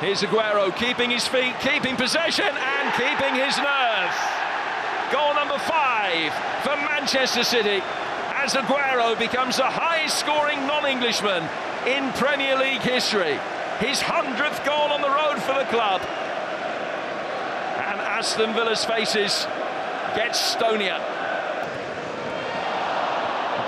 Here's 0.00 0.22
Aguero 0.22 0.74
keeping 0.74 1.10
his 1.10 1.28
feet, 1.28 1.52
keeping 1.60 1.94
possession, 1.94 2.46
and 2.48 2.92
keeping 2.94 3.34
his 3.34 3.54
nerve. 3.58 4.14
Goal 5.12 5.34
number 5.34 5.58
five 5.58 6.32
for 6.64 6.74
Manchester 6.88 7.44
City 7.44 7.82
as 8.32 8.54
Aguero 8.54 9.18
becomes 9.18 9.58
the 9.58 9.68
highest 9.68 10.18
scoring 10.18 10.66
non 10.66 10.86
Englishman 10.86 11.46
in 11.86 12.10
Premier 12.14 12.56
League 12.56 12.80
history. 12.80 13.38
His 13.78 14.00
100th 14.00 14.64
goal 14.64 14.88
on 14.88 15.02
the 15.02 15.10
road 15.10 15.36
for 15.42 15.52
the 15.52 15.68
club. 15.68 16.00
And 17.84 18.00
Aston 18.00 18.54
Villa's 18.54 18.86
faces 18.86 19.44
get 20.16 20.32
stonier. 20.32 20.96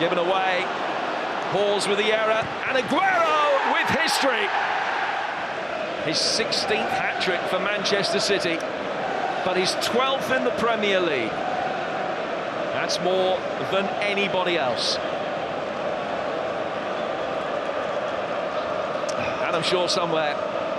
Given 0.01 0.17
away. 0.17 0.64
Halls 1.53 1.87
with 1.87 1.99
the 1.99 2.11
error. 2.11 2.41
And 2.69 2.79
Aguero 2.79 3.75
with 3.75 4.01
history. 4.01 4.49
His 6.05 6.16
16th 6.16 6.89
hat 6.89 7.23
trick 7.23 7.41
for 7.43 7.61
Manchester 7.61 8.18
City, 8.18 8.57
but 9.45 9.57
his 9.57 9.71
12th 9.86 10.36
in 10.36 10.43
the 10.43 10.50
Premier 10.53 10.99
League. 10.99 11.31
That's 12.75 12.99
more 13.03 13.39
than 13.71 13.86
anybody 14.03 14.58
else. 14.58 14.96
And 19.46 19.54
I'm 19.54 19.63
sure 19.63 19.89
somewhere 19.89 20.35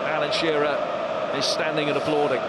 Alan 0.06 0.34
Shearer 0.34 0.78
is 1.38 1.46
standing 1.46 1.88
and 1.88 1.98
applauding. 1.98 2.42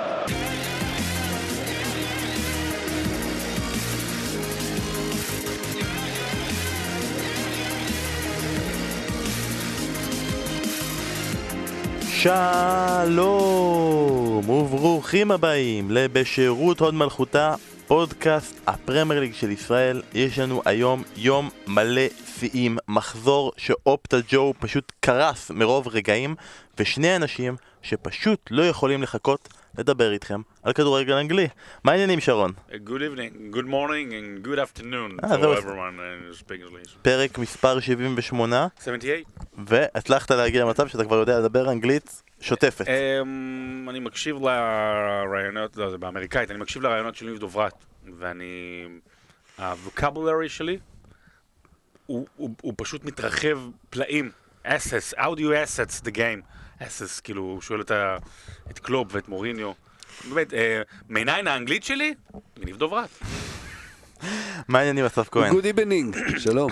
שלום 12.25 13.21
וברוכים 14.51 15.31
הבאים 15.31 15.91
לבשירות 15.91 16.81
הוד 16.81 16.95
מלכותה, 16.95 17.55
פודקאסט 17.87 18.61
הפרמייר 18.67 19.21
ליג 19.21 19.35
של 19.35 19.51
ישראל. 19.51 20.03
יש 20.15 20.39
לנו 20.39 20.63
היום 20.65 21.03
יום 21.17 21.51
מלא 21.67 22.03
שיאים, 22.39 22.79
מחזור 22.89 23.53
שאופטה 23.57 24.17
ג'ו 24.29 24.55
פשוט 24.59 24.93
קרס 25.01 25.51
מרוב 25.51 25.89
רגעים, 25.89 26.35
ושני 26.79 27.17
אנשים 27.17 27.57
שפשוט 27.83 28.41
לא 28.51 28.63
יכולים 28.63 29.03
לחכות 29.03 29.49
לדבר 29.79 30.13
איתכם 30.13 30.41
על 30.63 30.73
כדורגל 30.73 31.13
אנגלי. 31.13 31.49
מה 31.85 31.93
העניינים 31.93 32.21
שרון? 32.21 32.53
Good 32.71 32.75
evening, 32.77 33.55
good 33.57 33.67
morning 33.69 34.11
and 34.13 34.47
good 34.47 34.59
afternoon 34.59 35.21
that 35.21 35.29
was- 35.29 35.59
everyone 35.59 35.99
in 35.99 36.43
speak 36.43 36.61
English. 36.71 36.91
פרק 37.03 37.39
מספר 37.39 37.81
78, 37.81 38.67
78. 38.81 39.25
והצלחת 39.67 40.31
להגיע 40.31 40.65
למצב 40.65 40.89
שאתה 40.89 41.05
כבר 41.05 41.17
יודע 41.17 41.39
לדבר 41.41 41.71
אנגלית 41.71 42.23
שוטפת. 42.41 42.85
אמ, 42.89 43.87
אני 43.91 44.01
מקשיב 44.01 44.37
לרעיונות, 44.43 45.77
לא, 45.77 45.91
זה 45.91 45.99
באמריקאית, 45.99 46.51
אני 46.51 46.59
מקשיב 46.59 46.83
לרעיונות 46.83 47.15
של 47.15 47.27
ניב 47.27 47.39
דוברת, 47.39 47.85
ואני... 48.19 48.85
הווקבולרי 49.59 50.49
שלי 50.49 50.79
הוא, 52.07 52.27
פשוט 52.77 53.05
מתרחב 53.05 53.59
פלאים. 53.91 54.31
assets, 54.67 55.15
how 55.19 55.35
do 55.35 55.41
you 55.41 55.53
assets 55.65 56.01
the 56.07 56.11
game? 56.11 56.41
Assets, 56.85 57.21
כאילו, 57.25 57.43
הוא 57.43 57.61
שואל 57.61 57.81
את, 57.81 57.91
ה, 57.91 58.17
את 58.71 58.79
קלופ 58.79 59.09
ואת 59.11 59.29
מוריניו. 59.29 59.73
באמת, 60.29 60.55
אה, 60.55 60.83
מניין 61.09 61.47
האנגלית 61.47 61.85
שלי, 61.85 62.15
ניב 62.57 62.77
דוברת. 62.77 63.09
מה 64.69 64.79
העניינים 64.79 65.05
אסף 65.05 65.29
כהן? 65.29 65.53
good 65.53 65.65
evening, 65.65 66.17
שלום. 66.39 66.71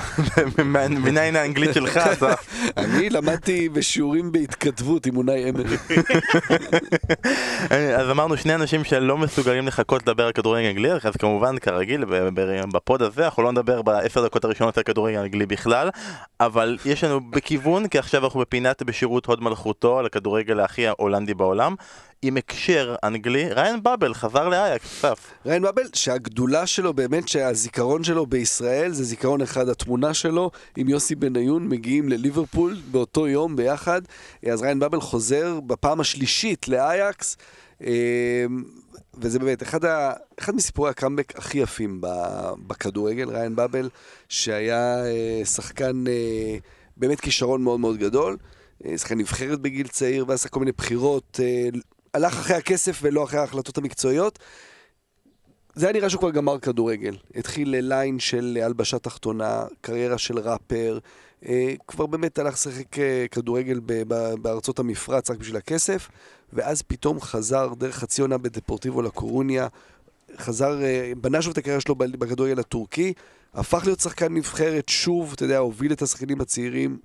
מניין 1.05 1.37
האנגלית 1.37 1.75
שלך 1.75 1.97
אסף? 1.97 2.47
אני 2.77 3.11
למדתי 3.11 3.69
בשיעורים 3.69 4.33
בהתכתבות 4.33 5.07
עם 5.07 5.17
אונאי 5.17 5.51
אמרי. 5.51 5.65
אז 8.01 8.11
אמרנו 8.11 8.37
שני 8.37 8.55
אנשים 8.55 8.85
שלא 8.85 9.19
מסוגלים 9.19 9.67
לחכות 9.67 10.03
לדבר 10.03 10.27
על 10.27 10.33
כדורגל 10.33 10.67
אנגלי, 10.67 10.93
אז 10.93 11.17
כמובן 11.19 11.59
כרגיל 11.59 12.05
בפוד 12.73 13.03
הזה 13.03 13.25
אנחנו 13.25 13.43
לא 13.43 13.53
נדבר 13.53 13.83
בעשר 13.83 14.25
דקות 14.25 14.45
הראשונות 14.45 14.79
על 14.79 14.85
כדורגל 14.85 15.19
אנגלי 15.19 15.47
בכלל, 15.47 15.91
אבל 16.41 16.79
יש 16.85 17.05
לנו 17.05 17.21
בכיוון, 17.31 17.89
כי 17.89 17.99
עכשיו 17.99 18.25
אנחנו 18.25 18.41
בפינת 18.41 18.83
בשירות 18.83 19.27
הוד 19.27 19.43
מלכותו 19.43 19.99
על 19.99 20.07
הכדורגל 20.07 20.61
הכי 20.61 20.87
ההולנדי 20.87 21.35
בעולם, 21.35 21.75
עם 22.23 22.37
הקשר 22.37 22.95
אנגלי, 23.05 23.53
ריאן 23.53 23.83
באבל 23.83 24.15
חזר 24.15 24.49
לאייקס, 24.49 24.87
אסף. 24.87 25.31
ריאן 25.47 25.63
באבל, 25.63 25.83
שהגדולה 25.95 26.67
שלו, 26.67 26.93
באמת 26.95 27.29
שהזיכרון 27.29 28.05
שלו 28.05 28.27
בישראל 28.27 28.93
זה 28.93 29.05
זיכרון 29.05 29.41
אחד, 29.41 29.69
התמונה 29.69 30.15
שלו 30.15 30.51
עם 30.77 30.89
יוסי 30.89 31.15
בניון 31.15 31.69
מגיעים 31.69 32.09
לליברפול 32.09 32.77
באותו 32.91 33.29
יום 33.29 33.57
ביחד. 33.57 34.03
אז 34.53 34.63
ריין 34.63 34.79
באבל 34.79 35.01
חוזר 35.01 35.61
בפעם 35.61 36.01
השלישית 36.01 36.69
לאייקס. 36.69 37.37
אה, 37.85 38.47
וזה 39.19 39.39
באמת 39.39 39.63
אחד, 39.63 39.85
ה, 39.85 40.13
אחד 40.41 40.55
מסיפורי 40.55 40.91
הקאמבק 40.91 41.39
הכי 41.39 41.59
יפים 41.59 42.01
בכדורגל, 42.67 43.31
ריין 43.31 43.57
באבל, 43.57 43.89
שהיה 44.29 45.05
אה, 45.05 45.45
שחקן 45.45 46.05
אה, 46.09 46.57
באמת 46.97 47.21
כישרון 47.21 47.63
מאוד 47.63 47.81
מאוד 47.81 47.97
גדול, 47.97 48.37
אה, 48.87 48.99
שחקן 48.99 49.19
נבחרת 49.19 49.61
בגיל 49.61 49.87
צעיר 49.87 50.25
ועשה 50.29 50.49
כל 50.49 50.61
מיני 50.61 50.73
בחירות, 50.73 51.41
הלך 52.15 52.33
אחרי 52.33 52.57
הכסף 52.57 52.99
ולא 53.03 53.25
אחרי 53.25 53.41
ההחלטות 53.41 53.79
המקצועיות. 53.79 54.39
זה 55.75 55.87
היה 55.87 55.93
נראה 55.93 56.11
שהוא 56.11 56.21
כבר 56.21 56.31
גמר 56.31 56.59
כדורגל. 56.59 57.17
התחיל 57.35 57.77
ליין 57.77 58.19
של 58.19 58.59
הלבשה 58.63 58.99
תחתונה, 58.99 59.65
קריירה 59.81 60.19
של 60.19 60.39
ראפר, 60.39 60.99
אה, 61.49 61.75
כבר 61.89 62.07
באמת 62.07 62.39
הלך 62.39 62.55
לשחק 62.55 62.99
אה, 62.99 63.27
כדורגל 63.31 63.81
בארצות 64.43 64.79
המפרץ 64.79 65.31
רק 65.31 65.39
בשביל 65.39 65.57
הכסף, 65.57 66.09
ואז 66.53 66.83
פתאום 66.83 67.21
חזר 67.21 67.75
דרך 67.79 67.97
חצי 67.97 68.23
עונה 68.23 68.39
בדפורטיבו 68.39 69.03
לקורוניה, 69.03 69.69
חזר, 70.39 70.83
אה, 70.83 71.13
בנה 71.21 71.43
שוב 71.43 71.51
את 71.51 71.59
הקריירה 71.59 71.81
שלו 71.81 71.95
בכדורגל 71.95 72.61
הטורקי, 72.61 73.13
הפך 73.55 73.83
להיות 73.85 74.01
שחקן 74.01 74.35
נבחרת 74.35 74.89
שוב, 74.89 75.33
אתה 75.33 75.45
יודע, 75.45 75.59
הוביל 75.59 75.93
את 75.93 76.03
השחקנים 76.03 76.41
הצעירים, 76.41 76.99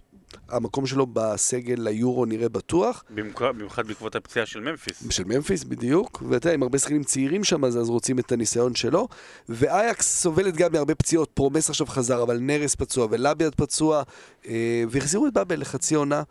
המקום 0.49 0.87
שלו 0.87 1.07
בסגל 1.13 1.75
ליורו 1.77 2.25
נראה 2.25 2.49
בטוח. 2.49 3.03
במיוחד 3.09 3.87
בעקבות 3.87 4.15
הפציעה 4.15 4.45
של 4.45 4.59
ממפיס. 4.59 5.03
של 5.09 5.23
ממפיס 5.23 5.63
בדיוק, 5.63 6.23
ואתה 6.29 6.47
יודע, 6.47 6.53
עם 6.53 6.63
הרבה 6.63 6.77
שחקנים 6.77 7.03
צעירים 7.03 7.43
שם, 7.43 7.65
אז, 7.65 7.77
אז 7.77 7.89
רוצים 7.89 8.19
את 8.19 8.31
הניסיון 8.31 8.75
שלו. 8.75 9.07
ואייקס 9.49 10.21
סובלת 10.21 10.55
גם 10.55 10.71
מהרבה 10.71 10.95
פציעות, 10.95 11.29
פרומס 11.33 11.69
עכשיו 11.69 11.87
חזר, 11.87 12.23
אבל 12.23 12.37
נרס 12.39 12.75
פצוע 12.75 13.07
ולאביאד 13.09 13.55
פצוע, 13.55 14.03
אה, 14.47 14.83
והחזירו 14.89 15.27
את 15.27 15.33
באבל 15.33 15.61
לחצי 15.61 15.95
עונה. 15.95 16.23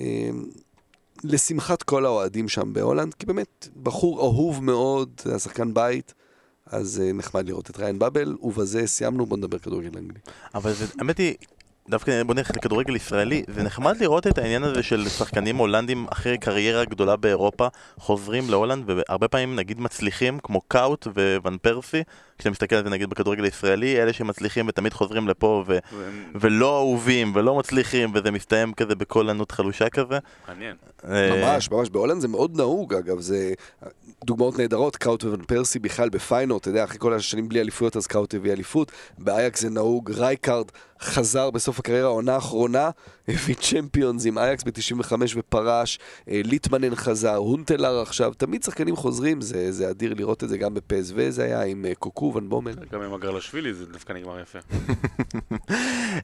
אה, 0.00 0.30
לשמחת 1.24 1.82
כל 1.82 2.06
האוהדים 2.06 2.48
שם 2.48 2.72
בהולנד, 2.72 3.14
כי 3.14 3.26
באמת, 3.26 3.68
בחור 3.82 4.20
אהוב 4.20 4.64
מאוד, 4.64 5.20
היה 5.24 5.38
שחקן 5.38 5.74
בית, 5.74 6.14
אז 6.66 7.02
אה, 7.04 7.12
נחמד 7.12 7.48
לראות 7.48 7.70
את 7.70 7.78
ריאן 7.78 7.98
באבל, 7.98 8.36
ובזה 8.42 8.86
סיימנו, 8.86 9.26
בוא 9.26 9.36
נדבר 9.36 9.58
כדורגל 9.58 9.98
אנגלי. 9.98 10.20
אבל 10.54 10.72
האמת 10.98 11.18
היא, 11.18 11.34
דווקא 11.90 12.22
בוא 12.22 12.34
נלך 12.34 12.50
לכדורגל 12.56 12.96
ישראלי, 12.96 13.42
זה 13.48 13.62
נחמד 13.62 13.96
לראות 14.00 14.26
את 14.26 14.38
העניין 14.38 14.62
הזה 14.62 14.82
של 14.82 15.08
שחקנים 15.08 15.56
הולנדים 15.56 16.06
אחרי 16.12 16.38
קריירה 16.38 16.84
גדולה 16.84 17.16
באירופה, 17.16 17.66
חוזרים 17.98 18.50
להולנד 18.50 18.84
והרבה 18.90 19.28
פעמים 19.28 19.56
נגיד 19.56 19.80
מצליחים, 19.80 20.38
כמו 20.42 20.60
קאוט 20.68 21.06
וואן 21.42 21.56
פרסי, 21.62 22.02
כשאתה 22.38 22.50
מסתכל 22.50 22.76
על 22.76 22.84
זה 22.84 22.90
נגיד 22.90 23.10
בכדורגל 23.10 23.44
הישראלי, 23.44 24.02
אלה 24.02 24.12
שמצליחים 24.12 24.68
ותמיד 24.68 24.92
חוזרים 24.92 25.28
לפה 25.28 25.64
ו- 25.66 25.78
והם- 25.98 26.32
ולא 26.34 26.76
אהובים 26.78 27.32
ולא 27.34 27.54
מצליחים 27.54 28.10
וזה 28.14 28.30
מסתיים 28.30 28.72
כזה 28.74 28.94
בקול 28.94 29.30
ענות 29.30 29.50
חלושה 29.52 29.88
כזה. 29.88 30.18
מעניין. 30.48 30.76
אה, 31.10 31.30
ממש, 31.54 31.70
ממש, 31.70 31.88
בהולנד 31.90 32.20
זה 32.20 32.28
מאוד 32.28 32.56
נהוג, 32.56 32.94
אגב, 32.94 33.20
זה 33.20 33.52
דוגמאות 34.24 34.58
נהדרות, 34.58 34.96
קאוט 34.96 35.24
וון 35.24 35.42
פרסי 35.44 35.78
בכלל 35.78 36.08
בפיינור, 36.08 36.58
אתה 36.58 36.68
יודע, 36.68 36.84
אחרי 36.84 36.98
כל 36.98 37.14
השנים 37.14 37.48
בלי 37.48 37.60
אליפויות, 37.60 37.96
אז 37.96 38.06
קאוט 38.06 38.34
הביא 38.34 38.52
אליפות, 38.52 38.92
באייקס 39.18 39.60
זה 39.60 39.70
נהוג, 39.70 40.10
רייקארד 40.10 40.66
חזר 41.00 41.50
בסוף 41.50 41.78
הקריירה, 41.78 42.08
העונה 42.08 42.34
האחרונה, 42.34 42.90
הביא 43.28 43.54
צ'מפיונס 43.54 44.26
עם 44.26 44.38
אייקס 44.38 44.64
ב-95 44.64 45.12
ופרש, 45.36 45.98
אה, 46.30 46.40
ליטמנן 46.44 46.94
חזר, 46.94 47.34
הונטלר 47.34 48.02
עכשיו, 48.02 48.32
תמיד 48.36 48.62
שחקנים 48.62 48.96
חוזרים, 48.96 49.40
זה, 49.40 49.72
זה 49.72 49.90
אדיר 49.90 50.14
לראות 50.14 50.44
את 50.44 50.48
זה 50.48 50.58
גם 50.58 50.74
בפסוו, 50.74 51.14
זה 51.28 51.44
היה 51.44 51.62
עם 51.62 51.84
אה, 51.88 51.94
קוקו, 51.94 52.32
ון 52.34 52.48
בומל. 52.48 52.72
גם 52.92 53.02
עם 53.02 53.14
הגרלאשווילי 53.14 53.74
זה 53.74 53.86
דווקא 53.86 54.12
נגמר 54.12 54.40
יפה. 54.40 54.58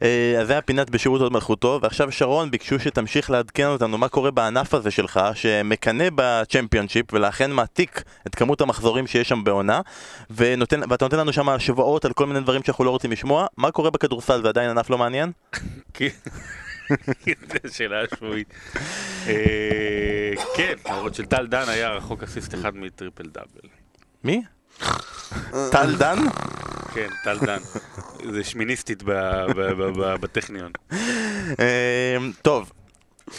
אה, 0.03 0.41
אז 0.41 0.47
זה 0.47 0.53
היה 0.53 0.63
פינת 0.63 0.91
בשירות 0.91 1.21
הוד 1.21 1.33
מלכותו, 1.33 1.79
ועכשיו 1.83 2.13
שרון 2.13 2.51
ביקשו 2.51 2.79
שתמשיך 2.79 3.31
לעדכן 3.31 3.67
אותנו 3.67 3.99
מה 3.99 4.09
קורה 4.09 4.31
בענף 4.31 4.75
הזה 4.75 4.91
שלך, 4.91 5.21
שמקנא 5.35 6.05
בצ'מפיונשיפ, 6.15 7.13
ולכן 7.13 7.51
מעתיק 7.51 8.03
את 8.27 8.35
כמות 8.35 8.61
המחזורים 8.61 9.07
שיש 9.07 9.29
שם 9.29 9.45
בעונה, 9.45 9.81
ונותן, 10.31 10.81
ואתה 10.91 11.05
נותן 11.05 11.19
לנו 11.19 11.33
שם 11.33 11.49
השוואות 11.49 12.05
על 12.05 12.13
כל 12.13 12.27
מיני 12.27 12.41
דברים 12.41 12.63
שאנחנו 12.63 12.85
לא 12.85 12.91
רוצים 12.91 13.13
לשמוע, 13.13 13.47
מה 13.57 13.71
קורה 13.71 13.91
בכדורסל, 13.91 14.43
זה 14.43 14.49
עדיין 14.63 14.79
ענף 14.79 14.91
לא 14.91 14.99
מעניין? 14.99 15.33
כי- 15.95 16.09
זו 17.53 17.75
שאלה 17.75 17.97
שבועית. 18.17 18.55
אה, 19.27 20.33
כן, 20.57 20.75
למרות 20.89 21.15
של 21.15 21.27
טל 21.27 21.47
דן 21.47 21.69
היה 21.69 21.91
רחוק 21.91 22.23
אסיסט 22.23 22.55
אחד 22.55 22.77
מטריפל 22.77 23.23
דאבל. 23.29 23.69
מי? 24.25 24.43
טל 25.71 25.97
דן? 25.99 26.17
כן, 26.95 27.09
טל 27.25 27.39
דן. 27.39 27.59
זה 28.33 28.45
שמיניסטית 28.45 29.03
בטכניון. 30.21 30.73
אה, 31.61 32.17
טוב, 32.43 32.73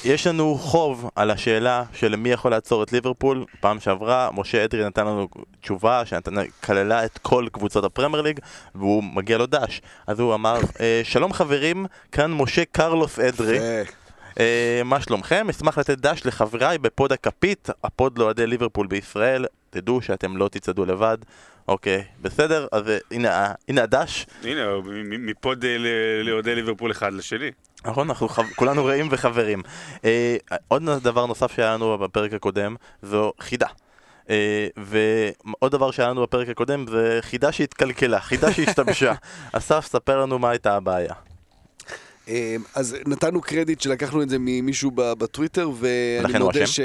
יש 0.06 0.28
לנו 0.28 0.56
חוב 0.56 1.10
על 1.16 1.32
השאלה 1.32 1.84
של 1.94 2.16
מי 2.16 2.30
יכול 2.30 2.52
לעצור 2.52 2.84
את 2.84 2.92
ליברפול. 2.94 3.46
פעם 3.60 3.80
שעברה, 3.80 4.30
משה 4.34 4.64
אדרי 4.64 4.86
נתן 4.86 5.06
לנו 5.06 5.28
תשובה 5.62 6.04
שכללה 6.06 7.06
את 7.06 7.18
כל 7.18 7.48
קבוצות 7.52 7.84
הפרמייר 7.84 8.22
ליג, 8.22 8.40
והוא 8.76 9.04
מגיע 9.04 9.38
לו 9.38 9.46
דש. 9.46 9.82
אז 10.08 10.20
הוא 10.20 10.34
אמר, 10.34 10.60
אה, 10.80 11.02
שלום 11.04 11.34
חברים, 11.34 11.86
כאן 12.12 12.32
משה 12.32 12.66
קרלוס 12.72 13.20
אדרי. 13.20 13.60
אה, 14.40 14.82
מה 14.86 15.02
שלומכם? 15.02 15.48
אשמח 15.50 15.78
לתת 15.78 15.98
דש 15.98 16.22
לחבריי 16.26 16.78
בפוד 16.78 17.12
הכפית, 17.12 17.70
הפוד 17.84 18.18
לאוהדי 18.18 18.48
ליברפול 18.48 18.88
בישראל. 18.88 19.46
תדעו 19.70 20.02
שאתם 20.02 20.38
לא 20.38 20.48
תצעדו 20.48 20.86
לבד. 20.86 21.18
אוקיי, 21.68 22.04
בסדר? 22.22 22.68
אז 22.72 22.90
אה, 22.90 22.98
הנה, 23.12 23.52
הנה 23.68 23.84
הדש. 23.84 24.26
הנה, 24.44 24.62
מפוד 25.04 25.66
לאוהדי 26.24 26.56
ליברפול 26.56 26.92
אחד 26.92 27.14
לשני. 27.14 27.52
נכון, 27.86 28.10
אנחנו 28.10 28.30
חב... 28.30 28.44
כולנו 28.56 28.86
רעים 28.86 29.08
וחברים. 29.12 29.62
אה, 30.06 30.38
עוד 30.68 30.84
דבר 31.04 31.26
נוסף 31.26 31.56
שהיה 31.56 31.74
לנו 31.74 31.98
בפרק 31.98 32.34
הקודם 32.34 32.76
זו 33.02 33.34
חידה. 33.40 33.68
אה, 34.30 34.68
ועוד 34.78 35.72
דבר 35.72 35.92
שהיה 35.92 36.10
לנו 36.10 36.22
בפרק 36.24 36.50
הקודם 36.50 36.88
זה 36.88 37.20
חידה 37.22 37.52
שהתקלקלה, 37.52 38.20
חידה 38.20 38.54
שהשתבשה. 38.54 39.14
אסף, 39.54 39.86
ספר 39.86 40.22
לנו 40.22 40.40
מה 40.40 40.50
הייתה 40.50 40.76
הבעיה. 40.76 41.14
אה, 42.30 42.56
אז 42.76 42.96
נתנו 43.08 43.42
קרדיט 43.42 43.82
שלקחנו 43.82 44.22
את 44.22 44.30
זה 44.30 44.38
ממישהו 44.40 44.92
בטוויטר, 44.96 45.70
ואני 45.80 46.40
מודה? 46.40 46.68
ש- 46.68 46.80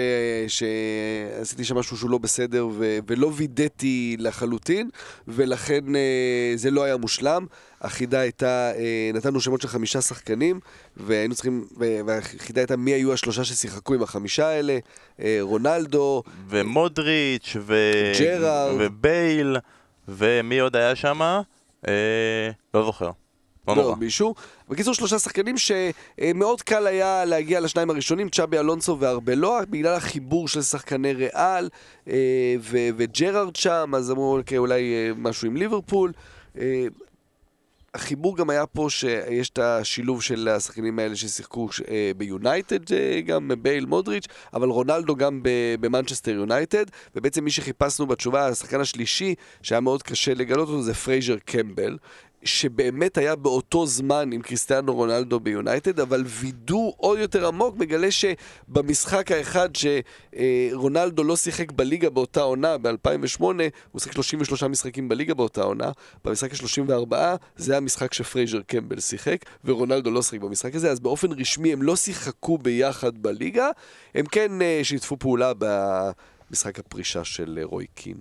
שעשיתי 0.49 1.64
שם 1.64 1.76
משהו 1.79 1.96
שהוא 1.96 2.11
לא 2.11 2.19
בסדר, 2.19 2.69
ו- 2.73 2.99
ולא 3.06 3.31
וידאתי 3.35 4.17
לחלוטין, 4.19 4.90
ולכן 5.29 5.96
אה, 5.96 6.52
זה 6.55 6.70
לא 6.70 6.82
היה 6.82 6.96
מושלם. 6.96 7.46
החידה 7.81 8.20
הייתה, 8.20 8.73
אה, 8.76 9.11
נתנו 9.14 9.40
שמות 9.40 9.61
של 9.61 9.69
חמישה 9.69 10.00
שחקנים, 10.00 10.61
והיינו 10.96 11.35
צריכים, 11.35 11.64
והחידה 12.06 12.61
הייתה 12.61 12.76
מי 12.76 12.90
היו 12.90 13.12
השלושה 13.12 13.44
ששיחקו 13.44 13.94
עם 13.94 14.02
החמישה 14.02 14.46
האלה, 14.46 14.79
אה, 15.20 15.38
רונלדו, 15.40 16.23
ומודריץ' 16.49 17.56
ו... 17.61 17.75
ג'רארד. 18.19 18.76
ובייל, 18.79 19.56
ומי 20.08 20.58
עוד 20.58 20.76
היה 20.76 20.96
שם? 20.96 21.20
אה, 21.88 22.50
לא 22.75 22.85
זוכר. 22.85 23.11
לא 23.76 23.82
נורא. 23.82 23.97
מישהו. 23.97 24.35
בקיצור, 24.69 24.94
שלושה 24.94 25.19
שחקנים 25.19 25.55
שמאוד 25.59 26.62
קל 26.62 26.87
היה 26.87 27.25
להגיע 27.25 27.61
לשניים 27.61 27.91
הראשונים, 27.91 28.29
צ'אבי 28.29 28.59
אלונסו 28.59 28.97
וארבלואה, 29.00 29.65
בגלל 29.65 29.94
החיבור 29.94 30.49
של 30.49 30.62
שחקני 30.62 31.12
ריאל 31.12 31.69
אה, 32.09 32.55
ו- 32.61 32.88
וג'רארד 32.97 33.56
שם, 33.56 33.93
אז 33.97 34.11
אמרו, 34.11 34.38
אוקיי, 34.38 34.59
אולי 34.59 34.94
אה, 34.94 35.11
משהו 35.17 35.47
עם 35.47 35.56
ליברפול. 35.56 36.12
אה, 36.59 36.87
החיבור 37.94 38.37
גם 38.37 38.50
היה 38.50 38.67
פה 38.67 38.87
שיש 38.91 39.50
את 39.50 39.59
השילוב 39.59 40.23
של 40.23 40.49
השחקנים 40.49 40.99
האלה 40.99 41.17
ששיחקו 41.17 41.69
ביונייטד, 42.17 42.79
גם 43.26 43.50
בייל 43.62 43.87
מודריץ', 43.87 44.26
אבל 44.55 44.69
רונלדו 44.69 45.17
גם 45.17 45.41
במנצ'סטר 45.81 46.31
יונייטד, 46.31 46.85
ובעצם 47.17 47.44
מי 47.44 47.50
שחיפשנו 47.50 48.06
בתשובה, 48.06 48.47
השחקן 48.47 48.81
השלישי, 48.81 49.35
שהיה 49.62 49.81
מאוד 49.81 50.03
קשה 50.03 50.35
לגלות 50.35 50.69
אותו, 50.69 50.82
זה 50.82 50.94
פרייזר 50.94 51.37
קמבל. 51.44 51.99
שבאמת 52.44 53.19
היה 53.19 53.37
באותו 53.37 53.87
זמן 53.87 54.32
עם 54.32 54.43
קריסטיאנו 54.43 54.94
רונלדו 54.94 55.40
ביונייטד, 55.40 56.00
אבל 56.00 56.25
וידוא 56.26 56.93
עוד 56.96 57.19
יותר 57.19 57.46
עמוק 57.46 57.76
מגלה 57.76 58.08
שבמשחק 58.11 59.32
האחד 59.32 59.69
שרונלדו 59.75 61.25
לא 61.25 61.37
שיחק 61.37 61.73
בליגה 61.73 62.11
באותה 62.11 62.40
עונה, 62.40 62.79
ב-2008, 62.79 63.43
הוא 63.93 64.00
שיחק 64.00 64.12
33 64.12 64.62
משחקים 64.62 65.08
בליגה 65.08 65.35
באותה 65.35 65.62
עונה, 65.62 65.90
במשחק 66.25 66.52
ה-34 66.52 67.14
זה 67.56 67.76
המשחק 67.76 68.14
שפרייזר 68.14 68.61
קמבל 68.62 69.00
שיחק, 69.00 69.44
ורונלדו 69.64 70.11
לא 70.11 70.23
שיחק 70.23 70.40
במשחק 70.40 70.75
הזה, 70.75 70.90
אז 70.90 71.00
באופן 71.00 71.32
רשמי 71.32 71.73
הם 71.73 71.82
לא 71.82 71.96
שיחקו 71.96 72.58
ביחד 72.58 73.19
בליגה, 73.19 73.70
הם 74.14 74.26
כן 74.26 74.62
אה, 74.62 74.81
שיתפו 74.82 75.17
פעולה 75.17 75.52
במשחק 75.58 76.79
הפרישה 76.79 77.25
של 77.25 77.58
אה, 77.58 77.64
רוי 77.64 77.87
קין. 77.94 78.17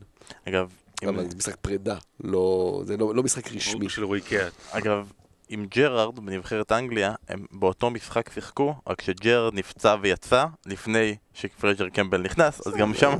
אגב, 0.47 0.69
אבל 1.03 1.29
זה 1.29 1.37
משחק 1.37 1.55
פרידה, 1.55 1.97
לא, 2.23 2.81
זה 2.85 2.97
לא, 2.97 3.15
לא 3.15 3.23
משחק 3.23 3.51
רשמי. 3.51 3.89
של 3.89 4.03
רוי 4.03 4.21
קין. 4.21 4.53
אגב, 4.71 5.11
עם 5.49 5.65
ג'רארד 5.65 6.19
בנבחרת 6.19 6.71
אנגליה, 6.71 7.15
הם 7.27 7.45
באותו 7.51 7.89
משחק 7.89 8.29
שיחקו, 8.33 8.75
רק 8.87 9.01
שג'רארד 9.01 9.53
נפצע 9.53 9.95
ויצא 10.01 10.45
לפני 10.65 11.15
שפרייזר 11.37 11.89
קמבל 11.89 12.21
נכנס, 12.21 12.67
אז 12.67 12.73
גם 12.73 12.93
שם 12.93 13.15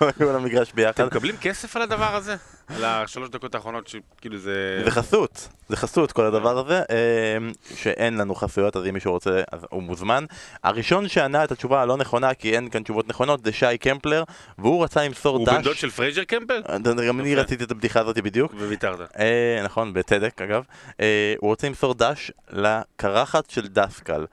לא 0.00 0.08
היו 0.18 0.30
על 0.30 0.36
המגרש 0.36 0.72
ביחד. 0.72 0.90
אתם 0.90 1.06
מקבלים 1.06 1.36
כסף 1.36 1.76
על 1.76 1.82
הדבר 1.82 2.14
הזה? 2.14 2.36
על 2.68 2.84
השלוש 2.84 3.28
דקות 3.28 3.54
האחרונות 3.54 3.88
שכאילו 3.88 4.38
זה... 4.38 4.82
זה 4.84 4.90
חסות, 4.90 5.48
זה 5.68 5.76
חסות 5.76 6.12
כל 6.12 6.24
הדבר 6.24 6.58
הזה, 6.58 6.82
אה, 6.90 7.36
שאין 7.76 8.18
לנו 8.18 8.34
חסויות, 8.34 8.76
אז 8.76 8.86
אם 8.86 8.94
מישהו 8.94 9.12
רוצה, 9.12 9.42
אז 9.52 9.66
הוא 9.70 9.82
מוזמן. 9.82 10.24
הראשון 10.64 11.08
שענה 11.08 11.44
את 11.44 11.52
התשובה 11.52 11.82
הלא 11.82 11.96
נכונה, 11.96 12.34
כי 12.34 12.56
אין 12.56 12.70
כאן 12.70 12.82
תשובות 12.82 13.08
נכונות, 13.08 13.44
זה 13.44 13.52
שי 13.52 13.78
קמפלר, 13.80 14.24
והוא 14.58 14.84
רצה 14.84 15.04
למסור 15.04 15.36
הוא 15.36 15.46
דש. 15.46 15.52
בן 15.52 15.62
דוד 15.62 15.76
של 15.76 15.90
פרייזר 15.90 16.24
קמפל? 16.24 16.62
גם 17.08 17.20
אני. 17.20 17.34
רציתי 17.34 17.64
את 17.64 17.70
הבדיחה 17.70 18.00
הזאת 18.00 18.18
בדיוק. 18.18 18.52
וויתרת. 18.54 19.16
אה, 19.18 19.60
נכון, 19.64 19.92
בצדק 19.92 20.42
אגב. 20.42 20.62
אה, 21.00 21.34
הוא 21.38 21.50
רוצה 21.50 21.66
למסור 21.66 21.94
דש 21.94 22.30
לקרחת 22.50 23.50
של 23.50 23.66
דסקל. 23.66 24.26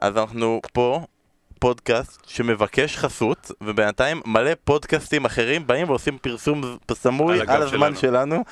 אז 0.00 0.16
אנחנו 0.16 0.60
פה, 0.72 1.04
פודקאסט 1.58 2.22
שמבקש 2.26 2.96
חסות, 2.96 3.50
ובינתיים 3.60 4.22
מלא 4.26 4.50
פודקאסטים 4.64 5.24
אחרים 5.24 5.66
באים 5.66 5.88
ועושים 5.88 6.18
פרסום 6.18 6.78
סמוי 6.92 7.40
על 7.40 7.50
על, 7.50 7.62
הזמן 7.62 7.96
שלנו. 7.96 7.96
שלנו. 7.96 8.44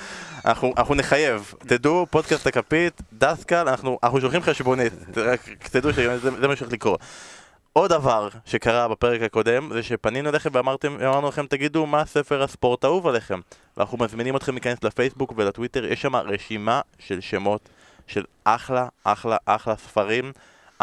אנחנו, 0.44 0.74
אנחנו 0.76 0.94
נחייב. 0.94 1.54
תדעו, 1.58 2.06
פודקאסט 2.10 2.46
הכפית, 2.46 3.02
דסקל, 3.12 3.68
אנחנו, 3.68 3.98
אנחנו 4.02 4.20
שולחים 4.20 4.42
חשבונית. 4.42 4.92
רק 5.16 5.40
תדעו 5.58 5.92
שזה 5.92 6.18
זה 6.18 6.48
מה 6.48 6.56
שהולך 6.56 6.72
לקרות. 6.72 7.00
עוד 7.72 7.90
דבר 7.90 8.28
שקרה 8.44 8.88
בפרק 8.88 9.22
הקודם 9.22 9.70
זה 9.72 9.82
שפנינו 9.82 10.30
אליכם 10.30 10.50
ואמרתם, 10.52 10.96
אמרנו 11.00 11.28
לכם 11.28 11.46
תגידו 11.46 11.86
מה 11.86 12.04
ספר 12.04 12.42
הספורט 12.42 12.84
האהוב 12.84 13.06
עליכם 13.06 13.40
ואנחנו 13.76 13.98
מזמינים 13.98 14.36
אתכם 14.36 14.52
להיכנס 14.52 14.84
לפייסבוק 14.84 15.32
ולטוויטר, 15.36 15.84
יש 15.84 16.02
שם 16.02 16.16
רשימה 16.16 16.80
של 16.98 17.20
שמות 17.20 17.68
של 18.06 18.24
אחלה, 18.44 18.88
אחלה, 19.04 19.36
אחלה 19.46 19.76
ספרים 19.76 20.32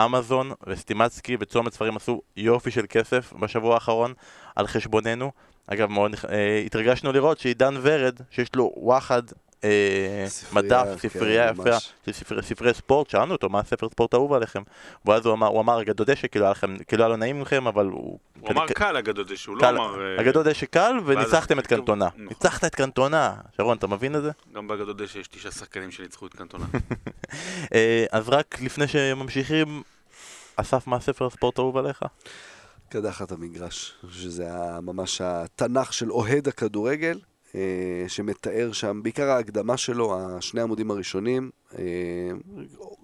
אמזון 0.05 0.51
וסטימצקי 0.67 1.37
וצומת 1.39 1.73
ספרים 1.73 1.95
עשו 1.95 2.21
יופי 2.37 2.71
של 2.71 2.85
כסף 2.89 3.33
בשבוע 3.33 3.73
האחרון 3.73 4.13
על 4.55 4.67
חשבוננו 4.67 5.31
אגב, 5.67 5.89
מאוד 5.89 6.15
אה, 6.29 6.63
התרגשנו 6.65 7.11
לראות 7.11 7.39
שעידן 7.39 7.75
ורד, 7.81 8.15
שיש 8.31 8.55
לו 8.55 8.73
וואחד 8.77 9.23
אה, 9.63 10.23
ספרייה, 10.27 10.83
מדף, 10.83 11.01
כן, 11.01 11.09
ספרייה 11.09 11.49
יפה, 11.49 11.63
ממש. 11.63 11.93
של 12.05 12.11
ספרי, 12.11 12.43
ספרי 12.43 12.73
ספורט, 12.73 13.09
שאלנו 13.09 13.31
אותו 13.31 13.49
מה 13.49 13.59
הספר 13.59 13.89
ספורט 13.89 14.13
האהוב 14.13 14.33
עליכם 14.33 14.61
ואז 15.05 15.25
הוא 15.25 15.33
אמר, 15.33 15.47
הוא 15.47 15.61
אמר 15.61 15.77
רגע 15.77 15.93
דודה 15.93 16.15
שכאילו 16.15 16.45
היה 16.45 16.51
לכם, 16.51 16.77
כאילו 16.87 17.03
היה 17.03 17.09
לו 17.09 17.17
נעים 17.17 17.41
מכם, 17.41 17.67
אבל 17.67 17.85
הוא... 17.85 18.19
הוא 18.39 18.51
אמר 18.51 18.67
קל 18.67 18.97
אגדות 18.97 19.27
זה 19.27 19.37
שהוא 19.37 19.57
לא 19.57 19.69
אמר... 19.69 20.01
אה, 20.01 20.21
אגדות 20.21 20.45
דשא 20.45 20.65
קל 20.65 20.93
וניצחתם 21.05 21.59
את 21.59 21.67
קנטונה. 21.67 22.05
נכון. 22.05 22.25
ניצחת 22.25 22.63
את 22.65 22.75
קנטונה. 22.75 23.33
שרון, 23.57 23.77
אתה 23.77 23.87
מבין 23.87 24.15
את 24.15 24.21
זה? 24.21 24.31
גם 24.53 24.67
באגדות 24.67 24.97
דשא 24.97 25.17
יש 25.17 25.27
תשעה 25.27 25.51
שחקנים 25.51 25.91
שניצחו 25.91 26.27
את 26.27 26.33
קנטונה. 26.33 26.65
אה, 27.73 28.05
אז 28.11 28.29
רק 28.29 28.57
לפני 28.61 28.87
שממשיכים, 28.87 29.81
אסף, 30.55 30.87
מה 30.87 30.95
הספר 30.95 31.25
הספורט 31.25 31.59
האהוב 31.59 31.77
עליך? 31.77 32.03
קדחת 32.89 33.31
המגרש, 33.31 33.93
שזה 34.09 34.49
ממש 34.81 35.21
התנ"ך 35.21 35.93
של 35.93 36.11
אוהד 36.11 36.47
הכדורגל, 36.47 37.19
שמתאר 38.07 38.71
שם, 38.71 38.99
בעיקר 39.03 39.29
ההקדמה 39.29 39.77
שלו, 39.77 40.17
השני 40.19 40.61
עמודים 40.61 40.91
הראשונים. 40.91 41.49
אה, 41.79 41.83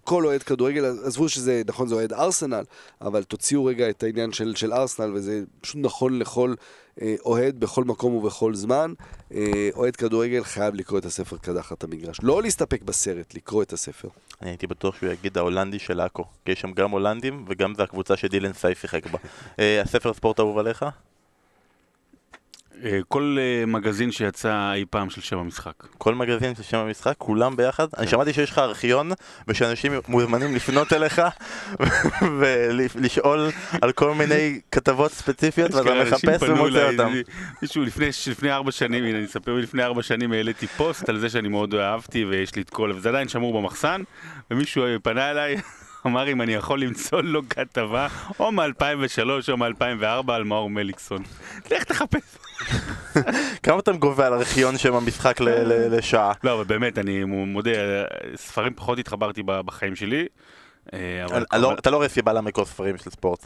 כל 0.04 0.26
אוהד 0.26 0.44
כדורגל, 0.44 0.86
עזבו 0.86 1.30
שזה, 1.30 1.62
נכון, 1.68 1.88
זה 1.88 1.96
אוהד 1.96 2.14
ארסנל, 2.14 2.64
אבל 3.02 3.24
תוציאו 3.24 3.66
רגע 3.66 3.90
את 3.90 4.04
העניין 4.04 4.32
של, 4.32 4.56
של 4.56 4.74
ארסנל, 4.74 5.12
וזה 5.14 5.44
פשוט 5.62 5.78
נכון 5.80 6.20
לכל 6.20 6.54
אה, 7.02 7.16
אוהד 7.26 7.60
בכל 7.60 7.84
מקום 7.84 8.14
ובכל 8.14 8.56
זמן. 8.56 8.94
אה, 9.34 9.70
אוהד 9.76 9.96
כדורגל 9.96 10.44
חייב 10.44 10.76
לקרוא 10.76 11.00
את 11.00 11.06
הספר 11.06 11.38
קדחת 11.38 11.84
המגרש. 11.84 12.20
לא 12.24 12.42
להסתפק 12.42 12.82
בסרט, 12.82 13.36
לקרוא 13.36 13.64
את 13.64 13.74
הספר. 13.74 14.08
אני 14.42 14.50
הייתי 14.50 14.68
בטוח 14.68 14.96
שהוא 14.96 15.10
יגיד 15.10 15.38
ההולנדי 15.38 15.80
של 15.80 16.00
עכו, 16.00 16.26
כי 16.46 16.52
יש 16.52 16.62
שם 16.62 16.72
גם 16.72 16.92
הולנדים 16.92 17.46
וגם 17.48 17.76
זה 17.76 17.84
הקבוצה 17.84 18.18
שדילן 18.18 18.54
סי 18.54 18.76
שיחק 18.76 19.06
בה. 19.08 19.20
אה, 19.60 19.82
הספר 19.82 20.10
הספורט 20.10 20.40
האהוב 20.40 20.58
עליך? 20.58 20.86
אה, 22.84 23.00
כל 23.08 23.38
אה, 23.40 23.66
מגזין 23.66 24.12
שיצא 24.12 24.74
אי 24.74 24.86
פעם 24.90 25.10
של 25.10 25.22
שם 25.22 25.38
המשחק. 25.38 25.74
כל 25.98 26.16
מגזין 26.16 26.56
של 26.56 26.64
שם 26.64 26.78
המשחק, 26.78 27.14
כולם 27.18 27.56
ביחד. 27.56 27.88
אני 27.98 28.08
שמעתי 28.08 28.34
שיש 28.34 28.50
לך 28.50 28.58
ארכיון 28.58 29.12
ושאנשים 29.48 29.92
מוזמנים 30.08 30.56
לפנות 30.56 30.94
אליך 30.94 31.22
ולשאול 32.40 33.50
על 33.82 33.92
כל 33.92 34.14
מיני 34.14 34.60
כתבות 34.72 35.12
ספציפיות 35.12 35.74
ואתה 35.74 36.04
מחפש 36.04 36.44
ומוצא 36.44 36.92
אותם. 36.92 37.14
מישהו 37.62 37.84
לפני, 37.84 38.10
לפני 38.28 38.52
ארבע 38.52 38.72
שנים, 38.72 39.04
הנה 39.04 39.18
אני 39.18 39.26
אספר, 39.26 39.54
לפני 39.54 39.84
ארבע 39.84 40.04
שנים 40.04 40.32
העליתי 40.32 40.68
פוסט 40.68 41.10
על 41.10 41.20
זה 41.20 41.30
שאני 41.30 41.48
מאוד 41.48 41.76
אהבתי 41.76 42.26
ויש 42.26 42.56
לי 42.56 42.62
את 42.62 42.70
כל, 42.70 42.92
וזה 42.96 43.10
עדיין 43.10 43.28
שמור 43.28 43.62
במחסן, 43.62 44.02
ומישהו 44.52 44.84
פנה 45.04 45.32
אליי, 45.32 45.56
אמר 46.08 46.32
אם 46.32 46.42
אני 46.42 46.54
יכול 46.54 46.82
למצוא 46.82 47.22
לו 47.22 47.42
כתבה, 47.50 48.08
או 48.40 48.52
מ-2003 48.52 49.30
או 49.52 49.58
מ-2004 49.58 50.32
על 50.34 50.44
מאור 50.44 50.70
מליקסון. 50.70 51.24
לך 51.72 51.84
תחפש. 51.84 52.38
כמה 53.64 53.80
אתה 53.80 53.92
גובה 53.92 54.28
על 54.28 54.34
ארכיון 54.34 54.78
שם 54.78 54.94
המשחק 54.94 55.38
לשעה? 55.92 56.32
לא, 56.44 56.54
אבל 56.54 56.64
באמת, 56.64 56.98
אני 56.98 57.24
מודה, 57.24 57.72
ספרים 58.36 58.74
פחות 58.74 59.00
התחברתי 59.00 59.44
בחיים 59.46 59.96
שלי. 59.96 60.26
אה, 60.94 61.26
לא- 61.60 61.74
אתה 61.74 61.90
לא 61.92 61.98
רואה 61.98 62.10
סיבה 62.10 62.34
למה 62.34 62.50
לקרוא 62.50 62.66
ספרים 62.66 62.98
של 62.98 63.10
ספורט. 63.10 63.46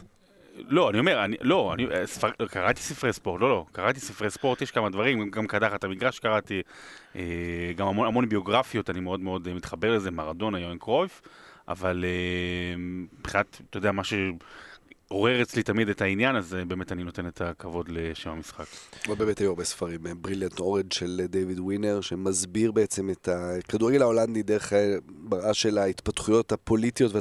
לא, 0.68 0.89
אני 0.89 1.00
אומר, 1.00 1.24
אני, 1.25 1.36
לא, 1.41 1.72
אני, 1.74 1.86
אה, 1.91 2.08
ספר, 2.08 2.30
קראתי 2.50 2.82
ספרי 2.82 3.13
ספורט, 3.13 3.41
לא, 3.41 3.50
לא, 3.50 3.65
קראתי 3.72 4.00
ספרי 4.00 4.30
ספורט, 4.30 4.62
יש 4.62 4.72
כמה 4.72 4.89
דברים, 4.89 5.30
גם 5.32 5.48
קדחת 5.48 5.84
המגרש 5.84 6.20
קראתי, 6.20 6.62
אה, 7.15 7.22
גם 7.75 7.88
המון, 7.88 8.08
המון 8.08 8.30
ביוגרפיות, 8.30 8.89
אני 8.89 9.00
מאוד 9.00 9.20
מאוד 9.20 9.53
מתחבר 9.53 9.96
לזה, 9.96 10.12
מרדונה, 10.12 10.60
יוהן 10.60 10.77
קרויף, 10.77 11.22
אבל 11.72 12.06
מבחינת, 13.20 13.62
אתה 13.70 13.78
יודע, 13.78 13.92
מה 13.92 14.04
ש... 14.04 14.13
עורר 15.12 15.42
אצלי 15.42 15.63
תמיד 15.63 15.90
את 15.90 16.01
העניין, 16.01 16.36
אז 16.36 16.58
באמת 16.68 16.92
אני 16.92 17.04
נותן 17.04 17.28
את 17.28 17.42
הכבוד 17.42 17.90
לשם 17.90 18.30
המשחק. 18.30 18.66
ובאמת 19.10 19.40
היו 19.40 19.50
הרבה 19.50 19.63
ספרים, 19.63 20.00
בריליאנט 20.22 20.60
אורנד 20.60 20.92
של 20.92 21.22
דיוויד 21.30 21.60
ווינר, 21.60 22.01
שמסביר 22.01 22.72
בעצם 22.72 23.10
את 23.10 23.28
הכדורגל 23.32 24.01
ההולנדי 24.01 24.44
דרך 24.44 24.74
בראה 25.08 25.54
של 25.54 25.78
ההתפתחויות 25.78 26.51
הפוליטיות 26.51 27.12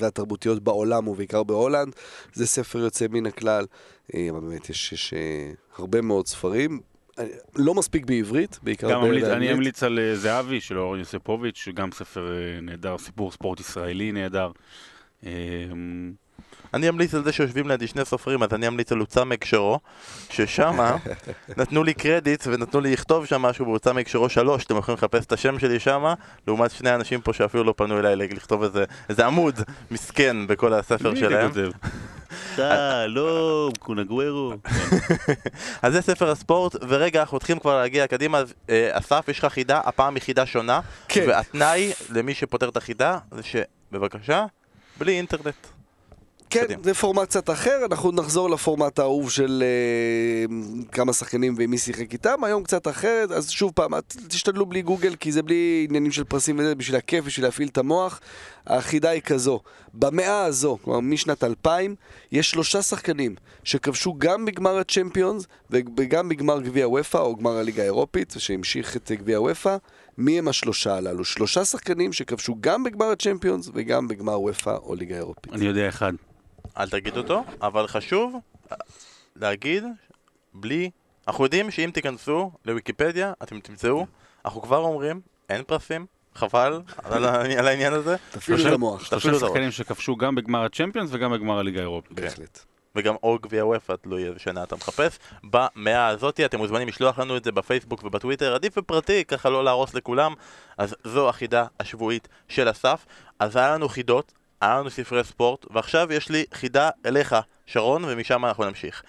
והתרבותיות 0.00 0.62
בעולם, 0.62 1.08
ובעיקר 1.08 1.42
בהולנד. 1.42 1.94
זה 2.32 2.46
ספר 2.46 2.78
יוצא 2.78 3.06
מן 3.10 3.26
הכלל, 3.26 3.66
אה, 4.14 4.26
אבל 4.30 4.40
באמת 4.40 4.70
יש, 4.70 5.14
אה, 5.16 5.52
הרבה 5.76 6.00
מאוד 6.00 6.26
ספרים. 6.26 6.80
לא 7.56 7.74
מספיק 7.74 8.06
בעברית, 8.06 8.58
בעיקר 8.62 9.00
באנגלית. 9.00 9.24
אני 9.24 9.52
אמליץ 9.52 9.82
על 9.82 9.98
אה, 9.98 10.16
זהבי 10.16 10.60
של 10.60 10.78
אורן 10.78 10.98
יוספוביץ', 10.98 11.68
גם 11.74 11.92
ספר 11.92 12.32
נהדר, 12.62 12.98
סיפור 12.98 13.32
ספורט 13.32 13.60
ישראלי 13.60 14.12
נהדר. 14.12 14.50
אני 16.74 16.88
אמליץ 16.88 17.14
על 17.14 17.24
זה 17.24 17.32
שיושבים 17.32 17.68
לידי 17.68 17.86
שני 17.86 18.04
סופרים, 18.04 18.42
אז 18.42 18.48
אני 18.54 18.68
אמליץ 18.68 18.92
על 18.92 18.98
הוצא 18.98 19.24
מהקשרו, 19.24 19.80
ששם 20.30 20.78
נתנו 21.58 21.84
לי 21.84 21.94
קרדיט 21.94 22.46
ונתנו 22.46 22.80
לי 22.80 22.92
לכתוב 22.92 23.26
שם 23.26 23.42
משהו 23.42 23.64
בהוצא 23.64 23.92
מהקשרו 23.92 24.28
שלוש, 24.28 24.64
אתם 24.64 24.76
יכולים 24.76 24.98
לחפש 24.98 25.24
את 25.26 25.32
השם 25.32 25.58
שלי 25.58 25.80
שם, 25.80 26.04
לעומת 26.46 26.70
שני 26.70 26.94
אנשים 26.94 27.20
פה 27.20 27.32
שאפילו 27.32 27.64
לא 27.64 27.74
פנו 27.76 27.98
אליי 27.98 28.16
לכתוב 28.16 28.62
איזה, 28.62 28.84
איזה 29.08 29.26
עמוד 29.26 29.60
מסכן 29.90 30.46
בכל 30.46 30.72
הספר 30.74 31.14
שלהם. 31.14 31.50
לא, 33.06 33.70
קונגוורו. 33.78 34.52
אז 35.82 35.92
זה 35.92 36.02
ספר 36.02 36.30
הספורט, 36.30 36.76
ורגע, 36.88 37.20
אנחנו 37.20 37.38
צריכים 37.38 37.58
כבר 37.58 37.80
להגיע 37.80 38.06
קדימה, 38.06 38.38
אז 38.38 38.54
אה, 38.70 38.98
אסף, 38.98 39.24
יש 39.28 39.38
לך 39.38 39.52
חידה, 39.52 39.80
הפעם 39.84 40.14
היא 40.14 40.22
חידה 40.22 40.46
שונה, 40.46 40.80
כן. 41.08 41.24
והתנאי 41.28 41.92
למי 42.10 42.34
שפותר 42.34 42.68
את 42.68 42.76
החידה 42.76 43.18
זה 43.30 43.42
שבבקשה, 43.42 44.46
בלי 44.98 45.16
אינטרנט. 45.16 45.79
כן, 46.50 46.66
זה 46.82 46.94
פורמט 46.94 47.28
קצת 47.28 47.50
אחר, 47.50 47.84
אנחנו 47.90 48.12
נחזור 48.12 48.50
לפורמט 48.50 48.98
האהוב 48.98 49.30
של 49.30 49.64
uh, 50.48 50.92
כמה 50.92 51.12
שחקנים 51.12 51.54
ומי 51.58 51.78
שיחק 51.78 52.12
איתם, 52.12 52.44
היום 52.44 52.62
קצת 52.62 52.88
אחרת, 52.88 53.30
אז 53.30 53.50
שוב 53.50 53.72
פעם, 53.74 53.90
תשתדלו 54.28 54.66
בלי 54.66 54.82
גוגל, 54.82 55.16
כי 55.16 55.32
זה 55.32 55.42
בלי 55.42 55.86
עניינים 55.88 56.12
של 56.12 56.24
פרסים 56.24 56.58
וזה, 56.58 56.74
בשביל 56.74 56.96
הכיף, 56.96 57.24
בשביל 57.24 57.46
להפעיל 57.46 57.68
את 57.68 57.78
המוח. 57.78 58.20
החידה 58.66 59.10
היא 59.10 59.22
כזו, 59.22 59.60
במאה 59.94 60.44
הזו, 60.44 60.78
כלומר 60.82 61.00
משנת 61.00 61.44
2000, 61.44 61.94
יש 62.32 62.50
שלושה 62.50 62.82
שחקנים 62.82 63.34
שכבשו 63.64 64.14
גם 64.18 64.44
בגמר 64.44 64.78
הצ'מפיונס 64.78 65.46
וגם 65.70 66.28
בגמר 66.28 66.60
גביע 66.60 66.88
וופא 66.88 67.18
או 67.18 67.36
גמר 67.36 67.56
הליגה 67.56 67.82
האירופית, 67.82 68.34
שהמשיך 68.38 68.96
את 68.96 69.12
גביע 69.12 69.40
וופא. 69.40 69.76
מי 70.18 70.38
הם 70.38 70.48
השלושה 70.48 70.96
הללו? 70.96 71.24
שלושה 71.24 71.64
שחקנים 71.64 72.12
שכבשו 72.12 72.56
גם 72.60 72.84
בגמר 72.84 73.06
הצ'מפיונס 73.06 73.70
וגם 73.74 74.08
בגמר 74.08 74.40
וופא 74.40 74.76
או 74.82 74.94
ליגה 74.94 75.16
אירופית. 75.16 75.52
אני 75.52 75.66
יודע 75.66 75.88
אחד. 75.88 76.12
אל 76.78 76.88
תגיד 76.90 77.16
אותו, 77.16 77.44
אבל 77.62 77.86
חשוב 77.86 78.36
להגיד, 79.36 79.84
בלי... 80.54 80.90
אנחנו 81.28 81.44
יודעים 81.44 81.70
שאם 81.70 81.90
תיכנסו 81.94 82.50
לוויקיפדיה, 82.64 83.32
אתם 83.42 83.60
תמצאו, 83.60 84.06
אנחנו 84.44 84.62
כבר 84.62 84.78
אומרים, 84.78 85.20
אין 85.48 85.62
פרסים, 85.62 86.06
חבל 86.34 86.82
על 87.04 87.24
העניין 87.68 87.92
הזה. 87.92 88.16
תפעילו 88.30 88.68
את 88.68 88.72
המוח. 88.72 89.04
שלושה 89.04 89.38
שחקנים 89.38 89.70
שכבשו 89.70 90.16
גם 90.16 90.34
בגמר 90.34 90.64
הצ'מפיונס 90.64 91.10
וגם 91.12 91.32
בגמר 91.32 91.58
הליגה 91.58 91.80
האירופית. 91.80 92.12
בהחלט. 92.12 92.64
וגם 92.96 93.14
או 93.22 93.38
גביע 93.42 93.66
וופא, 93.66 93.92
תלוי 93.92 94.28
איזה 94.28 94.38
שנה 94.38 94.62
אתה 94.62 94.76
מחפש. 94.76 95.18
במאה 95.44 96.06
הזאת 96.06 96.40
אתם 96.40 96.58
מוזמנים 96.58 96.88
לשלוח 96.88 97.18
לנו 97.18 97.36
את 97.36 97.44
זה 97.44 97.52
בפייסבוק 97.52 98.04
ובטוויטר, 98.04 98.54
עדיף 98.54 98.78
בפרטי, 98.78 99.24
ככה 99.24 99.50
לא 99.50 99.64
להרוס 99.64 99.94
לכולם. 99.94 100.34
אז 100.78 100.96
זו 101.04 101.28
החידה 101.28 101.66
השבועית 101.80 102.28
של 102.48 102.70
אסף. 102.70 103.06
אז 103.38 103.56
היה 103.56 103.74
לנו 103.74 103.88
חידות, 103.88 104.32
היה 104.60 104.78
לנו 104.78 104.90
ספרי 104.90 105.24
ספורט, 105.24 105.66
ועכשיו 105.70 106.12
יש 106.12 106.28
לי 106.28 106.44
חידה 106.54 106.90
אליך, 107.06 107.36
שרון, 107.66 108.04
ומשם 108.04 108.44
אנחנו 108.44 108.64
נמשיך. 108.64 109.02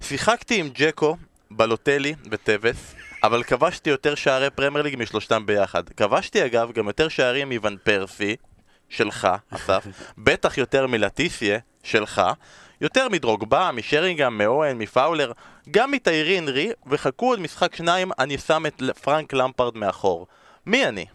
שיחקתי 0.00 0.60
עם 0.60 0.68
ג'קו, 0.74 1.16
בלוטלי 1.50 2.14
וטווס, 2.30 2.94
אבל 3.22 3.42
כבשתי 3.42 3.90
יותר 3.90 4.14
שערי 4.14 4.50
פרמייר 4.50 4.82
ליג 4.82 4.96
משלושתם 4.98 5.46
ביחד. 5.46 5.88
כבשתי 5.88 6.46
אגב 6.46 6.72
גם 6.72 6.86
יותר 6.86 7.08
שערים 7.08 7.52
מוון 7.52 7.76
פרסי, 7.82 8.36
שלך, 8.88 9.28
אסף, 9.50 9.86
בטח 10.18 10.58
יותר 10.58 10.86
מלטיסיה, 10.86 11.58
שלך, 11.82 12.22
יותר 12.80 13.08
מדרוגבה, 13.08 13.70
משרינגהם, 13.72 14.38
מאוהן, 14.38 14.78
מפאולר, 14.78 15.32
גם 15.70 15.90
מתיירין 15.90 16.48
רי, 16.48 16.70
וחכו 16.86 17.26
עוד 17.26 17.40
משחק 17.40 17.76
שניים, 17.76 18.10
אני 18.18 18.38
שם 18.38 18.66
את 18.66 18.82
פרנק 19.02 19.32
למפרד 19.32 19.76
מאחור. 19.76 20.26
מי 20.66 20.86
אני? 20.86 21.06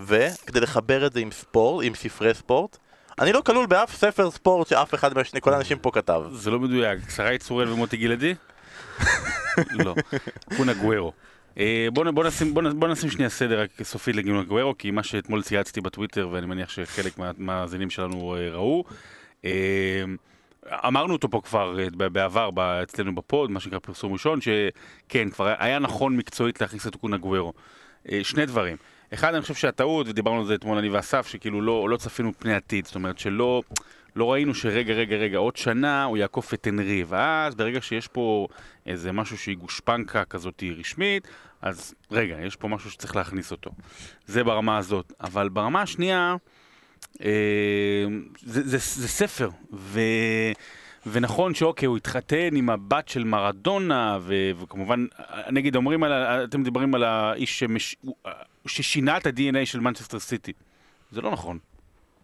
וכדי 0.00 0.60
לחבר 0.60 1.06
את 1.06 1.12
זה 1.12 1.20
עם 1.20 1.30
ספורט, 1.30 1.86
עם 1.86 1.94
ספרי 1.94 2.34
ספורט, 2.34 2.78
אני 3.18 3.32
לא 3.32 3.40
כלול 3.40 3.66
באף 3.66 3.96
ספר 3.96 4.30
ספורט 4.30 4.68
שאף 4.68 4.94
אחד 4.94 5.14
מהשני, 5.14 5.40
כל 5.40 5.54
האנשים 5.54 5.78
פה 5.78 5.90
כתב. 5.90 6.22
זה 6.32 6.50
לא 6.50 6.60
מדויק. 6.60 7.10
שרי 7.10 7.38
צוריאל 7.38 7.72
ומוטי 7.72 7.96
גלעדי? 7.96 8.34
לא. 9.84 9.94
קונה 10.56 10.74
גוורו. 10.74 11.12
אה, 11.58 11.88
בוא, 11.92 12.10
בוא, 12.10 12.24
נשים, 12.24 12.54
בוא, 12.54 12.62
בוא 12.76 12.88
נשים 12.88 13.10
שנייה 13.10 13.30
סדר 13.30 13.60
רק 13.60 13.70
סופי 13.82 14.12
לגיון 14.12 14.44
גוורו, 14.44 14.78
כי 14.78 14.90
מה 14.90 15.02
שאתמול 15.02 15.42
צייצתי 15.42 15.80
בטוויטר, 15.80 16.28
ואני 16.32 16.46
מניח 16.46 16.68
שחלק 16.68 17.18
מהמאזינים 17.18 17.90
שלנו 17.90 18.36
אה, 18.36 18.50
ראו, 18.50 18.84
אה, 19.44 19.50
אמרנו 20.86 21.12
אותו 21.12 21.30
פה 21.30 21.40
כבר 21.44 21.76
בעבר 21.94 22.50
אצלנו 22.82 23.14
בפוד, 23.14 23.50
מה 23.50 23.60
שנקרא 23.60 23.78
פרסום 23.78 24.12
ראשון, 24.12 24.40
שכן, 24.40 25.30
כבר 25.30 25.54
היה 25.58 25.78
נכון 25.78 26.16
מקצועית 26.16 26.60
להכניס 26.60 26.86
את 26.86 26.96
קונה 26.96 27.16
גוורו. 27.16 27.52
שני 28.22 28.46
דברים. 28.46 28.76
אחד, 29.14 29.34
אני 29.34 29.42
חושב 29.42 29.54
שהטעות, 29.54 30.08
ודיברנו 30.08 30.40
על 30.40 30.46
זה 30.46 30.54
אתמול 30.54 30.78
אני 30.78 30.88
ואסף, 30.88 31.26
שכאילו 31.26 31.62
לא, 31.62 31.88
לא 31.88 31.96
צפינו 31.96 32.32
פני 32.38 32.54
עתיד, 32.54 32.86
זאת 32.86 32.94
אומרת 32.94 33.18
שלא 33.18 33.62
לא 34.16 34.32
ראינו 34.32 34.54
שרגע, 34.54 34.94
רגע, 34.94 35.16
רגע, 35.16 35.38
עוד 35.38 35.56
שנה 35.56 36.04
הוא 36.04 36.16
יעקוף 36.16 36.54
את 36.54 36.68
אנרי, 36.68 37.04
ואז 37.08 37.54
ברגע 37.54 37.80
שיש 37.80 38.08
פה 38.08 38.48
איזה 38.86 39.12
משהו 39.12 39.38
שהיא 39.38 39.56
גושפנקה 39.56 40.24
כזאת 40.24 40.62
רשמית, 40.78 41.28
אז 41.62 41.94
רגע, 42.10 42.36
יש 42.40 42.56
פה 42.56 42.68
משהו 42.68 42.90
שצריך 42.90 43.16
להכניס 43.16 43.52
אותו. 43.52 43.70
זה 44.26 44.44
ברמה 44.44 44.78
הזאת. 44.78 45.12
אבל 45.20 45.48
ברמה 45.48 45.82
השנייה, 45.82 46.36
אה, 47.24 48.06
זה, 48.42 48.62
זה, 48.62 48.78
זה 48.78 49.08
ספר, 49.08 49.50
ו... 49.72 50.00
ונכון 51.06 51.54
שאוקיי, 51.54 51.86
הוא 51.86 51.96
התחתן 51.96 52.56
עם 52.56 52.70
הבת 52.70 53.08
של 53.08 53.24
מרדונה, 53.24 54.18
ו- 54.20 54.50
וכמובן, 54.56 55.06
נגיד 55.50 55.76
אומרים 55.76 56.02
על, 56.02 56.12
אתם 56.44 56.60
מדברים 56.60 56.94
על 56.94 57.04
האיש 57.04 57.58
שמש... 57.58 57.96
ששינה 58.66 59.16
את 59.16 59.26
ה-DNA 59.26 59.66
של 59.66 59.80
מנצ'סטר 59.80 60.18
סיטי. 60.18 60.52
זה 61.10 61.20
לא 61.20 61.30
נכון. 61.30 61.58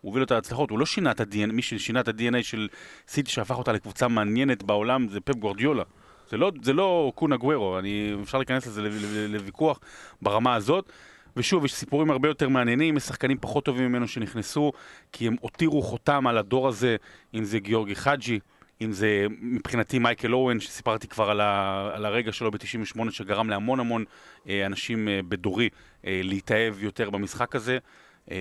הוא 0.01 0.09
הוביל 0.09 0.23
אותה 0.23 0.35
להצלחות, 0.35 0.71
הוא 0.71 0.79
לא 0.79 0.87
שינה 0.87 1.11
את 1.11 1.21
ה-DNA, 1.21 1.53
מי 1.53 1.63
ששינה 1.63 2.01
את 2.01 2.09
ה-DNA 2.09 2.43
של 2.43 2.69
סיטי 3.09 3.31
שהפך 3.31 3.59
אותה 3.59 3.73
לקבוצה 3.73 4.09
מעניינת 4.09 4.63
בעולם 4.63 5.09
זה 5.09 5.21
פפ 5.21 5.35
גורדיולה. 5.35 5.83
זה 6.31 6.37
לא, 6.37 6.53
זה 6.63 6.73
לא 6.73 7.13
קונה 7.15 7.37
גוורו, 7.37 7.79
אני, 7.79 8.15
אפשר 8.23 8.39
להיכנס 8.39 8.67
לזה 8.67 8.83
לוויכוח 9.29 9.81
ברמה 10.23 10.55
הזאת. 10.55 10.93
ושוב, 11.37 11.65
יש 11.65 11.75
סיפורים 11.75 12.11
הרבה 12.11 12.29
יותר 12.29 12.49
מעניינים, 12.49 12.97
יש 12.97 13.03
שחקנים 13.03 13.39
פחות 13.41 13.65
טובים 13.65 13.85
ממנו 13.85 14.09
שנכנסו, 14.09 14.73
כי 15.13 15.27
הם 15.27 15.37
הותירו 15.41 15.83
חותם 15.83 16.27
על 16.27 16.39
הדור 16.39 16.69
הזה, 16.69 16.97
אם 17.35 17.45
זה 17.45 17.59
גיאורגי 17.59 17.95
חאג'י, 17.95 18.39
אם 18.81 18.93
זה 18.93 19.27
מבחינתי 19.41 19.99
מייקל 19.99 20.35
אורן, 20.35 20.61
שסיפרתי 20.61 21.09
כבר 21.09 21.31
על, 21.31 21.41
ה, 21.41 21.91
על 21.95 22.05
הרגע 22.05 22.33
שלו 22.33 22.51
ב-98, 22.51 23.11
שגרם 23.11 23.51
להמון 23.51 23.81
המון 23.81 24.05
אה, 24.49 24.67
אנשים 24.67 25.09
אה, 25.09 25.21
בדורי 25.29 25.69
אה, 26.07 26.21
להתאהב 26.25 26.83
יותר 26.83 27.11
במשחק 27.11 27.57
הזה. 27.57 27.79
אה, 28.31 28.37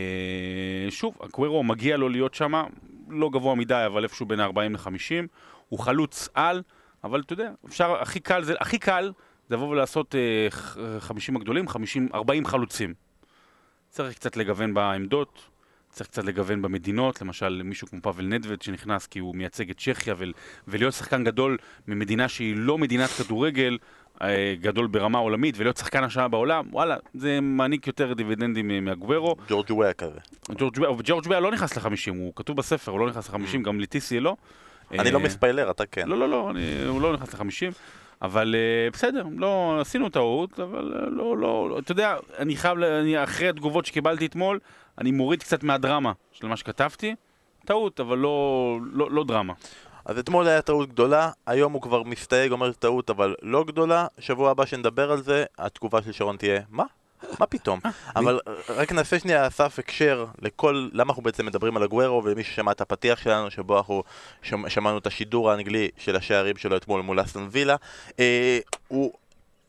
שוב, 0.89 1.17
אקווירו 1.25 1.63
מגיע 1.63 1.97
לו 1.97 2.09
להיות 2.09 2.33
שם, 2.33 2.53
לא 3.09 3.29
גבוה 3.29 3.55
מדי, 3.55 3.83
אבל 3.85 4.03
איפשהו 4.03 4.25
בין 4.25 4.39
40 4.39 4.73
ל-50. 4.73 5.27
הוא 5.69 5.79
חלוץ 5.79 6.29
על, 6.33 6.61
אבל 7.03 7.21
אתה 7.21 7.33
יודע, 7.33 7.51
אפשר, 7.67 8.01
הכי 8.01 8.19
קל 8.19 8.43
זה, 8.43 8.53
הכי 8.59 8.79
קל 8.79 9.11
זה 9.49 9.55
לבוא 9.55 9.67
ולעשות 9.67 10.15
אה, 10.15 10.99
50 10.99 11.35
הגדולים, 11.35 11.67
50, 11.67 12.09
40 12.13 12.45
חלוצים. 12.45 12.93
צריך 13.89 14.15
קצת 14.15 14.37
לגוון 14.37 14.73
בעמדות, 14.73 15.48
צריך 15.91 16.09
קצת 16.09 16.23
לגוון 16.23 16.61
במדינות, 16.61 17.21
למשל 17.21 17.61
מישהו 17.65 17.87
כמו 17.87 18.01
פאבל 18.01 18.25
נדווד 18.25 18.61
שנכנס 18.61 19.07
כי 19.07 19.19
הוא 19.19 19.35
מייצג 19.35 19.69
את 19.69 19.77
צ'כיה 19.77 20.13
ול, 20.17 20.33
ולהיות 20.67 20.93
שחקן 20.93 21.23
גדול 21.23 21.57
ממדינה 21.87 22.27
שהיא 22.27 22.55
לא 22.55 22.77
מדינת 22.77 23.09
כדורגל 23.09 23.77
אה, 24.21 24.55
גדול 24.61 24.87
ברמה 24.87 25.19
עולמית 25.19 25.55
ולהיות 25.57 25.77
שחקן 25.77 26.03
השעה 26.03 26.27
בעולם, 26.27 26.65
וואלה, 26.71 26.97
זה 27.13 27.39
מעניק 27.41 27.87
יותר 27.87 28.13
דיבידנדים 28.13 28.85
מהגוורו. 28.85 29.35
ג'ורג' 29.49 29.71
וויה 29.71 29.93
כזה. 29.93 30.19
ג'ורג' 31.03 31.27
וויה 31.27 31.39
לא 31.39 31.51
נכנס 31.51 31.77
לחמישים, 31.77 32.15
הוא 32.15 32.33
כתוב 32.35 32.57
בספר, 32.57 32.91
הוא 32.91 32.99
לא 32.99 33.09
נכנס 33.09 33.29
לחמישים, 33.29 33.61
mm. 33.61 33.65
גם 33.65 33.79
ליטיסי 33.79 34.19
לא. 34.19 34.35
אני 34.91 35.11
לא 35.11 35.19
אה, 35.19 35.23
מספיילר, 35.23 35.71
אתה 35.71 35.85
כן. 35.85 36.07
לא, 36.07 36.17
לא, 36.17 36.29
לא, 36.29 36.51
הוא 36.87 37.01
לא 37.01 37.13
נכנס 37.13 37.33
לחמישים. 37.33 37.71
אבל 38.21 38.55
uh, 38.55 38.93
בסדר, 38.93 39.23
לא, 39.37 39.77
עשינו 39.81 40.09
טעות, 40.09 40.59
אבל 40.59 40.93
uh, 40.93 41.09
לא, 41.09 41.37
לא, 41.37 41.79
אתה 41.79 41.91
יודע, 41.91 42.15
אני 42.37 42.55
חייב, 42.55 42.77
אני, 42.77 43.23
אחרי 43.23 43.49
התגובות 43.49 43.85
שקיבלתי 43.85 44.25
אתמול, 44.25 44.59
אני 44.99 45.11
מוריד 45.11 45.43
קצת 45.43 45.63
מהדרמה 45.63 46.11
של 46.31 46.47
מה 46.47 46.57
שכתבתי, 46.57 47.15
טעות, 47.65 47.99
אבל 47.99 48.17
לא, 48.17 48.77
לא, 48.93 49.11
לא 49.11 49.23
דרמה. 49.23 49.53
אז 50.05 50.17
אתמול 50.19 50.47
היה 50.47 50.61
טעות 50.61 50.89
גדולה, 50.89 51.31
היום 51.45 51.73
הוא 51.73 51.81
כבר 51.81 52.03
מסתייג, 52.03 52.51
אומר 52.51 52.71
טעות 52.71 53.09
אבל 53.09 53.35
לא 53.41 53.63
גדולה, 53.63 54.07
שבוע 54.19 54.51
הבא 54.51 54.65
שנדבר 54.65 55.11
על 55.11 55.21
זה, 55.21 55.45
התגובה 55.57 56.01
של 56.01 56.11
שרון 56.11 56.37
תהיה, 56.37 56.61
מה? 56.69 56.83
מה 57.39 57.45
פתאום? 57.45 57.79
אבל 58.15 58.39
רק 58.69 58.91
נעשה 58.91 59.19
שנייה 59.19 59.47
אסף 59.47 59.79
הקשר 59.79 60.25
לכל, 60.41 60.89
למה 60.93 61.09
אנחנו 61.09 61.23
בעצם 61.23 61.45
מדברים 61.45 61.77
על 61.77 61.83
הגוורו 61.83 62.23
ולמי 62.23 62.43
ששמע 62.43 62.71
את 62.71 62.81
הפתיח 62.81 63.19
שלנו 63.19 63.51
שבו 63.51 63.77
אנחנו 63.77 64.03
שמ, 64.41 64.69
שמענו 64.69 64.97
את 64.97 65.07
השידור 65.07 65.51
האנגלי 65.51 65.89
של 65.97 66.15
השערים 66.15 66.57
שלו 66.57 66.77
אתמול 66.77 67.01
מול 67.01 67.21
אסטון 67.21 67.47
וילה 67.51 67.75
אה, 68.19 68.59
הוא 68.87 69.13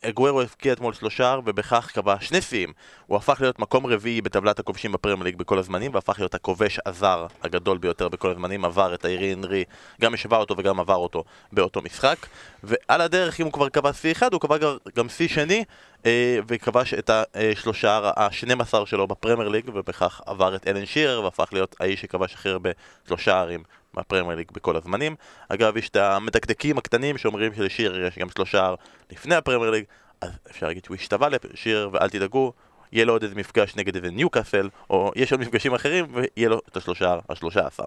גוורו 0.08 0.40
הבקיע 0.40 0.72
אתמול 0.72 0.94
שלושה 0.94 1.36
ובכך 1.44 1.90
קבע 1.94 2.16
שני 2.20 2.40
שיאים. 2.40 2.72
הוא 3.06 3.16
הפך 3.16 3.40
להיות 3.40 3.58
מקום 3.58 3.86
רביעי 3.86 4.20
בטבלת 4.20 4.58
הכובשים 4.58 4.92
בפרמייר 4.92 5.24
ליג 5.24 5.36
בכל 5.36 5.58
הזמנים 5.58 5.94
והפך 5.94 6.18
להיות 6.18 6.34
הכובש 6.34 6.78
הזר 6.86 7.26
הגדול 7.42 7.78
ביותר 7.78 8.08
בכל 8.08 8.30
הזמנים, 8.30 8.64
עבר 8.64 8.94
את 8.94 9.04
האירי 9.04 9.34
אנרי, 9.34 9.64
גם 10.00 10.14
השווה 10.14 10.38
אותו 10.38 10.54
וגם 10.58 10.80
עבר 10.80 10.94
אותו 10.94 11.24
באותו 11.52 11.82
משחק 11.82 12.16
ועל 12.62 13.00
הדרך 13.00 13.40
אם 13.40 13.44
הוא 13.44 13.52
כבר 13.52 13.68
קבע 13.68 13.92
שיא 13.92 14.12
אחד 14.12 14.32
הוא 14.32 14.40
קבע 14.40 14.56
גם 14.96 15.08
שיא 15.08 15.28
שני 15.28 15.64
אה, 16.06 16.38
וכבש 16.48 16.94
את 16.94 17.10
השלושה, 17.34 18.10
ה-12 18.16 18.86
שלו 18.86 19.06
בפרמייר 19.06 19.48
ליג 19.48 19.70
ובכך 19.74 20.20
עבר 20.26 20.56
את 20.56 20.68
אלן 20.68 20.86
שירר 20.86 21.22
והפך 21.24 21.48
להיות 21.52 21.76
האיש 21.80 22.00
שכבש 22.00 22.34
הכי 22.34 22.48
הרבה 22.48 22.70
שלושה 23.08 23.40
ערים 23.40 23.62
מהפרמייר 23.94 24.36
ליג 24.36 24.50
בכל 24.52 24.76
הזמנים. 24.76 25.16
אגב, 25.48 25.76
יש 25.76 25.88
את 25.88 25.96
המדקדקים 25.96 26.78
הקטנים 26.78 27.18
שאומרים 27.18 27.54
שלשיר 27.54 28.06
יש 28.06 28.18
גם 28.18 28.30
שלושה 28.30 28.74
לפני 29.10 29.34
הפרמייר 29.34 29.70
ליג, 29.70 29.84
אז 30.20 30.30
אפשר 30.50 30.66
להגיד 30.66 30.84
שהוא 30.84 30.94
השתווה 30.94 31.28
לשיר, 31.28 31.90
ואל 31.92 32.10
תדאגו, 32.10 32.52
יהיה 32.92 33.04
לו 33.04 33.12
עוד 33.12 33.22
איזה 33.22 33.34
מפגש 33.34 33.76
נגד 33.76 33.96
איזה 33.96 34.10
ניוקאסל, 34.10 34.68
או 34.90 35.12
יש 35.16 35.32
עוד 35.32 35.40
מפגשים 35.40 35.74
אחרים, 35.74 36.06
ויהיה 36.14 36.48
לו 36.48 36.60
את 36.68 36.76
השלושה, 36.76 37.18
השלושה 37.28 37.66
עשר. 37.66 37.84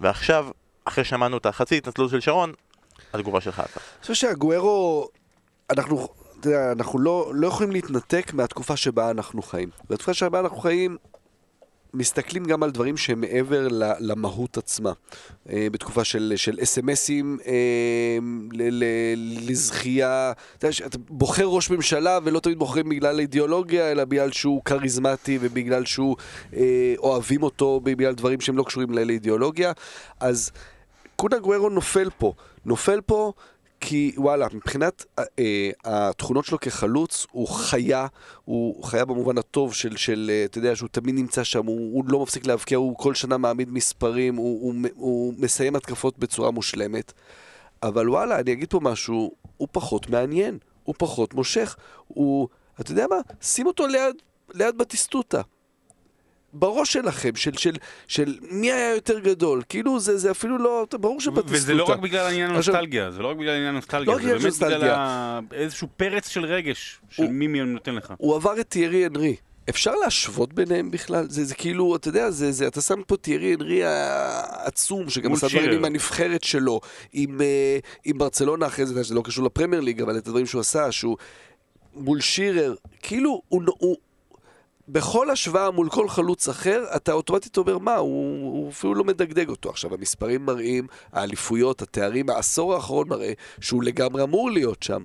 ועכשיו, 0.00 0.46
אחרי 0.84 1.04
שמענו 1.04 1.36
את 1.36 1.46
החצי 1.46 1.76
התנצלות 1.76 2.10
של 2.10 2.20
שרון, 2.20 2.52
התגובה 3.14 3.40
שלך. 3.40 3.60
אני 3.60 4.00
חושב 4.00 4.14
שהגוורו, 4.14 5.08
אנחנו, 5.70 6.08
אתה 6.40 6.48
יודע, 6.48 6.72
אנחנו 6.72 6.98
לא, 6.98 7.30
לא 7.34 7.46
יכולים 7.46 7.72
להתנתק 7.72 8.32
מהתקופה 8.34 8.76
שבה 8.76 9.10
אנחנו 9.10 9.42
חיים. 9.42 9.70
בתקופה 9.90 10.14
שבה 10.14 10.40
אנחנו 10.40 10.56
חיים, 10.56 10.96
מסתכלים 11.94 12.44
גם 12.44 12.62
על 12.62 12.70
דברים 12.70 12.96
שהם 12.96 13.20
מעבר 13.20 13.68
למהות 14.00 14.58
עצמה. 14.58 14.92
אה, 15.48 15.66
בתקופה 15.72 16.04
של, 16.04 16.32
של 16.36 16.58
אס.אם.אסים 16.62 17.38
אה, 17.46 18.18
לזכייה, 19.16 20.32
אתה 20.58 20.66
יודע, 20.66 20.76
בוחר 21.08 21.44
ראש 21.44 21.70
ממשלה 21.70 22.18
ולא 22.24 22.40
תמיד 22.40 22.58
בוחרים 22.58 22.88
בגלל 22.88 23.20
אידיאולוגיה, 23.20 23.92
אלא 23.92 24.04
בגלל 24.04 24.32
שהוא 24.32 24.62
כריזמטי 24.64 25.38
ובגלל 25.40 25.84
שהוא 25.84 26.16
אה, 26.56 26.94
אוהבים 26.98 27.42
אותו, 27.42 27.80
בגלל 27.80 28.14
דברים 28.14 28.40
שהם 28.40 28.56
לא 28.56 28.62
קשורים 28.62 28.90
לאידיאולוגיה. 28.90 29.72
אז 30.20 30.50
קונה 31.16 31.38
גוורו 31.38 31.68
נופל 31.68 32.10
פה. 32.18 32.32
נופל 32.64 33.00
פה 33.00 33.32
כי 33.80 34.12
וואלה, 34.16 34.46
מבחינת 34.52 35.04
אה, 35.18 35.24
אה, 35.38 35.70
התכונות 35.84 36.44
שלו 36.44 36.60
כחלוץ, 36.60 37.26
הוא 37.30 37.48
חיה, 37.48 38.06
הוא 38.44 38.84
חיה 38.84 39.04
במובן 39.04 39.38
הטוב 39.38 39.74
של, 39.74 39.96
של 39.96 40.30
אה, 40.32 40.44
אתה 40.44 40.58
יודע, 40.58 40.76
שהוא 40.76 40.88
תמיד 40.92 41.14
נמצא 41.14 41.44
שם, 41.44 41.66
הוא, 41.66 41.94
הוא 41.94 42.04
לא 42.08 42.22
מפסיק 42.22 42.46
להבקיע, 42.46 42.78
הוא 42.78 42.96
כל 42.96 43.14
שנה 43.14 43.38
מעמיד 43.38 43.72
מספרים, 43.72 44.36
הוא, 44.36 44.62
הוא, 44.62 44.74
הוא, 44.94 45.34
מסיים 45.38 45.76
התקפות 45.76 46.18
בצורה 46.18 46.50
מושלמת. 46.50 47.12
אבל 47.82 48.10
וואלה, 48.10 48.38
אני 48.38 48.52
אגיד 48.52 48.70
פה 48.70 48.80
משהו, 48.82 49.32
הוא 49.56 49.68
פחות 49.72 50.10
מעניין, 50.10 50.58
הוא 50.84 50.94
פחות 50.98 51.34
מושך, 51.34 51.76
הוא, 52.08 52.48
אתה 52.80 52.92
יודע 52.92 53.06
מה? 53.10 53.16
שים 53.40 53.66
אותו 53.66 53.86
ליד, 53.86 54.16
ליד 54.54 54.78
בטיסטוטה. 54.78 55.42
בראש 56.52 56.92
שלכם, 56.92 57.36
של, 57.36 57.52
של, 57.56 57.76
של 58.06 58.38
מי 58.50 58.72
היה 58.72 58.94
יותר 58.94 59.18
גדול. 59.18 59.62
כאילו 59.68 60.00
זה, 60.00 60.16
זה 60.18 60.30
אפילו 60.30 60.58
לא, 60.58 60.86
ברור 60.92 61.20
שבטיסטוטה. 61.20 61.54
וזה 61.54 61.74
לא 61.74 61.84
רק 61.84 61.98
בגלל 61.98 62.26
העניין 62.26 62.50
הנוסטלגיה, 62.50 63.10
זה 63.10 63.22
לא 63.22 63.28
רק 63.28 63.36
בגלל 63.36 63.50
העניין 63.50 63.68
הנוסטלגיה, 63.74 64.14
לא 64.14 64.20
זה 64.22 64.28
באמת 64.28 64.44
נוסטלגיה. 64.44 64.78
בגלל 64.78 64.90
ה... 64.90 65.40
איזשהו 65.52 65.88
פרץ 65.96 66.28
של 66.28 66.44
רגש, 66.44 67.00
של 67.10 67.22
הוא- 67.22 67.32
מי 67.32 67.46
מי 67.46 67.60
נותן 67.60 67.94
לך. 67.94 68.14
הוא 68.18 68.36
עבר 68.36 68.60
את 68.60 68.70
תיארי 68.70 69.06
אנרי. 69.06 69.36
אפשר 69.70 69.94
להשוות 69.94 70.52
ביניהם 70.52 70.90
בכלל? 70.90 71.26
זה, 71.30 71.44
זה 71.44 71.54
כאילו, 71.54 71.96
אתה 71.96 72.08
יודע, 72.08 72.30
זה, 72.30 72.52
זה, 72.52 72.66
אתה 72.66 72.80
שם 72.80 73.02
פה 73.06 73.16
תיארי 73.16 73.54
אנרי 73.54 73.84
העצום, 73.84 75.10
שגם 75.10 75.32
עשה 75.32 75.48
דברים. 75.48 75.72
עם 75.72 75.84
הנבחרת 75.84 76.44
שלו, 76.44 76.80
עם, 77.12 77.40
אה, 77.40 77.78
עם 78.04 78.18
ברצלונה 78.18 78.66
אחרי 78.66 78.86
זה, 78.86 79.02
זה 79.02 79.14
לא 79.14 79.22
קשור 79.24 79.44
לפרמייר 79.44 79.80
ליג, 79.82 80.02
אבל 80.02 80.18
את 80.18 80.26
הדברים 80.26 80.46
שהוא 80.46 80.60
עשה, 80.60 80.92
שהוא 80.92 81.16
מול 81.94 82.20
שירר, 82.20 82.74
כאילו, 83.02 83.42
הוא, 83.48 83.62
הוא, 83.78 83.96
בכל 84.88 85.30
השוואה 85.30 85.70
מול 85.70 85.90
כל 85.90 86.08
חלוץ 86.08 86.48
אחר, 86.48 86.84
אתה 86.96 87.12
אוטומטית 87.12 87.56
אומר, 87.56 87.78
מה, 87.78 87.96
הוא, 87.96 88.52
הוא 88.52 88.70
אפילו 88.70 88.94
לא 88.94 89.04
מדגדג 89.04 89.48
אותו. 89.48 89.70
עכשיו, 89.70 89.94
המספרים 89.94 90.46
מראים, 90.46 90.86
האליפויות, 91.12 91.82
התארים, 91.82 92.30
העשור 92.30 92.74
האחרון 92.74 93.08
מראה 93.08 93.32
שהוא 93.60 93.82
לגמרי 93.82 94.22
אמור 94.22 94.50
להיות 94.50 94.82
שם. 94.82 95.02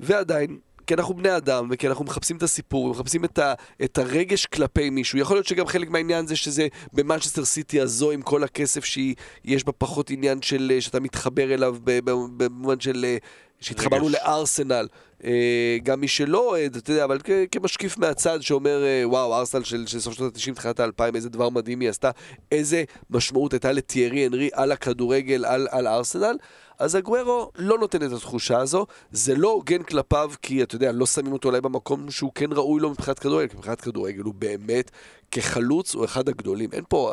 ועדיין, 0.00 0.58
כי 0.86 0.94
אנחנו 0.94 1.14
בני 1.14 1.36
אדם, 1.36 1.68
וכי 1.70 1.88
אנחנו 1.88 2.04
מחפשים 2.04 2.36
את 2.36 2.42
הסיפור, 2.42 2.84
ומחפשים 2.84 3.24
את, 3.24 3.38
ה, 3.38 3.54
את 3.84 3.98
הרגש 3.98 4.46
כלפי 4.46 4.90
מישהו. 4.90 5.18
יכול 5.18 5.36
להיות 5.36 5.46
שגם 5.46 5.66
חלק 5.66 5.90
מהעניין 5.90 6.26
זה 6.26 6.36
שזה 6.36 6.68
במנצ'סטר 6.92 7.44
סיטי 7.44 7.80
הזו, 7.80 8.10
עם 8.10 8.22
כל 8.22 8.44
הכסף 8.44 8.84
שיש 8.84 9.64
בה 9.64 9.72
פחות 9.72 10.10
עניין 10.10 10.42
של, 10.42 10.72
אה, 10.74 10.80
שאתה 10.80 11.00
מתחבר 11.00 11.54
אליו 11.54 11.76
במובן 11.84 12.80
של... 12.80 13.16
שהתחברנו. 13.60 14.08
לארסנל, 14.08 14.88
אה, 15.24 15.78
גם 15.82 16.00
מי 16.00 16.08
שלא 16.08 16.48
אוהד, 16.48 16.76
אתה 16.76 16.90
יודע, 16.90 17.04
אבל 17.04 17.18
כמשקיף 17.52 17.98
מהצד 17.98 18.42
שאומר, 18.42 18.84
אה, 18.84 19.08
וואו, 19.08 19.34
ארסנל 19.34 19.64
של, 19.64 19.86
של 19.86 20.00
סוף 20.00 20.14
שנות 20.14 20.36
ה-90, 20.36 20.54
תחילת 20.54 20.80
ה-2000, 20.80 21.14
איזה 21.14 21.28
דבר 21.28 21.50
מדהים 21.50 21.80
היא 21.80 21.88
עשתה, 21.88 22.10
איזה 22.52 22.84
משמעות 23.10 23.52
הייתה 23.52 23.72
לתיארי 23.72 24.26
אנרי 24.26 24.50
על 24.52 24.72
הכדורגל, 24.72 25.44
על, 25.44 25.68
על 25.70 25.86
ארסנל, 25.86 26.36
אז 26.78 26.94
הגוורו 26.94 27.50
לא 27.56 27.78
נותן 27.78 28.06
את 28.06 28.12
התחושה 28.12 28.58
הזו, 28.58 28.86
זה 29.12 29.34
לא 29.34 29.48
הוגן 29.48 29.82
כלפיו, 29.82 30.30
כי 30.42 30.62
אתה 30.62 30.74
יודע, 30.74 30.92
לא 30.92 31.06
שמים 31.06 31.32
אותו 31.32 31.48
אולי 31.48 31.60
במקום 31.60 32.10
שהוא 32.10 32.32
כן 32.34 32.52
ראוי 32.52 32.80
לו 32.80 32.90
מבחינת 32.90 33.18
כדורגל, 33.18 33.48
כי 33.48 33.56
מבחינת 33.56 33.80
כדורגל 33.80 34.22
הוא 34.22 34.34
באמת, 34.34 34.90
כחלוץ, 35.30 35.94
הוא 35.94 36.04
אחד 36.04 36.28
הגדולים. 36.28 36.70
אין 36.72 36.84
פה, 36.88 37.12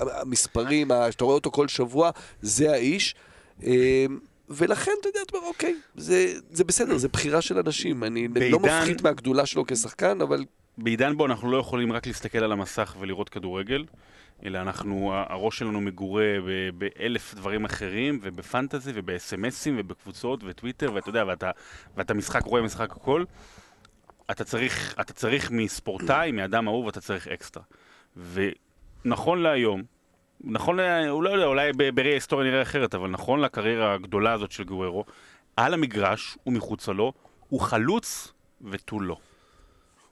המספרים, 0.00 0.90
שאתה 1.10 1.24
רואה 1.24 1.34
אותו 1.34 1.50
כל 1.50 1.68
שבוע, 1.68 2.10
זה 2.42 2.72
האיש. 2.72 3.14
ולכן, 4.48 4.90
אתה 5.00 5.08
יודע, 5.08 5.20
אתה 5.26 5.36
אומר, 5.36 5.48
אוקיי, 5.48 5.74
זה, 5.96 6.32
זה 6.50 6.64
בסדר, 6.64 6.96
זה 6.98 7.08
בחירה 7.08 7.42
של 7.42 7.58
אנשים. 7.58 8.04
אני 8.04 8.28
לא 8.28 8.34
בעידן- 8.34 8.58
מפחית 8.62 9.02
מהגדולה 9.02 9.46
שלו 9.46 9.64
כשחקן, 9.66 10.20
אבל 10.20 10.44
בעידן 10.78 11.16
בו 11.16 11.26
אנחנו 11.26 11.50
לא 11.50 11.56
יכולים 11.56 11.92
רק 11.92 12.06
להסתכל 12.06 12.38
על 12.38 12.52
המסך 12.52 12.96
ולראות 13.00 13.28
כדורגל, 13.28 13.84
אלא 14.44 14.58
אנחנו, 14.58 15.12
הראש 15.14 15.58
שלנו 15.58 15.80
מגורה 15.80 16.24
ב- 16.46 16.70
באלף 16.78 17.34
דברים 17.34 17.64
אחרים, 17.64 18.18
ובפנטזי, 18.22 18.92
ובאס.אם.אסים, 18.94 19.76
ובקבוצות, 19.78 20.40
וטוויטר, 20.44 20.92
ואתה 20.94 21.08
יודע, 21.08 21.24
ואתה, 21.28 21.50
ואתה 21.96 22.14
משחק, 22.14 22.42
רואה 22.44 22.62
משחק 22.62 22.92
הכל, 22.92 23.24
אתה 24.30 24.44
צריך, 24.44 24.94
אתה 25.00 25.12
צריך 25.12 25.50
מספורטאי, 25.50 26.32
מאדם 26.32 26.68
אהוב, 26.68 26.88
אתה 26.88 27.00
צריך 27.00 27.28
אקסטרה. 27.28 27.62
ונכון 28.32 29.42
להיום, 29.42 29.82
נכון, 30.40 30.80
הוא 30.80 31.22
לא 31.22 31.30
יודע, 31.30 31.46
אולי 31.46 31.72
בראי 31.94 32.10
ההיסטוריה 32.10 32.50
נראה 32.50 32.62
אחרת, 32.62 32.94
אבל 32.94 33.10
נכון 33.10 33.40
לקריירה 33.40 33.94
הגדולה 33.94 34.32
הזאת 34.32 34.52
של 34.52 34.64
גוורו, 34.64 35.04
על 35.56 35.74
המגרש 35.74 36.38
ומחוצה 36.46 36.92
לו, 36.92 37.12
הוא 37.48 37.60
חלוץ 37.60 38.32
ותו 38.60 39.00
לא. 39.00 39.16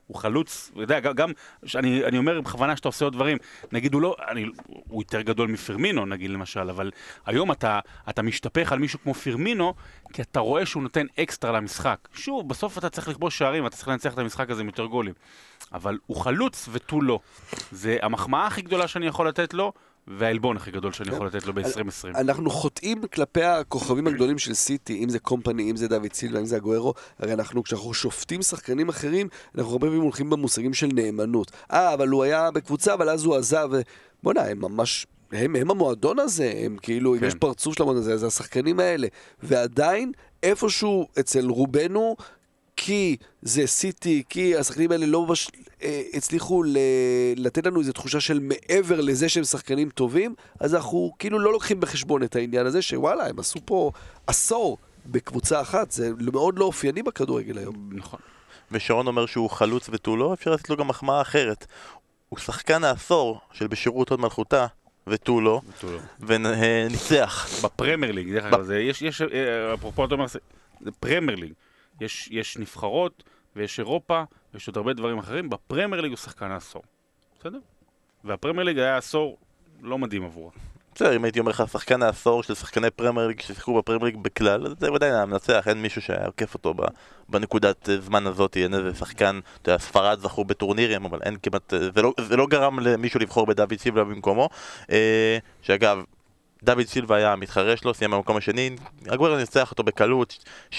הוא 0.06 0.16
חלוץ, 0.16 0.70
אתה 0.72 0.82
יודע, 0.82 1.00
גם, 1.00 1.32
אני, 1.74 2.04
אני 2.04 2.18
אומר 2.18 2.40
בכוונה 2.40 2.76
שאתה 2.76 2.88
עושה 2.88 3.04
עוד 3.04 3.12
דברים, 3.12 3.38
נגיד 3.72 3.94
הוא 3.94 4.02
לא, 4.02 4.16
אני, 4.28 4.46
הוא 4.66 5.02
יותר 5.02 5.20
גדול 5.20 5.48
מפרמינו 5.48 6.06
נגיד 6.06 6.30
למשל, 6.30 6.70
אבל 6.70 6.90
היום 7.26 7.52
אתה, 7.52 7.80
אתה 8.08 8.22
משתפך 8.22 8.72
על 8.72 8.78
מישהו 8.78 8.98
כמו 9.02 9.14
פרמינו, 9.14 9.74
כי 10.12 10.22
אתה 10.22 10.40
רואה 10.40 10.66
שהוא 10.66 10.82
נותן 10.82 11.06
אקסטרה 11.20 11.52
למשחק. 11.52 12.08
שוב, 12.14 12.48
בסוף 12.48 12.78
אתה 12.78 12.90
צריך 12.90 13.08
לכבוש 13.08 13.38
שערים, 13.38 13.66
אתה 13.66 13.76
צריך 13.76 13.88
לנצח 13.88 14.14
את 14.14 14.18
המשחק 14.18 14.50
הזה 14.50 14.60
עם 14.60 14.66
יותר 14.66 14.84
גולים. 14.84 15.14
אבל 15.72 15.98
הוא 16.06 16.16
חלוץ 16.16 16.68
ותו 16.72 17.02
לא. 17.02 17.20
זה 17.70 17.96
המחמאה 18.02 18.46
הכי 18.46 18.62
גדולה 18.62 18.88
שאני 18.88 19.06
יכול 19.06 19.28
לתת 19.28 19.54
לו, 19.54 19.72
והעלבון 20.08 20.56
הכי 20.56 20.70
גדול 20.70 20.92
שאני 20.92 21.08
יכול 21.14 21.26
לתת 21.26 21.46
לו 21.46 21.54
ב-2020. 21.54 22.18
אנחנו 22.18 22.50
חוטאים 22.50 23.02
כלפי 23.12 23.44
הכוכבים 23.44 24.06
הגדולים 24.06 24.38
של 24.38 24.54
סיטי, 24.54 25.04
אם 25.04 25.08
זה 25.08 25.18
קומפני, 25.18 25.70
אם 25.70 25.76
זה 25.76 25.88
דוד 25.88 26.12
סילבה, 26.12 26.40
אם 26.40 26.44
זה 26.44 26.56
הגוארו, 26.56 26.94
הרי 27.18 27.32
אנחנו, 27.32 27.62
כשאנחנו 27.62 27.94
שופטים 27.94 28.42
שחקנים 28.42 28.88
אחרים, 28.88 29.28
אנחנו 29.54 29.72
הרבה 29.72 29.86
פעמים 29.86 30.02
הולכים 30.02 30.30
במושגים 30.30 30.74
של 30.74 30.88
נאמנות. 30.94 31.50
אה, 31.72 31.94
אבל 31.94 32.08
הוא 32.08 32.22
היה 32.22 32.50
בקבוצה, 32.50 32.94
אבל 32.94 33.08
אז 33.08 33.24
הוא 33.24 33.36
עזב. 33.36 33.70
בוא'נה, 34.22 34.42
הם 34.42 34.60
ממש... 34.60 35.06
הם, 35.32 35.56
הם 35.56 35.70
המועדון 35.70 36.18
הזה, 36.18 36.52
הם 36.56 36.76
כאילו, 36.82 37.14
אם 37.14 37.20
כן. 37.20 37.26
יש 37.26 37.34
פרצוף 37.34 37.74
של 37.74 37.82
המועדון 37.82 38.02
הזה, 38.02 38.16
זה 38.16 38.26
השחקנים 38.26 38.80
האלה. 38.80 39.08
ועדיין, 39.42 40.12
איפשהו 40.42 41.08
אצל 41.20 41.48
רובנו, 41.48 42.16
כי 42.76 43.16
זה 43.42 43.66
סיטי, 43.66 44.22
כי 44.28 44.56
השחקנים 44.56 44.92
האלה 44.92 45.06
לא 45.06 45.26
ממש 45.26 45.50
אה, 45.82 46.02
הצליחו 46.14 46.62
ל- 46.62 46.76
לתת 47.36 47.66
לנו 47.66 47.80
איזו 47.80 47.92
תחושה 47.92 48.20
של 48.20 48.40
מעבר 48.40 49.00
לזה 49.00 49.28
שהם 49.28 49.44
שחקנים 49.44 49.90
טובים, 49.90 50.34
אז 50.60 50.74
אנחנו 50.74 51.12
כאילו 51.18 51.38
לא 51.38 51.52
לוקחים 51.52 51.80
בחשבון 51.80 52.22
את 52.22 52.36
העניין 52.36 52.66
הזה, 52.66 52.82
שוואלה, 52.82 53.26
הם 53.26 53.38
עשו 53.38 53.58
פה 53.64 53.90
עשור 54.26 54.78
בקבוצה 55.06 55.60
אחת, 55.60 55.90
זה 55.90 56.10
מאוד 56.32 56.58
לא 56.58 56.64
אופייני 56.64 57.02
בכדורגל 57.02 57.58
היום. 57.58 57.90
נכון. 57.92 58.20
ושרון 58.72 59.06
אומר 59.06 59.26
שהוא 59.26 59.50
חלוץ 59.50 59.88
ותו 59.92 60.16
לא, 60.16 60.34
אפשר 60.34 60.50
לתת 60.50 60.70
לו 60.70 60.76
גם 60.76 60.88
מחמאה 60.88 61.20
אחרת. 61.20 61.66
הוא 62.28 62.38
שחקן 62.38 62.84
העשור 62.84 63.40
של 63.52 63.66
בשירות 63.66 64.08
הוד 64.08 64.20
מלכותה, 64.20 64.66
ותו 65.06 65.40
לא, 65.40 65.60
ותו 65.68 65.92
לא. 65.92 65.98
וניצח. 66.20 67.64
בפרמייר 67.64 68.12
ליג, 68.12 68.32
דרך 68.32 68.44
אגב, 68.44 68.70
יש, 68.70 69.02
יש, 69.02 69.22
אה, 69.22 69.74
אפרופו 69.74 70.04
אתה 70.04 70.14
אומר, 70.14 70.26
זה 70.80 70.90
פרמייר 71.00 71.38
ליג, 71.38 71.52
יש, 72.00 72.28
יש 72.30 72.58
נבחרות 72.58 73.22
ויש 73.56 73.78
אירופה 73.78 74.22
ויש 74.54 74.68
עוד 74.68 74.76
הרבה 74.76 74.92
דברים 74.92 75.18
אחרים, 75.18 75.50
בפרמייר 75.50 76.02
ליג 76.02 76.10
הוא 76.10 76.18
שחקן 76.18 76.50
העשור, 76.50 76.82
בסדר? 77.40 77.58
והפרמייר 78.24 78.64
ליג 78.64 78.78
היה 78.78 78.96
עשור 78.96 79.38
לא 79.82 79.98
מדהים 79.98 80.24
עבורו. 80.24 80.50
בסדר, 80.94 81.16
אם 81.16 81.24
הייתי 81.24 81.40
אומר 81.40 81.50
לך 81.50 81.62
שחקן 81.72 82.02
העשור 82.02 82.42
של 82.42 82.54
שחקני 82.54 82.90
פרמייר 82.90 83.26
ליג 83.26 83.40
ששיחקו 83.40 83.74
בפרמייר 83.74 84.04
ליג 84.04 84.16
בכלל, 84.22 84.66
אז 84.66 84.72
זה 84.80 84.92
ודאי 84.92 85.10
היה 85.10 85.26
מנצח, 85.26 85.68
אין 85.68 85.82
מישהו 85.82 86.02
שהיה 86.02 86.26
עוקף 86.26 86.54
אותו 86.54 86.74
בנקודת 87.28 87.88
אה, 87.88 88.00
זמן 88.00 88.26
הזאת, 88.26 88.56
אין 88.56 88.74
איזה 88.74 88.94
שחקן, 88.94 89.40
אתה 89.62 89.70
יודע, 89.70 89.78
ספרד 89.78 90.18
זכו 90.20 90.44
בטורנירים, 90.44 91.04
אבל 91.04 91.18
אין 91.22 91.36
כמעט, 91.42 91.74
אה, 91.74 91.78
זה 91.94 92.02
לא, 92.02 92.12
זה 92.28 92.36
לא 92.36 92.46
גרם 92.46 92.80
למישהו 92.80 93.20
לבחור 93.20 93.46
בדוד 93.46 93.74
סילבה 93.78 94.04
במקומו, 94.04 94.48
אה, 94.90 95.38
שאגב, 95.62 95.98
דוד 96.64 96.86
סילבה 96.86 97.16
היה 97.16 97.32
המתחרה 97.32 97.76
שלו, 97.76 97.94
סיים 97.94 98.10
במקום 98.10 98.36
השני, 98.36 98.70
הגוורר 99.06 99.36
ניצח 99.36 99.70
אותו 99.70 99.82
בקלות, 99.82 100.44
79-21 100.72 100.74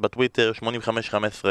בטוויטר, 0.00 0.52
85-15 0.62 0.62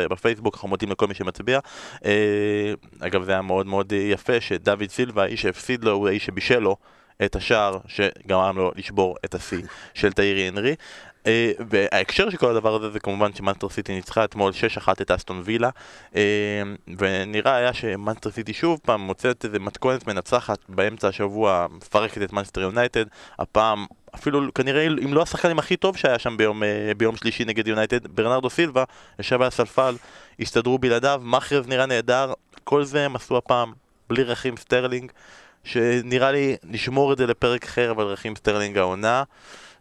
בפייסבוק, 0.10 0.56
אנחנו 0.56 0.68
מודים 0.68 0.92
לכל 0.92 1.08
מי 1.08 1.14
שמצביע. 1.14 1.60
אה, 2.06 2.74
אגב, 3.00 3.24
זה 3.24 3.32
היה 3.32 3.42
מאוד 3.42 3.68
מאוד 3.68 3.92
יפה 3.92 4.42
שדוד 4.42 4.90
סילבה, 4.90 5.24
האיש 5.24 5.42
שהפסיד 5.42 5.84
לו, 5.84 5.92
הוא 5.92 6.08
האיש 6.08 6.26
שבישל 6.26 6.60
לו 6.60 6.76
את 7.26 7.36
השער 7.36 7.78
שגרם 7.88 8.58
לו 8.58 8.72
לשבור 8.76 9.16
את 9.26 9.36
השיא 9.36 9.62
של 9.94 10.12
תאירי 10.12 10.48
הנרי. 10.48 10.76
אה, 11.28 11.52
וההקשר 11.70 12.30
של 12.30 12.38
כל 12.38 12.50
הדבר 12.50 12.76
הזה 12.76 12.90
זה 12.90 13.00
כמובן 13.00 13.34
שמאנסטר 13.34 13.70
סיטי 13.70 13.96
ניצחה 13.96 14.24
אתמול 14.24 14.52
6-1 14.86 14.92
את 15.02 15.12
אסטון 15.12 15.42
וילה 15.46 15.70
אה, 16.16 16.22
ונראה 16.98 17.56
היה 17.56 17.74
שמאנסטר 17.74 18.32
סיטי 18.32 18.54
שוב 18.54 18.80
פעם 18.84 19.02
מוצאת 19.02 19.46
איזה 19.46 19.60
מתכונת 19.60 20.08
מנצחת 20.08 20.60
באמצע 20.70 21.08
השבוע 21.08 21.68
מפרקת 21.72 22.22
את 22.22 22.34
מאנסטר 22.34 22.62
יונייטד 22.62 23.06
הפעם 23.40 23.86
אפילו 24.16 24.54
כנראה 24.54 24.88
אם 24.88 25.14
לא 25.14 25.22
השחקנים 25.22 25.60
הכי 25.60 25.78
טוב 25.78 25.98
שהיה 25.98 26.20
שם 26.20 26.38
ביום, 26.38 26.64
אה, 26.64 26.92
ביום 26.98 27.16
שלישי 27.16 27.46
נגד 27.46 27.68
יונייטד 27.68 28.08
ברנרדו 28.08 28.50
סילבה 28.50 28.84
ישב 29.20 29.42
על 29.42 29.48
הספסל 29.48 29.96
הסתדרו 30.40 30.78
בלעדיו 30.78 31.22
מאחרז 31.24 31.68
נראה 31.68 31.86
נהדר 31.86 32.34
כל 32.64 32.84
זה 32.84 33.06
הם 33.06 33.16
עשו 33.16 33.38
הפעם 33.38 33.74
בלי 34.10 34.24
רחים 34.24 34.58
סטרלינג 34.58 35.12
שנראה 35.64 36.32
לי 36.32 36.56
נשמור 36.64 37.14
את 37.14 37.18
זה 37.18 37.28
לפרק 37.28 37.64
אחר, 37.64 37.92
אבל 37.92 38.04
רחים 38.04 38.36
סטרלינג 38.36 38.78
העונה. 38.78 39.24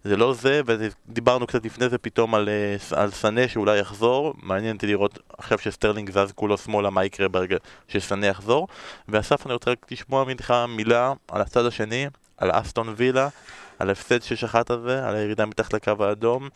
זה 0.04 0.16
לא 0.16 0.34
זה, 0.34 0.60
ודיברנו 0.66 1.46
קצת 1.46 1.64
לפני 1.64 1.88
זה 1.88 1.98
פתאום 1.98 2.34
על, 2.34 2.48
אה, 2.48 3.02
על 3.02 3.10
סנה 3.10 3.48
שאולי 3.48 3.78
יחזור. 3.78 4.34
מעניין 4.42 4.76
אותי 4.76 4.86
לראות 4.86 5.18
עכשיו 5.38 5.58
שסטרלינג 5.58 6.10
זז 6.10 6.32
כולו 6.34 6.58
שמאלה, 6.58 6.90
מה 6.90 7.04
יקרה 7.04 7.28
ברגע 7.28 7.56
שסנה 7.88 8.26
יחזור. 8.26 8.68
ואסף, 9.08 9.46
אני 9.46 9.52
רוצה 9.54 9.70
רק 9.70 9.86
לשמוע 9.90 10.24
ממך 10.24 10.54
מילה 10.68 11.12
על 11.28 11.40
הצד 11.40 11.66
השני, 11.66 12.06
על 12.36 12.50
אסטון 12.52 12.94
וילה, 12.96 13.28
על 13.78 13.88
ההפסד 13.88 14.18
6-1 14.20 14.54
הזה, 14.68 15.06
על 15.06 15.16
הירידה 15.16 15.46
מתחת 15.46 15.74
לקו 15.74 15.92
האדום, 16.00 16.48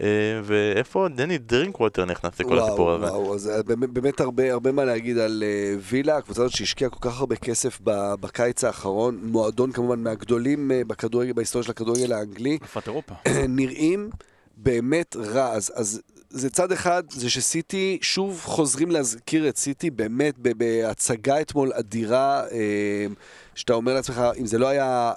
אה, 0.00 0.06
ואיפה 0.44 1.08
דני 1.16 1.38
דרינקווטר 1.38 2.04
נכנס 2.04 2.40
לכל 2.40 2.54
וואו, 2.54 2.66
הסיפור 2.66 2.92
הזה. 2.92 3.04
וואו, 3.04 3.34
אז 3.34 3.48
אה, 3.48 3.62
באמת, 3.62 4.20
הרבה, 4.20 4.52
הרבה 4.52 4.72
מה 4.72 4.84
להגיד 4.84 5.18
על 5.18 5.42
uh, 5.42 5.80
וילה, 5.90 6.16
הקבוצה 6.16 6.42
הזאת 6.42 6.56
שהשקיעה 6.56 6.90
כל 6.90 7.10
כך 7.10 7.20
הרבה 7.20 7.36
כסף 7.36 7.78
בקיץ 8.20 8.64
האחרון, 8.64 9.18
מועדון 9.22 9.72
כמובן 9.72 10.02
מהגדולים 10.02 10.70
בכדורגל, 10.86 11.32
בהיסטוריה 11.32 11.64
של 11.64 11.70
הכדורגל 11.70 12.12
האנגלי, 12.12 12.58
אלופת 12.62 12.86
אירופה. 12.86 13.14
נראים 13.48 14.10
באמת 14.56 15.16
רע. 15.16 15.50
אז, 15.52 15.72
אז 15.74 16.00
זה 16.30 16.50
צד 16.50 16.72
אחד, 16.72 17.02
זה 17.10 17.30
שסיטי, 17.30 17.98
שוב 18.02 18.40
חוזרים 18.44 18.90
להזכיר 18.90 19.48
את 19.48 19.56
סיטי 19.56 19.90
באמת 19.90 20.34
בהצגה 20.38 21.40
אתמול 21.40 21.72
אדירה, 21.72 22.44
אה, 22.50 23.06
שאתה 23.54 23.72
אומר 23.72 23.94
לעצמך, 23.94 24.22
אם 24.38 24.46
זה 24.46 24.58
לא 24.58 24.68
היה 24.68 25.12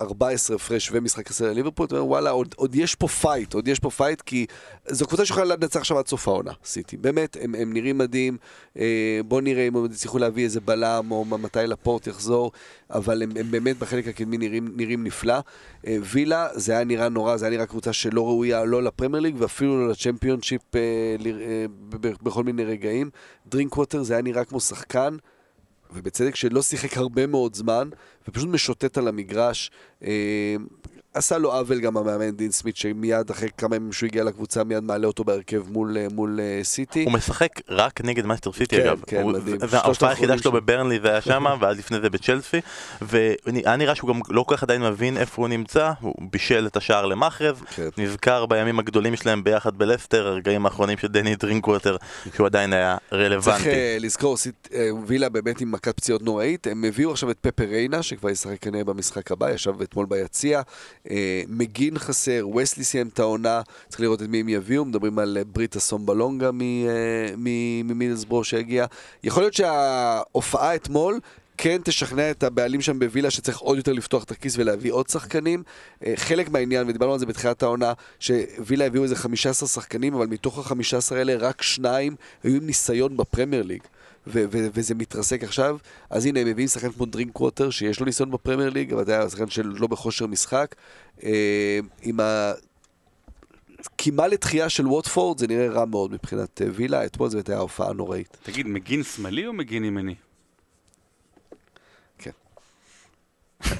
14 0.00 0.56
הפרש 0.56 0.90
ומשחק 0.92 1.30
עשר 1.30 1.44
לליברפול, 1.44 1.86
אתה 1.86 1.94
אומר 1.94 2.06
וואלה, 2.06 2.30
עוד, 2.30 2.54
עוד 2.56 2.74
יש 2.74 2.94
פה 2.94 3.08
fight, 3.08 3.54
עוד 3.54 3.68
יש 3.68 3.78
פה 3.78 3.90
fight, 3.90 4.20
כי 4.20 4.46
זו 4.88 5.06
קבוצה 5.06 5.26
שיכולה 5.26 5.44
לנצח 5.44 5.80
עכשיו 5.80 5.98
עד 5.98 6.06
סוף 6.06 6.28
העונה, 6.28 6.52
סיטי. 6.64 6.96
באמת, 6.96 7.36
הם, 7.40 7.54
הם 7.54 7.72
נראים 7.72 7.98
מדהים, 7.98 8.36
אה, 8.78 9.20
בוא 9.24 9.40
נראה 9.40 9.68
אם 9.68 9.76
הם 9.76 9.84
יצליחו 9.84 10.18
להביא 10.18 10.44
איזה 10.44 10.60
בלם, 10.60 11.10
או 11.10 11.24
מתי 11.24 11.58
לפורט 11.66 12.06
יחזור, 12.06 12.52
אבל 12.90 13.22
הם, 13.22 13.30
הם 13.36 13.50
באמת 13.50 13.78
בחלק 13.78 14.08
הקדמי 14.08 14.38
נראים, 14.38 14.72
נראים 14.76 15.04
נפלא. 15.04 15.38
אה, 15.86 15.96
וילה, 16.02 16.48
זה 16.54 16.72
היה 16.72 16.84
נראה 16.84 17.08
נורא, 17.08 17.36
זה 17.36 17.46
היה 17.46 17.54
נראה 17.54 17.66
קבוצה 17.66 17.92
שלא 17.92 18.26
ראויה 18.26 18.64
לא 18.64 18.82
לפרמייר 18.82 19.22
ליג 19.22 19.34
ואפילו 19.38 19.80
לא 19.80 19.90
לצ'מפיונשיפ 19.90 20.76
אה, 20.76 20.80
אה, 20.80 21.64
בכל 22.22 22.44
מיני 22.44 22.64
רגעים. 22.64 23.10
דרינקווטר 23.46 24.02
זה 24.02 24.14
היה 24.14 24.22
נראה 24.22 24.44
כמו 24.44 24.60
שחקן. 24.60 25.16
ובצדק 25.92 26.34
שלא 26.34 26.62
שיחק 26.62 26.96
הרבה 26.96 27.26
מאוד 27.26 27.54
זמן, 27.54 27.88
ופשוט 28.28 28.48
משוטט 28.48 28.98
על 28.98 29.08
המגרש. 29.08 29.70
עשה 31.14 31.38
לו 31.38 31.52
עוול 31.52 31.80
גם 31.80 31.96
המאמן 31.96 32.30
דין 32.30 32.50
סמית, 32.50 32.76
שמיד 32.76 33.30
אחרי 33.30 33.48
כמה 33.58 33.76
ימים 33.76 33.92
שהוא 33.92 34.06
הגיע 34.06 34.24
לקבוצה, 34.24 34.64
מיד 34.64 34.82
מעלה 34.84 35.06
אותו 35.06 35.24
בהרכב 35.24 35.62
מול, 35.68 35.96
אה, 35.98 36.06
מול 36.12 36.40
אה, 36.40 36.60
סיטי. 36.64 37.04
הוא 37.04 37.12
משחק 37.12 37.48
רק 37.68 38.00
נגד 38.04 38.26
מנצ'סטר 38.26 38.52
סיטי 38.52 38.76
כן, 38.76 38.82
אגב. 38.82 39.00
כן, 39.06 39.22
הוא- 39.22 39.32
מדהים. 39.32 39.58
זה- 39.58 39.68
שלושת 39.68 39.84
ההופעה 39.84 40.10
היחידה 40.10 40.38
שלו. 40.38 40.52
בברנלי 40.52 40.98
זה 41.02 41.10
היה 41.10 41.20
שמה, 41.20 41.54
ואז 41.60 41.78
לפני 41.78 42.00
זה 42.00 42.10
בצ'לסי. 42.10 42.60
והיה 43.02 43.76
נראה 43.76 43.94
שהוא 43.94 44.08
גם 44.14 44.20
לא 44.28 44.42
כל 44.42 44.56
כך 44.56 44.62
עדיין 44.62 44.82
מבין 44.82 45.16
איפה 45.16 45.42
הוא 45.42 45.48
נמצא, 45.48 45.92
הוא 46.00 46.14
בישל 46.30 46.66
את 46.66 46.76
השער 46.76 47.06
למחרז. 47.06 47.56
כן. 47.76 47.88
נזכר 47.98 48.46
בימים 48.46 48.78
הגדולים 48.78 49.16
שלהם 49.16 49.44
ביחד 49.44 49.78
בלסטר, 49.78 50.26
הרגעים 50.26 50.66
האחרונים 50.66 50.98
של 50.98 51.08
דני 51.08 51.36
דרינקווטר, 51.36 51.96
שהוא 52.34 52.46
עדיין 52.46 52.72
היה 52.72 52.96
צריך 53.10 53.22
רלוונטי. 53.22 53.68
אה, 53.70 53.96
לזכור, 54.00 54.36
סיט- 54.36 54.68
וילה 55.06 55.28
באמת 55.28 55.60
עם 55.60 55.72
מכת 55.72 55.96
פציעות 55.96 56.22
נוראית, 56.22 56.66
הם 56.66 56.84
הביאו 56.84 57.10
עכשיו 57.10 57.30
את 57.30 57.36
פפה 57.40 57.64
ריינה, 57.64 58.02
שכבר 58.02 58.30
ישחק 58.30 58.56
כנראה 58.60 58.84
במשחק 58.84 59.32
הבא, 59.32 59.50
ישב 59.50 59.82
אתמול 59.82 60.06
ביציע, 60.06 60.62
מגין 61.48 61.98
חסר, 61.98 62.48
וסלי 62.56 62.84
סיים 62.84 63.08
את 63.08 63.18
העונה, 63.18 63.62
צריך 63.88 64.00
לראות 64.00 64.22
את 64.22 64.28
מי 64.28 64.40
הם 64.40 64.48
יביאו, 64.48 64.84
מדברים 64.84 65.18
על 65.18 65.38
אה, 65.38 65.44
בריט 65.44 65.76
אסומבלונגה 65.76 66.50
מ- 66.52 66.60
אה, 66.60 68.44
שהגיע. 68.44 68.86
יכול 69.24 69.42
להיות 69.42 69.54
שההופעה 69.54 70.74
אתמול... 70.74 71.20
כן 71.62 71.80
תשכנע 71.84 72.30
את 72.30 72.42
הבעלים 72.42 72.80
שם 72.80 72.98
בווילה 72.98 73.30
שצריך 73.30 73.58
עוד 73.58 73.76
יותר 73.76 73.92
לפתוח 73.92 74.24
את 74.24 74.30
הכיס 74.30 74.58
ולהביא 74.58 74.92
עוד 74.92 75.08
שחקנים. 75.08 75.62
אה, 76.06 76.12
חלק 76.16 76.48
מהעניין, 76.48 76.88
ודיברנו 76.88 77.12
על 77.12 77.18
זה 77.18 77.26
בתחילת 77.26 77.62
העונה, 77.62 77.92
שווילה 78.20 78.86
הביאו 78.86 79.04
איזה 79.04 79.16
15 79.16 79.68
שחקנים, 79.68 80.14
אבל 80.14 80.26
מתוך 80.26 80.58
ה-15 80.58 81.14
האלה 81.14 81.36
רק 81.36 81.62
שניים 81.62 82.16
היו 82.42 82.56
עם 82.56 82.66
ניסיון 82.66 83.16
בפרמייר 83.16 83.62
ליג. 83.62 83.82
ו- 84.26 84.44
ו- 84.52 84.68
וזה 84.74 84.94
מתרסק 84.94 85.44
עכשיו, 85.44 85.78
אז 86.10 86.26
הנה 86.26 86.40
הם 86.40 86.46
מביאים 86.46 86.68
שחקן 86.68 86.92
כמו 86.92 87.06
דרינק 87.06 87.40
ווטר, 87.40 87.70
שיש 87.70 88.00
לו 88.00 88.06
ניסיון 88.06 88.30
בפרמייר 88.30 88.70
ליג, 88.70 88.92
אבל 88.92 89.04
זה 89.04 89.18
היה 89.18 89.28
שחקן 89.30 89.50
שלא 89.50 89.86
בכושר 89.86 90.26
משחק. 90.26 90.74
אה, 91.22 91.78
עם 92.02 92.20
ה... 92.20 92.52
קימה 93.96 94.26
לתחייה 94.26 94.68
של 94.68 94.86
ווטפורד, 94.86 95.38
זה 95.38 95.46
נראה 95.46 95.68
רע 95.68 95.84
מאוד 95.84 96.12
מבחינת 96.12 96.62
אה, 96.62 96.66
וילה, 96.72 97.04
אתמול 97.04 97.28
זו 97.28 97.38
הייתה 97.38 97.58
הופעה 97.58 97.92
נוראית. 97.92 98.36
תגיד, 98.42 98.66
מגין 98.66 99.02
שמאלי 99.02 99.46
או 99.46 99.52
מגין 99.52 99.84
ימני? 99.84 100.14
כן. 102.18 102.30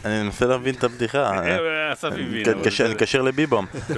אני 0.05 0.23
מנסה 0.23 0.47
להבין 0.47 0.75
את 0.75 0.85
הבדיחה. 0.85 1.39
אה, 1.39 1.93
אסף 1.93 2.05
הבין. 2.05 2.45
אני 2.81 2.93
אקשר 2.93 3.23
לביבום. 3.23 3.67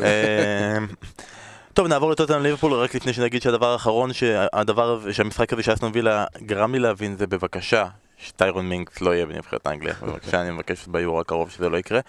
טוב, 1.74 1.86
נעבור 1.86 2.10
לטוטנאם 2.10 2.42
ליברפול, 2.42 2.72
רק 2.72 2.94
לפני 2.94 3.12
שנגיד 3.12 3.42
שהדבר 3.42 3.72
האחרון, 3.72 4.12
שהדבר 4.12 5.12
שהמשחק 5.12 5.52
הזה 5.52 5.62
שאסטון 5.62 5.90
וילה 5.94 6.24
גרם 6.42 6.72
לי 6.72 6.78
להבין 6.78 7.16
זה 7.16 7.26
בבקשה, 7.26 7.86
שטיירון 8.18 8.68
מינקס 8.68 9.00
לא 9.00 9.14
יהיה 9.14 9.26
בנבחרת 9.26 9.66
אנגליה, 9.66 9.94
בבקשה, 10.02 10.40
אני 10.40 10.50
מבקש 10.50 10.86
ביורו 10.86 11.20
הקרוב 11.20 11.50
שזה 11.50 11.68
לא 11.68 11.76
יקרה. 11.76 12.00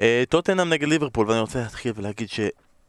אה, 0.00 0.22
טוטנאם 0.28 0.68
נגד 0.68 0.88
ליברפול, 0.88 1.28
ואני 1.28 1.40
רוצה 1.40 1.58
להתחיל 1.58 1.92
ולהגיד 1.96 2.28
ש... 2.28 2.40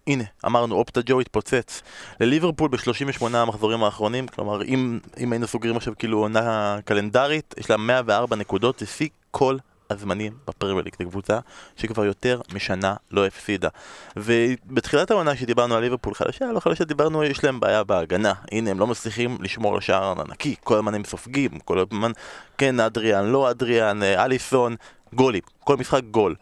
הנה, 0.08 0.24
אמרנו, 0.46 0.76
אופטה 0.76 1.02
ג'ו 1.06 1.20
התפוצץ 1.20 1.82
לליברפול 2.20 2.70
ב-38 2.70 3.38
המחזורים 3.38 3.84
האחרונים, 3.84 4.28
כלומר, 4.28 4.64
אם, 4.64 5.00
אם 5.20 5.32
היינו 5.32 5.48
סוגרים 5.48 5.78
עכשיו 5.78 5.94
כאילו 6.00 6.20
עונה 6.20 6.78
קלנדרית, 6.86 7.56
יש 7.58 7.70
לה 7.70 7.78
104 7.78 8.36
נקודות, 8.36 8.82
שיא 8.86 9.10
כל 9.32 9.58
הזמנים 9.90 10.34
בפרמייר 10.48 10.86
זו 11.00 11.10
קבוצה 11.10 11.40
שכבר 11.78 12.06
יותר 12.06 12.42
משנה 12.54 12.96
לא 13.12 13.26
הפסידה. 13.26 13.70
ובתחילת 14.18 15.12
העונה 15.12 15.36
שדיברנו 15.36 15.76
על 15.76 15.82
ליברפול 15.82 16.14
חלשה, 16.14 16.52
לא 16.52 16.60
חלשה, 16.60 16.86
דיברנו, 16.86 17.24
יש 17.24 17.44
להם 17.44 17.60
בעיה 17.60 17.84
בהגנה. 17.84 18.34
הנה, 18.52 18.72
הם 18.72 18.80
לא 18.80 18.88
מצליחים 18.88 19.38
לשמור 19.42 19.76
על 19.76 19.82
שער 19.82 20.14
נקי, 20.30 20.56
כל 20.64 20.78
הזמן 20.78 20.96
הם 20.96 21.04
סופגים, 21.04 21.60
כל 21.60 21.80
הזמן, 21.80 22.12
כן, 22.58 22.80
אדריאן, 22.80 23.26
לא 23.26 23.52
אדריאן, 23.52 24.04
אה, 24.04 24.26
אליסון, 24.26 24.76
גולים, 25.14 25.42
כל 25.60 25.78
משחק 25.78 26.04
גול. 26.12 26.36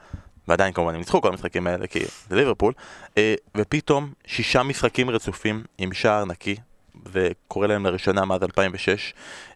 ועדיין 0.48 0.74
כמובן 0.74 0.94
הם 0.94 1.00
ניצחו 1.00 1.22
כל 1.22 1.28
המשחקים 1.28 1.68
האלה 1.68 1.88
כי 1.88 2.00
זה 2.30 2.36
ליברפול 2.36 2.74
אה, 3.18 3.36
ופתאום 3.58 4.12
שישה 4.26 4.64
משחקים 4.64 5.10
רצופים 5.10 5.64
עם 5.78 5.94
שער 5.94 6.26
נקי 6.26 6.56
וקורה 7.12 7.68
להם 7.68 7.86
לראשונה 7.86 8.26
מאז 8.26 8.44
2006 8.44 9.14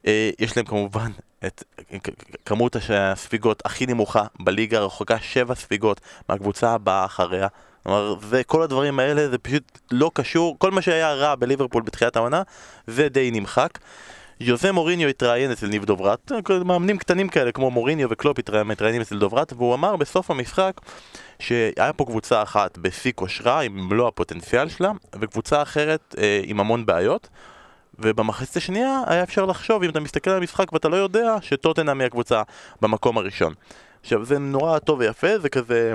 אה, 0.08 0.30
יש 0.39 0.58
להם 0.58 0.65
כמובן 0.65 1.12
את 1.45 1.63
כמות 2.45 2.75
הספיגות 2.89 3.62
הכי 3.65 3.86
נמוכה 3.86 4.23
בליגה 4.39 4.77
הרחוקה 4.77 5.19
שבע 5.19 5.56
ספיגות 5.56 6.01
מהקבוצה 6.30 6.71
הבאה 6.71 7.06
אחריה. 7.06 7.47
כלומר, 7.84 8.15
וכל 8.30 8.62
הדברים 8.62 8.99
האלה 8.99 9.30
זה 9.30 9.38
פשוט 9.38 9.80
לא 9.91 10.12
קשור, 10.13 10.56
כל 10.60 10.71
מה 10.71 10.82
שהיה 10.82 11.13
רע 11.13 11.36
בליברפול 11.36 11.84
בתחילת 11.84 12.15
העונה 12.15 12.41
זה 12.88 13.10
די 13.10 13.32
נמחק. 13.32 13.80
יוזה 14.39 14.71
מוריניו 14.71 15.10
התראיין 15.10 15.51
אצל 15.51 15.67
ניב 15.67 15.86
דוברת, 15.86 16.32
מאמנים 16.65 16.97
קטנים 16.97 17.30
כאלה 17.30 17.51
כמו 17.51 17.71
מוריניו 17.71 18.08
וקלופ 18.12 18.38
מתראיינים 18.65 19.01
אצל 19.01 19.19
דוברת, 19.19 19.54
והוא 19.54 19.73
אמר 19.73 19.95
בסוף 19.95 20.32
המשחק 20.32 20.82
שהיה 21.39 21.93
פה 21.95 22.06
קבוצה 22.06 22.41
אחת 22.41 22.77
בשיא 22.77 23.12
כושרה 23.15 23.62
עם 23.62 23.89
מלוא 23.89 24.08
הפוטנציאל 24.08 24.69
שלה, 24.69 24.91
וקבוצה 25.19 25.62
אחרת 25.62 26.15
אה, 26.17 26.41
עם 26.43 26.60
המון 26.60 26.86
בעיות. 26.86 27.30
ובמחצית 28.01 28.57
השנייה 28.57 29.01
היה 29.07 29.23
אפשר 29.23 29.45
לחשוב, 29.45 29.83
אם 29.83 29.89
אתה 29.89 29.99
מסתכל 29.99 30.29
על 30.29 30.37
המשחק 30.37 30.73
ואתה 30.73 30.89
לא 30.89 30.95
יודע, 30.95 31.35
שטוטנאם 31.41 31.99
היא 31.99 32.05
הקבוצה 32.05 32.41
במקום 32.81 33.17
הראשון. 33.17 33.53
עכשיו 34.01 34.25
זה 34.25 34.39
נורא 34.39 34.79
טוב 34.79 34.99
ויפה, 34.99 35.39
זה 35.39 35.49
כזה 35.49 35.93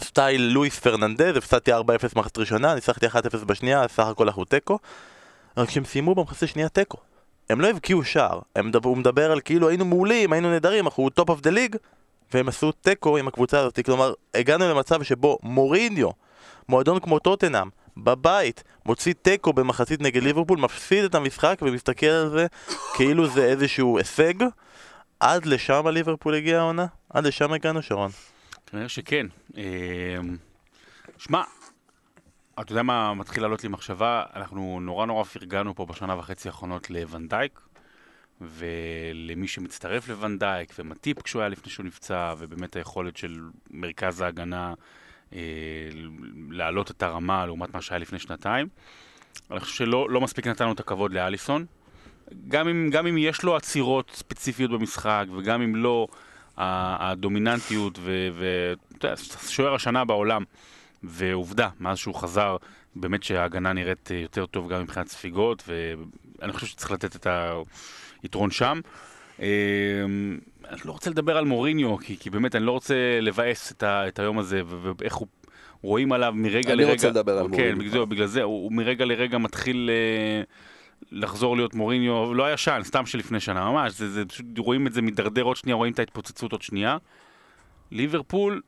סטייל 0.00 0.42
לואיס 0.42 0.78
פרננדז, 0.78 1.36
הפסדתי 1.36 1.72
4-0 1.72 1.76
במחצית 2.14 2.38
ראשונה, 2.38 2.74
ניצחתי 2.74 3.06
1-0 3.06 3.44
בשנייה, 3.46 3.88
סך 3.88 4.06
הכל 4.06 4.26
אנחנו 4.26 4.44
תיקו. 4.44 4.78
רק 5.56 5.68
כשהם 5.68 5.84
סיימו 5.84 6.14
במחצית 6.14 6.42
השנייה 6.42 6.68
תיקו. 6.68 6.98
הם 7.50 7.60
לא 7.60 7.68
הבקיעו 7.68 8.04
שער, 8.04 8.40
הוא 8.84 8.96
מדבר 8.96 9.32
על 9.32 9.40
כאילו 9.40 9.68
היינו 9.68 9.84
מעולים, 9.84 10.32
היינו 10.32 10.50
נהדרים, 10.50 10.84
אנחנו 10.86 11.10
top 11.10 11.30
of 11.30 11.40
the 11.40 11.50
league, 11.50 11.76
והם 12.34 12.48
עשו 12.48 12.72
תיקו 12.72 13.16
עם 13.16 13.28
הקבוצה 13.28 13.60
הזאת, 13.60 13.80
כלומר, 13.84 14.12
הגענו 14.34 14.68
למצב 14.68 15.02
שבו 15.02 15.38
מוריניו, 15.42 16.08
מועדון 16.68 17.00
כמו 17.00 17.18
טוטנאם, 17.18 17.68
בבית, 17.96 18.64
מוציא 18.86 19.14
תיקו 19.22 19.52
במחצית 19.52 20.00
נגד 20.00 20.22
ליברפול, 20.22 20.58
מפסיד 20.58 21.04
את 21.04 21.14
המשחק 21.14 21.58
ומסתכל 21.62 22.06
על 22.06 22.28
זה 22.30 22.46
כאילו 22.94 23.28
זה 23.28 23.44
איזשהו 23.44 23.98
הישג. 23.98 24.34
עד 25.20 25.46
לשם 25.46 25.88
ליברפול 25.88 26.34
הגיעה 26.34 26.60
העונה? 26.60 26.86
עד 27.10 27.26
לשם 27.26 27.52
הגענו, 27.52 27.82
שרון. 27.82 28.10
כנראה 28.66 28.88
שכן. 28.88 29.26
אמ, 29.56 30.36
שמע, 31.18 31.42
אתה 32.60 32.72
יודע 32.72 32.82
מה 32.82 33.14
מתחיל 33.14 33.42
לעלות 33.42 33.62
לי 33.62 33.68
מחשבה? 33.68 34.24
אנחנו 34.36 34.80
נורא 34.80 35.06
נורא 35.06 35.24
פרגנו 35.24 35.74
פה 35.74 35.86
בשנה 35.86 36.18
וחצי 36.18 36.48
האחרונות 36.48 36.90
לוונדייק, 36.90 37.60
ולמי 38.40 39.48
שמצטרף 39.48 40.08
לוונדייק, 40.08 40.72
ומטיפ 40.78 41.22
כשהוא 41.22 41.40
היה 41.40 41.48
לפני 41.48 41.72
שהוא 41.72 41.86
נפצע, 41.86 42.34
ובאמת 42.38 42.76
היכולת 42.76 43.16
של 43.16 43.40
מרכז 43.70 44.20
ההגנה 44.20 44.74
להעלות 46.50 46.90
את 46.90 47.02
הרמה 47.02 47.46
לעומת 47.46 47.74
מה 47.74 47.82
שהיה 47.82 47.98
לפני 47.98 48.18
שנתיים. 48.18 48.68
אני 49.50 49.60
חושב 49.60 49.74
שלא 49.74 50.10
לא 50.10 50.20
מספיק 50.20 50.46
נתנו 50.46 50.72
את 50.72 50.80
הכבוד 50.80 51.12
לאליסון. 51.12 51.66
גם 52.48 52.68
אם, 52.68 52.90
גם 52.90 53.06
אם 53.06 53.18
יש 53.18 53.42
לו 53.42 53.56
עצירות 53.56 54.10
ספציפיות 54.14 54.70
במשחק, 54.70 55.24
וגם 55.36 55.62
אם 55.62 55.76
לא 55.76 56.06
הדומיננטיות, 56.56 57.98
ואתה 58.02 59.08
יודע, 59.58 59.74
השנה 59.74 60.04
בעולם, 60.04 60.44
ועובדה, 61.02 61.68
מאז 61.80 61.98
שהוא 61.98 62.14
חזר, 62.14 62.56
באמת 62.96 63.22
שההגנה 63.22 63.72
נראית 63.72 64.10
יותר 64.10 64.46
טוב 64.46 64.72
גם 64.72 64.82
מבחינת 64.82 65.08
ספיגות, 65.08 65.68
ואני 65.68 66.52
חושב 66.52 66.66
שצריך 66.66 66.90
לתת 66.90 67.16
את 67.16 67.26
היתרון 68.22 68.50
שם. 68.50 68.80
אה, 69.42 69.46
אני 70.68 70.80
לא 70.84 70.92
רוצה 70.92 71.10
לדבר 71.10 71.36
על 71.36 71.44
מוריניו, 71.44 71.96
כי, 71.96 72.16
כי 72.16 72.30
באמת 72.30 72.54
אני 72.56 72.64
לא 72.64 72.72
רוצה 72.72 73.18
לבאס 73.22 73.72
את, 73.72 73.82
ה, 73.82 74.08
את 74.08 74.18
היום 74.18 74.38
הזה, 74.38 74.62
ואיך 74.98 75.14
הוא, 75.14 75.28
רואים 75.82 76.12
עליו 76.12 76.32
מרגע 76.36 76.72
אני 76.72 76.76
לרגע. 76.76 76.84
אני 76.84 76.92
רוצה 76.92 77.08
לדבר 77.08 77.38
על 77.38 77.46
כן, 77.48 77.50
מוריניו. 77.50 77.76
בגלל 77.78 77.90
זה, 77.90 78.06
בגלל 78.06 78.26
זה 78.26 78.42
הוא, 78.42 78.64
הוא 78.64 78.72
מרגע 78.72 79.04
לרגע 79.04 79.38
מתחיל 79.38 79.90
אה, 79.92 80.42
לחזור 81.12 81.56
להיות 81.56 81.74
מוריניו, 81.74 82.34
לא 82.34 82.44
הישן, 82.44 82.80
סתם 82.84 83.06
שלפני 83.06 83.40
שנה, 83.40 83.70
ממש, 83.70 83.92
זה, 83.92 84.10
זה 84.10 84.24
פשוט, 84.24 84.46
רואים 84.58 84.86
את 84.86 84.92
זה 84.92 85.02
מידרדר 85.02 85.42
עוד 85.42 85.56
שנייה, 85.56 85.76
רואים 85.76 85.92
את 85.92 85.98
ההתפוצצות 85.98 86.52
עוד 86.52 86.62
שנייה. 86.62 86.96
ליברפול, 87.90 88.62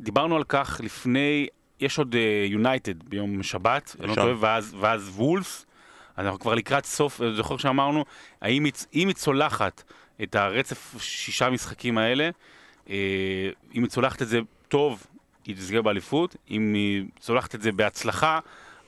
דיברנו 0.00 0.36
על 0.36 0.44
כך 0.44 0.80
לפני, 0.84 1.46
יש 1.80 1.98
עוד 1.98 2.14
יונייטד 2.46 3.00
uh, 3.02 3.04
ביום 3.08 3.42
שבת, 3.42 3.96
אני 4.00 4.08
לא 4.08 4.14
טועה, 4.14 4.34
ואז, 4.40 4.76
ואז 4.80 5.08
וולס. 5.14 5.65
אנחנו 6.18 6.38
כבר 6.38 6.54
לקראת 6.54 6.84
סוף, 6.86 7.22
אני 7.22 7.34
זוכר 7.34 7.56
שאמרנו, 7.56 8.04
האם 8.42 8.64
היא, 8.64 8.72
אם 8.94 9.08
היא 9.08 9.16
צולחת 9.16 9.82
את 10.22 10.34
הרצף 10.34 10.94
שישה 10.98 11.50
משחקים 11.50 11.98
האלה, 11.98 12.30
אה, 12.90 13.50
אם 13.74 13.82
היא 13.82 13.90
צולחת 13.90 14.22
את 14.22 14.28
זה 14.28 14.40
טוב, 14.68 15.06
היא 15.44 15.56
תסגר 15.56 15.82
באליפות, 15.82 16.36
אם 16.50 16.74
היא 16.74 17.04
צולחת 17.20 17.54
את 17.54 17.62
זה 17.62 17.72
בהצלחה, 17.72 18.38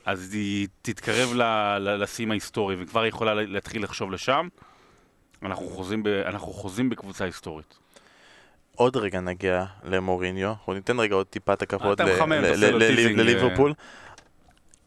אז 0.05 0.35
היא 0.35 0.69
תתקרב 0.83 1.33
לשיא 1.79 2.27
ההיסטורי, 2.31 2.77
וכבר 2.79 3.01
היא 3.01 3.09
יכולה 3.09 3.35
להתחיל 3.35 3.83
לחשוב 3.83 4.13
לשם. 4.13 4.49
אנחנו 5.43 5.69
חוזים, 5.69 6.03
ב, 6.03 6.09
אנחנו 6.09 6.53
חוזים 6.53 6.91
בקבוצה 6.91 7.25
היסטורית. 7.25 7.79
עוד 8.75 8.97
רגע 8.97 9.21
נגיע 9.21 9.65
למוריניו, 9.85 10.49
אנחנו 10.49 10.75
ניתן 10.75 11.01
רגע 11.01 11.15
עוד 11.15 11.27
טיפה 11.27 11.53
את 11.53 11.63
הכבוד 11.63 12.01
לליברפול. 12.01 13.75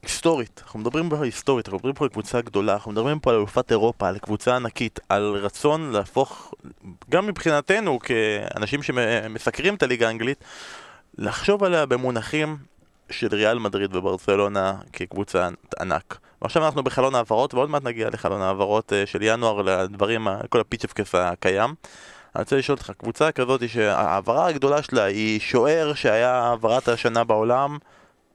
היסטורית, 0.04 0.62
אנחנו 0.64 0.80
מדברים 0.80 1.10
פה 1.10 1.24
היסטורית, 1.24 1.68
אנחנו 1.68 1.78
מדברים 1.78 1.96
פה 1.96 2.06
על 2.06 2.10
קבוצה 2.10 2.42
גדולה, 2.42 2.74
אנחנו 2.74 2.92
מדברים 2.92 3.20
פה 3.20 3.30
על 3.30 3.36
אלופת 3.36 3.72
אירופה, 3.72 4.08
על 4.08 4.18
קבוצה 4.18 4.56
ענקית, 4.56 5.00
על 5.10 5.36
רצון 5.36 5.92
להפוך, 5.92 6.54
גם 7.10 7.28
מבחינתנו 7.28 8.00
כאנשים 8.00 8.84
שמסקרים 8.84 9.76
את 9.76 9.84
הליגה 9.84 10.08
האנגלית, 10.08 10.44
לחשוב 11.18 11.64
עליה 11.64 11.86
במונחים 11.86 12.58
של 13.10 13.28
ריאל 13.32 13.60
מדריד 13.60 13.96
וברצלונה 13.96 14.74
כקבוצה 14.94 15.50
ענק. 15.80 16.18
ועכשיו 16.42 16.66
אנחנו 16.66 16.84
בחלון 16.84 17.16
העברות, 17.16 17.54
ועוד 17.54 17.70
מעט 17.70 17.84
נגיע 17.84 18.10
לחלון 18.10 18.42
העברות 18.42 18.94
של 19.06 19.22
ינואר, 19.22 19.62
לדברים, 19.62 20.28
כל 20.50 20.60
הפיצ'פקס 20.60 21.16
הקיים. 21.16 21.76
אני 22.36 22.42
רוצה 22.42 22.58
לשאול 22.58 22.78
אותך, 22.78 22.92
קבוצה 22.98 23.32
כזאת 23.32 23.70
שההעברה 23.70 24.48
הגדולה 24.48 24.82
שלה 24.82 25.04
היא 25.04 25.40
שוער 25.40 25.94
שהיה 25.94 26.34
העברת 26.36 26.88
השנה 26.88 27.24
בעולם 27.24 27.78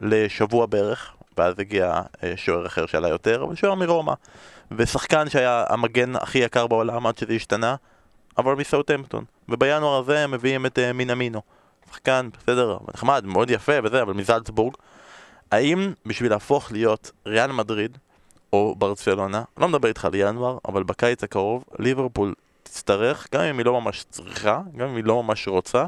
לשבוע 0.00 0.66
בערך, 0.66 1.15
ואז 1.38 1.58
הגיע 1.58 2.00
שוער 2.36 2.66
אחר 2.66 2.86
שעלה 2.86 3.08
יותר, 3.08 3.44
אבל 3.44 3.54
שוער 3.54 3.74
מרומא. 3.74 4.12
ושחקן 4.70 5.28
שהיה 5.28 5.64
המגן 5.68 6.16
הכי 6.16 6.38
יקר 6.38 6.66
בעולם 6.66 7.06
עד 7.06 7.18
שזה 7.18 7.32
השתנה, 7.32 7.76
אבל 8.38 8.54
מסאוטמפטון. 8.54 9.24
ובינואר 9.48 9.98
הזה 9.98 10.18
הם 10.18 10.30
מביאים 10.30 10.66
את 10.66 10.78
מינמינו. 10.94 11.42
שחקן, 11.90 12.28
בסדר, 12.38 12.78
נחמד, 12.94 13.24
מאוד 13.26 13.50
יפה 13.50 13.72
וזה, 13.84 14.02
אבל 14.02 14.12
מזלצבורג. 14.12 14.74
האם 15.50 15.92
בשביל 16.06 16.30
להפוך 16.30 16.72
להיות 16.72 17.10
ריאל 17.26 17.52
מדריד 17.52 17.98
או 18.52 18.74
ברצלונה, 18.78 19.42
לא 19.58 19.68
מדבר 19.68 19.88
איתך 19.88 20.04
על 20.04 20.14
ינואר, 20.14 20.58
אבל 20.68 20.82
בקיץ 20.82 21.24
הקרוב, 21.24 21.64
ליברפול 21.78 22.34
תצטרך, 22.62 23.26
גם 23.34 23.40
אם 23.40 23.58
היא 23.58 23.66
לא 23.66 23.80
ממש 23.80 24.04
צריכה, 24.10 24.60
גם 24.76 24.88
אם 24.88 24.96
היא 24.96 25.04
לא 25.04 25.22
ממש 25.22 25.48
רוצה, 25.48 25.86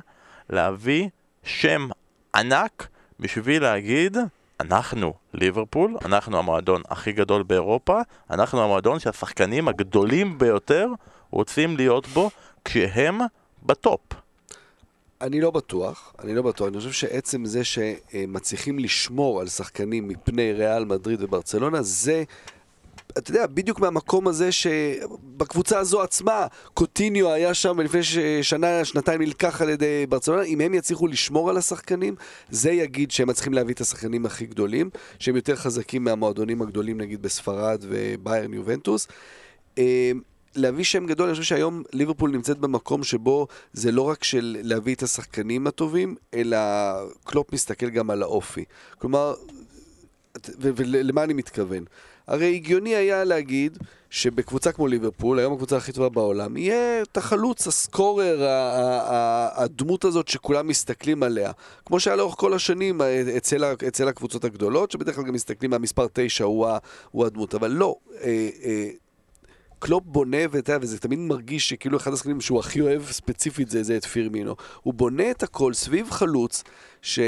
להביא 0.51 1.09
שם 1.43 1.89
ענק 2.35 2.89
בשביל 3.21 3.63
להגיד 3.63 4.17
אנחנו 4.61 5.15
ליברפול, 5.35 5.97
אנחנו 6.05 6.39
המועדון 6.39 6.83
הכי 6.89 7.13
גדול 7.13 7.43
באירופה, 7.43 8.01
אנחנו 8.31 8.63
המועדון 8.63 8.99
שהשחקנים 8.99 9.69
הגדולים 9.69 10.39
ביותר 10.39 10.89
רוצים 11.31 11.77
להיות 11.77 12.07
בו 12.07 12.31
כשהם 12.65 13.19
בטופ. 13.63 14.01
אני 15.21 15.41
לא 15.41 15.51
בטוח, 15.51 16.15
אני 16.19 16.35
לא 16.35 16.43
בטוח, 16.43 16.69
אני 16.69 16.77
חושב 16.77 16.93
שעצם 16.93 17.45
זה 17.45 17.65
שמצליחים 17.65 18.79
לשמור 18.79 19.41
על 19.41 19.49
שחקנים 19.49 20.09
מפני 20.09 20.53
ריאל 20.53 20.85
מדריד 20.85 21.23
וברצלונה, 21.23 21.83
זה 21.83 22.25
אתה 23.19 23.31
יודע, 23.31 23.47
בדיוק 23.47 23.81
מהמקום 23.81 24.29
הזה 24.29 24.53
שבקבוצה 24.53 25.79
הזו 25.79 26.03
עצמה, 26.03 26.47
קוטיניו 26.75 27.31
היה 27.31 27.55
שם 27.55 27.81
לפני 27.81 28.01
שנה, 28.43 28.85
שנתיים 28.85 29.23
נלקח 29.23 29.63
על 29.63 29.69
ידי 29.69 30.07
ברצלונה, 30.09 30.43
אם 30.43 30.61
הם 30.61 30.75
יצליחו 30.75 31.07
לשמור 31.07 31.51
על 31.51 31.57
השחקנים, 31.57 32.15
זה 32.51 32.71
יגיד 32.71 33.11
שהם 33.11 33.29
מצליחים 33.29 33.55
להביא 33.55 33.75
את 33.75 33.81
השחקנים 33.81 34.27
הכי 34.27 34.47
גדולים, 34.47 34.91
שהם 35.19 35.37
יותר 35.37 35.57
חזקים 35.57 36.05
מהמועדונים 36.05 36.63
הגדולים 36.63 37.01
נגיד 37.01 37.23
בספרד 37.23 37.85
וביירן 37.89 38.55
יובנטוס. 38.55 39.09
להביא 40.55 40.85
שם 40.85 41.07
גדול, 41.07 41.27
אני 41.27 41.35
חושב 41.35 41.49
שהיום 41.49 41.83
ליברפול 41.93 42.31
נמצאת 42.31 42.59
במקום 42.59 43.03
שבו 43.03 43.47
זה 43.73 43.93
לא 43.93 44.03
רק 44.03 44.25
של 44.25 44.57
להביא 44.63 44.95
את 44.95 45.03
השחקנים 45.03 45.67
הטובים, 45.67 46.15
אלא 46.35 46.59
קלופ 47.25 47.53
מסתכל 47.53 47.91
גם 47.91 48.11
על 48.11 48.23
האופי. 48.23 48.65
כלומר, 48.99 49.35
ולמה 50.59 51.25
אני 51.25 51.35
מתכוון? 51.35 51.85
הרי 52.29 52.55
הגיוני 52.55 52.95
היה 52.95 53.25
להגיד 53.25 53.79
שבקבוצה 54.11 54.73
כמו 54.73 54.87
ליברפול, 54.87 55.39
היום 55.39 55.53
הקבוצה 55.53 55.77
הכי 55.77 55.93
טובה 55.93 56.09
בעולם, 56.09 56.57
יהיה 56.57 57.03
את 57.03 57.17
החלוץ, 57.17 57.67
הסקורר, 57.67 58.47
הדמות 59.55 60.05
הזאת 60.05 60.29
שכולם 60.29 60.67
מסתכלים 60.67 61.23
עליה. 61.23 61.53
כמו 61.87 62.01
שהיה 62.01 62.17
לאורך 62.17 62.35
כל 62.39 62.55
השנים 62.55 63.01
אצל, 63.37 63.65
אצל 63.89 64.09
הקבוצות 64.09 64.45
הגדולות, 64.45 64.91
שבדרך 64.91 65.15
כלל 65.15 65.25
גם 65.25 65.35
מסתכלים 65.35 65.71
מהמספר 65.71 66.07
9 66.13 66.45
הוא, 66.45 66.67
הוא 67.11 67.27
הדמות, 67.27 67.55
אבל 67.55 67.71
לא. 67.71 67.97
אה, 68.23 68.49
אה, 68.65 68.89
קלופ 69.79 70.03
בונה, 70.07 70.39
ואתה 70.51 70.73
יודע, 70.73 70.85
וזה 70.85 70.99
תמיד 70.99 71.19
מרגיש 71.19 71.69
שכאילו 71.69 71.97
אחד 71.97 72.13
השחקנים 72.13 72.41
שהוא 72.41 72.61
הכי 72.61 72.81
אוהב 72.81 73.03
ספציפית 73.05 73.71
זה, 73.71 73.83
זה 73.83 73.97
את 73.97 74.05
פירמינו. 74.05 74.55
הוא 74.83 74.95
בונה 74.95 75.31
את 75.31 75.43
הכל 75.43 75.75
סביב 75.75 76.11
חלוץ, 76.11 76.65
ש... 77.03 77.19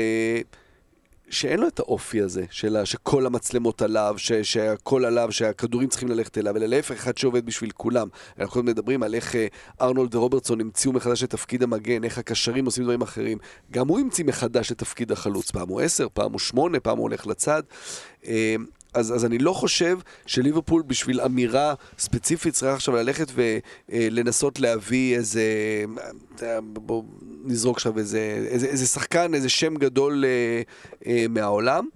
שאין 1.31 1.61
לו 1.61 1.69
את 1.69 1.79
האופי 1.79 2.23
הזה, 2.23 2.45
שלה, 2.51 2.87
שכל 2.87 3.27
המצלמות 3.27 3.83
עליו, 3.83 4.15
ש, 4.17 4.33
שהכל 4.33 5.05
עליו, 5.05 5.33
שהכדורים 5.33 5.89
צריכים 5.89 6.09
ללכת 6.09 6.39
אליו, 6.39 6.57
אלא 6.57 6.67
להפך, 6.67 6.95
אחד 6.95 7.19
שעובד 7.19 7.47
בשביל 7.47 7.71
כולם. 7.71 8.09
אנחנו 8.39 8.63
מדברים 8.63 9.03
על 9.03 9.15
איך 9.15 9.35
ארנולד 9.81 10.15
ורוברטסון 10.15 10.61
המציאו 10.61 10.93
מחדש 10.93 11.25
את 11.25 11.31
תפקיד 11.31 11.63
המגן, 11.63 12.05
איך 12.05 12.19
הקשרים 12.19 12.65
עושים 12.65 12.85
דברים 12.85 13.03
אחרים. 13.03 13.39
גם 13.71 13.89
הוא 13.89 13.99
המציא 13.99 14.25
מחדש 14.25 14.73
את 14.73 14.79
תפקיד 14.79 15.13
החלוץ, 15.13 15.51
פעם 15.51 15.69
הוא 15.69 15.81
עשר, 15.81 16.07
פעם 16.13 16.33
הוא 16.33 16.39
שמונה, 16.39 16.81
פעם 16.81 16.99
הוא 16.99 17.03
הולך 17.03 17.27
לצד. 17.27 17.63
אז, 18.95 19.15
אז 19.15 19.25
אני 19.25 19.39
לא 19.39 19.53
חושב 19.53 19.99
שליברפול 20.27 20.83
בשביל 20.87 21.21
אמירה 21.21 21.75
ספציפית 21.99 22.55
צריכה 22.55 22.75
עכשיו 22.75 22.95
ללכת 22.95 23.33
ולנסות 23.89 24.61
להביא 24.61 25.17
איזה, 25.17 25.45
בואו 26.63 27.05
נזרוק 27.45 27.77
עכשיו 27.77 27.99
איזה, 27.99 28.47
איזה, 28.51 28.67
איזה 28.67 28.87
שחקן, 28.87 29.35
איזה 29.35 29.49
שם 29.49 29.75
גדול 29.75 30.25
אה, 30.25 30.63
אה, 31.07 31.27
מהעולם. 31.29 31.89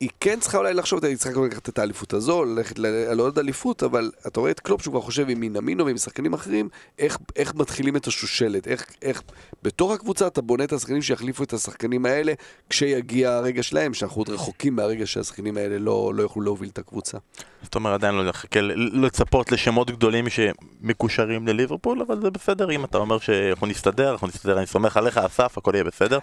היא 0.00 0.10
כן 0.20 0.40
צריכה 0.40 0.58
אולי 0.58 0.74
לחשוב, 0.74 1.04
היא 1.04 1.16
צריכה 1.16 1.40
לקחת 1.40 1.68
את 1.68 1.78
האליפות 1.78 2.12
הזו, 2.12 2.44
ללכת 2.44 2.78
על 3.10 3.18
עוד 3.18 3.38
אליפות, 3.38 3.82
אבל 3.82 4.10
אתה 4.26 4.40
רואה 4.40 4.50
את 4.50 4.60
קלופ 4.60 4.82
שהוא 4.82 4.92
כבר 4.92 5.00
חושב 5.00 5.28
עם 5.28 5.40
מינמינו 5.40 5.86
ועם 5.86 5.96
שחקנים 5.96 6.34
אחרים, 6.34 6.68
איך, 6.98 7.18
איך 7.36 7.54
מתחילים 7.54 7.96
את 7.96 8.06
השושלת, 8.06 8.68
איך, 8.68 8.86
איך 9.02 9.22
בתוך 9.62 9.92
הקבוצה 9.92 10.26
אתה 10.26 10.40
בונה 10.40 10.64
את 10.64 10.72
השחקנים 10.72 11.02
שיחליפו 11.02 11.42
את 11.42 11.52
השחקנים 11.52 12.06
האלה 12.06 12.32
כשיגיע 12.70 13.32
הרגע 13.32 13.62
שלהם, 13.62 13.94
שאנחנו 13.94 14.20
עוד 14.20 14.30
רחוקים 14.30 14.76
מהרגע 14.76 15.06
שהשחקנים 15.06 15.56
האלה 15.56 15.78
לא, 15.78 16.12
לא 16.14 16.22
יוכלו 16.22 16.42
להוביל 16.42 16.68
את 16.68 16.78
הקבוצה. 16.78 17.18
זאת 17.62 17.74
אומרת, 17.74 17.94
עדיין 17.94 18.14
לא 18.14 18.26
לחכה 18.26 18.60
לצפות 18.92 19.52
לשמות 19.52 19.90
גדולים 19.90 20.24
שמקושרים 20.28 21.48
לליברפול, 21.48 22.02
אבל 22.02 22.20
זה 22.22 22.30
בסדר 22.30 22.70
אם 22.70 22.84
אתה 22.84 22.98
אומר 22.98 23.18
שאנחנו 23.18 23.66
נסתדר, 23.66 24.12
אנחנו 24.12 24.26
נסתדר, 24.26 24.58
אני 24.58 24.66
סומך 24.66 24.96
עליך, 24.96 25.18
אסף, 25.18 25.58
הכל 25.58 25.70
יהיה 25.74 25.84
בסדר. 25.84 26.18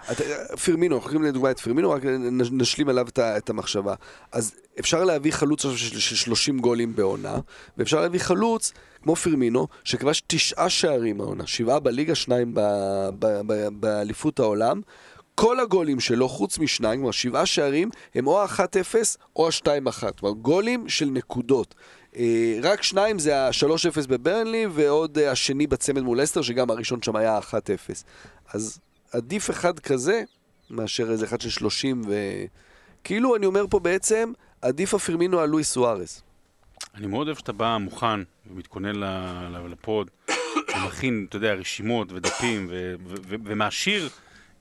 פרמינו, 0.65 0.95
אנחנו 0.95 1.09
יכולים 1.09 1.29
לדוגמה 1.29 1.51
את 1.51 1.59
פרמינו, 1.59 1.91
רק 1.91 2.01
נשלים 2.51 2.89
עליו 2.89 3.07
את 3.17 3.49
המחשבה. 3.67 3.93
אז 4.31 4.53
אפשר 4.79 5.03
להביא 5.03 5.31
חלוץ 5.31 5.65
של 5.75 6.15
30 6.15 6.59
גולים 6.59 6.95
בעונה, 6.95 7.39
ואפשר 7.77 8.01
להביא 8.01 8.19
חלוץ 8.19 8.73
כמו 9.03 9.15
פרמינו, 9.15 9.67
שכבש 9.83 10.23
תשעה 10.27 10.69
שערים 10.69 11.21
העונה, 11.21 11.47
שבעה 11.47 11.79
בליגה, 11.79 12.15
שניים 12.15 12.53
באליפות 13.71 14.39
העולם. 14.39 14.81
כל 15.35 15.59
הגולים 15.59 15.99
שלו, 15.99 16.29
חוץ 16.29 16.59
משניים, 16.59 16.99
כלומר 16.99 17.11
שבעה 17.11 17.45
שערים, 17.45 17.89
הם 18.15 18.27
או 18.27 18.41
ה-1-0 18.41 18.95
או 19.35 19.47
ה-2-1. 19.47 20.11
כלומר, 20.19 20.35
גולים 20.35 20.89
של 20.89 21.05
נקודות. 21.05 21.75
אה, 22.17 22.59
רק 22.61 22.83
שניים 22.83 23.19
זה 23.19 23.39
ה-3-0 23.39 24.07
בברנלי, 24.07 24.65
ועוד 24.73 25.17
אה, 25.17 25.31
השני 25.31 25.67
בצמד 25.67 26.01
מול 26.01 26.23
אסטר, 26.23 26.41
שגם 26.41 26.69
הראשון 26.69 27.01
שם 27.01 27.15
היה 27.15 27.39
1-0. 27.39 27.53
אז 28.53 28.79
עדיף 29.11 29.49
אחד 29.49 29.79
כזה, 29.79 30.23
מאשר 30.69 31.11
איזה 31.11 31.25
אחד 31.25 31.41
של 31.41 31.49
30 31.49 32.01
ו... 32.07 32.13
כאילו, 33.07 33.35
אני 33.35 33.45
אומר 33.45 33.65
פה 33.69 33.79
בעצם, 33.79 34.31
עדיף 34.61 34.93
הפרמינו 34.93 35.39
על 35.39 35.49
לואי 35.49 35.63
סוארז. 35.63 36.21
אני 36.95 37.07
מאוד 37.07 37.27
אוהב 37.27 37.37
שאתה 37.37 37.51
בא 37.51 37.77
מוכן 37.79 38.19
ומתכונן 38.51 38.95
לפוד, 39.69 40.09
ומכין, 40.75 41.25
אתה 41.29 41.37
יודע, 41.37 41.53
רשימות 41.53 42.11
ודפים, 42.11 42.69
ומעשיר 43.27 44.09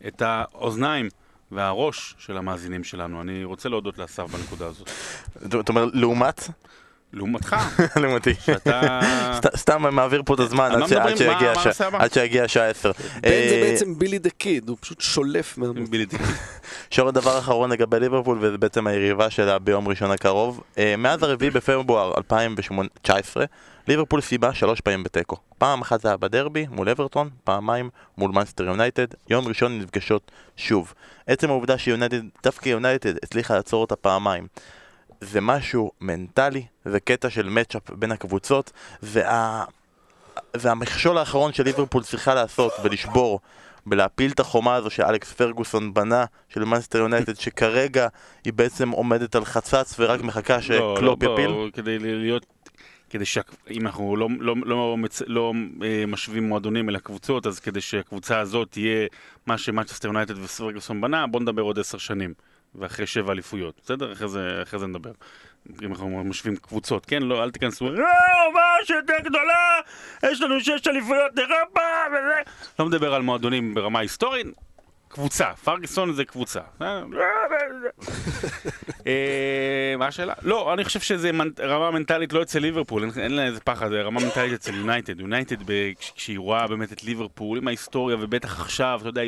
את 0.07 0.23
האוזניים. 0.23 1.09
והראש 1.53 2.15
של 2.19 2.37
המאזינים 2.37 2.85
שלנו. 2.85 3.21
אני 3.21 3.45
רוצה 3.45 3.69
להודות 3.69 3.99
לאסף 3.99 4.31
בנקודה 4.31 4.67
הזאת. 4.67 4.91
זאת 5.51 5.69
אומרת, 5.69 5.89
לעומת? 5.95 6.49
לעומתך. 7.17 7.57
לעומתי. 8.03 8.35
שאתה... 8.35 9.01
סתם 9.57 9.95
מעביר 9.95 10.23
פה 10.27 10.35
את 10.35 10.41
הזמן 10.41 10.71
עד 11.93 12.13
שיגיע 12.13 12.45
השעה 12.45 12.69
10. 12.69 12.93
בן 12.93 13.21
זה 13.23 13.29
אה, 13.29 13.61
בעצם 13.63 13.99
בילי 13.99 14.19
דה 14.19 14.31
קיד, 14.31 14.69
הוא 14.69 14.77
פשוט 14.81 15.01
שולף 15.01 15.59
בילי 15.91 16.07
דה 16.07 16.19
קיד. 16.19 16.27
עכשיו 16.89 17.09
הדבר 17.09 17.37
האחרון 17.37 17.73
לגבי 17.73 18.01
ליברפול, 18.01 18.39
וזה 18.41 18.59
בעצם 18.59 18.87
היריבה 18.87 19.31
שלה 19.31 19.59
ביום 19.59 19.89
ראשון 19.89 20.11
הקרוב. 20.11 20.61
אה, 20.79 20.95
מאז 20.99 21.23
הרביעי 21.23 21.51
בפברואר 21.51 22.13
2019, 22.17 23.45
ליברפול 23.89 24.21
סיימה 24.21 24.55
שלוש 24.55 24.81
פעמים 24.81 25.03
בתיקו. 25.03 25.37
פעם 25.59 25.81
אחת 25.81 26.01
זה 26.01 26.09
היה 26.09 26.17
בדרבי 26.17 26.67
מול 26.71 26.89
אברטון, 26.89 27.31
פעמיים 27.45 27.91
מול 28.19 28.31
מנצ'סטר 28.31 28.65
יונייטד, 28.65 29.07
יום 29.31 29.49
ראשון 29.49 29.79
נפגשות 29.79 30.31
שוב. 30.57 30.95
עצם 31.27 31.51
העובדה 31.51 31.79
שיונייטד, 31.79 32.21
דווקא 32.43 32.69
יונייטד 32.69 33.17
הצליחה 33.23 33.55
לעצור 33.55 33.81
אותה 33.81 33.97
פעמיים. 33.97 34.47
זה 35.27 35.41
משהו 35.41 35.91
מנטלי, 36.01 36.67
זה 36.85 37.01
קטע 37.01 37.31
של 37.31 37.49
matchup 37.49 37.91
בין 37.91 38.12
הקבוצות, 38.12 38.73
וה... 39.03 39.65
והמכשול 40.57 41.19
האחרון 41.19 41.53
שליברפול 41.53 42.03
צריכה 42.03 42.35
לעשות 42.35 42.73
ולשבור 42.83 43.41
ולהפיל 43.87 44.31
את 44.31 44.41
החומה 44.41 44.75
הזו 44.75 44.91
שאלכס 44.91 45.33
פרגוסון 45.33 45.95
בנה 45.95 46.25
של 46.49 46.65
מנצ'סטר 46.65 46.99
יונייטד 46.99 47.37
שכרגע 47.37 48.09
היא 48.45 48.53
בעצם 48.53 48.91
עומדת 48.91 49.35
על 49.35 49.45
חצץ 49.45 49.95
ורק 49.99 50.21
מחכה 50.21 50.62
שקלופ 50.62 51.03
לא, 51.03 51.29
לא, 51.29 51.33
יפיל? 51.33 51.51
לא, 51.51 51.69
כדי 51.73 51.99
להיות 51.99 52.47
כדי 53.11 53.25
שאם 53.25 53.87
אנחנו 53.87 54.17
לא, 54.17 54.29
לא, 54.39 54.55
לא, 54.65 54.67
לא, 54.67 54.97
לא 55.27 55.53
אה, 55.83 56.05
משווים 56.07 56.49
מועדונים 56.49 56.89
אל 56.89 56.97
הקבוצות, 56.97 57.47
אז 57.47 57.61
כדי 57.61 57.81
שהקבוצה 57.81 58.39
הזאת 58.41 58.71
תהיה 58.71 59.07
מה 59.47 59.59
שמאצ'סטר 59.59 60.09
יונייטד 60.09 60.39
ופרגוסון 60.39 61.01
בנה, 61.01 61.27
בוא 61.27 61.41
נדבר 61.41 61.62
עוד 61.62 61.79
עשר 61.79 61.99
שנים. 61.99 62.35
ואחרי 62.79 63.07
שבע 63.07 63.33
אליפויות, 63.33 63.81
בסדר? 63.85 64.12
אחרי 64.12 64.29
זה, 64.29 64.59
אחרי 64.62 64.79
זה 64.79 64.87
נדבר. 64.87 65.12
אם 65.83 65.91
אנחנו 65.91 66.25
משווים 66.25 66.57
קבוצות, 66.57 67.07
כן? 67.07 67.23
לא, 67.23 67.43
אל 67.43 67.51
תיכנסו, 67.51 67.91
לא, 67.91 68.07
מה 68.55 68.61
שיותר 68.85 69.19
גדולה, 69.25 69.81
יש 70.23 70.41
לנו 70.41 70.61
שש 70.61 70.89
אליפויות 70.89 71.39
אירופה, 71.39 71.81
וזה... 72.09 72.51
לא 72.79 72.87
מדבר 72.87 73.15
על 73.15 73.23
מועדונים 73.23 73.75
ברמה 73.75 73.99
היסטורית, 73.99 74.47
קבוצה, 75.09 75.55
פרגוסון 75.65 76.12
זה 76.12 76.25
קבוצה. 76.25 76.61
אה, 76.83 77.03
מה 79.99 80.07
השאלה? 80.07 80.35
לא, 80.43 80.75
אני 80.75 80.85
חושב 80.85 81.01
שזה 81.01 81.31
רמה 81.61 81.91
מנטלית 81.91 82.33
לא 82.33 82.43
אצל 82.43 82.59
ליברפול, 82.59 83.11
אין 83.17 83.33
לה 83.33 83.45
איזה 83.45 83.61
פחד, 83.61 83.89
זה 83.89 84.03
רמה 84.03 84.21
מנטלית 84.21 84.53
אצל 84.53 84.75
יונייטד. 84.75 85.21
יונייטד, 85.21 85.57
כשהיא 86.15 86.39
רואה 86.39 86.67
באמת 86.67 86.93
את 86.93 87.05
ליברפול 87.05 87.59
עם 87.59 87.69
ההיסטוריה, 87.69 88.17
ובטח 88.21 88.61
עכשיו, 88.61 88.99
אתה 89.01 89.09
יודע, 89.09 89.23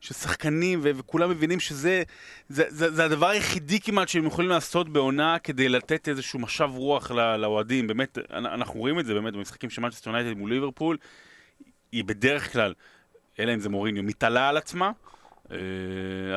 ששחקנים 0.00 0.80
ו- 0.82 0.90
וכולם 0.94 1.30
מבינים 1.30 1.60
שזה 1.60 2.02
זה, 2.48 2.64
זה, 2.68 2.90
זה 2.90 3.04
הדבר 3.04 3.28
היחידי 3.28 3.80
כמעט 3.80 4.08
שהם 4.08 4.26
יכולים 4.26 4.50
לעשות 4.50 4.88
בעונה 4.88 5.38
כדי 5.38 5.68
לתת 5.68 6.08
איזשהו 6.08 6.38
משב 6.38 6.70
רוח 6.74 7.10
לאוהדים. 7.10 7.86
באמת, 7.86 8.18
אנחנו 8.30 8.80
רואים 8.80 8.98
את 8.98 9.06
זה 9.06 9.14
באמת 9.14 9.32
במשחקים 9.32 9.70
של 9.70 9.82
מנצ'סטר 9.82 10.10
יונייטד 10.10 10.38
מול 10.38 10.52
ליברפול. 10.52 10.96
היא 11.92 12.04
בדרך 12.04 12.52
כלל, 12.52 12.74
אלא 13.38 13.54
אם 13.54 13.60
זה 13.60 13.68
מוריניו, 13.68 14.02
מתעלה 14.02 14.48
על 14.48 14.56
עצמה, 14.56 14.90
אה, 15.50 15.56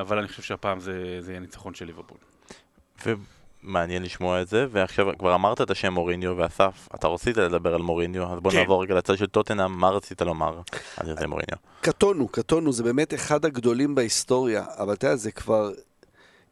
אבל 0.01 0.17
אני 0.17 0.27
חושב 0.27 0.41
שהפעם 0.41 0.79
זה, 0.79 1.17
זה 1.19 1.31
יהיה 1.31 1.39
ניצחון 1.39 1.73
של 1.73 1.85
ליברפול. 1.85 2.17
מעניין 3.63 4.03
לשמוע 4.03 4.41
את 4.41 4.47
זה, 4.47 4.65
ועכשיו 4.71 5.07
כבר 5.19 5.35
אמרת 5.35 5.61
את 5.61 5.71
השם 5.71 5.93
מוריניו, 5.93 6.33
ואסף, 6.37 6.87
אתה 6.95 7.07
רצית 7.07 7.37
לדבר 7.37 7.75
על 7.75 7.81
מוריניו, 7.81 8.33
אז 8.33 8.39
בוא 8.39 8.51
כן. 8.51 8.57
נעבור 8.57 8.83
רגע 8.83 8.95
לצד 8.95 9.17
של 9.17 9.25
טוטנאם, 9.25 9.71
מה 9.79 9.89
רצית 9.89 10.21
לומר 10.21 10.61
על 10.97 11.07
זה 11.19 11.27
מוריניו? 11.27 11.57
קטונו, 11.81 12.27
קטונו, 12.27 12.73
זה 12.73 12.83
באמת 12.83 13.13
אחד 13.13 13.45
הגדולים 13.45 13.95
בהיסטוריה, 13.95 14.65
אבל 14.77 14.93
אתה 14.93 15.07
יודע, 15.07 15.15
זה 15.15 15.31
כבר... 15.31 15.71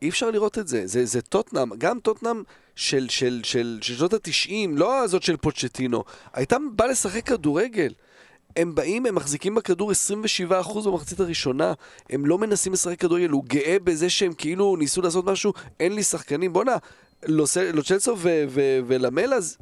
אי 0.02 0.10
אפשר 0.10 0.32
לראות 0.32 0.58
את 0.58 0.68
זה, 0.68 0.88
זה, 0.88 1.06
זה 1.06 1.22
טוטנאם, 1.22 1.70
גם 1.78 2.00
טוטנאם 2.00 2.44
של, 2.76 3.10
של, 3.10 3.42
של, 3.44 3.80
של 3.82 3.96
שנות 3.96 4.14
התשעים, 4.14 4.78
לא 4.78 5.00
הזאת 5.00 5.24
של 5.24 5.38
פוצ'טינו, 5.38 6.04
הייתה 6.34 6.58
באה 6.76 6.88
לשחק 6.88 7.26
כדורגל. 7.26 7.94
הם 8.56 8.76
באים, 8.76 9.06
הם 9.06 9.16
מחזיקים 9.16 9.56
בכדור 9.56 9.92
27% 9.92 10.54
במחצית 10.86 11.20
הראשונה, 11.20 11.74
הם 12.10 12.26
לא 12.26 12.38
מנסים 12.38 12.74
לשחק 12.74 13.00
כדורגל, 13.00 13.30
הוא 13.30 13.44
גאה 13.48 13.78
בזה 13.84 14.10
שהם 14.10 14.34
כאילו 14.34 14.76
ניסו 14.76 15.02
לעשות 15.02 15.26
משהו, 15.26 15.54
אין 15.80 15.96
לי 15.96 16.04
שחקנים, 16.04 16.54
בואנה, 16.54 16.76
לו 17.74 17.88
סלסו 17.88 18.16
ולמלה, 18.88 19.34
אז 19.34 19.58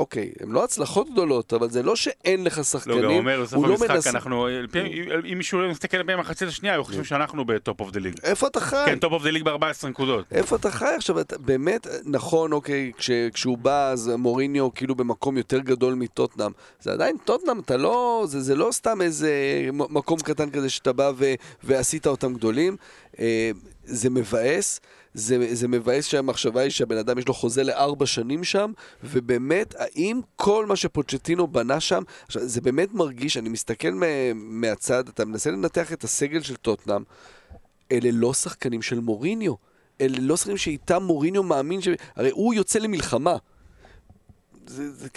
אוקיי, 0.00 0.32
הם 0.40 0.52
לא 0.52 0.64
הצלחות 0.64 1.10
גדולות, 1.10 1.52
אבל 1.52 1.70
זה 1.70 1.82
לא 1.82 1.96
שאין 1.96 2.44
לך 2.44 2.64
שחקנים, 2.64 3.02
לא, 3.02 3.08
גם 3.08 3.14
אומר, 3.14 3.42
בסוף 3.42 3.64
המשחק 3.64 3.90
מנס... 3.90 4.06
אנחנו, 4.06 4.48
אם 5.32 5.38
מישהו 5.38 5.68
מסתכל 5.70 5.96
על 5.96 6.10
המחצית 6.10 6.48
השנייה, 6.48 6.76
הוא 6.76 6.84
חושב 6.84 7.04
שאנחנו 7.04 7.44
ב 7.44 7.53
top 7.53 7.80
of 7.80 7.90
the 7.90 8.00
league. 8.00 8.14
איפה 8.22 8.46
אתה 8.46 8.60
חי? 8.60 8.82
כן, 8.86 8.98
top 8.98 9.12
of 9.12 9.22
the 9.22 9.30
league 9.30 9.42
ב-14 9.42 9.88
נקודות. 9.88 10.24
איפה 10.32 10.56
אתה 10.56 10.70
חי 10.70 10.94
עכשיו? 10.96 11.20
אתה, 11.20 11.38
באמת, 11.38 11.86
נכון, 12.04 12.52
אוקיי, 12.52 12.92
כש, 12.98 13.10
כשהוא 13.34 13.58
בא, 13.58 13.90
אז 13.90 14.10
מוריניו 14.18 14.74
כאילו 14.74 14.94
במקום 14.94 15.36
יותר 15.36 15.58
גדול 15.58 15.94
מטוטנאם. 15.94 16.50
זה 16.80 16.92
עדיין 16.92 17.16
טוטנאם, 17.24 17.60
אתה 17.60 17.76
לא, 17.76 18.24
זה, 18.26 18.40
זה 18.40 18.54
לא 18.54 18.68
סתם 18.72 19.02
איזה 19.02 19.32
מקום 19.72 20.18
קטן 20.18 20.50
כזה 20.50 20.70
שאתה 20.70 20.92
בא 20.92 21.12
ו, 21.16 21.34
ועשית 21.64 22.06
אותם 22.06 22.34
גדולים. 22.34 22.76
אה, 23.18 23.50
זה 23.84 24.10
מבאס. 24.10 24.80
זה, 25.14 25.54
זה 25.54 25.68
מבאס 25.68 26.06
שהמחשבה 26.06 26.60
היא 26.60 26.70
שהבן 26.70 26.96
אדם 26.96 27.18
יש 27.18 27.28
לו 27.28 27.34
חוזה 27.34 27.64
לארבע 27.64 28.06
שנים 28.06 28.44
שם, 28.44 28.72
ובאמת, 29.04 29.74
האם 29.78 30.20
כל 30.36 30.66
מה 30.66 30.76
שפוצ'טינו 30.76 31.46
בנה 31.46 31.80
שם, 31.80 32.02
עכשיו, 32.26 32.42
זה 32.46 32.60
באמת 32.60 32.94
מרגיש, 32.94 33.36
אני 33.36 33.48
מסתכל 33.48 33.90
מהצד, 34.34 35.08
אתה 35.08 35.24
מנסה 35.24 35.50
לנתח 35.50 35.92
את 35.92 36.04
הסגל 36.04 36.42
של 36.42 36.56
טוטנאם, 36.56 37.02
אלה 37.92 38.10
לא 38.12 38.34
שחקנים 38.34 38.82
של 38.82 39.00
מוריניו. 39.00 39.54
אלה 40.00 40.18
לא 40.20 40.36
שחקנים 40.36 40.56
שאיתם 40.56 41.02
מוריניו 41.02 41.42
מאמין 41.42 41.82
ש... 41.82 41.88
הרי 42.16 42.30
הוא 42.30 42.54
יוצא 42.54 42.78
למלחמה. 42.78 43.36
זה, 44.66 44.92
זה, 44.92 45.08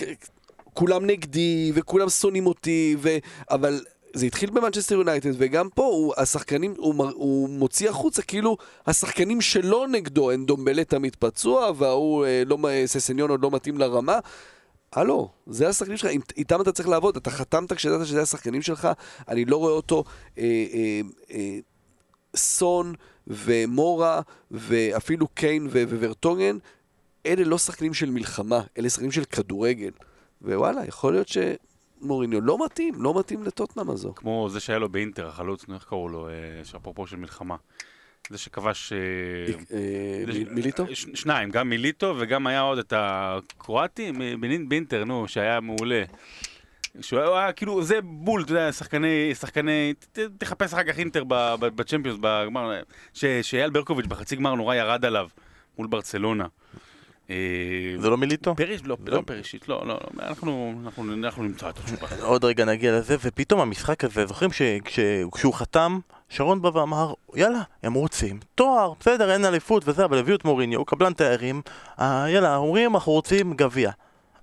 כולם 0.73 1.05
נגדי, 1.05 1.71
וכולם 1.75 2.09
שונאים 2.09 2.47
אותי, 2.47 2.95
ו... 2.99 3.09
אבל 3.49 3.81
זה 4.13 4.25
התחיל 4.25 4.49
במנצ'סטר 4.49 4.95
יונייטד, 4.95 5.29
וגם 5.37 5.69
פה 5.69 5.83
הוא, 5.85 6.13
השחקנים, 6.17 6.73
הוא, 6.77 7.05
הוא 7.13 7.49
מוציא 7.49 7.89
החוצה 7.89 8.21
כאילו 8.21 8.57
השחקנים 8.87 9.41
שלו 9.41 9.87
נגדו, 9.87 10.31
אין 10.31 10.45
דומבלה 10.45 10.83
תמיד 10.83 11.15
פצוע, 11.19 11.71
וההוא 11.77 12.25
אה, 12.25 12.43
לא, 12.45 12.57
ססניון 12.85 13.29
עוד 13.29 13.43
לא 13.43 13.51
מתאים 13.51 13.77
לרמה. 13.77 14.19
הלו, 14.93 15.29
זה 15.47 15.69
השחקנים 15.69 15.97
שלך, 15.97 16.09
איתם 16.37 16.61
אתה 16.61 16.71
צריך 16.71 16.89
לעבוד, 16.89 17.17
אתה 17.17 17.31
חתמת 17.31 17.73
כשידעת 17.73 18.05
שזה 18.07 18.21
השחקנים 18.21 18.61
שלך, 18.61 18.87
אני 19.27 19.45
לא 19.45 19.57
רואה 19.57 19.73
אותו 19.73 20.03
אה, 20.37 20.43
אה, 20.73 21.01
אה, 21.31 21.59
סון 22.35 22.93
ומורה 23.27 24.21
ואפילו 24.51 25.27
קיין 25.27 25.67
ו- 25.71 25.83
וורטונגן, 25.99 26.57
אלה 27.25 27.43
לא 27.43 27.57
שחקנים 27.57 27.93
של 27.93 28.09
מלחמה, 28.09 28.61
אלה 28.77 28.89
שחקנים 28.89 29.11
של 29.11 29.23
כדורגל. 29.23 29.91
ווואלה, 30.41 30.85
יכול 30.87 31.13
להיות 31.13 31.27
שמוריניו 32.03 32.41
לא 32.41 32.65
מתאים, 32.65 32.93
לא 32.97 33.19
מתאים 33.19 33.43
לטוטנאם 33.43 33.89
הזו. 33.89 34.13
כמו 34.15 34.47
זה 34.51 34.59
שהיה 34.59 34.79
לו 34.79 34.89
באינטר, 34.89 35.27
החלוץ, 35.27 35.65
איך 35.73 35.83
קראו 35.83 36.09
לו, 36.09 36.27
אה, 36.29 36.33
שאפרופו 36.63 37.07
של 37.07 37.17
מלחמה. 37.17 37.55
זה 38.29 38.37
שכבש... 38.37 38.93
אה, 38.93 38.97
אה, 39.77 40.43
מיליטו? 40.51 40.85
שניים, 40.93 41.49
גם 41.49 41.69
מיליטו 41.69 42.15
וגם 42.19 42.47
היה 42.47 42.61
עוד 42.61 42.77
את 42.77 42.93
הקרואטי 42.95 44.11
באינטר, 44.67 45.03
נו, 45.03 45.27
שהיה 45.27 45.59
מעולה. 45.59 46.03
שהוא 47.01 47.19
היה 47.19 47.51
כאילו, 47.51 47.83
זה 47.83 48.01
בול, 48.01 48.43
אתה 48.43 48.51
יודע, 48.51 48.71
שחקני, 48.71 49.35
שחקני, 49.35 49.93
ת- 50.11 50.19
תחפש 50.37 50.73
אחר 50.73 50.83
כך 50.83 50.99
אינטר 50.99 51.23
בצ'מפיונס, 51.59 52.19
בגמר, 52.21 52.81
שאייל 53.41 53.69
ברקוביץ' 53.69 54.05
בחצי 54.05 54.35
גמר 54.35 54.55
נורא 54.55 54.75
ירד 54.75 55.05
עליו, 55.05 55.27
מול 55.77 55.87
ברצלונה. 55.87 56.45
אה, 57.29 57.35
זה 57.99 58.09
לא 58.09 58.17
מיליטו? 58.17 58.55
פריש, 58.55 58.81
לא, 58.83 58.97
לא 59.05 59.21
פרישיט, 59.25 59.67
לא, 59.67 59.87
לא, 59.87 59.93
לא, 59.93 60.23
אנחנו, 60.23 60.73
אנחנו, 60.83 61.13
אנחנו 61.13 61.43
נמצא 61.43 61.69
את 61.69 61.77
התשובה. 61.79 62.07
עוד 62.21 62.45
רגע 62.45 62.65
נגיע 62.65 62.97
לזה, 62.97 63.15
ופתאום 63.21 63.59
המשחק 63.59 64.03
הזה, 64.03 64.25
זוכרים 64.25 64.51
שכשהוא 64.51 65.53
חתם, 65.53 65.99
שרון 66.29 66.61
בא 66.61 66.67
ואמר, 66.73 67.13
יאללה, 67.35 67.61
הם 67.83 67.93
רוצים 67.93 68.39
תואר, 68.55 68.93
בסדר, 68.99 69.33
אין 69.33 69.45
אליפות 69.45 69.87
וזה, 69.87 70.05
אבל 70.05 70.17
הביאו 70.17 70.35
את 70.35 70.45
מוריניו, 70.45 70.79
הוא 70.79 70.87
קבלן 70.87 71.13
תארים, 71.13 71.61
אה, 71.99 72.25
יאללה, 72.29 72.55
אומרים, 72.55 72.95
אנחנו 72.95 73.11
רוצים 73.11 73.53
גביע. 73.53 73.91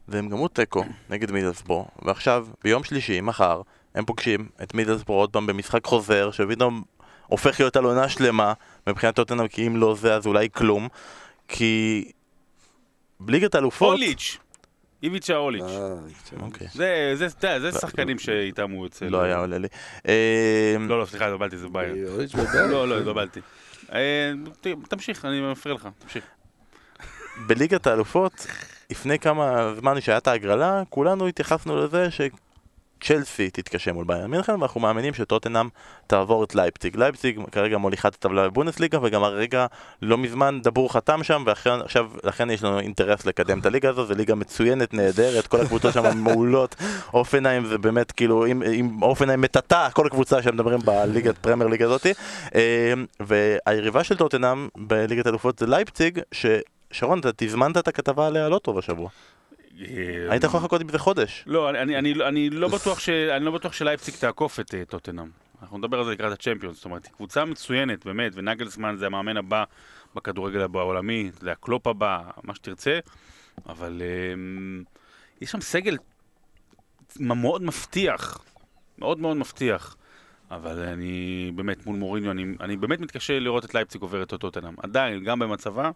והם 0.09 0.28
גמרו 0.28 0.49
תיקו 0.49 0.85
נגד 1.11 1.31
מידלסבורו, 1.31 1.87
ועכשיו, 2.03 2.47
ביום 2.64 2.85
שלישי, 2.85 3.20
מחר, 3.20 3.62
הם 3.95 4.05
פוגשים 4.05 4.49
את 4.62 4.74
מידלסבורו 4.74 5.20
עוד 5.20 5.31
פעם 5.31 5.47
במשחק 5.47 5.85
חוזר, 5.85 6.31
שפתאום 6.31 6.83
הופך 7.26 7.61
להיות 7.61 7.76
על 7.76 7.85
עונה 7.85 8.09
שלמה, 8.09 8.53
מבחינת 8.87 9.16
טוטנאם, 9.16 9.49
כי 9.49 9.66
אם 9.66 9.76
לא 9.76 9.95
זה, 9.95 10.14
אז 10.14 10.26
אולי 10.26 10.49
כלום, 10.53 10.89
כי 11.49 12.05
בליגת 13.20 13.54
האלופות... 13.54 13.92
אוליץ', 13.94 14.38
איביצ'ה 15.02 15.36
אוליץ'. 15.36 15.62
אה, 15.62 15.94
אוקיי, 16.40 16.66
זה, 16.74 17.12
זה, 17.14 17.26
אתה 17.26 17.48
יודע, 17.48 17.70
זה 17.70 17.78
שחקנים 17.78 18.18
שאיתם 18.18 18.70
הוא 18.70 18.86
יוצא. 18.86 19.06
לא 19.06 19.20
היה 19.22 19.36
עולה 19.38 19.58
לי. 19.58 19.68
אה, 20.08 20.76
לא, 20.88 21.00
לא, 21.00 21.04
סליחה, 21.06 21.24
התבלבלתי, 21.26 21.56
זה 21.56 21.68
בעיה. 21.68 22.08
אוליץ' 22.12 22.34
בבעיה. 22.34 22.66
לא, 22.66 22.88
לא, 22.88 22.98
התבלבלתי. 22.98 23.40
אה, 23.92 24.32
ת- 24.60 24.66
תמשיך, 24.88 25.24
אני 25.24 25.40
מפריע 25.40 25.74
לך, 25.74 25.88
תמשיך. 25.98 26.24
בליגת 27.46 27.86
האלופות, 27.86 28.46
לפני 28.90 29.18
כמה 29.18 29.74
זמן 29.78 30.00
שהייתה 30.00 30.30
ההגרלה, 30.30 30.82
כולנו 30.88 31.26
התייחסנו 31.26 31.76
לזה 31.84 32.10
שצ'לסי 33.05 33.51
תתקשה 33.51 33.92
מול 33.92 34.05
ביירן 34.05 34.30
מינכן, 34.30 34.53
ואנחנו 34.53 34.80
מאמינים 34.80 35.14
שטוטנאם 35.14 35.68
תעבור 36.07 36.44
את 36.44 36.55
לייפציג. 36.55 36.96
לייפציג 36.96 37.40
כרגע 37.53 37.78
מוליכת 37.78 38.14
הטבלה 38.14 38.48
בבונדסליגה, 38.48 38.98
וגם 39.03 39.22
הרגע 39.22 39.66
לא 40.03 40.18
מזמן 40.18 40.61
דבור 40.62 40.92
חתם 40.92 41.22
שם, 41.22 41.42
ועכשיו, 41.46 42.11
לכן 42.24 42.51
יש 42.51 42.62
לנו 42.62 42.78
אינטרס 42.80 43.26
לקדם 43.26 43.59
את 43.59 43.66
הליגה 43.66 43.90
הזו, 43.90 44.07
זו 44.07 44.14
ליגה 44.14 44.34
מצוינת, 44.34 44.94
נהדרת, 44.94 45.46
כל 45.46 45.61
הקבוצות 45.61 45.94
שם 45.94 46.18
מעולות. 46.24 46.76
הופנהיים 47.14 47.66
זה 47.66 47.78
באמת 47.78 48.12
כאילו, 48.12 48.46
אם, 48.46 48.62
אם 48.62 49.03
הופנהיים 49.03 49.40
מטאטא, 49.40 49.88
כל 49.92 50.07
הקבוצה 50.07 50.42
שמדברים 50.42 50.80
בליגת 50.84 51.38
פרמייר 51.38 51.70
ליג 51.70 51.82
הזאתי. 51.82 52.12
אה, 52.55 52.92
והיריבה 53.20 54.05
של 54.05 54.16
טוטנאם 54.16 54.68
בליגת 54.76 55.26
האלופות 55.26 55.59
זה 55.59 55.66
לייפציג, 55.66 56.20
ש... 56.32 56.46
שרון, 56.92 57.18
אתה 57.18 57.30
תזמנת 57.36 57.76
את 57.76 57.88
הכתבה 57.88 58.26
עליה 58.26 58.48
לא 58.48 58.59
טוב 58.59 58.78
השבוע. 58.78 59.09
אה, 59.78 60.26
היית 60.30 60.44
יכול 60.44 60.60
לחכות 60.60 60.80
עם 60.80 60.88
זה 60.88 60.98
חודש. 60.98 61.44
לא, 61.46 61.70
אני, 61.70 61.98
אני, 61.98 62.14
אני, 62.28 62.50
לא 62.50 62.68
בטוח 62.68 62.98
ש, 62.98 63.08
אני 63.08 63.44
לא 63.44 63.50
בטוח 63.50 63.72
שלייפציג 63.72 64.14
תעקוף 64.14 64.60
את 64.60 64.74
אה, 64.74 64.84
טוטנאם. 64.84 65.30
אנחנו 65.62 65.78
נדבר 65.78 65.98
על 65.98 66.04
זה 66.04 66.10
לקראת 66.10 66.32
הצ'מפיונס, 66.32 66.76
זאת 66.76 66.84
אומרת, 66.84 67.04
היא 67.04 67.12
קבוצה 67.12 67.44
מצוינת, 67.44 68.04
באמת, 68.04 68.32
ונגלסמן 68.34 68.96
זה 68.96 69.06
המאמן 69.06 69.36
הבא 69.36 69.64
בכדורגל 70.14 70.60
העולמי, 70.74 71.30
זה 71.40 71.52
הקלופ 71.52 71.86
הבא, 71.86 72.20
מה 72.42 72.54
שתרצה, 72.54 72.98
אבל 73.68 74.02
אה, 74.04 74.34
יש 75.40 75.50
שם 75.50 75.60
סגל 75.60 75.96
מאוד 77.20 77.62
מבטיח, 77.62 78.44
מאוד 78.98 79.18
מאוד 79.20 79.36
מבטיח. 79.36 79.96
אבל 80.50 80.78
אני 80.78 81.52
באמת, 81.54 81.86
מול 81.86 81.96
מוריניו, 81.96 82.30
אני, 82.30 82.44
אני 82.60 82.76
באמת 82.76 83.00
מתקשה 83.00 83.38
לראות 83.38 83.64
את 83.64 83.74
לייפציג 83.74 84.02
עוברת 84.02 84.34
את 84.34 84.40
טוטנאם. 84.40 84.74
עדיין, 84.82 85.24
גם 85.24 85.38
במצבה, 85.38 85.90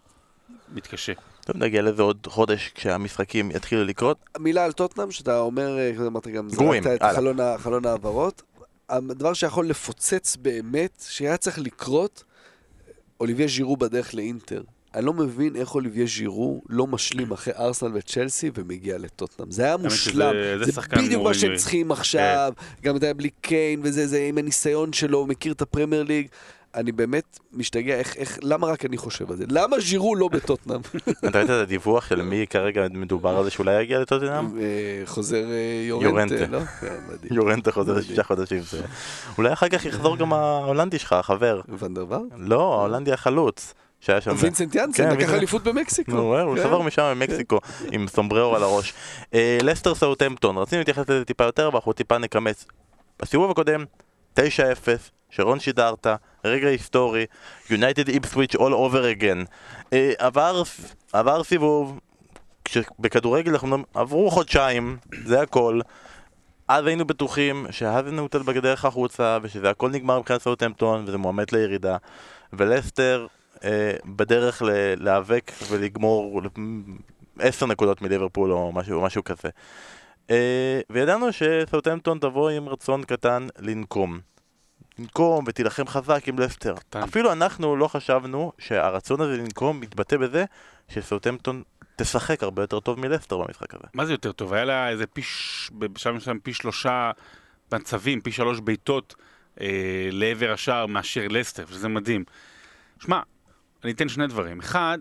מתקשה. 0.73 1.13
טוב, 1.45 1.57
נגיע 1.57 1.81
לזה 1.81 2.01
עוד 2.01 2.27
חודש 2.27 2.71
כשהמשחקים 2.75 3.51
יתחילו 3.51 3.83
לקרות. 3.83 4.17
מילה 4.39 4.65
על 4.65 4.71
טוטנאם, 4.71 5.11
שאתה 5.11 5.39
אומר, 5.39 5.77
אה, 5.77 6.07
אמרת 6.07 6.27
גם, 6.27 6.49
זרקת 6.49 6.87
את. 6.87 7.15
חלון 7.15 7.37
חלון 7.57 7.85
העברות. 7.85 8.41
הדבר 8.89 9.33
שיכול 9.33 9.67
לפוצץ 9.67 10.35
באמת, 10.35 11.05
שהיה 11.09 11.37
צריך 11.37 11.59
לקרות, 11.59 12.23
אוליביה 13.19 13.47
ז'ירו 13.47 13.77
בדרך 13.77 14.13
לאינטר. 14.13 14.61
אני 14.95 15.05
לא 15.05 15.13
מבין 15.13 15.55
איך 15.55 15.75
אוליביה 15.75 16.05
ז'ירו 16.05 16.61
לא 16.69 16.87
משלים 16.87 17.31
אחרי 17.31 17.53
ארסנל 17.53 17.91
וצ'לסי 17.93 18.51
ומגיע 18.53 18.97
לטוטנאם. 18.97 19.51
זה 19.51 19.63
היה 19.63 19.77
מושלם. 19.77 20.33
זה 20.59 20.65
זה 20.65 20.71
שחקן 20.71 21.05
בדיוק 21.05 21.23
מה. 21.23 21.33
שהם 21.33 21.55
צריכים 21.55 21.91
עכשיו. 21.91 22.53
גם 22.81 22.95
אתה 22.95 23.05
יודע, 23.05 23.13
בלי 23.13 23.29
קיין 23.41 23.79
וזה, 23.83 24.07
זה 24.07 24.25
עם 24.29 24.37
הניסיון 24.37 24.93
שלו, 24.93 25.17
הוא 25.17 25.27
מכיר 25.27 25.53
את 25.53 25.61
הפרמייר 25.61 26.03
ליג. 26.03 26.27
אני 26.75 26.91
באמת 26.91 27.39
משתגע, 27.53 27.95
איך, 27.95 28.15
איך, 28.17 28.39
למה 28.41 28.67
רק 28.67 28.85
אני 28.85 28.97
חושב 28.97 29.31
על 29.31 29.37
זה? 29.37 29.43
למה 29.47 29.79
ז'ירו 29.79 30.15
לא 30.15 30.27
בטוטנאם? 30.27 30.79
אתה 31.27 31.37
ראית 31.37 31.49
את 31.49 31.55
הדיווח 31.55 32.09
של 32.09 32.21
מי 32.21 32.45
כרגע 32.49 32.85
מדובר 32.93 33.37
על 33.37 33.43
זה 33.43 33.49
שאולי 33.51 33.81
יגיע 33.81 33.99
לטוטנאם? 33.99 34.59
אה, 34.59 34.63
חוזר 35.05 35.51
אה, 35.51 35.83
יורנטה, 35.87 36.35
יורנטה. 36.35 36.47
לא? 36.51 36.59
כן. 36.59 36.95
יורנטה 37.31 37.71
חוזר 37.71 37.93
לשישה 37.93 38.23
חודשים. 38.23 38.61
אולי 39.37 39.53
אחר 39.53 39.69
כך 39.69 39.85
יחזור 39.85 40.17
גם 40.17 40.33
ההולנדי 40.33 40.99
שלך, 40.99 41.13
החבר. 41.13 41.61
ונדרוואר? 41.79 42.21
לא, 42.37 42.73
ההולנדי 42.79 43.11
החלוץ. 43.11 43.73
שהיה 43.99 44.21
שם... 44.21 44.31
וינסנט 44.37 44.75
יאנסן, 44.75 45.03
כן, 45.03 45.09
לקח 45.17 45.29
וינסנט- 45.29 45.33
אליפות 45.33 45.63
במקסיקו. 45.63 46.11
רואה, 46.21 46.41
הוא 46.41 46.55
כן. 46.57 46.63
חזר 46.63 46.81
משם 46.81 47.13
ממקסיקו 47.15 47.59
עם 47.91 48.07
סומבררו 48.07 48.55
על 48.55 48.63
הראש. 48.63 48.93
אה, 49.33 49.57
לסטר 49.63 49.95
סאוטהמפטון, 49.95 50.57
רצינו 50.57 50.79
להתייחס 50.79 51.09
לזה 51.09 51.25
טיפה 51.25 51.43
יותר, 51.43 51.67
אבל 51.67 51.75
אנחנו 51.75 51.93
טיפה 51.93 52.17
נקמץ. 52.17 52.65
בסיבוב 53.21 53.51
הקודם, 53.51 53.85
9-0, 54.39 54.41
שרון 55.29 55.59
שידרת, 55.59 56.07
רגע 56.45 56.67
היסטורי, 56.67 57.25
יונייטד 57.69 58.09
איפסוויץ' 58.09 58.55
all 58.55 58.73
over 58.89 59.19
again. 59.19 59.45
אה, 59.93 60.11
עבר, 60.17 60.63
עבר 61.13 61.43
סיבוב, 61.43 61.99
כשבכדורגל 62.65 63.51
אנחנו 63.51 63.77
עברו 63.93 64.31
חודשיים, 64.31 64.97
זה 65.25 65.41
הכל. 65.41 65.79
אז 66.67 66.85
היינו 66.87 67.05
בטוחים 67.05 67.65
שהאזנהוטל 67.71 68.41
בדרך 68.43 68.85
החוצה, 68.85 69.37
ושזה 69.41 69.69
הכל 69.69 69.89
נגמר 69.89 70.19
מבחינת 70.19 70.41
סאוטהמפטון, 70.41 71.03
וזה 71.07 71.17
מועמד 71.17 71.51
לירידה. 71.51 71.97
ולסטר 72.53 73.27
אה, 73.63 73.91
בדרך 74.05 74.61
ל- 74.61 75.03
להיאבק 75.03 75.51
ולגמור 75.69 76.41
עשר 77.39 77.65
נקודות 77.65 78.01
מליברפול 78.01 78.51
או 78.51 78.71
משהו, 78.71 79.01
משהו 79.01 79.23
כזה. 79.23 79.49
אה, 80.29 80.79
וידענו 80.89 81.27
שסאוטהמפטון 81.31 82.19
תבוא 82.19 82.49
עם 82.49 82.69
רצון 82.69 83.03
קטן 83.03 83.47
לנקום. 83.59 84.19
לנקום 84.99 85.43
ותילחם 85.47 85.87
חזק 85.87 86.27
עם 86.27 86.39
לסטר. 86.39 86.75
קטן. 86.75 87.03
אפילו 87.03 87.31
אנחנו 87.31 87.75
לא 87.75 87.87
חשבנו 87.87 88.51
שהרצון 88.59 89.21
הזה 89.21 89.37
לנקום 89.37 89.79
מתבטא 89.79 90.17
בזה 90.17 90.45
שסאוטהמפטון 90.89 91.63
תשחק 91.95 92.43
הרבה 92.43 92.63
יותר 92.63 92.79
טוב 92.79 92.99
מלסטר 92.99 93.37
במשחק 93.37 93.73
הזה. 93.73 93.83
מה 93.93 94.05
זה 94.05 94.13
יותר 94.13 94.31
טוב? 94.31 94.53
היה 94.53 94.65
לה 94.65 94.89
איזה 94.89 95.07
פי, 95.07 95.21
ש... 95.21 95.69
בשלב 95.79 96.15
מסוים 96.15 96.39
פי 96.39 96.53
שלושה 96.53 97.11
מצבים, 97.73 98.21
פי 98.21 98.31
שלוש 98.31 98.59
בעיטות 98.59 99.15
אה, 99.61 100.09
לעבר 100.11 100.51
השער 100.51 100.85
מאשר 100.85 101.27
לסטר, 101.29 101.65
שזה 101.65 101.87
מדהים. 101.87 102.23
שמע, 102.99 103.19
אני 103.83 103.91
אתן 103.91 104.09
שני 104.09 104.27
דברים. 104.27 104.59
אחד, 104.59 104.97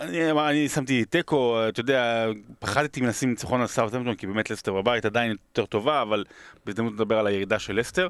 אני, 0.00 0.30
אני 0.30 0.68
שמתי 0.68 1.04
תיקו, 1.04 1.68
אתה 1.68 1.80
יודע, 1.80 2.26
פחדתי 2.58 3.00
מלשים 3.00 3.30
ניצחון 3.30 3.60
על 3.60 3.66
סאוטהמפטון, 3.66 4.14
כי 4.14 4.26
באמת 4.26 4.50
לסטר 4.50 4.72
בבית 4.72 5.04
עדיין 5.04 5.30
יותר 5.30 5.66
טובה, 5.66 6.02
אבל 6.02 6.24
בהזדמנות 6.66 6.92
לדבר 6.92 7.18
על 7.18 7.26
הירידה 7.26 7.58
של 7.58 7.78
לסטר. 7.78 8.08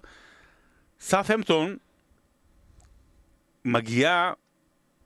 סאוטהמפטון 1.01 1.77
מגיעה 3.65 4.33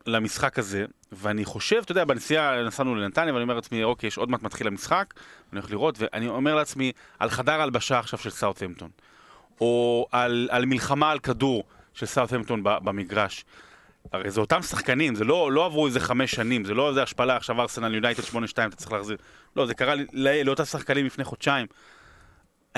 למשחק 0.06 0.58
הזה, 0.58 0.84
ואני 1.12 1.44
חושב, 1.44 1.80
אתה 1.84 1.92
יודע, 1.92 2.04
בנסיעה 2.04 2.62
נסענו 2.62 2.94
לנתניה, 2.94 3.32
ואני 3.34 3.42
אומר 3.42 3.54
לעצמי, 3.54 3.84
אוקיי, 3.84 4.10
עוד 4.16 4.30
מעט 4.30 4.42
מתחיל 4.42 4.66
המשחק, 4.66 5.14
אני 5.52 5.60
הולך 5.60 5.70
לראות, 5.70 5.96
ואני 5.98 6.28
אומר 6.28 6.54
לעצמי, 6.54 6.92
על 7.18 7.30
חדר 7.30 7.60
הלבשה 7.60 7.98
עכשיו 7.98 8.18
של 8.18 8.30
סאוטהמפטון, 8.30 8.90
או 9.60 10.06
על, 10.12 10.48
על 10.50 10.66
מלחמה 10.66 11.10
על 11.10 11.18
כדור 11.18 11.64
של 11.94 12.06
סאוטהמפטון 12.06 12.62
ב- 12.62 12.78
במגרש. 12.84 13.44
הרי 14.12 14.30
זה 14.30 14.40
אותם 14.40 14.62
שחקנים, 14.62 15.14
זה 15.14 15.24
לא, 15.24 15.52
לא 15.52 15.66
עברו 15.66 15.86
איזה 15.86 16.00
חמש 16.00 16.30
שנים, 16.30 16.64
זה 16.64 16.74
לא 16.74 16.88
איזה 16.88 17.02
השפלה, 17.02 17.36
עכשיו 17.36 17.60
ארסנל 17.60 17.94
יונייטד 17.94 18.22
8-2, 18.22 18.34
אתה 18.66 18.76
צריך 18.76 18.92
להחזיר. 18.92 19.16
לא, 19.56 19.66
זה 19.66 19.74
קרה 19.74 19.94
לאותם 20.44 20.64
שחקנים 20.64 21.06
לפני 21.06 21.24
חודשיים. 21.24 21.66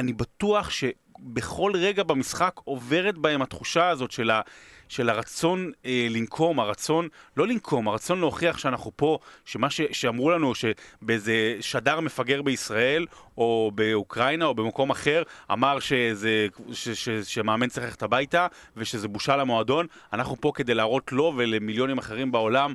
אני 0.01 0.12
בטוח 0.12 0.70
שבכל 0.70 1.72
רגע 1.74 2.03
במשחק 2.03 2.61
עוברת 2.64 3.18
בהם 3.18 3.42
התחושה 3.42 3.88
הזאת 3.88 4.11
של, 4.11 4.30
ה, 4.30 4.40
של 4.88 5.09
הרצון 5.11 5.72
אה, 5.86 6.07
לנקום, 6.11 6.61
הרצון, 6.61 7.09
לא 7.36 7.46
לנקום, 7.46 7.88
הרצון 7.88 8.20
להוכיח 8.20 8.59
שאנחנו 8.59 8.90
פה, 8.96 9.18
שמה 9.44 9.70
ש, 9.70 9.80
שאמרו 9.92 10.30
לנו 10.30 10.53
שבאיזה 10.55 11.57
שדר 11.61 12.01
מפגר 12.01 12.42
בישראל, 12.42 13.07
או 13.38 13.70
באוקראינה, 13.74 14.44
או 14.44 14.55
במקום 14.55 14.90
אחר, 14.90 15.22
אמר 15.53 15.80
שזה, 15.80 16.46
ש, 16.72 16.88
ש, 16.88 17.09
ש, 17.09 17.09
שמאמן 17.34 17.68
צריך 17.68 17.86
ללכת 17.86 18.03
הביתה, 18.03 18.46
ושזה 18.76 19.09
בושה 19.09 19.36
למועדון, 19.36 19.86
אנחנו 20.12 20.36
פה 20.40 20.53
כדי 20.55 20.74
להראות 20.74 21.12
לו 21.12 21.32
ולמיליונים 21.36 21.98
אחרים 21.98 22.32
בעולם, 22.32 22.74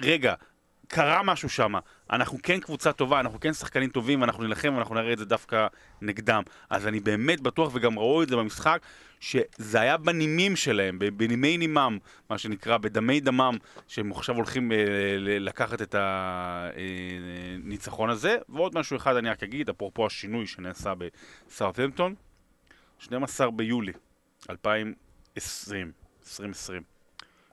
רגע, 0.00 0.34
קרה 0.88 1.22
משהו 1.22 1.48
שם. 1.48 1.74
אנחנו 2.10 2.38
כן 2.42 2.60
קבוצה 2.60 2.92
טובה, 2.92 3.20
אנחנו 3.20 3.40
כן 3.40 3.52
שחקנים 3.52 3.90
טובים, 3.90 4.20
ואנחנו 4.20 4.42
נילחם 4.42 4.74
ואנחנו 4.74 4.94
נראה 4.94 5.12
את 5.12 5.18
זה 5.18 5.24
דווקא 5.24 5.66
נגדם. 6.02 6.42
אז 6.70 6.86
אני 6.86 7.00
באמת 7.00 7.40
בטוח, 7.40 7.70
וגם 7.74 7.98
ראו 7.98 8.22
את 8.22 8.28
זה 8.28 8.36
במשחק, 8.36 8.80
שזה 9.20 9.80
היה 9.80 9.96
בנימים 9.96 10.56
שלהם, 10.56 10.98
בנימי 10.98 11.58
נימם, 11.58 11.98
מה 12.30 12.38
שנקרא, 12.38 12.78
בדמי 12.78 13.20
דמם, 13.20 13.56
שהם 13.88 14.12
עכשיו 14.12 14.34
הולכים 14.34 14.72
אה, 14.72 14.76
לקחת 15.18 15.82
את 15.82 15.94
הניצחון 17.64 18.10
הזה. 18.10 18.36
ועוד 18.48 18.78
משהו 18.78 18.96
אחד 18.96 19.16
אני 19.16 19.30
רק 19.30 19.42
אגיד, 19.42 19.68
אפרופו 19.68 20.06
השינוי 20.06 20.46
שנעשה 20.46 20.92
בסארטהמפטון, 21.48 22.14
12 22.98 23.50
ביולי 23.50 23.92
2020, 24.50 25.92
2020, 26.22 26.82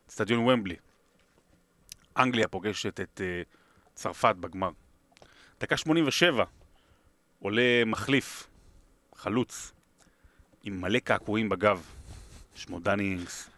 אצטדיון 0.08 0.40
ומבלי. 0.40 0.76
אנגליה 2.18 2.48
פוגשת 2.48 3.00
את 3.00 3.22
uh, 3.22 3.56
צרפת 3.96 4.36
בגמר. 4.40 4.70
דקה 5.60 5.78
87, 5.78 6.44
עולה 7.40 7.86
מחליף, 7.86 8.48
חלוץ, 9.16 9.74
עם 10.64 10.82
מלא 10.82 11.00
קעקועים 11.00 11.50
בגב, 11.50 11.86
שמו 12.56 12.80
דני 12.80 13.04
אינגס. 13.04 13.50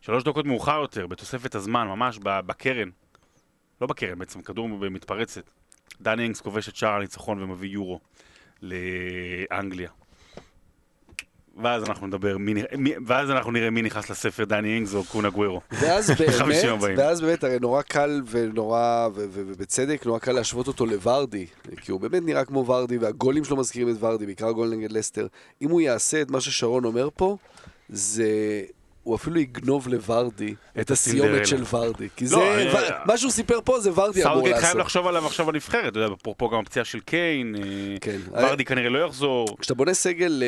שלוש 0.00 0.24
דקות 0.24 0.46
מאוחר 0.46 0.80
יותר, 0.80 1.06
בתוספת 1.06 1.54
הזמן, 1.54 1.86
ממש 1.86 2.18
בקרן, 2.22 2.90
לא 3.80 3.86
בקרן 3.86 4.18
בעצם, 4.18 4.42
כדור 4.42 4.68
מתפרצת. 4.68 5.50
דני 6.00 6.22
אינגס 6.22 6.40
כובש 6.40 6.68
את 6.68 6.76
שער 6.76 6.92
הניצחון 6.92 7.42
ומביא 7.42 7.68
יורו 7.68 8.00
לאנגליה. 8.62 9.90
ואז 11.56 11.84
אנחנו 11.84 12.06
נדבר, 12.06 12.38
מי, 12.38 12.54
מי, 12.78 12.94
ואז 13.06 13.30
אנחנו 13.30 13.50
נראה 13.50 13.70
מי 13.70 13.82
נכנס 13.82 14.10
לספר, 14.10 14.44
דני 14.44 14.74
אינגס 14.74 14.94
או 14.94 15.04
קונה 15.04 15.30
גוורו. 15.30 15.60
ואז 15.70 16.10
באמת, 16.18 16.98
ואז 16.98 17.20
באמת, 17.20 17.44
הרי 17.44 17.58
נורא 17.60 17.82
קל 17.82 18.22
ונורא, 18.30 19.08
ובצדק, 19.14 20.06
נורא 20.06 20.18
קל 20.18 20.32
להשוות 20.32 20.68
אותו 20.68 20.86
לוורדי, 20.86 21.46
כי 21.76 21.92
הוא 21.92 22.00
באמת 22.00 22.22
נראה 22.22 22.44
כמו 22.44 22.66
ורדי, 22.66 22.98
והגולים 22.98 23.44
שלו 23.44 23.56
מזכירים 23.56 23.94
את 23.94 24.00
וורדי, 24.00 24.26
בעיקר 24.26 24.46
הגול 24.46 24.68
נגד 24.68 24.92
לסטר. 24.92 25.26
אם 25.62 25.70
הוא 25.70 25.80
יעשה 25.80 26.22
את 26.22 26.30
מה 26.30 26.40
ששרון 26.40 26.84
אומר 26.84 27.08
פה, 27.16 27.36
זה 27.88 28.62
הוא 29.10 29.16
אפילו 29.16 29.40
יגנוב 29.40 29.88
לוורדי 29.88 30.54
את 30.80 30.90
הסיומת 30.90 31.46
של 31.46 31.62
ורדי. 31.72 32.08
כי 32.16 32.26
זה, 32.26 32.36
לא, 32.36 32.80
מה 33.04 33.18
שהוא 33.18 33.30
סיפר 33.30 33.58
פה 33.64 33.80
זה 33.80 33.90
ורדי 33.90 34.02
אמור 34.02 34.12
לעשות. 34.12 34.34
סאוטגייט 34.34 34.56
חייב 34.56 34.76
לחשוב 34.76 35.06
עליו 35.06 35.26
עכשיו 35.26 35.46
בנבחרת, 35.46 35.92
אתה 35.92 35.98
יודע, 35.98 36.14
אפרופו 36.14 36.48
גם 36.48 36.58
הפציעה 36.58 36.84
של 36.84 37.00
קיין, 37.00 37.54
אה, 37.54 37.60
כן. 38.00 38.18
ורדי 38.32 38.64
כנראה 38.64 38.88
לא 38.88 38.98
יחזור. 38.98 39.56
כשאתה 39.60 39.74
בונה 39.74 39.94
סגל 39.94 40.42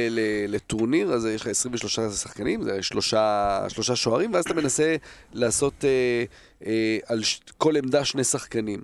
לטורניר, 0.49 1.13
אז 1.13 1.27
יש 1.27 1.41
לך 1.41 1.47
23 1.47 2.01
שחקנים, 2.01 2.63
זה 2.63 2.83
שלושה 2.83 3.67
שוערים, 3.95 4.35
ואז 4.35 4.45
אתה 4.45 4.55
מנסה 4.55 4.97
לעשות 5.33 5.85
אה, 5.85 6.25
אה, 6.67 6.99
על 7.07 7.21
כל 7.59 7.77
עמדה 7.77 8.05
שני 8.05 8.25
שחקנים. 8.25 8.83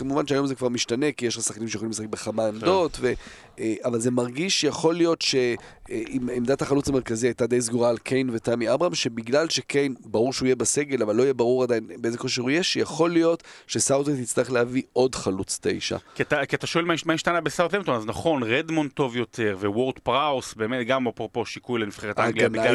כמובן 0.00 0.26
שהיום 0.26 0.46
זה 0.46 0.54
כבר 0.54 0.68
משתנה, 0.68 1.12
כי 1.12 1.26
יש 1.26 1.36
לך 1.36 1.42
שחקנים 1.42 1.68
שיכולים 1.68 1.90
לשחק 1.90 2.06
בכמה 2.06 2.42
כן. 2.42 2.48
עמדות, 2.48 2.98
ו, 3.00 3.12
אה, 3.58 3.74
אבל 3.84 4.00
זה 4.00 4.10
מרגיש 4.10 4.60
שיכול 4.60 4.94
להיות 4.94 5.22
שאם 5.22 6.28
עמדת 6.34 6.62
החלוץ 6.62 6.88
המרכזי 6.88 7.26
הייתה 7.26 7.46
די 7.46 7.60
סגורה 7.60 7.88
על 7.88 7.98
קיין 7.98 8.30
ותמי 8.32 8.74
אברהם, 8.74 8.94
שבגלל 8.94 9.48
שקיין, 9.48 9.94
ברור 10.04 10.32
שהוא 10.32 10.46
יהיה 10.46 10.56
בסגל, 10.56 11.02
אבל 11.02 11.16
לא 11.16 11.22
יהיה 11.22 11.34
ברור 11.34 11.62
עדיין 11.62 11.86
באיזה 11.98 12.18
כושר 12.18 12.42
הוא 12.42 12.50
יהיה, 12.50 12.62
שיכול 12.62 13.10
להיות 13.10 13.42
שסאוטגייט 13.66 14.18
יצטרך 14.18 14.50
להביא 14.50 14.82
עוד 14.92 15.14
חלוץ 15.14 15.58
תשע. 15.62 15.96
כי 16.14 16.22
אתה, 16.22 16.46
כי 16.46 16.56
אתה 16.56 16.66
שואל 16.66 16.84
מה 16.84 17.14
השתנה 17.14 17.40
בסאוטנטון, 17.40 17.94
אז 17.94 18.06
נכון, 18.06 18.42
רדמון 18.42 18.88
טוב 18.88 19.16
יותר, 19.16 19.56
ווורד 19.60 19.98
פראוס, 19.98 20.54
באמת 20.54 20.86
גם 20.86 21.08
אפרופו 21.08 21.46
שיקוי 21.46 21.80
לנבחרת 21.80 22.18
אנגליה, 22.18 22.48
בגלל 22.48 22.74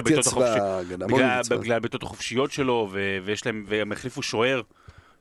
הבעיטות 1.78 2.03
החופשיות 2.03 2.51
שלו, 2.51 2.89
ויש 3.23 3.45
להם, 3.45 3.65
והם 3.67 3.91
החליפו 3.91 4.23
שוער. 4.23 4.61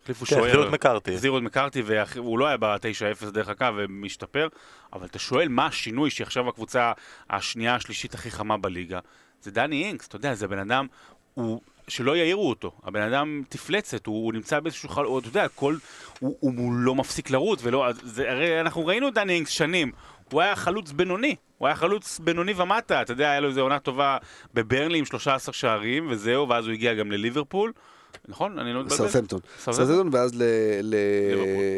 החליפו 0.04 0.26
כן, 0.26 0.34
שוער. 0.34 0.44
החזירו 0.44 0.64
את 0.64 0.72
מקארתי. 0.72 1.14
החזירו 1.14 1.38
את 1.38 1.42
מקארתי, 1.42 1.82
והוא 1.86 2.38
לא 2.38 2.46
היה 2.46 2.56
ב-9-0 2.56 3.30
דרך 3.30 3.48
הקו 3.48 3.66
ומשתפר, 3.76 4.48
אבל 4.92 5.06
אתה 5.06 5.18
שואל 5.18 5.48
מה 5.48 5.66
השינוי 5.66 6.10
שעכשיו 6.10 6.48
הקבוצה 6.48 6.92
השנייה, 7.30 7.74
השלישית 7.74 8.14
הכי 8.14 8.30
חמה 8.30 8.56
בליגה, 8.56 8.98
זה 9.42 9.50
דני 9.50 9.84
אינקס, 9.84 10.08
אתה 10.08 10.16
יודע, 10.16 10.34
זה 10.34 10.48
בן 10.48 10.58
אדם, 10.58 10.86
הוא... 11.34 11.60
שלא 11.88 12.16
יעירו 12.16 12.48
אותו, 12.48 12.72
הבן 12.82 13.02
אדם 13.02 13.42
תפלצת, 13.48 14.06
הוא, 14.06 14.24
הוא 14.24 14.32
נמצא 14.32 14.60
באיזשהו 14.60 14.88
חל... 14.88 15.04
אתה 15.18 15.28
יודע, 15.28 15.48
כל... 15.48 15.76
הוא, 16.20 16.36
הוא, 16.40 16.52
הוא 16.56 16.72
לא 16.72 16.94
מפסיק 16.94 17.30
לרוץ, 17.30 17.60
ולא... 17.62 17.86
זה, 18.02 18.30
הרי 18.30 18.60
אנחנו 18.60 18.86
ראינו 18.86 19.08
את 19.08 19.14
דני 19.14 19.32
אינקס 19.32 19.50
שנים, 19.50 19.92
הוא 20.32 20.40
היה 20.40 20.56
חלוץ 20.56 20.92
בינוני, 20.92 21.36
הוא 21.58 21.68
היה 21.68 21.76
חלוץ 21.76 22.18
בינוני 22.18 22.52
ומטה, 22.56 23.02
אתה 23.02 23.12
יודע, 23.12 23.30
היה 23.30 23.40
לו 23.40 23.48
איזו 23.48 23.60
עונה 23.60 23.78
טובה 23.78 24.18
בברנלי 24.54 24.98
עם 24.98 25.04
13 25.04 25.52
שערים, 25.52 26.06
וזהו, 26.10 26.48
ואז 26.48 26.66
הוא 26.66 26.72
הגיע 26.72 26.94
גם 26.94 27.12
לליברפול. 27.12 27.72
נכון? 28.28 28.58
אני 28.58 28.72
לא 28.72 28.84
מתבלבל. 28.84 29.08
סרפמפטון. 29.08 29.40
סרפמפטון 29.58 30.08
ואז 30.12 30.32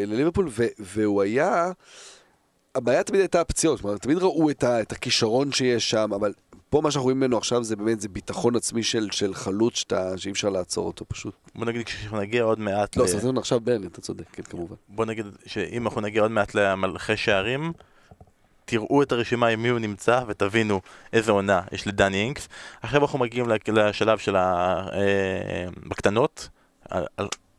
לליברפול, 0.07 0.49
והוא 0.78 1.22
היה... 1.22 1.72
הבעיה 2.74 3.03
תמיד 3.03 3.20
הייתה 3.20 3.41
הפציעות, 3.41 3.80
כלומר, 3.80 3.99
תמיד 3.99 4.18
ראו 4.18 4.51
את, 4.51 4.64
ה, 4.64 4.80
את 4.80 4.93
הכישרון 4.93 5.53
שיש 5.53 5.91
שם, 5.91 6.11
אבל 6.14 6.32
פה 6.70 6.80
מה 6.80 6.91
שאנחנו 6.91 7.05
רואים 7.05 7.16
ממנו 7.16 7.39
עכשיו 7.39 7.64
זה 7.64 7.76
באמת, 7.76 8.01
זה 8.01 8.09
ביטחון 8.09 8.57
עצמי 8.57 8.82
של, 8.82 9.09
של 9.12 9.34
חלוץ 9.34 9.76
שאתה, 9.76 10.18
שאי 10.18 10.30
אפשר 10.30 10.49
לעצור 10.49 10.87
אותו 10.87 11.05
פשוט. 11.09 11.34
בוא 11.55 11.66
נגיד 11.66 11.87
כשאנחנו 11.87 12.20
נגיע 12.20 12.43
עוד 12.43 12.59
מעט... 12.59 12.97
לא, 12.97 13.05
ל... 13.05 13.07
סרטון 13.07 13.39
עכשיו 13.39 13.61
ברנט, 13.61 13.87
אתה 13.87 14.01
צודק, 14.01 14.24
כן, 14.32 14.43
כמובן. 14.43 14.74
בוא 14.89 15.05
נגיד 15.05 15.26
שאם 15.47 15.87
אנחנו 15.87 16.01
נגיע 16.01 16.22
עוד 16.22 16.30
מעט 16.30 16.55
למלכי 16.55 17.16
שערים, 17.16 17.72
תראו 18.69 19.03
את 19.03 19.12
הרשימה 19.12 19.47
עם 19.47 19.62
מי 19.62 19.69
הוא 19.69 19.79
נמצא 19.79 20.23
ותבינו 20.27 20.81
איזה 21.12 21.33
עונה 21.33 21.61
יש 21.73 21.87
לדני 21.87 22.17
אינקס. 22.17 22.49
עכשיו 22.83 23.03
אנחנו 23.03 23.19
מגיעים 23.19 23.47
לשלב 23.69 24.19
של 24.19 24.37
ה... 24.37 24.43
אה, 24.93 25.67
בקטנות, 25.89 26.49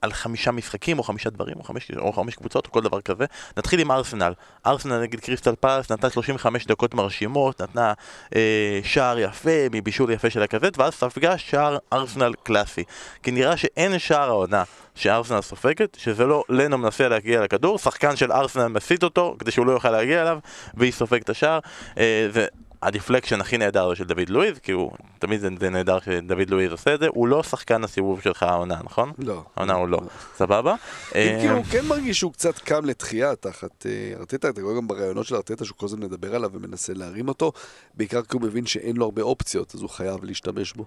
על, 0.02 0.14
חמישה 0.14 0.52
משחקים 0.52 1.00
או 1.00 1.04
חמישה 1.04 1.30
דברים 1.30 1.56
או 1.58 1.64
חמש, 1.64 1.92
או 1.98 2.14
חמש 2.14 2.36
קבוצות 2.36 2.66
או 2.66 2.72
כל 2.72 2.82
דבר 2.82 3.02
כזה. 3.02 3.26
נתחיל 3.58 3.80
עם 3.80 3.92
ארסנל. 3.92 4.34
ארסנל 4.66 5.02
נגד 5.02 5.20
קריסטל 5.20 5.56
פלס 5.56 5.92
נתנה 5.92 6.10
35 6.10 6.66
דקות 6.66 6.94
מרשימות, 6.94 7.62
נתנה 7.62 7.94
אה, 8.36 8.80
שער 8.84 9.20
יפה 9.20 9.50
מבישול 9.72 10.12
יפה 10.12 10.30
של 10.30 10.44
לקאזט, 10.44 10.78
ואז 10.78 10.94
ספגה 10.94 11.38
שער 11.38 11.78
ארסנל 11.94 12.34
קלאסי. 12.44 12.84
כי 13.24 13.32
נראה 13.32 13.58
שאין 13.58 14.00
שער 14.00 14.30
העונה 14.30 14.64
שארסנל 14.96 15.42
סופגת, 15.42 15.98
שזה 16.00 16.26
לא 16.26 16.44
לנו 16.50 16.78
מנסה 16.78 17.08
להגיע 17.08 17.42
לכדור, 17.42 17.78
שחקן 17.78 18.16
של 18.16 18.32
ארסנל 18.32 18.68
מסיט 18.68 19.04
אותו 19.04 19.36
כדי 19.40 19.52
שהוא 19.52 19.66
לא 19.66 19.72
יוכל 19.72 19.92
להגיע 19.92 20.22
אליו, 20.22 20.40
והיא 20.74 20.92
סופגת 20.92 21.24
את 21.24 21.30
השער. 21.30 21.60
אה, 21.98 22.28
ה 22.82 22.87
deflection 22.87 23.42
הכי 23.42 23.58
נהדר 23.58 23.94
של 23.94 24.04
דוד 24.04 24.30
לואיז, 24.30 24.60
כי 24.60 24.72
הוא, 24.72 24.92
תמיד 25.20 25.40
זה, 25.40 25.50
זה 25.60 25.70
נהדר 25.70 26.00
שדוד 26.00 26.50
לואיז 26.50 26.72
עושה 26.72 26.94
את 26.94 27.00
זה, 27.00 27.08
הוא 27.08 27.28
לא 27.28 27.44
שחקן 27.44 27.84
הסיבוב 27.84 28.22
שלך 28.22 28.44
העונה, 28.44 28.80
נכון? 28.84 29.12
לא. 29.18 29.44
העונה 29.56 29.74
הוא 29.74 29.88
לא. 29.88 30.00
סבבה? 30.36 30.76
אם 31.16 31.38
כאילו 31.40 31.56
הוא 31.56 31.66
כן 31.72 31.86
מרגיש 31.86 32.20
שהוא 32.20 32.34
קצת 32.34 32.60
קם 32.60 32.86
לתחייה 32.86 33.36
תחת 33.36 33.86
אה, 33.86 34.20
ארטטה, 34.20 34.50
אתה 34.50 34.62
רואה 34.62 34.76
גם 34.76 34.88
בראיונות 34.88 35.26
של 35.26 35.36
ארטטה 35.36 35.66
שהוא 35.66 35.78
כל 35.78 35.86
הזמן 35.86 36.00
מדבר 36.00 36.36
עליו 36.36 36.50
ומנסה 36.54 36.94
להרים 36.94 37.28
אותו, 37.28 37.52
בעיקר 37.94 38.22
כי 38.22 38.38
הוא 38.38 38.42
מבין 38.42 38.66
שאין 38.66 38.98
לו 38.98 39.06
הרבה 39.06 39.22
אופציות, 39.22 39.76
אז 39.76 39.82
הוא 39.82 39.90
חייב 39.90 40.24
להשתמש 40.24 40.74
בו. 40.74 40.86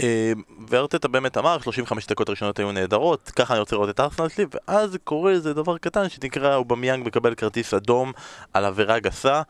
אה, 0.00 0.32
וארטטה 0.68 1.08
באמת 1.08 1.38
אמר, 1.38 1.60
35 1.60 2.06
דקות 2.06 2.28
הראשונות 2.28 2.58
היו 2.58 2.72
נהדרות, 2.72 3.30
ככה 3.36 3.54
אני 3.54 3.60
רוצה 3.60 3.76
לראות 3.76 3.90
את 3.90 4.00
ארסנל 4.00 4.28
שלי, 4.28 4.44
ואז 4.54 4.96
קורה 5.04 5.32
איזה 5.32 5.54
דבר 5.54 5.78
קטן 5.78 6.08
שנקרא, 6.08 6.54
הוא 6.54 6.66
במיאנג 6.66 7.06
מקבל 7.06 7.34
כרטיס 7.34 7.74
אדום 7.74 8.12
על 8.52 8.64
עבירה 8.64 8.98
גסה. 8.98 9.42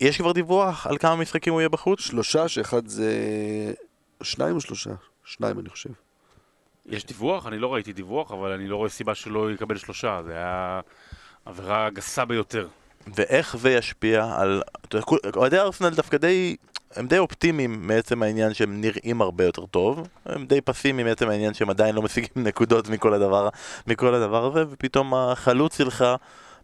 יש 0.00 0.18
כבר 0.18 0.32
דיווח 0.32 0.86
על 0.86 0.98
כמה 0.98 1.16
משחקים 1.16 1.52
הוא 1.52 1.60
יהיה 1.60 1.68
בחוץ? 1.68 2.00
שלושה, 2.00 2.48
שאחד 2.48 2.88
זה... 2.88 3.12
שניים 4.22 4.56
או 4.56 4.60
שלושה? 4.60 4.90
שניים 5.24 5.58
אני 5.58 5.68
חושב. 5.68 5.90
יש 6.86 7.06
דיווח? 7.06 7.46
אני 7.46 7.58
לא 7.58 7.74
ראיתי 7.74 7.92
דיווח, 7.92 8.32
אבל 8.32 8.52
אני 8.52 8.68
לא 8.68 8.76
רואה 8.76 8.88
סיבה 8.88 9.14
שלא 9.14 9.52
יקבל 9.52 9.76
שלושה. 9.76 10.20
זה 10.24 10.32
היה 10.32 10.80
עבירה 11.44 11.90
גסה 11.90 12.24
ביותר. 12.24 12.68
ואיך 13.14 13.56
זה 13.56 13.70
ישפיע 13.70 14.34
על... 14.38 14.62
אוהדי 15.36 15.58
ארסנל 15.58 15.90
דווקא 15.90 16.16
די... 16.16 16.56
הם 16.96 17.06
די 17.06 17.18
אופטימיים 17.18 17.86
מעצם 17.86 18.22
העניין 18.22 18.54
שהם 18.54 18.80
נראים 18.80 19.22
הרבה 19.22 19.44
יותר 19.44 19.66
טוב, 19.66 20.08
הם 20.26 20.46
די 20.46 20.60
פסימיים 20.60 21.06
מעצם 21.06 21.28
העניין 21.28 21.54
שהם 21.54 21.70
עדיין 21.70 21.94
לא 21.94 22.02
משיגים 22.02 22.30
נקודות 22.48 22.88
מכל 22.88 23.14
הדבר, 23.14 23.48
מכל 23.86 24.14
הדבר 24.14 24.46
הזה, 24.46 24.64
ופתאום 24.70 25.14
החלוץ 25.14 25.78
שלך 25.78 26.04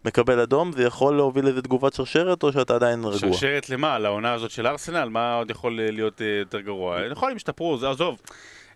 מקבל 0.07 0.39
אדום, 0.39 0.71
זה 0.71 0.83
יכול 0.83 1.15
להוביל 1.15 1.45
לאיזה 1.45 1.61
תגובת 1.61 1.93
שרשרת 1.93 2.43
או 2.43 2.53
שאתה 2.53 2.75
עדיין 2.75 2.99
רגוע? 2.99 3.17
שרשרת 3.17 3.69
למה? 3.69 3.99
לעונה 3.99 4.33
הזאת 4.33 4.51
של 4.51 4.67
ארסנל? 4.67 5.09
מה 5.09 5.35
עוד 5.35 5.51
יכול 5.51 5.79
להיות 5.91 6.21
uh, 6.21 6.23
יותר 6.23 6.59
גרוע? 6.59 7.09
נכון, 7.09 7.29
הם 7.29 7.35
השתפרו, 7.35 7.77
זה 7.77 7.89
עזוב. 7.89 8.21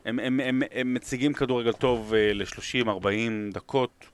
הם, 0.05 0.19
הם, 0.19 0.39
הם, 0.39 0.63
הם 0.71 0.93
מציגים 0.93 1.33
כדורגל 1.33 1.71
טוב 1.71 2.13
uh, 2.13 2.15
ל-30, 2.33 2.89
40 2.89 3.51
דקות, 3.51 4.05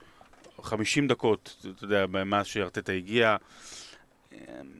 50 0.61 1.07
דקות, 1.07 1.65
אתה 1.75 1.83
יודע, 1.83 2.05
מאז 2.07 2.45
שארטטה 2.45 2.91
הגיע. 2.91 3.35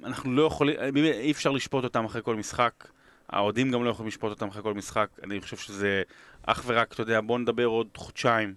אנחנו 0.04 0.34
לא 0.34 0.44
יכולים, 0.44 0.76
אי 0.96 1.32
אפשר 1.32 1.52
לשפוט 1.52 1.84
אותם 1.84 2.06
אחרי 2.06 2.22
כל 2.24 2.36
משחק. 2.36 2.88
האוהדים 3.30 3.72
גם 3.72 3.84
לא 3.84 3.90
יכולים 3.90 4.08
לשפוט 4.08 4.30
אותם 4.30 4.48
אחרי 4.48 4.64
כל 4.64 4.74
משחק. 4.74 5.08
אני 5.24 5.42
חושב 5.42 5.58
שזה 5.58 6.04
אך 6.46 6.64
ורק, 6.66 6.94
אתה 6.94 7.02
יודע, 7.02 7.22
בוא 7.22 7.40
נדבר 7.40 7.66
עוד 7.66 7.88
חודשיים. 7.98 8.54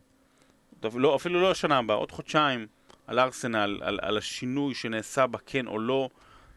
לא, 0.95 1.17
אפילו 1.17 1.41
לא 1.41 1.51
השנה 1.51 1.79
הבאה, 1.79 1.97
עוד 1.97 2.13
חודשיים, 2.13 2.67
על 3.11 3.19
ארסנל, 3.19 3.81
על, 3.83 3.99
על 4.03 4.19
השינוי 4.19 4.75
שנעשה 4.75 5.27
בה, 5.27 5.39
כן 5.47 5.67
או 5.67 5.79
לא. 5.79 6.09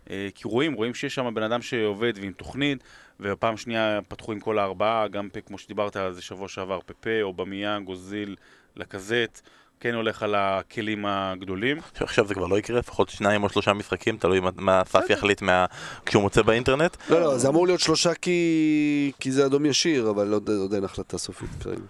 אה, 0.10 0.28
כי 0.36 0.48
רואים, 0.48 0.74
רואים 0.74 0.94
שיש 0.94 1.16
שם 1.16 1.34
בן 1.34 1.44
אדם 1.44 1.62
שעובד 1.62 2.14
ועם 2.16 2.32
תוכנית, 2.32 2.84
ופעם 3.20 3.58
שנייה 3.58 4.00
פתחו 4.08 4.32
עם 4.32 4.40
כל 4.40 4.60
הארבעה, 4.60 5.08
גם 5.08 5.30
פה, 5.30 5.42
כמו 5.42 5.58
שדיברת 5.58 5.96
על 5.96 6.14
זה 6.14 6.22
שבוע 6.22 6.48
שעבר, 6.48 6.80
פפה, 6.86 7.22
או 7.22 7.34
במיאן, 7.34 7.84
גוזיל, 7.86 8.36
לקזט. 8.76 9.42
כן 9.80 9.94
הולך 9.94 10.24
על 10.24 10.36
הכלים 10.36 11.06
הגדולים. 11.06 11.78
עכשיו 12.00 12.28
זה 12.28 12.34
כבר 12.34 12.48
לא 12.48 12.60
יקרה, 12.60 12.80
לפחות 12.80 13.10
שניים 13.10 13.44
או 13.44 13.50
שלושה 13.50 13.74
משחקים, 13.74 14.18
תלוי 14.18 14.40
מה 14.56 14.82
אסף 14.82 15.10
יחליט 15.10 15.42
מה... 15.42 15.66
כשהוא 16.06 16.24
מוצא 16.24 16.42
באינטרנט. 16.42 16.98
לא, 17.10 17.22
לא, 17.22 17.38
זה 17.38 17.50
אמור 17.50 17.68
להיות 17.68 17.80
שלושה 17.80 18.14
כי, 18.14 19.12
כי 19.20 19.32
זה 19.32 19.46
אדום 19.46 19.66
ישיר, 19.66 20.10
אבל 20.10 20.34
עוד, 20.34 20.50
עוד 20.50 20.74
אין 20.74 20.84
החלטה 20.84 21.18
סופית 21.18 21.50
כרגע. 21.64 21.82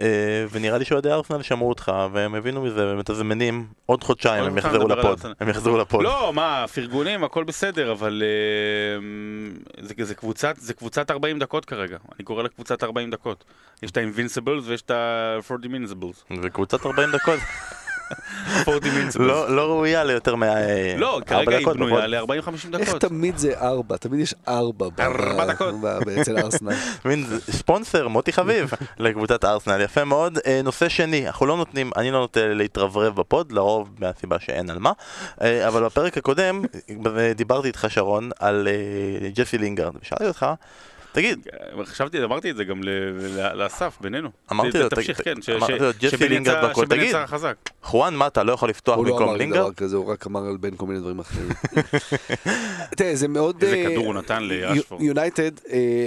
אה, 0.00 0.46
ונראה 0.50 0.78
לי 0.78 0.84
שאוהדי 0.84 1.10
ארסנל 1.12 1.42
שמעו 1.42 1.68
אותך, 1.68 1.92
והם 2.12 2.34
הבינו 2.34 2.62
מזה, 2.62 2.92
ומתזמנים 2.92 3.66
עוד 3.86 4.04
חודשיים, 4.04 4.44
הם 4.44 4.58
יחזרו 4.58 4.88
לפוד. 4.88 5.20
הם 5.40 5.48
יחזרו 5.48 5.78
לפוד. 5.78 6.04
לא, 6.04 6.32
מה, 6.34 6.64
פרגונים, 6.74 7.24
הכל 7.24 7.44
בסדר, 7.44 7.92
אבל 7.92 8.22
אה, 9.82 10.04
זה 10.04 10.14
קבוצת, 10.14 10.56
זה 10.58 10.74
קבוצת 10.74 11.10
40 11.10 11.38
דקות 11.38 11.64
כרגע. 11.64 11.96
אני 12.16 12.24
קורא 12.24 12.42
לה 12.42 12.48
קבוצת 12.48 12.82
40 12.84 13.10
דקות. 13.10 13.44
יש 13.82 13.90
את 13.90 13.96
ה-Invincibles 13.96 14.62
ויש 14.64 14.82
את 14.82 14.90
ה-40 14.90 15.64
Invincibles. 15.64 16.34
זה 16.42 16.50
קבוצת 16.50 16.86
40 16.86 17.10
דקות. 17.12 17.40
לא, 19.18 19.56
לא 19.56 19.66
ראויה 19.66 20.04
ליותר 20.04 20.36
מ... 20.36 20.42
לא, 20.96 21.20
כרגע 21.26 21.56
היא 21.56 21.66
בנויה 21.66 22.06
ל-40-50 22.06 22.68
דקות. 22.70 22.80
איך 22.80 22.94
תמיד 22.94 23.38
זה 23.38 23.60
ארבע? 23.60 23.96
תמיד 23.96 24.20
יש 24.20 24.34
ארבע. 24.48 24.86
ארבע 24.98 25.46
דקות. 25.46 25.74
אצל 26.20 26.38
ארסנל. 26.44 26.74
ספונסר, 27.50 28.08
מוטי 28.08 28.32
חביב, 28.32 28.70
לקבוצת 28.98 29.44
ארסנל. 29.44 29.80
יפה 29.80 30.04
מאוד. 30.04 30.38
אה, 30.46 30.60
נושא 30.64 30.88
שני, 30.88 31.26
אנחנו 31.26 31.46
לא 31.46 31.56
נותנים, 31.56 31.90
אני 31.96 32.10
לא 32.10 32.18
נוטה 32.18 32.46
להתרברב 32.46 33.16
בפוד, 33.16 33.52
לרוב 33.52 33.88
מהסיבה 33.98 34.40
שאין 34.40 34.70
על 34.70 34.78
מה. 34.78 34.92
אה, 35.42 35.68
אבל 35.68 35.84
בפרק 35.84 36.18
הקודם 36.18 36.62
דיברתי 37.36 37.68
איתך, 37.68 37.86
שרון, 37.88 38.30
על 38.38 38.68
אה, 38.68 39.28
ג'סי 39.28 39.58
לינגרד, 39.58 39.92
ושאלתי 40.02 40.28
אותך, 40.28 40.46
תגיד. 41.16 41.46
חשבתי, 41.84 42.24
אמרתי 42.24 42.50
את 42.50 42.56
זה 42.56 42.64
גם 42.64 42.80
לאסף, 43.54 43.98
בינינו. 44.00 44.28
אמרתי 44.52 44.78
לו, 44.78 44.88
תמשיך, 44.88 45.20
כן, 45.24 45.34
לינגרד 46.28 46.70
בקול, 46.70 46.86
תגיד, 46.86 47.16
חואן, 47.82 48.14
מה, 48.14 48.26
אתה 48.26 48.42
לא 48.42 48.52
יכול 48.52 48.68
לפתוח 48.68 48.98
במקום 48.98 49.36
לינגרד? 49.36 49.40
הוא 49.40 49.48
לא 49.48 49.60
אמר 49.60 49.70
דבר 49.70 49.72
כזה, 49.72 49.96
הוא 49.96 50.06
רק 50.06 50.26
אמר 50.26 50.46
על 50.46 50.56
בין 50.56 50.76
כל 50.76 50.86
מיני 50.86 51.00
דברים 51.00 51.18
אחרים. 51.18 51.48
תראה, 52.96 53.16
זה 53.16 53.28
מאוד... 53.28 53.64
איזה 53.64 53.84
כדור 53.90 54.06
הוא 54.06 54.14
נתן 54.14 54.42
לאשפורד. 54.42 55.02
יונייטד, 55.02 55.50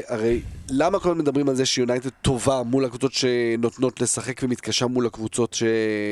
הרי 0.08 0.42
למה 0.72 1.00
כל 1.00 1.10
הזמן 1.10 1.22
מדברים 1.22 1.50
על 1.50 1.56
זה 1.56 1.66
שיונייטד 1.66 2.10
טובה 2.10 2.64
מול 2.64 2.86
הקבוצות 2.86 3.14
שנותנות 3.14 4.02
לשחק 4.02 4.44
ומתקשה 4.44 4.88
מול 4.88 5.06
הקבוצות 5.06 5.58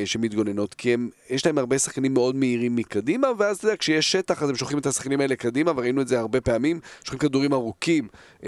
שמתגוננות? 0.06 0.74
כי 0.74 0.96
יש 1.30 1.46
להם 1.46 1.58
הרבה 1.58 1.80
שחקנים 1.80 2.14
מאוד 2.14 2.36
מהירים 2.36 2.76
מקדימה, 2.76 3.28
ואז 3.38 3.58
אתה 3.58 3.66
יודע, 3.66 3.78
כשיש 3.78 4.12
שטח 4.12 4.44
אז 4.44 4.50
הם 4.50 4.56
שולחים 4.56 4.78
את 4.78 4.86
השחקנים 4.86 5.22
האלה 5.22 5.36
קדימה, 5.36 5.72
וראינו 5.76 6.02
את 6.02 6.08
זה 6.08 6.20
הרבה 6.20 6.42
פעמים, 6.42 6.80
שולחים 7.04 7.20
כדורים 7.20 7.54
ארוכים, 7.54 8.08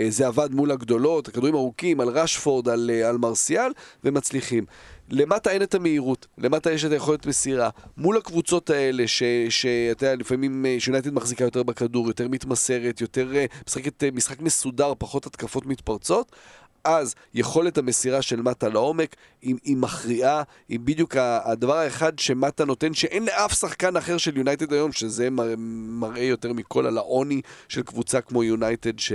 זה 0.09 0.27
עבד 0.27 0.53
מול 0.53 0.71
הגדולות, 0.71 1.27
כדורים 1.27 1.55
ארוכים 1.55 1.99
על 1.99 2.07
רשפורד, 2.07 2.69
על, 2.69 2.89
על 3.05 3.17
מרסיאל, 3.17 3.71
ומצליחים. 4.03 4.65
למטה 5.11 5.51
אין 5.51 5.63
את 5.63 5.75
המהירות, 5.75 6.27
למטה 6.37 6.71
יש 6.71 6.85
את 6.85 6.91
היכולת 6.91 7.25
מסירה. 7.25 7.69
מול 7.97 8.17
הקבוצות 8.17 8.69
האלה, 8.69 9.03
שאתה 9.49 10.05
יודע, 10.05 10.15
לפעמים 10.15 10.65
שיונייטד 10.79 11.13
מחזיקה 11.13 11.43
יותר 11.43 11.63
בכדור, 11.63 12.07
יותר 12.07 12.27
מתמסרת, 12.27 13.01
יותר 13.01 13.31
משחקת 13.67 14.03
משחק 14.13 14.41
מסודר, 14.41 14.93
פחות 14.97 15.25
התקפות 15.25 15.65
מתפרצות, 15.65 16.35
אז 16.83 17.15
יכולת 17.33 17.77
המסירה 17.77 18.21
של 18.21 18.41
מטה 18.41 18.69
לעומק 18.69 19.15
היא, 19.41 19.55
היא 19.63 19.77
מכריעה, 19.77 20.43
היא 20.69 20.79
בדיוק 20.79 21.15
הדבר 21.19 21.77
האחד 21.77 22.19
שמטה 22.19 22.65
נותן, 22.65 22.93
שאין 22.93 23.25
לאף 23.25 23.53
שחקן 23.53 23.97
אחר 23.97 24.17
של 24.17 24.37
יונייטד 24.37 24.73
היום, 24.73 24.91
שזה 24.91 25.27
מראה 25.29 26.23
יותר 26.23 26.53
מכל 26.53 26.85
על 26.85 26.97
העוני 26.97 27.41
של 27.69 27.81
קבוצה 27.81 28.21
כמו 28.21 28.43
יונייטד, 28.43 28.99
ש... 28.99 29.11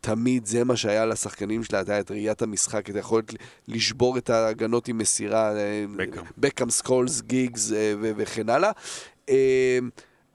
תמיד 0.00 0.46
זה 0.46 0.64
מה 0.64 0.76
שהיה 0.76 1.06
לשחקנים 1.06 1.64
שלה, 1.64 1.80
אתה 1.80 1.92
יודע, 1.92 2.00
את 2.00 2.10
ראיית 2.10 2.42
המשחק, 2.42 2.90
את 2.90 2.94
היכולת 2.94 3.34
לשבור 3.68 4.18
את 4.18 4.30
ההגנות 4.30 4.88
עם 4.88 4.98
מסירה, 4.98 5.52
בקאם, 5.96 6.22
בקאם 6.38 6.70
סקולס, 6.70 7.20
גיגס 7.20 7.70
וכן 8.00 8.48
הלאה. 8.48 8.70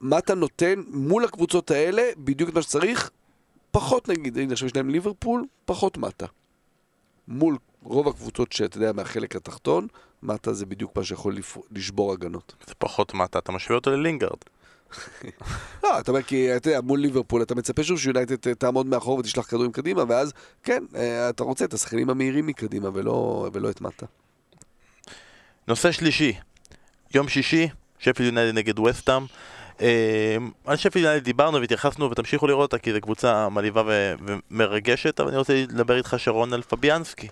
מה 0.01 0.17
אתה 0.17 0.35
נותן 0.35 0.81
מול 0.87 1.25
הקבוצות 1.25 1.71
האלה, 1.71 2.09
בדיוק 2.17 2.49
את 2.49 2.55
מה 2.55 2.61
שצריך, 2.61 3.09
פחות 3.71 4.09
נגיד, 4.09 4.37
הנה 4.37 4.53
עכשיו 4.53 4.67
יש 4.67 4.75
להם 4.75 4.89
ליברפול, 4.89 5.45
פחות 5.65 5.97
מטה. 5.97 6.25
מול 7.27 7.57
רוב 7.83 8.07
הקבוצות 8.07 8.51
שאתה 8.51 8.77
יודע 8.77 8.91
מהחלק 8.93 9.35
התחתון, 9.35 9.87
מטה 10.23 10.53
זה 10.53 10.65
בדיוק 10.65 10.97
מה 10.97 11.03
שיכול 11.03 11.37
לשבור 11.71 12.13
הגנות. 12.13 12.55
זה 12.67 12.73
פחות 12.77 13.13
מטה, 13.13 13.39
אתה 13.39 13.51
משווה 13.51 13.75
אותו 13.75 13.91
ללינגארד. 13.91 14.37
לא, 15.83 15.99
אתה 15.99 16.11
אומר, 16.11 16.21
כי 16.23 16.55
אתה 16.55 16.69
יודע, 16.69 16.81
מול 16.81 16.99
ליברפול 16.99 17.41
אתה 17.41 17.55
מצפה 17.55 17.83
שוב 17.83 17.99
שיונייטד 17.99 18.53
תעמוד 18.53 18.85
מאחור 18.85 19.19
ותשלח 19.19 19.45
כדורים 19.45 19.71
קדימה, 19.71 20.03
ואז, 20.07 20.33
כן, 20.63 20.83
אה, 20.95 21.29
אתה 21.29 21.43
רוצה 21.43 21.65
את 21.65 21.73
השחקנים 21.73 22.09
המהירים 22.09 22.47
מקדימה 22.47 22.89
ולא, 22.93 23.49
ולא 23.53 23.69
את 23.69 23.81
מטה. 23.81 24.05
נושא 25.67 25.91
שלישי, 25.91 26.33
יום 27.13 27.27
שישי, 27.27 27.67
שפל 27.99 28.23
יונייטד 28.23 28.57
נגד 28.57 28.79
וסטאם. 28.79 29.25
אה, 29.81 30.37
על 30.65 30.77
שפל 30.77 30.99
יונייטד 30.99 31.25
דיברנו 31.25 31.59
והתייחסנו 31.59 32.11
ותמשיכו 32.11 32.47
לראות 32.47 32.73
אותה 32.73 32.83
כי 32.83 32.93
זו 32.93 33.01
קבוצה 33.01 33.49
מלהיבה 33.49 33.83
ומרגשת, 34.51 35.19
אבל 35.19 35.29
אני 35.29 35.37
רוצה 35.37 35.53
לדבר 35.53 35.97
איתך 35.97 36.15
שרון 36.17 36.53
על 36.53 36.61
פביאנסקי. 36.61 37.27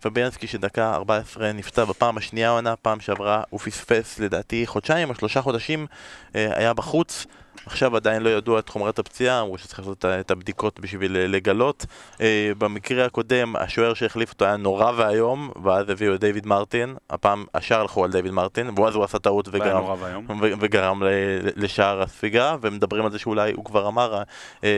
פביאנסקי 0.00 0.46
שדקה 0.46 0.94
14 0.94 1.52
נפצע 1.52 1.84
בפעם 1.84 2.16
השנייה 2.16 2.48
העונה, 2.48 2.76
פעם 2.76 3.00
שעברה 3.00 3.42
הוא 3.50 3.60
פספס 3.60 4.18
לדעתי 4.18 4.66
חודשיים 4.66 5.10
או 5.10 5.14
שלושה 5.14 5.42
חודשים 5.42 5.86
אה, 6.34 6.58
היה 6.58 6.74
בחוץ 6.74 7.26
עכשיו 7.66 7.96
עדיין 7.96 8.22
לא 8.22 8.28
ידוע 8.28 8.58
את 8.58 8.68
חומרת 8.68 8.98
הפציעה, 8.98 9.40
אמרו 9.40 9.58
שצריך 9.58 9.78
לעשות 9.78 10.04
את 10.04 10.30
הבדיקות 10.30 10.80
בשביל 10.80 11.16
אה, 11.16 11.26
לגלות. 11.26 11.86
אה, 12.20 12.52
במקרה 12.58 13.04
הקודם, 13.04 13.56
השוער 13.56 13.94
שהחליף 13.94 14.32
אותו 14.32 14.44
היה 14.44 14.56
נורא 14.56 14.92
ואיום, 14.96 15.50
ואז 15.64 15.90
הביאו 15.90 16.14
את 16.14 16.20
דיוויד 16.20 16.46
מרטין, 16.46 16.94
הפעם 17.10 17.44
השאר 17.54 17.80
הלכו 17.80 18.04
על 18.04 18.12
דיוויד 18.12 18.32
מרטין, 18.32 18.70
ואז 18.78 18.94
הוא 18.94 19.04
עשה 19.04 19.18
טעות 19.18 19.48
וגרם, 19.52 19.84
וגרם 20.60 21.02
לשער 21.56 22.02
הספיגה, 22.02 22.56
ומדברים 22.60 23.04
על 23.04 23.12
זה 23.12 23.18
שאולי 23.18 23.52
הוא 23.52 23.64
כבר 23.64 23.88
אמר 23.88 24.22
אה, 24.64 24.68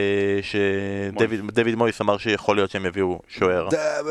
שדייוויד 0.43 1.75
מויס 1.75 2.01
אמר 2.01 2.19
שיכול 2.19 2.57
להיות 2.57 2.71
שהם 2.71 2.87
יביאו 2.87 3.21
שוער. 3.29 3.69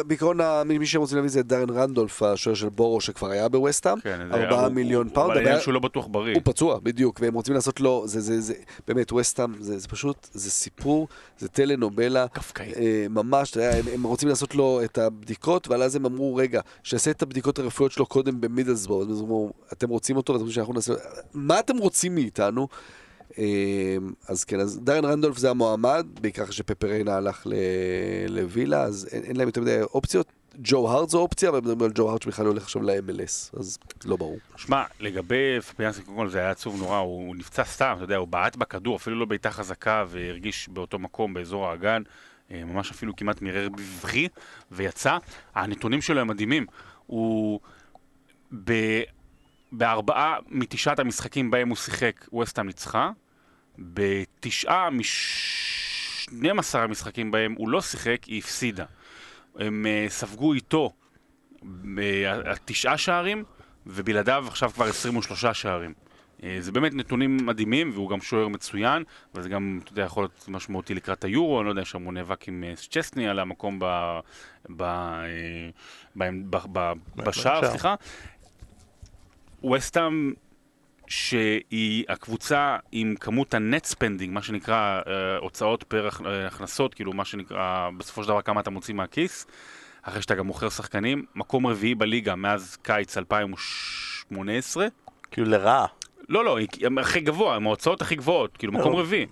בעיקרון, 0.08 0.40
מי 0.66 0.86
שרוצים 0.86 1.18
להביא 1.18 1.32
זה 1.32 1.44
דארן 1.44 1.70
רנדולף, 1.70 2.24
השוער 2.24 2.56
של 2.56 2.70
בורו 2.70 3.02
שכבר 3.02 3.30
היה 3.30 3.50
בווסטהאם, 3.50 3.98
4 4.34 4.68
כן, 4.68 4.74
מיליון 4.74 5.10
פאונד. 5.10 5.32
אבל 5.32 5.38
העניין 5.38 5.60
שהוא 5.60 5.74
לא 5.74 5.80
בטוח 5.80 6.08
בריא. 6.08 6.34
הוא 6.36 6.42
פצוע, 6.46 6.80
בדיוק, 6.84 7.20
והם 7.22 7.34
רוצים 7.34 7.54
לעשות 7.54 7.80
לו, 7.80 8.04
זה, 8.08 8.22
זה, 8.22 8.42
זה, 8.42 8.54
באמת, 8.88 9.14
ווסטהאם, 9.14 9.64
זה, 9.64 9.80
זה 9.80 9.88
פשוט, 9.88 10.28
זה 10.34 10.52
סיפור, 10.52 11.08
זה 11.40 11.48
טלנובלה. 11.48 12.28
קפקאי. 12.28 12.74
אה, 12.76 13.06
ממש, 13.10 13.52
אתה 13.52 13.60
יודע, 13.60 13.78
הם, 13.78 13.86
הם 13.94 14.04
רוצים 14.04 14.30
לעשות 14.30 14.56
לו 14.56 14.82
את 14.84 14.98
הבדיקות, 14.98 15.68
אבל 15.68 15.84
אז 15.84 15.96
הם 15.96 16.06
אמרו, 16.06 16.36
רגע, 16.36 16.62
שיעשה 16.84 17.12
את 17.12 17.22
הבדיקות 17.22 17.60
הרפואיות 17.60 17.92
שלו 17.92 18.06
קודם 18.06 18.42
במידלסברו. 18.42 19.12
אז 19.12 19.20
הם 19.20 19.26
אמרו, 19.26 19.52
אתם 19.74 19.90
רוצים 19.90 20.18
אותו, 20.18 20.34
ואתם 20.34 20.44
רוצים 20.44 20.56
שאנחנו 20.56 20.74
נעשה... 20.74 20.94
מה 21.34 21.60
אתם 21.60 21.78
רוצים 21.78 22.16
מאיתנו? 22.16 22.68
אה, 23.40 23.98
אז 24.28 24.44
כן, 24.44 24.60
אז 24.60 24.80
דארן 24.84 25.06
רנדולף 25.06 25.38
זה 25.38 25.50
המועמד, 25.50 26.08
בעיקר 26.22 26.44
אחרי 26.44 26.54
שפפה 26.54 26.85
ריינה 26.85 27.16
הלך 27.16 27.48
לווילה, 28.28 28.84
אז 28.84 29.08
אין, 29.12 29.24
אין 29.24 29.36
להם 29.36 29.48
יותר 29.48 29.62
מדי 29.62 29.82
אופציות. 29.82 30.28
ג'ו 30.60 30.92
הארט 30.92 31.10
זו 31.10 31.20
אופציה, 31.20 31.50
אבל 31.50 31.58
מדברים 31.60 31.82
על 31.82 31.92
ג'ו 31.96 32.10
הארט 32.10 32.22
שבכלל 32.22 32.46
הולך 32.46 32.64
עכשיו 32.64 32.82
ל-MLS, 32.82 33.60
אז 33.60 33.78
לא 34.06 34.16
ברור. 34.16 34.38
שמע, 34.56 34.84
לגבי 35.00 35.62
פפיאנסי, 35.62 36.02
קודם 36.02 36.18
כל 36.18 36.30
זה 36.30 36.40
היה 36.40 36.52
עצוב 36.52 36.80
נורא, 36.80 36.98
הוא 36.98 37.36
נפצע 37.36 37.64
סתם, 37.64 37.94
אתה 37.96 38.04
יודע, 38.04 38.16
הוא 38.16 38.28
בעט 38.28 38.56
בכדור, 38.56 38.96
אפילו 38.96 39.20
לא 39.20 39.26
בעיטה 39.26 39.52
חזקה, 39.52 40.06
והרגיש 40.08 40.70
באותו 40.70 41.00
מקום, 41.00 41.34
באזור 41.34 41.68
האגן, 41.68 42.02
אה, 42.52 42.64
ממש 42.64 42.92
אפילו 42.92 43.16
כמעט 43.16 43.42
מירר 43.42 43.70
בבכי, 43.70 44.28
ויצא. 44.72 45.18
הנתונים 45.56 46.02
שלו 46.02 46.22
הם 46.22 46.28
מדהימים. 46.28 46.66
הוא... 47.06 47.60
ב... 48.64 48.74
בארבעה 49.72 50.38
מתשעת 50.48 51.00
המשחקים 51.00 51.52
בהם 51.52 51.70
הוא 51.70 51.78
שיחק, 51.78 52.26
ווסטהאם 52.34 52.68
ניצחה. 52.68 53.12
בתשעה 53.80 54.90
מ-12 54.90 56.78
המשחקים 56.78 57.32
בהם 57.32 57.56
הוא 57.58 57.70
לא 57.70 57.82
שיחק, 57.82 58.24
היא 58.24 58.40
הפסידה. 58.40 58.86
הם 59.58 59.86
uh, 59.86 60.12
ספגו 60.12 60.54
איתו 60.54 60.94
uh, 61.62 61.66
תשעה 62.66 62.98
שערים, 62.98 63.44
ובלעדיו 63.86 64.46
עכשיו 64.48 64.72
כבר 64.74 64.86
23 64.86 65.46
שערים. 65.46 65.94
Uh, 66.38 66.44
זה 66.60 66.72
באמת 66.72 66.94
נתונים 66.94 67.38
מדהימים, 67.46 67.92
והוא 67.94 68.10
גם 68.10 68.22
שוער 68.22 68.48
מצוין, 68.48 69.04
וזה 69.36 69.50
גם, 69.50 69.80
אתה 69.84 69.92
יודע, 69.92 70.04
יכול 70.04 70.24
להיות 70.24 70.46
משמעותי 70.48 70.94
לקראת 70.94 71.24
היורו, 71.24 71.60
אני 71.60 71.66
לא 71.66 71.72
יודע, 71.72 71.86
שם 71.86 72.04
הוא 72.04 72.14
נאבק 72.14 72.48
עם 72.48 72.64
צ'סני 72.76 73.28
על 73.28 73.40
המקום 73.40 73.80
ב, 73.80 73.86
ב, 74.78 74.84
ב, 76.16 76.24
ב, 76.50 76.58
ב, 76.72 76.94
בשער, 77.16 77.70
סליחה. 77.70 77.96
ווסטהאם 79.64 80.34
שהיא 81.08 82.06
הקבוצה 82.10 82.78
עם 82.92 83.16
כמות 83.20 83.54
ה-net 83.54 83.94
spending, 83.94 84.30
מה 84.30 84.42
שנקרא 84.42 85.02
אה, 85.08 85.38
הוצאות 85.38 85.84
פר 85.84 86.10
אה, 86.26 86.48
הכנסות, 86.48 86.94
כאילו 86.94 87.14
מה 87.14 87.26
שנקרא 87.26 87.90
בסופו 87.98 88.24
של 88.24 88.30
דבר 88.30 88.42
כמה 88.42 88.62
אתה 88.62 88.70
מוציא 88.70 88.94
מהכיס, 88.94 89.48
אחרי 90.02 90.22
שאתה 90.22 90.36
גם 90.36 90.48
מוכר 90.48 90.70
שחקנים, 90.70 91.26
מקום 91.36 91.68
רביעי 91.68 91.96
בליגה 91.96 92.36
מאז 92.36 92.78
קיץ 92.82 93.18
2018. 93.18 94.88
כאילו 95.32 95.48
לרעה. 95.48 95.86
לא, 96.30 96.46
לא, 96.46 96.58
היא 96.58 96.68
היא 96.80 96.90
הכי 97.00 97.20
גבוה, 97.20 97.56
עם 97.56 97.68
ההוצאות 97.68 98.02
הכי 98.02 98.16
גבוהות, 98.16 98.58
כאילו 98.58 98.74
מקום 98.74 98.92
לא. 98.94 99.00
רביעי. 99.00 99.26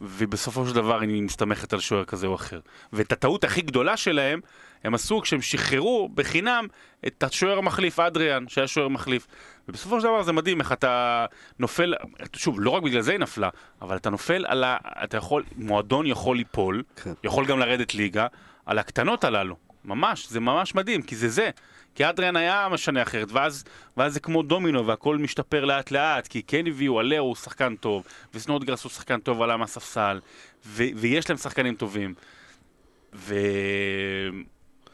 ובסופו 0.00 0.66
של 0.66 0.74
דבר 0.74 1.00
היא 1.00 1.22
מסתמכת 1.22 1.72
על 1.72 1.80
שוער 1.80 2.04
כזה 2.04 2.26
או 2.26 2.34
אחר. 2.34 2.60
ואת 2.92 3.12
הטעות 3.12 3.44
הכי 3.44 3.60
גדולה 3.60 3.96
שלהם, 3.96 4.40
הם 4.84 4.94
עשו 4.94 5.20
כשהם 5.20 5.42
שחררו 5.42 6.08
בחינם 6.14 6.66
את 7.06 7.22
השוער 7.22 7.58
המחליף, 7.58 8.00
אדריאן, 8.00 8.48
שהיה 8.48 8.66
שוער 8.66 8.88
מחליף. 8.88 9.26
ובסופו 9.70 10.00
של 10.00 10.06
דבר 10.06 10.22
זה 10.22 10.32
מדהים 10.32 10.60
איך 10.60 10.72
אתה 10.72 11.26
נופל, 11.58 11.94
שוב, 12.36 12.60
לא 12.60 12.70
רק 12.70 12.82
בגלל 12.82 13.00
זה 13.00 13.12
היא 13.12 13.20
נפלה, 13.20 13.48
אבל 13.82 13.96
אתה 13.96 14.10
נופל 14.10 14.44
על 14.48 14.64
ה... 14.64 14.76
אתה 15.04 15.16
יכול, 15.16 15.42
מועדון 15.56 16.06
יכול 16.06 16.36
ליפול, 16.36 16.82
כן. 17.02 17.12
יכול 17.24 17.46
גם 17.46 17.58
לרדת 17.58 17.94
ליגה, 17.94 18.26
על 18.66 18.78
הקטנות 18.78 19.24
הללו. 19.24 19.56
ממש, 19.84 20.28
זה 20.28 20.40
ממש 20.40 20.74
מדהים, 20.74 21.02
כי 21.02 21.16
זה 21.16 21.28
זה. 21.28 21.50
כי 21.94 22.08
אדריאן 22.08 22.36
היה 22.36 22.68
משנה 22.70 23.02
אחרת, 23.02 23.32
ואז, 23.32 23.64
ואז 23.96 24.14
זה 24.14 24.20
כמו 24.20 24.42
דומינו, 24.42 24.86
והכל 24.86 25.18
משתפר 25.18 25.64
לאט 25.64 25.90
לאט, 25.90 26.26
כי 26.26 26.42
כן 26.42 26.66
הביאו, 26.66 27.00
עלהו 27.00 27.26
הוא 27.26 27.36
שחקן 27.36 27.76
טוב, 27.76 28.04
וסנודגרס 28.34 28.84
הוא 28.84 28.90
שחקן 28.90 29.20
טוב, 29.20 29.42
עלה 29.42 29.56
מהספסל, 29.56 30.20
ו- 30.66 30.84
ויש 30.96 31.30
להם 31.30 31.38
שחקנים 31.38 31.74
טובים. 31.74 32.14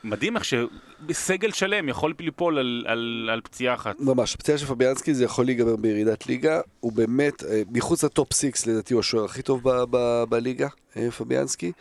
ומדהים 0.06 0.36
איך 0.36 0.44
שסגל 0.44 1.52
שלם 1.52 1.88
יכול 1.88 2.14
ליפול 2.20 2.58
על, 2.58 2.84
על, 2.86 3.28
על 3.32 3.40
פציעה 3.40 3.74
אחת. 3.74 4.00
ממש, 4.00 4.34
הפציעה 4.34 4.58
של 4.58 4.66
פביאנסקי 4.66 5.14
זה 5.14 5.24
יכול 5.24 5.44
להיגמר 5.44 5.76
בירידת 5.76 6.26
ליגה, 6.26 6.60
הוא 6.80 6.92
באמת, 6.92 7.44
אה, 7.44 7.62
מחוץ 7.70 8.04
לטופ 8.04 8.32
6 8.32 8.66
לדעתי 8.66 8.94
הוא 8.94 9.00
השוער 9.00 9.24
הכי 9.24 9.42
טוב 9.42 9.60
ב- 9.62 9.84
ב- 9.90 10.24
בליגה, 10.28 10.68
אה, 10.96 11.10
פביאנסקי, 11.10 11.72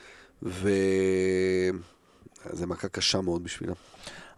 ו... 0.43 0.69
זה 2.49 2.67
מכה 2.67 2.87
קשה 2.87 3.21
מאוד 3.21 3.43
בשבילם. 3.43 3.73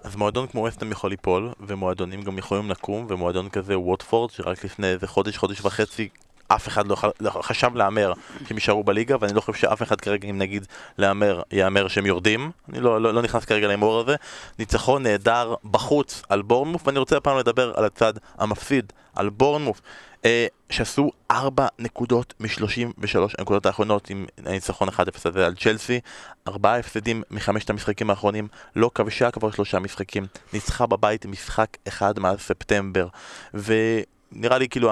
אז 0.04 0.16
מועדון 0.16 0.48
כמו 0.48 0.62
וסטם 0.64 0.92
יכול 0.92 1.10
ליפול, 1.10 1.50
ומועדונים 1.60 2.22
גם 2.22 2.38
יכולים 2.38 2.70
לקום, 2.70 3.06
ומועדון 3.10 3.50
כזה 3.50 3.80
ווטפורד, 3.80 4.32
שרק 4.32 4.66
לפני 4.66 4.88
איזה 4.88 5.08
חודש, 5.08 5.38
חודש 5.38 5.62
וחצי, 5.62 6.10
אף 6.48 6.68
אחד 6.68 6.88
לא. 6.88 6.96
לא 7.20 7.30
חשב 7.30 7.76
להמר 7.76 8.14
שהם 8.48 8.58
יישארו 8.58 8.84
בליגה, 8.84 9.16
ואני 9.20 9.34
לא 9.34 9.42
חושב 9.42 9.60
שאף 9.60 9.82
אחד 9.82 10.02
כרגע, 10.02 10.30
אם 10.30 10.38
נגיד 10.38 10.66
להמר, 10.98 11.42
יהמר 11.52 11.88
שהם 11.88 12.06
יורדים. 12.06 12.52
אני 12.70 12.80
לא, 12.80 13.02
לא, 13.02 13.14
לא 13.14 13.22
נכנס 13.22 13.46
כרגע 13.46 13.68
להימור 13.68 14.00
הזה. 14.00 14.16
ניצחון 14.60 15.04
נהדר 15.04 15.56
בחוץ 15.72 16.22
על 16.30 16.42
בורנמוף, 16.42 16.88
ואני 16.88 17.00
רוצה 17.00 17.18
הפעם 17.18 17.38
לדבר 17.38 17.74
על 17.76 17.86
הצד 17.86 18.14
המפסיד, 18.38 18.94
על 19.16 19.30
בורנמוף. 19.30 19.82
אה, 20.26 20.48
שעשו 20.70 21.12
4 21.32 21.68
נקודות 21.80 22.34
מ-33 22.40 23.36
הנקודות 23.38 23.66
האחרונות 23.66 24.10
עם 24.10 24.26
הניצחון 24.46 24.90
1-0 24.90 24.92
הזה 25.26 25.46
על 25.46 25.56
צ'לסי, 25.56 26.00
ארבעה 26.48 26.80
הפסדים 26.80 27.24
מחמשת 27.32 27.70
המשחקים 27.70 28.10
האחרונים, 28.10 28.48
לא 28.76 28.92
כבשה 28.96 29.32
כבר 29.32 29.52
שלושה 29.52 29.80
משחקים, 29.80 30.26
ניצחה 30.54 30.86
בבית 30.86 31.26
משחק 31.26 31.78
אחד 31.88 32.20
מאז 32.20 32.40
ספטמבר, 32.40 33.08
ונראה 33.54 34.58
לי 34.58 34.70
כאילו. 34.70 34.92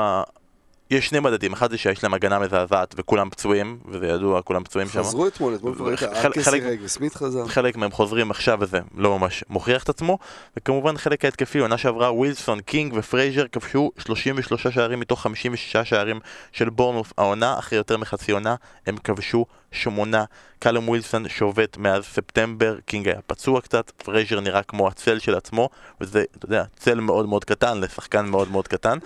יש 0.91 1.07
שני 1.07 1.19
מדדים, 1.19 1.53
אחד 1.53 1.71
זה 1.71 1.77
שיש 1.77 2.03
להם 2.03 2.13
הגנה 2.13 2.39
מזעזעת 2.39 2.95
וכולם 2.97 3.29
פצועים, 3.29 3.79
וזה 3.87 4.07
ידוע, 4.07 4.41
כולם 4.41 4.63
פצועים 4.63 4.87
שם. 4.89 4.99
חזרו 5.03 5.27
אתמול, 5.27 5.55
אתמול 5.55 5.75
כבר 5.75 5.87
ראית, 5.87 5.99
חלק- 5.99 6.79
וסמית 6.83 7.15
חזר. 7.15 7.45
חלק 7.47 7.75
מהם 7.77 7.91
חוזרים 7.91 8.31
עכשיו 8.31 8.57
וזה 8.61 8.79
לא 8.97 9.19
ממש 9.19 9.43
מוכיח 9.49 9.83
את 9.83 9.89
עצמו 9.89 10.17
וכמובן 10.57 10.97
חלק 10.97 11.25
ההתקפי, 11.25 11.59
עונה 11.59 11.77
שעברה 11.77 12.11
ווילסון, 12.13 12.59
קינג 12.61 12.93
ופרייזר 12.95 13.47
כבשו 13.51 13.91
33 13.97 14.67
שערים 14.67 14.99
מתוך 14.99 15.21
56 15.21 15.77
שערים 15.89 16.19
של 16.51 16.69
בורנמוט 16.69 17.13
העונה, 17.17 17.59
אחרי 17.59 17.77
יותר 17.77 17.97
מחצי 17.97 18.31
עונה 18.31 18.55
הם 18.87 18.97
כבשו 18.97 19.45
שמונה 19.71 20.23
קלום 20.59 20.89
ווילסון 20.89 21.29
שובת 21.29 21.77
מאז 21.77 22.03
ספטמבר, 22.03 22.77
קינג 22.85 23.07
היה 23.07 23.21
פצוע 23.27 23.61
קצת, 23.61 23.91
פרייזר 24.03 24.39
נראה 24.39 24.63
כמו 24.63 24.87
הצל 24.87 25.19
של 25.19 25.35
עצמו 25.35 25.69
וזה, 26.01 26.23
אתה 26.37 26.45
יודע, 26.45 26.63
צל 26.77 26.99
מאוד 26.99 27.29
מאוד 27.29 27.45
קטן 27.45 27.79
לשחקן 27.81 28.25
מאוד 28.25 28.51
מאוד 28.51 28.67
קטן 28.67 28.97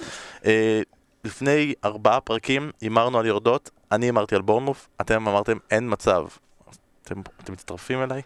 אה, 0.45 0.82
לפני 1.30 1.73
ארבעה 1.86 2.19
פרקים 2.21 2.71
הימרנו 2.82 3.19
על 3.19 3.25
יורדות, 3.25 3.69
אני 3.91 4.05
הימרתי 4.05 4.36
על 4.36 4.41
בורנמוט, 4.41 4.88
אתם 5.01 5.27
אמרתם 5.27 5.57
אין 5.71 5.91
מצב. 5.91 6.25
אתם, 7.03 7.21
אתם 7.43 7.53
מצטרפים 7.53 8.03
אליי? 8.03 8.21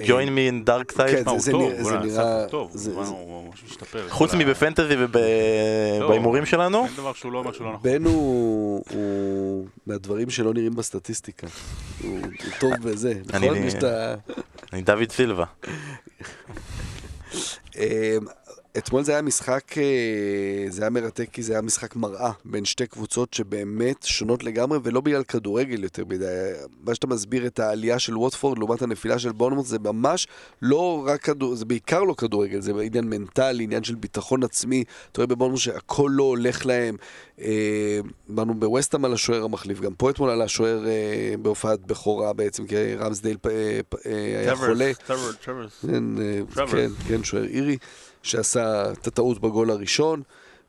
אה, 0.00 0.04
join 0.04 0.28
me 0.28 0.52
in 0.52 0.68
dark 0.68 0.92
side? 0.94 1.10
כן, 1.10 1.22
מה, 1.24 1.30
הוא 1.30 1.40
זה 1.40 1.50
טוב, 1.52 1.72
זה 1.82 1.98
נראה- 1.98 2.46
טוב, 2.50 2.70
זה- 2.74 2.90
וואלה, 2.90 3.06
זה- 3.06 3.12
הוא 3.12 3.48
ממש 3.48 3.64
משתפר. 3.64 4.08
חוץ. 4.08 4.34
מבפנטזי 4.34 4.96
לא, 4.96 5.04
ובהימורים 6.04 6.46
שלנו? 6.46 6.84
אין 6.84 6.94
דבר 6.96 7.12
שהוא 7.12 7.32
לא 7.32 7.38
אומר 7.38 7.52
שהוא 7.52 7.66
לא 7.66 7.72
נכון. 7.72 7.82
בן 7.92 8.04
הוא 8.04 8.84
הוא 8.90 9.66
מהדברים 9.86 10.30
שלא 10.30 10.54
נראים 10.54 10.74
בסטטיסטיקה. 10.76 11.46
הוא 12.02 12.18
הוא 12.20 12.28
טוב 12.60 12.72
בזה, 12.82 13.12
אני- 13.34 13.46
נכון? 13.50 13.58
אני 14.72 14.82
דוד 14.82 15.10
סילבה. 15.12 15.44
אתמול 18.76 19.02
זה 19.02 19.12
היה 19.12 19.22
משחק, 19.22 19.78
אה, 19.78 20.64
זה 20.68 20.82
היה 20.82 20.90
מרתק 20.90 21.28
כי 21.32 21.42
זה 21.42 21.52
היה 21.52 21.62
משחק 21.62 21.96
מראה 21.96 22.30
בין 22.44 22.64
שתי 22.64 22.86
קבוצות 22.86 23.34
שבאמת 23.34 24.02
שונות 24.02 24.44
לגמרי 24.44 24.78
ולא 24.82 25.00
בגלל 25.00 25.22
כדורגל 25.22 25.82
יותר 25.82 26.04
מדי. 26.04 26.24
מה 26.84 26.94
שאתה 26.94 27.06
מסביר 27.06 27.46
את 27.46 27.58
העלייה 27.58 27.98
של 27.98 28.18
ווטפורד 28.18 28.58
לעומת 28.58 28.82
הנפילה 28.82 29.18
של 29.18 29.32
בורנמוט 29.32 29.66
זה 29.66 29.78
ממש 29.78 30.26
לא 30.62 31.04
רק 31.06 31.22
כדורגל, 31.22 31.56
זה 31.56 31.64
בעיקר 31.64 32.02
לא 32.02 32.14
כדורגל, 32.14 32.60
זה 32.60 32.72
עניין 32.82 33.04
מנטלי, 33.04 33.64
עניין 33.64 33.84
של 33.84 33.94
ביטחון 33.94 34.42
עצמי. 34.42 34.84
אתה 35.12 35.20
רואה 35.20 35.26
בבורנמוט 35.26 35.60
שהכל 35.60 36.10
לא 36.12 36.22
הולך 36.22 36.66
להם. 36.66 36.96
אה, 37.40 38.00
באנו 38.28 38.54
בווסטהאם 38.54 39.04
על 39.04 39.12
השוער 39.12 39.44
המחליף, 39.44 39.80
גם 39.80 39.94
פה 39.94 40.10
אתמול 40.10 40.30
על 40.30 40.42
השוער 40.42 40.86
אה, 40.86 41.34
בהופעת 41.42 41.80
בכורה 41.80 42.32
בעצם, 42.32 42.66
כי 42.66 42.94
רמסדייל 42.94 43.36
אה, 43.46 43.80
אה, 44.06 44.40
היה 44.40 44.56
חולה. 44.56 44.92
טרוורס, 45.06 45.34
טרוורס. 45.44 45.84
כן, 45.86 46.04
אה. 46.18 46.66
כן, 46.66 46.88
כן, 47.08 47.24
שוער 47.24 47.44
אירי, 47.44 47.76
שעשה 48.22 48.92
את 48.92 49.06
הטעות 49.06 49.40
בגול 49.40 49.70
הראשון, 49.70 50.22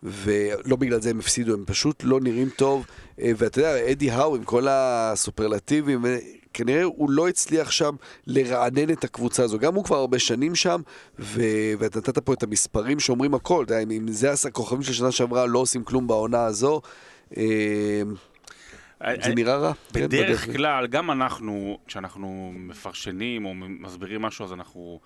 ולא 0.04 0.76
בגלל 0.76 1.02
זה 1.02 1.10
הם 1.10 1.20
הפסידו, 1.20 1.54
הם 1.54 1.64
פשוט 1.68 2.04
לא 2.04 2.20
נראים 2.22 2.50
טוב. 2.50 2.86
אה, 3.22 3.32
ואתה 3.38 3.60
יודע, 3.60 3.91
אדי 3.91 4.12
האו 4.12 4.36
עם 4.36 4.43
כל 4.43 4.68
הסופרלטיבים, 4.70 6.06
אה, 6.06 6.18
כנראה 6.54 6.84
הוא 6.84 7.10
לא 7.12 7.28
הצליח 7.28 7.72
שם 7.72 7.95
לרענן 8.28 8.89
את 8.91 9.04
הקבוצה 9.04 9.43
הזו. 9.43 9.60
גם 9.60 9.76
הוא 9.76 9.84
כבר 9.84 9.97
הרבה 9.97 10.20
שנים 10.20 10.56
שם, 10.56 10.82
ו... 11.20 11.41
ואתה 11.80 12.00
נתת 12.00 12.18
פה 12.20 12.34
את 12.34 12.43
המספרים 12.43 13.00
שאומרים 13.00 13.34
הכל. 13.34 13.64
אתה 13.66 13.74
יודע, 13.74 13.84
אם- 13.84 14.08
זה 14.12 14.47
הכוכבים 14.47 14.84
של 14.84 14.93
שנה 14.93 15.12
שעברה 15.12 15.45
לא 15.45 15.60
עושים 15.60 15.84
כלום 15.84 16.08
בעונה 16.08 16.45
הזו, 16.45 16.82
אה, 17.38 18.02
זה 19.24 19.36
נראה 19.36 19.56
רע. 19.58 19.74
כן, 19.93 20.04
בדרך. 20.08 20.54
כלל, 20.56 20.88
גם 20.88 21.12
אנחנו, 21.12 21.78
כשאנחנו 21.88 22.52
מפרשנים 22.56 23.45
או 23.45 23.54
מסבירים 23.56 24.22
משהו, 24.22 24.45
אז 24.45 24.54
אנחנו 24.54 25.00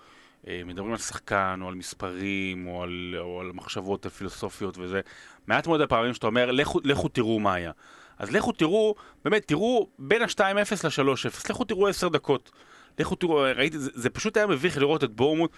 מדברים 0.64 0.92
על 0.92 0.98
שחקן, 0.98 1.58
או 1.62 1.68
על 1.68 1.74
מספרים, 1.74 2.66
או 2.66 2.82
על, 2.82 3.14
או 3.18 3.40
על 3.40 3.52
מחשבות 3.54 4.06
פילוסופיות 4.06 4.78
וזה. 4.78 5.00
מעט 5.46 5.66
מאוד 5.66 5.80
הפעמים 5.80 6.14
שאתה 6.14 6.26
אומר, 6.26 6.50
לכו, 6.50 6.80
לכו 6.84 7.08
תראו 7.08 7.40
מה 7.40 7.54
היה. 7.54 7.72
אז 8.18 8.30
לכו 8.30 8.52
תראו, 8.52 8.94
באמת, 9.24 9.48
תראו 9.48 9.88
בין 9.98 10.22
ה-2-0 10.22 10.40
ל-3-0, 10.84 11.50
לכו 11.50 11.64
תראו 11.64 11.88
10 11.88 12.08
דקות. 12.08 12.50
לכו 12.98 13.14
תראו, 13.14 13.34
ראיתי, 13.56 13.78
זה, 13.78 13.90
זה 13.94 14.10
פשוט 14.10 14.36
היה 14.36 14.46
מביך 14.46 14.78
לראות 14.78 15.04
את 15.04 15.10
בורמוט. 15.10 15.50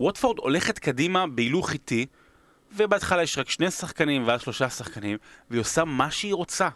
ווטפורד 0.00 0.38
הולכת 0.38 0.78
קדימה 0.78 1.26
בהילוך 1.26 1.72
איטי, 1.72 2.06
ובהתחלה 2.72 3.22
יש 3.22 3.38
רק 3.38 3.50
שני 3.50 3.70
שחקנים 3.70 4.26
ואז 4.26 4.40
שלושה 4.40 4.70
שחקנים, 4.70 5.18
והיא 5.50 5.60
עושה 5.60 5.84
מה 5.84 6.10
שהיא 6.10 6.34
רוצה. 6.34 6.68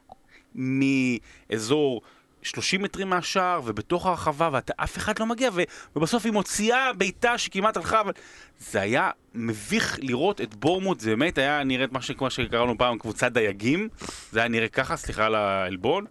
מאזור 0.54 2.02
30 2.44 2.82
מטרים 2.82 3.10
מהשער 3.10 3.60
ובתוך 3.64 4.06
הרחבה 4.06 4.48
ואף 4.52 4.96
אחד 4.96 5.18
לא 5.18 5.26
מגיע 5.26 5.50
ו, 5.54 5.62
ובסוף 5.96 6.24
היא 6.24 6.32
מוציאה 6.32 6.92
בעיטה 6.92 7.38
שכמעט 7.38 7.76
הלכה 7.76 8.00
אבל 8.00 8.12
זה 8.58 8.80
היה 8.80 9.10
מביך 9.34 9.98
לראות 10.02 10.40
את 10.40 10.54
בורנמות' 10.54 11.00
זה 11.00 11.10
באמת 11.10 11.38
היה 11.38 11.64
נראית 11.64 11.92
מה 11.92 12.00
שקראנו 12.00 12.78
פעם 12.78 12.98
קבוצת 12.98 13.32
דייגים. 13.32 13.88
זה 14.32 14.38
היה 14.40 14.48
נראה 14.48 14.68
ככה 14.68 14.96
סליחה 14.96 15.26
על 15.26 15.34
העלבון 15.34 16.04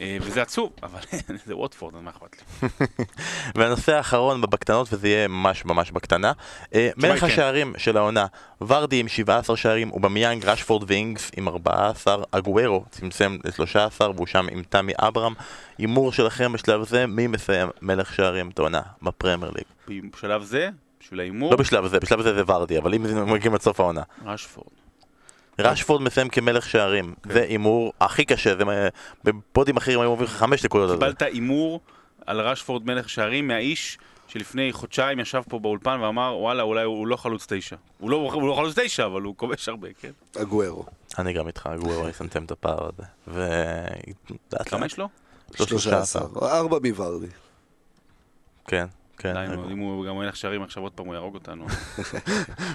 וזה 0.00 0.42
עצוב 0.42 0.72
אבל 0.82 1.00
זה 1.46 1.56
ווטפורד 1.56 1.94
אז 1.94 2.02
מה 2.02 2.10
אכפת 2.10 2.36
לי 2.36 2.68
והנושא 3.56 3.92
האחרון 3.92 4.40
בקטנות, 4.40 4.92
וזה 4.92 5.08
יהיה 5.08 5.28
ממש 5.28 5.64
ממש 5.64 5.90
בקטנה, 5.90 6.32
אה, 6.74 6.90
מלך 6.96 7.20
כן. 7.20 7.26
השערים 7.26 7.74
של 7.76 7.96
העונה, 7.96 8.26
ורדי 8.60 9.00
עם 9.00 9.08
17 9.08 9.56
שערים, 9.56 9.90
אובמיאנג, 9.90 10.44
רשפורד 10.44 10.84
ואינגס 10.86 11.30
עם 11.36 11.48
14, 11.48 12.24
אגוארו 12.30 12.84
צמצם 12.90 13.38
ל-13 13.44 14.02
והוא 14.14 14.26
שם 14.26 14.46
עם 14.50 14.62
תמי 14.68 14.92
אברהם. 14.98 15.34
הימור 15.78 16.12
שלכם 16.12 16.52
בשלב 16.52 16.84
זה, 16.84 17.06
מי 17.06 17.26
מסיים 17.26 17.68
מלך 17.82 18.14
שערים 18.14 18.50
את 18.50 18.58
העונה 18.58 18.82
בפרמייר 19.02 19.52
ליג? 19.54 20.10
בשלב 20.12 20.42
זה 20.42 20.68
בשביל 21.00 21.20
ההימור 21.20 21.50
לא 21.50 21.56
בשלב 21.56 21.86
זה, 21.86 22.00
בשלב 22.00 22.22
זה 22.22 22.34
זה 22.34 22.42
ורדי, 22.46 22.78
אבל 22.78 22.94
אם 22.94 23.06
זה 23.06 23.24
מגיעים 23.24 23.54
עד 23.54 23.60
סוף 23.60 23.80
העונה. 23.80 24.02
רשפורד 24.24 24.81
רשפורד 25.58 26.02
מסיים 26.02 26.28
כמלך 26.28 26.68
שערים, 26.68 27.14
כן. 27.22 27.32
זה 27.32 27.42
הימור 27.42 27.92
הכי 28.00 28.24
קשה, 28.24 28.54
בפודים 29.24 29.76
אחרים 29.76 30.00
היו 30.00 30.10
אומרים 30.10 30.24
לך 30.24 30.32
5 30.32 30.64
נקודות. 30.64 30.90
קיבלת 30.90 31.22
הימור 31.22 31.80
על 32.26 32.40
רשפורד 32.40 32.86
מלך 32.86 33.08
שערים 33.08 33.48
מהאיש 33.48 33.98
שלפני 34.28 34.72
חודשיים 34.72 35.20
ישב 35.20 35.42
פה 35.48 35.58
באולפן 35.58 36.00
ואמר, 36.00 36.36
וואלה, 36.38 36.62
אולי 36.62 36.84
הוא 36.84 37.06
לא 37.06 37.16
חלוץ 37.16 37.46
תשע. 37.48 37.76
הוא 37.98 38.10
לא, 38.10 38.16
הוא 38.16 38.48
לא 38.48 38.54
חלוץ 38.54 38.78
תשע, 38.78 39.06
אבל 39.06 39.22
הוא 39.22 39.34
כובש 39.36 39.68
הרבה, 39.68 39.88
כן? 40.00 40.10
אגוארו. 40.42 40.84
אני 41.18 41.32
גם 41.32 41.46
איתך, 41.46 41.70
גוורו 41.78 42.08
יצמצם 42.08 42.44
את 42.44 42.50
הפער 42.50 42.88
הזה. 42.88 43.08
ו... 43.28 43.48
כמה. 44.66 44.86
יש 44.86 44.98
לו? 44.98 45.08
13. 45.54 46.22
ארבע 46.42 46.78
מוורדי. 46.82 47.26
כן, 48.66 48.86
כן. 49.22 49.36
נו, 49.36 49.70
אם 49.70 49.78
הוא 49.78 50.06
גם 50.06 50.22
ילך 50.22 50.36
שערים 50.36 50.62
עכשיו 50.62 50.82
עוד 50.82 50.92
פעם, 50.92 51.06
הוא 51.06 51.14
יהרוג 51.14 51.34
אותנו. 51.34 51.66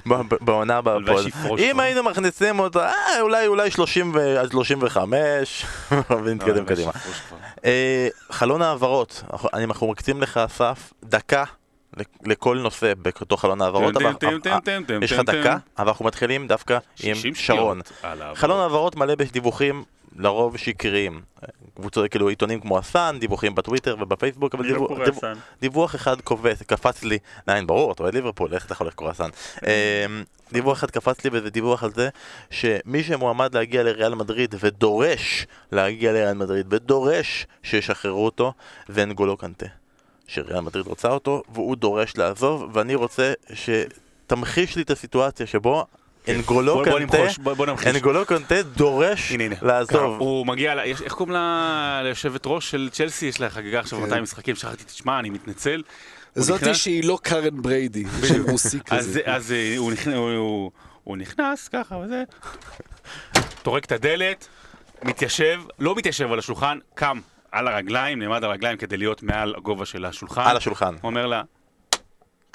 בעונה 0.41 0.77
הבאה. 0.77 0.97
שיפרוש 1.23 1.61
אם. 1.61 1.79
היינו 1.79 2.03
מכניסים 2.03 2.59
אותו, 2.59 2.79
אה, 2.79 2.91
אולי 3.21 3.47
אולי 3.47 3.71
30 3.71 4.11
ו- 4.15 4.39
עד 4.39 4.51
35, 4.51 5.65
ונתקדם 6.23 6.65
קדימה. 6.65 6.91
אה, 7.65 8.07
חלון 8.31 8.61
העברות, 8.61 9.23
אנחנו- 9.33 9.87
מקצים 9.91 10.21
לך, 10.21 10.37
אסף, 10.37 10.93
דקה 11.03 11.43
לכל 12.25 12.57
נושא 12.57 12.93
בתוך 13.01 13.41
חלון 13.41 13.61
העברות. 13.61 13.93
טם, 14.63 15.03
יש 15.03 15.11
לך. 15.11 15.19
דקה, 15.19 15.57
אבל 15.77 15.87
אנחנו 15.87 16.05
מתחילים 16.05 16.47
דווקא 16.47 16.77
עם 17.03 17.15
60 17.15 17.35
שרון. 17.35 17.81
חלון 18.35 18.59
העברות 18.59 18.95
מלא 18.95 19.15
בדיווחים 19.15 19.83
לרוב 20.15 20.57
שקריים. 20.57 21.21
קבוצות, 21.75 22.11
כאילו 22.11 22.27
עיתונים 22.29 22.59
כמו 22.61 22.77
הסאן, 22.77 23.17
דיווחים 23.19 23.55
בטוויטר 23.55 23.95
ובפייסבוק, 23.99 24.55
אבל 24.55 24.63
אני 24.63 24.73
לא 24.73 24.79
דיווח- 24.79 25.05
דיווח-. 25.05 25.37
דיווח 25.61 25.95
אחד 25.95 26.21
קופץ, 26.21 26.61
קפץ 26.61 27.03
לי, 27.03 27.17
לעין 27.47 27.67
ברור, 27.67 27.91
אתה 27.91 28.03
אוהד 28.03 28.15
ליברפול, 28.15 28.53
איך 28.53 28.65
אתה 28.65 28.73
יכול 28.73 28.87
לקרוא 28.87 29.09
הסאן? 29.09 29.29
אמ, 29.63 30.23
דיווח 30.53 30.77
אחד 30.77 30.91
קפץ 30.91 31.23
לי 31.23 31.29
וזה 31.33 31.49
דיווח 31.49 31.83
על 31.83 31.91
זה 31.93 32.09
שמי 32.49 33.03
שמועמד 33.03 33.55
להגיע 33.55 33.83
לריאל 33.83 34.15
מדריד 34.15 34.55
ודורש 34.59 35.47
להגיע 35.71 36.11
לריאל 36.11 36.33
מדריד 36.33 36.73
ודורש 36.73 37.47
שישחררו 37.63 38.25
אותו 38.25 38.53
זה 38.87 39.03
אנגולו 39.03 39.37
קנטה. 39.37 39.65
שריאל 40.27 40.59
מדריד 40.59 40.87
רוצה 40.87 41.07
אותו 41.11 41.43
והוא 41.53 41.75
דורש 41.75 42.17
לעזוב 42.17 42.69
ואני 42.73 42.95
רוצה 42.95 43.33
שתמחיש 43.53 44.75
לי 44.75 44.81
את 44.81 44.91
הסיטואציה 44.91 45.45
שבו 45.47 45.85
אנגולו 46.29 46.83
קנטה. 46.83 47.17
אנגולו 47.89 48.25
קנטה 48.25 48.61
דורש. 48.61 49.33
לעזוב. 49.61 50.19
הוא 50.19 50.47
מגיע, 50.47 50.83
איך 50.83 51.13
קוראים 51.13 51.33
לה 51.33 52.01
ליושבת 52.03 52.41
ראש 52.45 52.71
של 52.71 52.89
צ'לסי? 52.91 53.25
יש 53.25 53.41
לה 53.41 53.49
חגיגה 53.49 53.79
עכשיו 53.79 53.99
כן. 53.99 54.05
200 54.05 54.23
משחקים, 54.23 54.55
שכחתי, 54.55 54.83
תשמע, 54.83 55.19
אני 55.19 55.29
מתנצל. 55.29 55.83
זאתי 56.35 56.75
שהיא 56.75 57.03
לא 57.03 57.19
קארן 57.23 57.61
בריידי, 57.61 58.03
שם 58.27 58.49
רוסי 58.49 58.77
אז, 58.89 59.07
כזה. 59.07 59.21
אז 59.25 59.51
אה, 59.51 59.75
הוא 61.03 61.17
נכנס 61.17 61.67
ככה 61.67 61.95
וזה, 61.97 62.23
טורק 63.63 63.85
את 63.85 63.91
הדלת, 63.91 64.47
מתיישב, 65.03 65.61
לא 65.79 65.95
מתיישב 65.95 66.31
על 66.31 66.39
השולחן, 66.39 66.79
קם 66.95 67.19
על 67.51 67.67
הרגליים, 67.67 68.19
נעמד 68.19 68.43
על 68.43 68.49
הרגליים 68.49 68.77
כדי 68.77 68.97
להיות 68.97 69.23
מעל 69.23 69.53
הגובה 69.57 69.85
של 69.85 70.05
השולחן. 70.05 70.41
על 70.41 70.57
השולחן. 70.57 70.95
אומר 71.03 71.27
לה, 71.27 71.41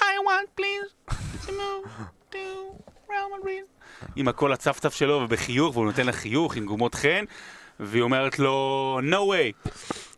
I 0.00 0.02
want 0.02 0.60
please 0.60 1.14
to 1.46 1.50
move 1.50 1.88
to 2.32 2.91
Real 3.12 3.44
Madrid. 3.44 4.06
עם 4.16 4.28
הקול 4.28 4.52
הצפצף 4.52 4.94
שלו 4.94 5.20
ובחיוך, 5.24 5.76
והוא 5.76 5.86
נותן 5.86 6.06
לה 6.06 6.12
חיוך 6.12 6.56
עם 6.56 6.64
גומות 6.66 6.94
חן, 6.94 7.24
והיא 7.80 8.02
אומרת 8.02 8.38
לו, 8.38 9.00
no 9.10 9.32
way, 9.34 9.70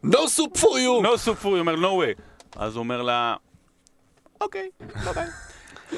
No 0.06 0.16
soup 0.36 0.58
for 0.58 0.76
you! 0.76 1.02
no 1.02 1.16
soup 1.26 1.42
for 1.42 1.44
you, 1.44 1.48
הוא 1.48 1.58
אומר, 1.58 1.74
no 1.74 2.02
way. 2.04 2.22
אז 2.56 2.74
הוא 2.76 2.82
אומר 2.82 3.02
לה, 3.02 3.36
אוקיי, 4.40 4.70
ביי 5.04 5.12
ביי. 5.12 5.26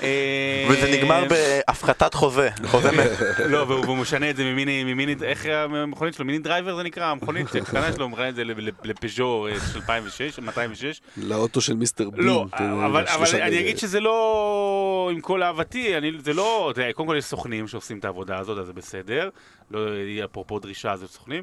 אה, 0.02 0.66
וזה 0.70 0.90
נגמר 0.92 1.24
בהפחתת 1.28 2.14
חוזה, 2.14 2.48
חוזה 2.66 2.90
מ- 2.92 2.96
לא, 3.52 3.58
והוא 3.68 3.96
משנה 3.96 4.30
את 4.30 4.36
זה 4.36 4.44
ממיני, 4.44 4.84
ממיני, 4.84 5.14
איך 5.22 5.46
המכונית 5.46 6.14
שלו? 6.14 6.24
מיני 6.24 6.38
דרייבר 6.38 6.76
זה 6.76 6.82
נקרא? 6.82 7.04
המכונית 7.06 7.46
הקטנה 7.54 7.92
שלו, 7.92 8.04
הוא 8.04 8.10
מכנה 8.12 8.28
את 8.28 8.34
זה 8.34 8.44
ל- 8.44 8.68
ל- 8.68 8.70
לפז'ו 8.84 9.46
אה, 9.46 9.54
של 9.72 9.76
2006, 9.78 10.38
206. 10.38 11.00
לאוטו 11.16 11.60
של 11.60 11.74
מיסטר 11.76 12.10
בין. 12.10 12.24
לא, 12.24 12.46
אתה 12.54 12.62
יודע, 12.64 12.86
אבל, 12.86 13.04
אני 13.42 13.60
אגיד 13.60 13.78
שזה 13.78 14.00
לא, 14.00 15.10
עם 15.12 15.20
כל 15.20 15.42
אהבתי, 15.42 15.96
אני, 15.96 16.12
זה 16.18 16.32
לא, 16.32 16.72
קודם 16.94 17.08
כל 17.08 17.14
יש 17.18 17.24
סוכנים 17.24 17.68
שעושים 17.68 17.98
את 17.98 18.04
העבודה 18.04 18.38
הזאת, 18.38 18.58
אז 18.58 18.66
זה 18.66 18.72
בסדר. 18.72 19.28
לא, 19.70 19.80
אפרופו 20.24 20.58
דרישה, 20.58 20.96
זה 20.96 21.06
סוכנים. 21.08 21.42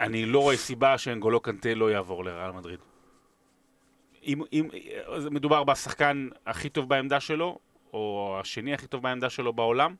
אני 0.00 0.26
לא 0.26 0.38
רואה 0.38 0.56
סיבה 0.56 0.98
שאנגולו 0.98 1.40
קנטה 1.40 1.74
לא 1.74 1.90
יעבור 1.90 2.24
לריאל 2.24 2.50
מדריד. 2.50 2.78
אם, 4.26 4.42
אם, 4.52 4.68
מדובר 5.30 5.64
בשחקן 5.64 6.28
הכי 6.46 6.68
טוב 6.68 6.88
בעמדה 6.88 7.20
שלו, 7.20 7.58
או 7.92 8.36
השני 8.40 8.74
הכי 8.74 8.86
טוב 8.86 9.02
בעמדה 9.02 9.30
שלו 9.30 9.52
בעולם. 9.52 9.94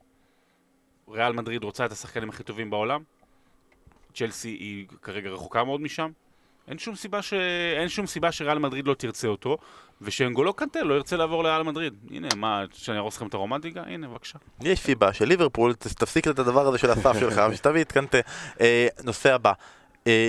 ריאל 1.09 1.33
מדריד 1.33 1.65
רוצה 1.65 1.87
את 1.87 1.93
השחקנים 1.93 2.29
הכי 2.29 2.43
טובים 2.43 2.71
בעולם. 2.71 3.03
צ'לסי 4.15 4.49
היא 4.49 4.87
כרגע 5.03 5.31
רחוקה 5.31 5.65
מאוד 5.65 5.81
משם. 5.81 6.11
אין 6.69 6.79
שום 6.79 6.95
סיבה, 6.95 7.23
ש... 7.23 7.33
אין 7.79 7.89
שום 7.89 8.07
סיבה 8.07 8.33
שריאל 8.33 8.59
מדריד 8.59 8.87
לא 8.87 8.95
תרצה 8.95 9.29
אותו, 9.29 9.59
ושאנגולו 10.01 10.55
קנטה 10.55 10.83
לא 10.83 10.95
ירצה 10.95 11.17
לעבור 11.17 11.45
לריאל 11.45 11.63
מדריד. 11.63 11.95
הנה, 12.11 12.29
מה, 12.37 12.65
שאני 12.73 12.99
אהרוס 12.99 13.17
לכם 13.17 13.27
את 13.27 13.35
הרומנטיקה? 13.35 13.83
הנה, 13.83 14.09
בבקשה. 14.09 14.39
יש 14.61 14.81
סיבה 14.81 15.13
שליברפול, 15.13 15.75
תפסיק 15.75 16.29
את 16.29 16.39
הדבר 16.39 16.67
הזה 16.67 16.79
של 16.79 16.91
הסף 16.91 17.21
שלך, 17.21 17.41
ושתביא 17.51 17.83
את 17.83 17.93
קנטה. 17.93 18.19
אה, 18.61 18.89
נושא 19.05 19.35
הבא, 19.35 19.53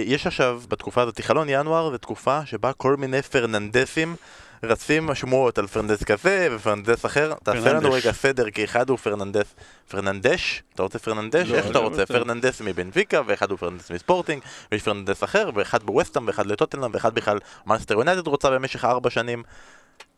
יש 0.06 0.28
עכשיו, 0.28 0.62
בתקופה 0.70 1.02
הזאת, 1.02 1.22
חלון 1.22 1.50
ינואר, 1.50 1.92
זו 1.92 1.98
תקופה 1.98 2.46
שבה 2.46 2.74
כל 2.74 2.96
מיני 2.96 3.22
פרננדסים 3.22 4.16
רצים 4.64 5.10
השמועות 5.10 5.58
על 5.58 5.68
פרננדס 5.68 6.04
כזה 6.04 6.48
ופרננדס 6.52 7.06
אחר. 7.06 7.34
תעשה 7.44 7.74
לנו. 7.74 7.92
רגע 7.92 8.12
סדר, 8.12 8.50
כי 8.50 8.64
אחד 8.64 8.90
הוא 8.90 8.98
פרננדס. 8.98 9.56
פרננדש? 9.88 10.64
אתה 10.74 10.84
רוצה 10.84 11.00
פרננדש? 11.00 11.50
לא, 11.50 11.56
איך 11.56 11.66
אתה 11.66 11.74
לא 11.74 11.80
רוצה? 11.80 12.02
רוצה. 12.02 12.14
פרננדס 12.14 12.62
מבנפיקה, 12.62 13.22
ואחד 13.26 13.52
הוא 13.52 13.58
פרננדס 13.58 13.92
מספורטינג, 13.92 14.42
ויש 14.72 14.82
פרננדס 14.82 15.24
אחר, 15.24 15.50
ואחד 15.56 15.84
בווסטהאם, 15.84 16.28
ואחד 16.28 16.46
לטוטנאם, 16.46 16.90
ואחד 16.94 17.16
בכלל 17.16 17.40
מנסטר 17.66 17.94
יונייטד 17.94 18.28
רוצה 18.28 18.50
במשך 18.50 18.86
ארבע 18.86 19.10
שנים. 19.10 19.44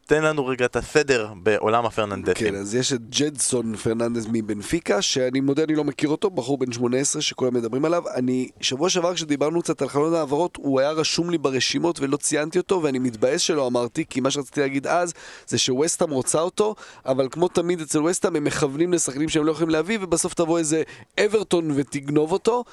תן 0.07 0.23
לנו 0.23 0.45
רגע 0.45 0.65
את 0.65 0.75
הסדר 0.75 1.33
בעולם 1.43 1.85
הפרננדסים. 1.85 2.47
כן, 2.47 2.55
אז 2.55 2.75
יש 2.75 2.93
את 2.93 3.01
ג'דסון 3.09 3.75
פרננדז 3.75 4.27
מבנפיקה, 4.31 5.01
שאני 5.01 5.39
מודה 5.39 5.63
אני 5.63 5.75
לא 5.75 5.83
מכיר 5.83 6.09
אותו, 6.09 6.29
בחור 6.29 6.57
בן 6.57 6.71
18 6.71 7.21
שכולם 7.21 7.53
מדברים 7.53 7.85
עליו. 7.85 8.03
אני, 8.15 8.49
שבוע 8.61 8.89
שעבר 8.89 9.13
כשדיברנו 9.13 9.61
קצת 9.61 9.81
על 9.81 9.89
חלון 9.89 10.13
העברות, 10.13 10.57
הוא 10.61 10.79
היה 10.79 10.91
רשום 10.91 11.29
לי 11.29 11.37
ברשימות 11.37 11.99
ולא 11.99 12.17
ציינתי 12.17 12.57
אותו, 12.57 12.83
ואני 12.83 12.99
מתבאס 12.99 13.41
שלא 13.41 13.67
אמרתי, 13.67 14.05
כי 14.09 14.19
מה 14.19 14.31
שרציתי 14.31 14.61
להגיד 14.61 14.87
אז, 14.87 15.13
זה 15.47 15.57
שווסטהאם 15.57 16.11
רוצה 16.11 16.41
אותו, 16.41 16.75
אבל 17.05 17.27
כמו 17.31 17.47
תמיד 17.47 17.81
אצל 17.81 17.99
ווסטהאם 17.99 18.35
הם 18.35 18.43
מכוונים 18.43 18.93
לשחקנים 18.93 19.29
שהם 19.29 19.45
לא 19.45 19.51
יכולים 19.51 19.69
להביא, 19.69 19.97
ובסוף 20.01 20.33
תבוא 20.33 20.59
איזה 20.59 20.83
אברטון 21.25 21.71
ותגנוב 21.75 22.31
אותו. 22.31 22.63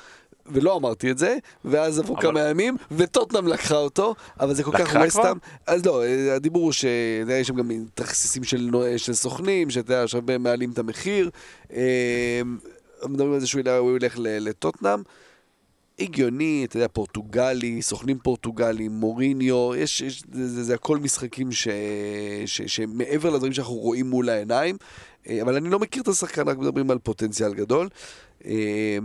ולא 0.47 0.77
אמרתי 0.77 1.11
את 1.11 1.19
זה, 1.19 1.37
ואז 1.65 1.99
עברו 1.99 2.15
אבל- 2.15 2.23
כמה 2.23 2.41
ימים, 2.41 2.77
וטוטנאם 2.91 3.47
לקחה 3.49 3.77
אותו, 3.77 4.15
אבל 4.41 4.55
זה 4.55 4.63
כל 4.63 4.79
כך? 4.79 4.97
ווסטהאם. 5.05 5.37
אז 5.67 5.87
לא, 5.87 6.03
הדיבור 6.37 6.63
הוא 6.63 6.73
שיש 6.73 7.47
שם 7.49 7.55
גם 7.57 7.71
תכסיסים 7.95 8.45
של, 8.45 8.71
של 8.97 9.15
סוכנים, 9.15 9.71
שאתה 9.71 9.93
יודע, 9.95 10.09
שהרבה 10.09 10.39
מעלים 10.39 10.71
את 10.71 10.79
המחיר. 10.79 11.31
אה, 11.73 12.43
מדברים 13.09 13.33
על 13.33 13.41
זה 13.41 13.47
שהוא 13.47 13.63
ילך, 13.97 14.15
לטוטנאם. 14.19 15.03
הגיוני, 15.99 16.65
אתה 16.69 16.77
יודע, 16.77 16.87
פורטוגלי, 16.93 17.83
סוכנים 17.83 18.19
פורטוגלים, 18.19 18.93
מוריניו, 18.93 19.75
יש, 19.77 20.01
יש, 20.01 20.23
זה, 20.33 20.49
זה, 20.49 20.63
זה 20.65 20.75
הכל 20.75 20.99
משחקים 20.99 21.53
ש, 21.53 21.69
ש, 22.47 22.63
שמעבר 22.63 23.31
לדברים 23.31 23.53
שאנחנו 23.53 23.75
רואים 23.75 24.11
מול 24.11 24.29
העיניים, 24.29 24.77
אבל 25.43 25.57
אני 25.57 25.71
לא 25.71 25.79
מכיר 25.79 26.03
את 26.03 26.09
השחקן, 26.09 26.49
רק 26.49 26.59
מדברים 26.59 26.91
על 26.91 26.99
פוטנציאל 26.99 27.55
גדול. 27.55 27.89
אה, 28.47 28.99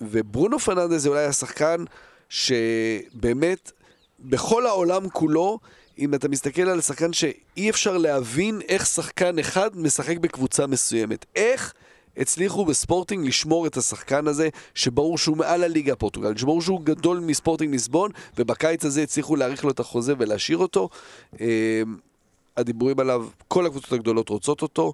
וברונו 0.00 0.58
פרננדז 0.58 1.02
זה 1.02 1.08
אולי 1.08 1.24
השחקן 1.24 1.84
שבאמת, 2.28 3.72
בכל 4.20 4.66
העולם 4.66 5.08
כולו, 5.08 5.58
אם 5.98 6.14
אתה 6.14 6.28
מסתכל 6.28 6.62
על 6.62 6.80
שחקן 6.80 7.12
שאי 7.12 7.70
אפשר 7.70 7.98
להבין 7.98 8.60
איך 8.68 8.86
שחקן 8.86 9.38
אחד 9.38 9.78
משחק 9.78 10.18
בקבוצה 10.18 10.66
מסוימת. 10.66 11.26
איך 11.36 11.74
הצליחו 12.16 12.64
בספורטינג 12.64 13.26
לשמור 13.26 13.66
את 13.66 13.76
השחקן 13.76 14.26
הזה, 14.26 14.48
שברור 14.74 15.18
שהוא 15.18 15.36
מעל 15.36 15.64
הליגה 15.64 15.92
הפורטוגלית, 15.92 16.38
שברור 16.38 16.62
שהוא 16.62 16.80
גדול 16.84 17.20
מספורטינג 17.20 17.72
ליסבון, 17.72 18.10
ובקיץ 18.36 18.84
הזה 18.84 19.02
הצליחו 19.02 19.36
להאריך 19.36 19.64
לו 19.64 19.70
את 19.70 19.80
החוזה 19.80 20.14
ולהשאיר 20.18 20.58
אותו. 20.58 20.88
אה, 21.40 21.82
הדיבורים 22.56 23.00
עליו, 23.00 23.26
כל 23.48 23.66
הקבוצות 23.66 23.92
הגדולות 23.92 24.28
רוצות 24.28 24.62
אותו. 24.62 24.92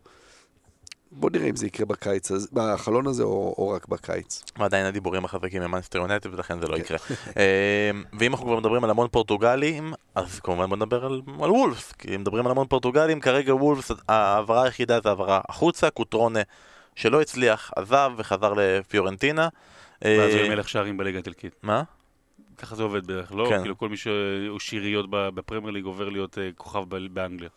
בוא 1.14 1.30
נראה 1.32 1.48
אם 1.48 1.56
זה 1.56 1.66
יקרה 1.66 1.86
בקיץ 1.86 2.30
בחלון 2.52 3.06
הזה 3.06 3.22
או, 3.22 3.54
או 3.58 3.68
רק 3.68 3.88
בקיץ. 3.88 4.42
ועדיין 4.58 4.86
הדיבורים 4.86 5.24
החזקים 5.24 5.62
עם 5.62 5.70
מנסטר 5.70 5.98
יונטד 5.98 6.34
ולכן 6.34 6.60
זה 6.60 6.68
לא 6.68 6.76
יקרה. 6.76 6.98
אמ, 7.90 8.04
ואם 8.18 8.32
אנחנו 8.32 8.46
כבר 8.46 8.58
מדברים 8.58 8.84
על 8.84 8.90
המון 8.90 9.08
פורטוגלים, 9.08 9.92
אז 10.14 10.40
כמובן 10.40 10.68
בוא 10.68 10.76
נדבר 10.76 11.04
על, 11.04 11.22
על 11.42 11.50
וולפס, 11.50 11.92
כי 11.92 12.14
אם 12.14 12.20
מדברים 12.20 12.46
על 12.46 12.52
המון 12.52 12.66
פורטוגלים, 12.66 13.20
כרגע 13.20 13.54
וולפס, 13.54 13.90
ההעברה 14.08 14.62
היחידה 14.62 15.00
זה 15.02 15.08
העברה 15.08 15.40
החוצה, 15.48 15.90
קוטרונה 15.90 16.40
שלא 16.96 17.20
הצליח, 17.20 17.70
עזב 17.76 18.12
וחזר 18.16 18.52
לפיורנטינה. 18.56 19.48
ואז 20.04 20.34
הוא 20.34 20.40
אה, 20.40 20.48
מלך 20.48 20.68
שערים 20.68 20.96
בליגה 20.96 21.18
האיטלקית. 21.18 21.54
מה? 21.62 21.82
ככה 22.58 22.76
זה 22.76 22.82
עובד 22.82 23.06
בערך, 23.06 23.32
לא? 23.32 23.46
כן. 23.48 23.60
כאילו 23.62 23.78
כל 23.78 23.88
מי 23.88 23.96
שהוא 23.96 24.58
שיריות 24.58 25.06
בפרמייר 25.10 25.70
ליג 25.70 25.84
עובר 25.84 26.08
להיות 26.08 26.38
אה, 26.38 26.50
כוכב 26.56 26.84
באנגליה. 27.10 27.50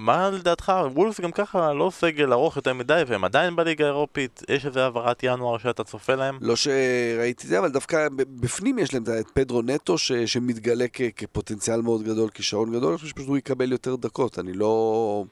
מה 0.00 0.30
לדעתך, 0.30 0.72
וולפס 0.94 1.20
גם 1.20 1.32
ככה 1.32 1.72
לא 1.72 1.90
סגל 1.94 2.32
ארוך 2.32 2.56
יותר 2.56 2.74
מדי 2.74 3.02
והם 3.06 3.24
עדיין 3.24 3.56
בליגה 3.56 3.84
האירופית, 3.84 4.42
יש 4.48 4.66
איזה 4.66 4.82
העברת 4.82 5.22
ינואר 5.22 5.58
שאתה 5.58 5.84
צופה 5.84 6.14
להם? 6.14 6.38
לא 6.40 6.56
שראיתי 6.56 7.46
זה, 7.46 7.58
אבל 7.58 7.68
דווקא 7.68 8.08
בפנים 8.16 8.78
יש 8.78 8.94
להם 8.94 9.02
את 9.20 9.30
פדרו 9.34 9.62
נטו 9.62 9.98
ש, 9.98 10.12
שמתגלה 10.12 10.84
כ, 10.92 11.00
כפוטנציאל 11.16 11.80
מאוד 11.80 12.02
גדול, 12.02 12.30
כישרון 12.30 12.72
גדול, 12.72 12.88
אני 12.88 12.96
חושב 12.96 13.08
שפשוט 13.08 13.28
הוא 13.28 13.36
יקבל 13.36 13.72
יותר 13.72 13.96
דקות, 13.96 14.38
אני 14.38 14.52
לא, 14.52 15.24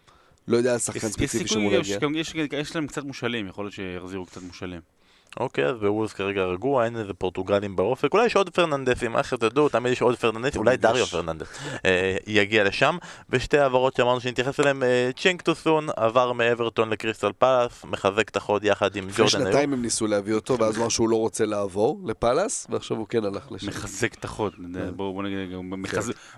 לא 0.48 0.56
יודע 0.56 0.72
על 0.72 0.78
שחקן 0.78 1.08
ספציפי 1.08 1.48
שאמור 1.48 1.72
להגיע. 1.72 1.98
יש, 2.14 2.34
יש, 2.34 2.44
יש 2.52 2.76
להם 2.76 2.86
קצת 2.86 3.04
מושאלים, 3.04 3.46
יכול 3.46 3.64
להיות 3.64 3.74
שיחזירו 3.74 4.26
קצת 4.26 4.42
מושאלים. 4.42 4.97
אוקיי, 5.36 5.66
אז 5.66 5.76
בוולס 5.76 6.12
כרגע 6.12 6.44
רגוע, 6.44 6.84
אין 6.84 6.96
איזה 6.96 7.14
פורטוגלים 7.14 7.76
באופק, 7.76 8.12
אולי 8.12 8.26
יש 8.26 8.36
עוד 8.36 8.50
פרננדסים, 8.50 9.16
איך 9.16 9.34
תדעו, 9.34 9.68
תמיד 9.68 9.92
יש 9.92 10.02
עוד 10.02 10.16
פרננדסים, 10.16 10.60
אולי 10.60 10.76
דריו 10.76 11.06
פרננדס 11.06 11.46
אה, 11.84 12.16
יגיע 12.26 12.64
לשם. 12.64 12.96
ושתי 13.30 13.58
העברות 13.58 13.96
שאמרנו 13.96 14.20
שנתייחס 14.20 14.60
אליהם, 14.60 14.82
אה, 14.82 15.10
צ'ינק 15.16 15.42
טוסון 15.42 15.86
עבר 15.96 16.32
מאברטון 16.32 16.90
לקריסטל 16.90 17.32
פלאס, 17.38 17.84
מחזק 17.84 18.28
את 18.28 18.36
החוד 18.36 18.64
יחד 18.64 18.96
עם 18.96 19.04
ג'ורדן 19.04 19.24
לפני 19.24 19.28
שנתיים 19.28 19.72
הם 19.72 19.82
ניסו 19.82 20.06
להביא 20.06 20.34
אותו, 20.34 20.58
ואז 20.58 20.78
אמר 20.78 20.88
שהוא 20.88 21.08
לא 21.08 21.16
רוצה 21.16 21.44
לעבור 21.44 22.00
לפלאס, 22.06 22.66
ועכשיו 22.70 22.96
הוא 22.96 23.06
כן 23.08 23.24
הלך 23.24 23.52
לשם. 23.52 23.68
מחזק 23.68 24.14
את 24.14 24.24
החוד, 24.24 24.52
בואו 24.96 25.22
נגיד, 25.22 25.38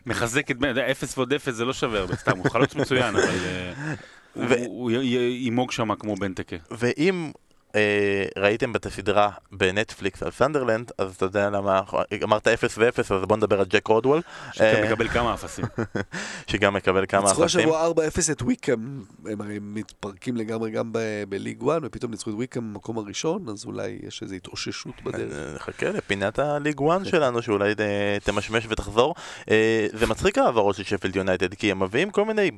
מחזק 0.07 0.51
את 0.51 0.59
בן, 0.59 0.78
אפס 0.78 1.18
ועוד 1.18 1.32
אפס 1.32 1.55
זה 1.55 1.64
לא 1.64 1.72
שווה 1.72 2.01
הרבה, 2.01 2.16
סתם, 2.16 2.38
הוא 2.38 2.51
חלוץ 2.51 2.74
מצוין, 2.74 3.16
אבל... 3.16 3.34
אה, 3.45 3.72
הוא 4.66 4.91
יימוג 4.91 5.72
שם 5.72 5.95
כמו 5.95 6.16
בנטקה. 6.16 6.57
ואם 6.70 7.30
אה, 7.75 8.25
ראיתם 8.39 8.77
את 8.77 8.87
הסדרה 8.87 9.31
בנטפליקס 9.53 10.23
על 10.23 10.31
סנדרלנד, 10.31 10.93
אז 10.99 11.14
אתה 11.14 11.25
יודע 11.25 11.51
למה, 11.51 11.81
אמרת 12.23 12.49
0 12.49 12.79
ו-0, 12.79 13.01
אז 13.01 13.25
בוא 13.29 13.37
נדבר 13.37 13.61
על 13.61 13.66
ג'ק 13.68 13.87
רודוול. 13.87 14.23
שגם 14.53 14.66
אה, 14.66 14.87
מקבל 14.87 15.09
כמה 15.09 15.35
אפסים. 15.35 15.64
שגם 16.47 16.75
מקבל 16.75 17.05
כמה 17.07 17.21
אפסים. 17.21 17.43
ניצחו 17.45 17.45
השבוע 17.45 17.89
4-0 17.89 18.33
את 18.33 18.43
וויקאם, 18.43 19.03
הם 19.27 19.41
הרי 19.41 19.59
מתפרקים 19.62 20.37
לגמרי 20.37 20.71
גם 20.71 20.93
בליג 21.29 21.62
1, 21.62 21.81
ופתאום 21.83 22.11
ניצחו 22.11 22.31
את 22.31 22.35
וויקאם 22.35 22.73
במקום 22.73 22.99
הראשון, 22.99 23.49
אז 23.49 23.64
אולי 23.64 23.99
יש 24.03 24.23
איזו 24.23 24.35
התאוששות 24.35 25.03
בדרך. 25.03 25.33
אה, 25.33 25.55
נחכה 25.55 25.89
לפינת 25.89 26.39
הליג 26.39 26.81
1 26.91 27.05
שלנו, 27.05 27.43
שאולי 27.43 27.75
תמשמש 28.25 28.66
ותחזור. 28.68 29.14
זה 29.93 30.07
מצחיק 30.07 30.39
העברות 30.39 30.77
של 30.77 30.83
שפילד 30.85 31.16
יונייטד, 31.16 31.55
כי 31.55 31.71
הם 31.71 31.83
מביאים 31.83 32.11
כל 32.11 32.25
מיני 32.25 32.51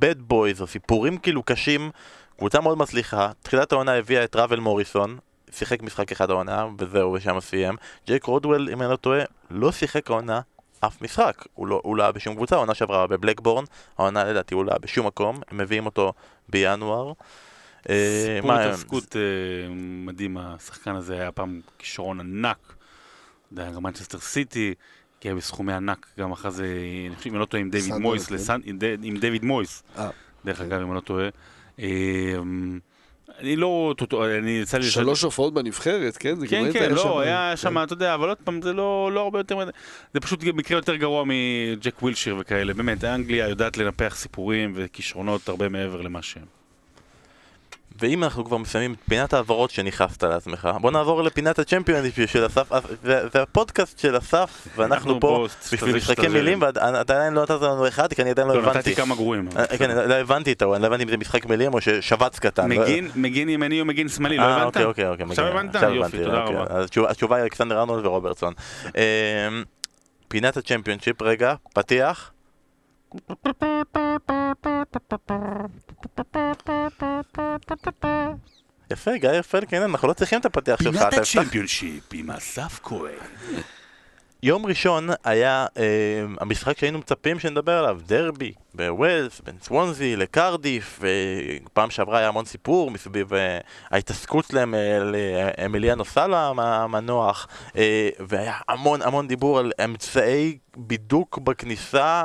bad 0.00 0.32
boys, 0.32 0.60
או 0.60 0.66
סיפורים 0.66 1.18
כאילו 1.18 1.42
קשים. 1.42 1.90
קבוצה 2.44 2.60
מאוד 2.60 2.78
מצליחה, 2.78 3.30
תחילת 3.42 3.72
העונה 3.72 3.92
הביאה 3.94 4.24
את 4.24 4.36
ראבל 4.36 4.60
מוריסון, 4.60 5.18
שיחק 5.50 5.82
משחק 5.82 6.12
אחד 6.12 6.30
העונה, 6.30 6.66
וזהו, 6.78 7.12
ושם 7.12 7.40
סיים. 7.40 7.74
ג'ייק 8.06 8.24
רודוול, 8.24 8.68
אם 8.72 8.82
אני 8.82 8.90
לא 8.90 8.96
טועה, 8.96 9.24
לא 9.50 9.72
שיחק 9.72 10.10
העונה 10.10 10.40
אף 10.80 11.02
משחק. 11.02 11.44
הוא 11.54 11.66
לא, 11.66 11.80
הוא 11.84 11.96
לא 11.96 12.02
היה 12.02 12.12
בשום 12.12 12.34
קבוצה, 12.34 12.56
העונה 12.56 12.74
שעברה 12.74 13.06
בבלקבורן, 13.06 13.64
העונה 13.98 14.24
לדעתי 14.24 14.54
הוא 14.54 14.64
לא 14.64 14.70
היה 14.70 14.78
בשום 14.78 15.06
מקום, 15.06 15.40
הם 15.50 15.58
מביאים 15.58 15.86
אותו 15.86 16.12
בינואר. 16.48 17.12
אה, 17.88 18.36
סיפור 18.36 18.52
התעסקות 18.52 19.16
אה, 19.16 19.22
מדהים, 19.74 20.38
השחקן 20.38 20.94
הזה 20.94 21.14
היה 21.14 21.32
פעם 21.32 21.60
כישרון 21.78 22.20
ענק. 22.20 22.74
גם 23.54 23.82
מנצ'סטר 23.82 24.18
סיטי, 24.18 24.74
הגיע 25.18 25.34
בסכומי 25.34 25.72
ענק, 25.72 26.06
גם 26.18 26.32
אחרי 26.32 26.50
זה, 26.50 26.66
אני 27.06 27.16
חושב, 27.16 27.28
אם 27.28 27.34
אני 27.34 27.40
לא 27.40 27.46
טועה, 27.46 27.60
עם 27.60 27.70
דיוויד 27.70 27.94
מויס, 27.94 28.48
כן. 28.48 28.60
עם 29.02 29.16
דיוויד 29.16 29.44
מויס, 29.44 29.82
אה. 29.98 30.10
דרך 30.44 30.60
אגב, 30.60 30.80
אם 30.80 30.86
אני 30.86 30.94
לא 30.94 31.00
טועה. 31.00 31.28
אמ, 31.78 32.78
אני 33.38 33.56
לא, 33.56 33.94
אני 34.38 34.50
יצא 34.50 34.78
לי... 34.78 34.84
שלוש 34.84 35.22
הופעות 35.22 35.54
בנבחרת, 35.54 36.16
כן? 36.16 36.34
כן, 36.48 36.72
כן, 36.72 36.92
לא, 36.92 37.20
היה 37.20 37.56
שם, 37.56 37.78
אתה 37.78 37.92
יודע, 37.92 38.14
אבל 38.14 38.28
עוד 38.28 38.38
פעם, 38.44 38.62
זה 38.62 38.72
לא, 38.72 39.10
לא 39.12 39.20
הרבה 39.20 39.38
יותר... 39.38 39.58
זה 40.14 40.20
פשוט 40.20 40.44
מקרה 40.44 40.78
יותר 40.78 40.96
גרוע 40.96 41.24
מג'ק 41.26 42.02
ווילשיר 42.02 42.36
וכאלה. 42.40 42.74
באמת, 42.74 43.04
אנגליה 43.04 43.48
יודעת 43.48 43.76
לנפח 43.76 44.14
סיפורים 44.16 44.72
וכישרונות 44.74 45.48
הרבה 45.48 45.68
מעבר 45.68 46.00
למה 46.00 46.22
שהם. 46.22 46.63
ואם 48.00 48.24
אנחנו 48.24 48.44
כבר 48.44 48.56
מסיימים 48.56 48.92
את 48.92 48.98
פינת 49.08 49.32
ההעברות 49.32 49.70
שנכנסת 49.70 50.22
לעצמך, 50.22 50.68
בוא 50.80 50.90
נעבור 50.90 51.22
לפינת 51.22 51.58
הצ'מפיונשיפ 51.58 52.14
של 52.26 52.46
אסף, 52.46 52.70
זה 53.02 53.42
הפודקאסט 53.42 53.98
של 53.98 54.18
אסף, 54.18 54.68
ואנחנו 54.76 55.20
פה 55.20 55.46
בשביל 55.72 55.96
משחקי 55.96 56.28
מילים, 56.28 56.62
ואתה 56.62 57.00
עדיין 57.00 57.34
לא 57.34 57.42
נתת 57.42 57.50
לנו 57.50 57.88
אחד, 57.88 58.12
כי 58.12 58.22
אני 58.22 58.30
עדיין 58.30 58.48
לא, 58.48 58.54
לא 58.54 58.60
הבנתי. 58.60 58.78
נתתי 58.78 58.94
כמה 58.94 59.14
גרועים. 59.14 59.48
אה, 59.56 59.78
כן, 59.78 59.90
לא 59.90 60.14
הבנתי 60.14 60.52
את 60.52 60.62
לא 60.62 60.76
הבנתי 60.76 61.02
אם 61.02 61.08
זה 61.08 61.16
משחק 61.16 61.46
מילים 61.46 61.74
או 61.74 61.80
ששבץ 61.80 62.38
קטן. 62.38 62.68
מגין 63.16 63.48
ימני 63.48 63.80
או 63.80 63.84
מגין 63.84 64.08
שמאלי, 64.08 64.36
לא 64.36 64.42
אה, 64.42 64.56
הבנת? 64.56 64.66
אוקיי, 64.66 64.84
אוקיי, 64.84 65.08
אוקיי. 65.08 65.26
עכשיו 65.30 65.46
הבנת? 65.46 65.74
יופי, 65.94 66.24
תודה 66.24 66.42
אוקיי. 66.42 66.56
רבה. 66.56 67.10
התשובה 67.10 67.36
היא 67.36 67.42
אלכסנדר 67.42 67.80
ארנולד 67.80 68.06
ורוברטסון. 68.06 68.52
אמ, 68.84 68.92
פינת 70.28 70.56
הצ'מפיונשיפ, 70.56 71.22
רגע, 71.22 71.54
פתיח. 71.74 72.33
יפה, 78.90 79.16
גיא 79.16 79.42
פלקין, 79.42 79.82
אנחנו 79.82 80.08
לא 80.08 80.12
צריכים 80.12 80.40
את 80.40 80.46
הפתיח 80.46 80.82
שלך. 80.82 80.96
פינת 80.96 81.12
הצ'מפיונשיפ 81.12 82.04
עם 82.12 82.30
אסף 82.30 82.80
כהן. 82.82 83.12
יום 84.42 84.66
ראשון 84.66 85.08
היה 85.24 85.66
אה, 85.76 86.24
המשחק 86.40 86.78
שהיינו 86.78 86.98
מצפים 86.98 87.38
שנדבר 87.38 87.78
עליו, 87.78 88.00
דרבי 88.06 88.52
בווילס, 88.74 89.40
בין 89.44 89.54
סוונזי 89.62 90.16
לקרדיף, 90.16 91.00
ופעם 91.66 91.90
שעברה 91.90 92.18
היה 92.18 92.28
המון 92.28 92.44
סיפור 92.44 92.90
מסביב 92.90 93.34
אה, 93.34 93.58
ההתעסקות 93.90 94.44
שלהם 94.44 94.74
אה, 94.74 94.98
לאמיליאנו 94.98 96.04
סאלה 96.04 96.52
המנוח, 96.56 97.48
אה, 97.76 98.08
והיה 98.28 98.54
המון 98.68 99.02
המון 99.02 99.28
דיבור 99.28 99.58
על 99.58 99.72
אמצעי 99.84 100.58
בידוק 100.76 101.38
בכניסה, 101.38 102.22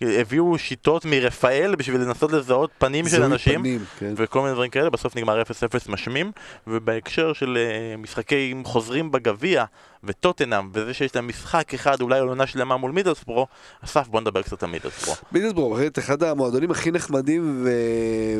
הביאו 0.00 0.58
שיטות 0.58 1.04
מרפאל 1.04 1.74
בשביל 1.74 2.00
לנסות 2.00 2.32
לזהות 2.32 2.70
פנים 2.78 3.08
של 3.08 3.22
אנשים, 3.22 3.60
פנים, 3.60 3.84
כן. 3.98 4.14
וכל 4.16 4.40
מיני 4.40 4.52
דברים 4.52 4.70
כאלה, 4.70 4.90
בסוף 4.90 5.16
נגמר 5.16 5.42
0-0 5.42 5.44
משמים, 5.88 6.32
ובהקשר 6.66 7.32
של 7.32 7.58
אה, 7.60 7.96
משחקי 7.96 8.54
חוזרים 8.64 9.10
בגביע, 9.10 9.64
וטוטנאם, 10.04 10.70
וזה 10.72 10.94
שיש 10.94 11.16
להם 11.16 11.28
משחק 11.28 11.74
אחד, 11.74 12.00
אולי 12.00 12.20
עונה 12.20 12.46
שלמה 12.46 12.76
מול 12.76 12.90
מידלסבורו, 12.90 13.46
אסף 13.84 14.08
בוא 14.08 14.20
נדבר 14.20 14.42
קצת 14.42 14.62
על 14.62 14.70
מידלסבורו. 14.70 15.16
מידלסבורו, 15.32 15.71
באמת 15.74 15.98
אחד 15.98 16.22
המועדונים 16.22 16.70
הכי 16.70 16.90
נחמדים, 16.90 17.62
ו... 17.64 17.70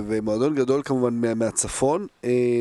ומועדון 0.08 0.54
גדול 0.54 0.82
כמובן 0.84 1.14
מה... 1.14 1.34
מהצפון. 1.34 2.06
אה, 2.24 2.60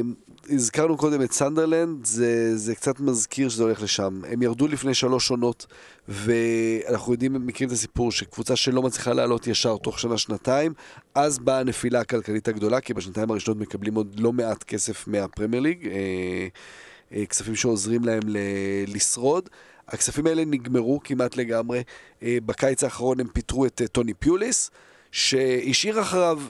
הזכרנו 0.50 0.98
קודם 0.98 1.22
את 1.22 1.32
סנדרלנד, 1.32 2.06
זה, 2.06 2.58
זה 2.58 2.76
קצת 2.76 3.00
מזכיר 3.00 3.50
שזה 3.50 3.64
הולך 3.64 3.82
לשם. 3.82 4.22
הם 4.28 4.42
ירדו 4.42 4.68
לפני 4.68 4.94
שלוש 4.94 5.32
עונות, 5.32 5.66
ואנחנו 6.08 7.12
יודעים, 7.14 7.48
מכירים 7.48 7.70
את 7.70 7.74
הסיפור 7.74 8.12
שקבוצה 8.12 8.56
שלא 8.56 8.82
מצליחה 8.82 9.14
לעלות 9.14 9.48
ישר 9.48 9.78
תוך 9.78 10.00
שנה-שנתיים, 10.00 10.74
אז 11.16 11.40
באה 11.40 11.60
הנפילה 11.60 12.00
הכלכלית 12.00 12.48
הגדולה, 12.48 12.82
כי 12.82 12.94
בשנתיים 12.94 13.32
הראשונות 13.32 13.62
מקבלים 13.62 13.96
עוד 13.96 14.20
לא 14.20 14.34
מעט 14.34 14.64
כסף 14.64 15.08
מהפרמייר 15.08 15.64
ליג, 15.64 15.88
אה, 15.88 16.48
אה, 17.14 17.26
כספים 17.26 17.56
שעוזרים 17.56 18.06
להם 18.06 18.22
ל- 18.28 18.38
לשרוד. 18.88 19.50
הכספים 19.94 20.28
האלה 20.28 20.46
נגמרו 20.46 21.00
כמעט 21.04 21.38
לגמרי. 21.38 21.84
אה, 22.24 22.38
בקיץ 22.46 22.84
האחרון 22.84 23.20
הם 23.20 23.28
פיטרו 23.28 23.66
את 23.66 23.82
טוני 23.92 24.14
פיוליס, 24.14 24.72
שהשאיר 25.12 26.02
אחריו 26.02 26.42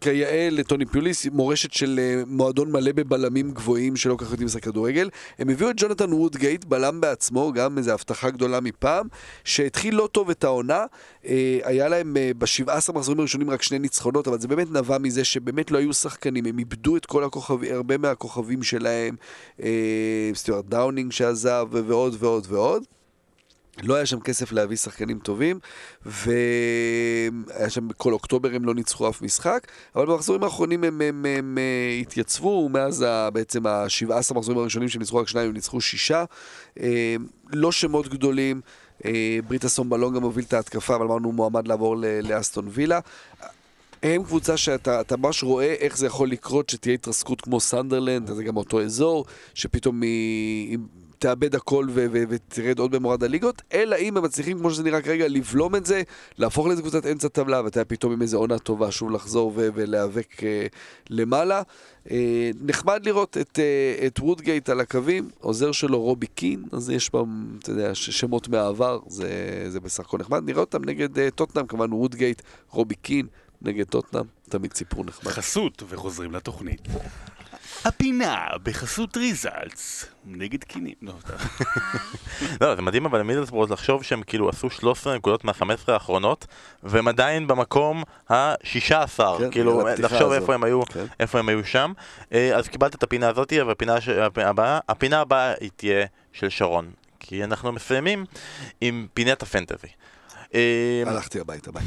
כיאה 0.00 0.48
לטוני 0.50 0.86
פיוליס, 0.86 1.26
מורשת 1.26 1.72
של 1.72 2.00
אה, 2.02 2.22
מועדון 2.26 2.72
מלא 2.72 2.92
בבלמים 2.92 3.50
גבוהים 3.50 3.96
שלא 3.96 4.14
כל 4.14 4.24
כך 4.24 4.30
יודעים 4.30 4.46
לשחק 4.46 4.64
כדורגל. 4.64 5.10
הם 5.38 5.48
הביאו 5.48 5.70
את 5.70 5.74
ג'ונתן 5.78 6.12
וודגייט, 6.12 6.64
בלם 6.64 7.00
בעצמו, 7.00 7.52
גם 7.52 7.78
איזו 7.78 7.92
הבטחה 7.92 8.30
גדולה 8.30 8.60
מפעם, 8.60 9.08
שהתחיל 9.44 9.94
לא 9.94 10.08
טוב 10.12 10.30
את 10.30 10.44
העונה. 10.44 10.84
אה, 11.26 11.58
היה 11.64 11.88
להם 11.88 12.16
אה, 12.16 12.30
ב-17 12.38 12.92
מחזורים 12.92 13.20
הראשונים 13.20 13.50
רק 13.50 13.62
שני 13.62 13.78
ניצחונות, 13.78 14.28
אבל 14.28 14.38
זה 14.38 14.48
באמת 14.48 14.70
נבע 14.70 14.98
מזה 14.98 15.24
שבאמת 15.24 15.70
לא 15.70 15.78
היו 15.78 15.92
שחקנים, 15.92 16.46
הם 16.46 16.58
איבדו 16.58 16.96
את 16.96 17.06
כל 17.06 17.24
הכוכבים, 17.24 17.74
הרבה 17.74 17.98
מהכוכבים 17.98 18.62
שלהם, 18.62 19.16
סטיוארט 20.34 20.64
דאונינג 20.64 21.12
שעזב 21.12 21.66
ועוד 21.70 22.16
ועוד 22.18 22.46
ועוד. 22.48 22.97
לא 23.82 23.94
היה 23.94 24.06
שם 24.06 24.20
כסף 24.20 24.52
להביא 24.52 24.76
שחקנים 24.76 25.18
טובים, 25.18 25.58
והיה 26.06 27.70
שם, 27.70 27.88
כל 27.96 28.12
אוקטובר 28.12 28.54
הם 28.54 28.64
לא 28.64 28.74
ניצחו 28.74 29.08
אף 29.08 29.22
משחק, 29.22 29.66
אבל 29.96 30.06
במחזורים 30.06 30.42
האחרונים 30.42 30.84
הם, 30.84 31.00
הם, 31.00 31.00
הם, 31.02 31.26
הם 31.26 31.58
אה, 31.58 31.98
התייצבו, 32.00 32.68
מאז 32.68 33.04
ה, 33.08 33.30
בעצם 33.30 33.66
ה-17 33.66 34.34
מחזורים 34.34 34.58
הראשונים 34.58 34.88
שהם 34.88 35.00
ניצחו 35.00 35.16
רק 35.16 35.28
שניים, 35.28 35.48
הם 35.48 35.54
ניצחו 35.54 35.80
שישה. 35.80 36.24
אה, 36.80 37.16
לא 37.52 37.72
שמות 37.72 38.08
גדולים, 38.08 38.60
אה, 39.04 39.38
ברית 39.48 39.64
אסון 39.64 39.88
בלון 39.90 40.14
גם 40.14 40.22
מוביל 40.22 40.44
את 40.44 40.52
ההתקפה, 40.52 40.96
אבל 40.96 41.04
אמרנו 41.04 41.32
מועמד 41.32 41.68
לעבור 41.68 41.96
לאסטון 42.22 42.68
וילה. 42.70 43.00
הם 44.02 44.24
קבוצה 44.24 44.56
שאתה 44.56 45.16
ממש 45.16 45.42
רואה 45.42 45.74
איך 45.78 45.98
זה 45.98 46.06
יכול 46.06 46.30
לקרות, 46.30 46.68
שתהיה 46.68 46.94
התרסקות 46.94 47.40
כמו 47.40 47.60
סנדרלנד, 47.60 48.32
זה 48.34 48.44
גם 48.44 48.56
אותו 48.56 48.82
אזור, 48.82 49.24
שפתאום. 49.54 50.00
תאבד 51.18 51.54
הכל 51.54 51.86
ו- 51.90 52.06
ו- 52.12 52.22
ותרד 52.28 52.78
עוד 52.78 52.90
במורד 52.90 53.24
הליגות, 53.24 53.62
אלא 53.72 53.96
אם 53.96 54.16
הם 54.16 54.24
מצליחים, 54.24 54.58
כמו 54.58 54.70
שזה 54.70 54.82
נראה 54.82 55.02
כרגע, 55.02 55.28
לבלום 55.28 55.76
את 55.76 55.86
זה, 55.86 56.02
להפוך 56.38 56.66
לזה 56.66 56.82
קבוצת 56.82 57.06
אמצע 57.06 57.28
טבלה, 57.28 57.64
ואתה 57.64 57.84
פתאום 57.84 58.12
עם 58.12 58.22
איזה 58.22 58.36
עונה 58.36 58.58
טובה, 58.58 58.90
שוב 58.90 59.10
לחזור 59.10 59.52
ו- 59.56 59.68
ולהיאבק 59.74 60.44
אה, 60.44 60.66
למעלה. 61.10 61.62
אה, 62.10 62.50
נחמד 62.60 63.06
לראות 63.06 63.36
את, 63.36 63.58
אה, 63.58 64.06
את 64.06 64.20
וודגייט 64.20 64.68
על 64.68 64.80
הקווים, 64.80 65.30
עוזר 65.40 65.72
שלו 65.72 66.00
רובי 66.00 66.26
קין, 66.26 66.64
אז 66.72 66.90
יש 66.90 67.12
בה, 67.12 67.22
אתה 67.58 67.70
יודע, 67.70 67.94
שמות 67.94 68.48
מהעבר, 68.48 68.98
זה, 69.06 69.28
זה 69.68 69.80
בסך 69.80 70.04
הכל 70.04 70.18
נחמד. 70.18 70.42
נראה 70.44 70.60
אותם 70.60 70.84
נגד 70.84 71.18
אה, 71.18 71.30
טוטנאם, 71.30 71.66
כמובן 71.66 71.92
וודגייט, 71.92 72.42
רובי 72.70 72.94
קין, 72.94 73.26
נגד 73.62 73.86
טוטנאם, 73.86 74.24
תמיד 74.48 74.74
סיפור 74.74 75.04
נחמד. 75.04 75.32
חסות, 75.32 75.82
וחוזרים 75.88 76.32
לתוכנית. 76.32 76.80
הפינה 77.84 78.46
בחסות 78.62 79.16
ריזלטס, 79.16 80.06
נגד 80.24 80.64
קינים. 80.64 80.94
לא. 81.02 81.12
לא, 82.60 82.74
זה 82.74 82.82
מדהים 82.82 83.06
אבל 83.06 83.20
למידלסבורג 83.20 83.72
לחשוב 83.72 84.02
שהם 84.02 84.22
כאילו 84.22 84.48
עשו 84.48 84.70
13 84.70 85.16
נקודות 85.16 85.44
מה-15 85.44 85.92
האחרונות 85.92 86.46
והם 86.82 87.08
עדיין 87.08 87.46
במקום 87.46 88.02
ה-16, 88.30 89.20
כן, 89.38 89.50
כאילו 89.50 89.88
לחשוב. 89.98 90.32
איפה 90.32 90.54
הם 90.54 90.64
היו, 90.64 90.86
כן. 90.86 91.04
איפה 91.20 91.38
הם 91.38 91.48
היו 91.48 91.64
שם. 91.64 91.92
אה, 92.32 92.56
אז 92.56 92.68
קיבלת 92.68 92.94
את 92.94 93.02
הפינה 93.02 93.28
הזאתי, 93.28 93.62
והפינה 93.62 93.96
הבאה, 94.36 94.78
הפינה 94.88 95.20
הבאה 95.20 95.54
היא 95.60 95.70
תהיה 95.76 96.06
של 96.32 96.48
שרון, 96.48 96.90
כי 97.20 97.44
אנחנו 97.44 97.72
מסיימים 97.72 98.24
עם 98.80 99.06
פינת 99.14 99.42
הפנטזי. 99.42 99.88
אה, 100.54 101.02
הלכתי 101.06 101.40
הביתה, 101.40 101.72
ביי. 101.72 101.82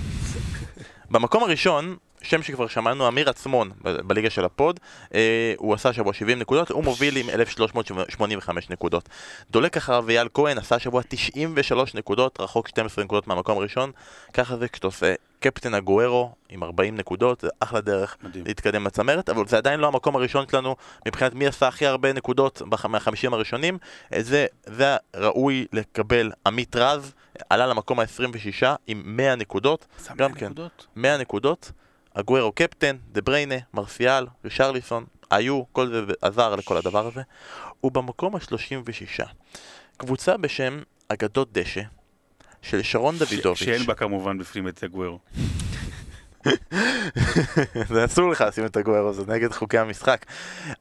במקום 1.12 1.44
הראשון, 1.44 1.96
שם 2.24 2.44
שכבר 2.44 2.68
שמענו, 2.68 3.08
אמיר 3.08 3.30
עצמון 3.30 3.72
בליגה 3.82 4.30
של 4.30 4.46
הפוד, 4.46 4.80
אה, 5.14 5.54
הוא 5.58 5.74
עשה 5.74 5.94
שבוע 5.94 6.14
70 6.14 6.40
נקודות, 6.40 6.70
הוא 6.70 6.84
מוביל 6.84 7.18
עם 7.18 7.30
1385 7.30 8.70
נקודות. 8.70 9.10
דולק 9.52 9.78
אחריו 9.78 10.10
אייל 10.10 10.28
כהן 10.34 10.58
עשה 10.58 10.80
שבוע 10.80 11.02
93 11.08 11.96
נקודות, 11.96 12.42
רחוק 12.42 12.68
12 12.68 13.04
נקודות 13.04 13.28
מהמקום 13.28 13.58
הראשון, 13.58 13.92
ככה 14.34 14.58
זה 14.58 14.68
כשאתה 14.68 14.88
עושה 14.88 15.14
קפטן 15.40 15.74
הגוארו 15.74 16.32
עם 16.50 16.64
40 16.64 16.96
נקודות, 16.96 17.42
זה 17.42 17.48
אחלה 17.60 17.82
דרך 17.82 18.18
מדהים. 18.24 18.46
להתקדם 18.46 18.86
לצמרת, 18.88 19.30
אבל 19.30 19.48
זה 19.48 19.58
עדיין 19.58 19.80
לא 19.80 19.88
המקום 19.88 20.16
הראשון 20.16 20.46
שלנו 20.52 20.76
מבחינת 21.08 21.34
מי 21.34 21.48
עשה 21.48 21.68
הכי 21.68 21.86
הרבה 21.86 22.14
נקודות 22.14 22.62
מהחמישים 22.90 23.34
הראשונים, 23.34 23.78
אה, 24.14 24.24
זה, 24.24 24.46
זה 24.66 24.98
ראוי 25.16 25.66
לקבל 25.74 26.32
עמית 26.46 26.76
רז, 26.76 27.14
עלה 27.50 27.68
למקום 27.68 28.00
ה-26 28.00 28.66
עם 28.88 29.02
100 29.06 29.36
נקודות, 29.36 29.86
גם 30.10 30.16
להם 30.20 30.34
כן. 30.34 30.46
נקודות. 30.46 30.88
100 30.96 31.18
נקודות, 31.18 31.72
הגוורו 32.16 32.52
קפטן, 32.52 32.98
דה 33.12 33.22
בריינה, 33.22 33.56
מרסיאל, 33.74 34.28
רישרליסון, 34.46 35.06
היו, 35.32 35.64
כל 35.72 35.88
זה 35.88 36.14
עזר 36.22 36.56
לכל 36.56 36.78
הדבר 36.78 37.08
הזה. 37.08 37.22
הוא 37.82 37.92
במקום 37.92 38.36
ה-36. 38.36 39.26
קבוצה 39.98 40.38
בשם 40.38 40.82
אגדות 41.08 41.54
דשא, 41.54 41.82
של 42.62 42.82
שרון 42.82 43.16
דוידוביץ'. 43.18 43.60
שאין 43.60 43.86
בה 43.86 43.94
כמובן 43.94 44.38
בפנים 44.38 44.68
את 44.68 44.84
הגוורו. 44.84 45.20
זה 47.90 48.06
אסור 48.06 48.30
לך 48.30 48.42
לשים 48.48 48.66
את 48.66 48.78
הגוורו, 48.78 49.14
זה 49.14 49.24
נגד 49.28 49.52
חוקי 49.52 49.78
המשחק. 49.78 50.26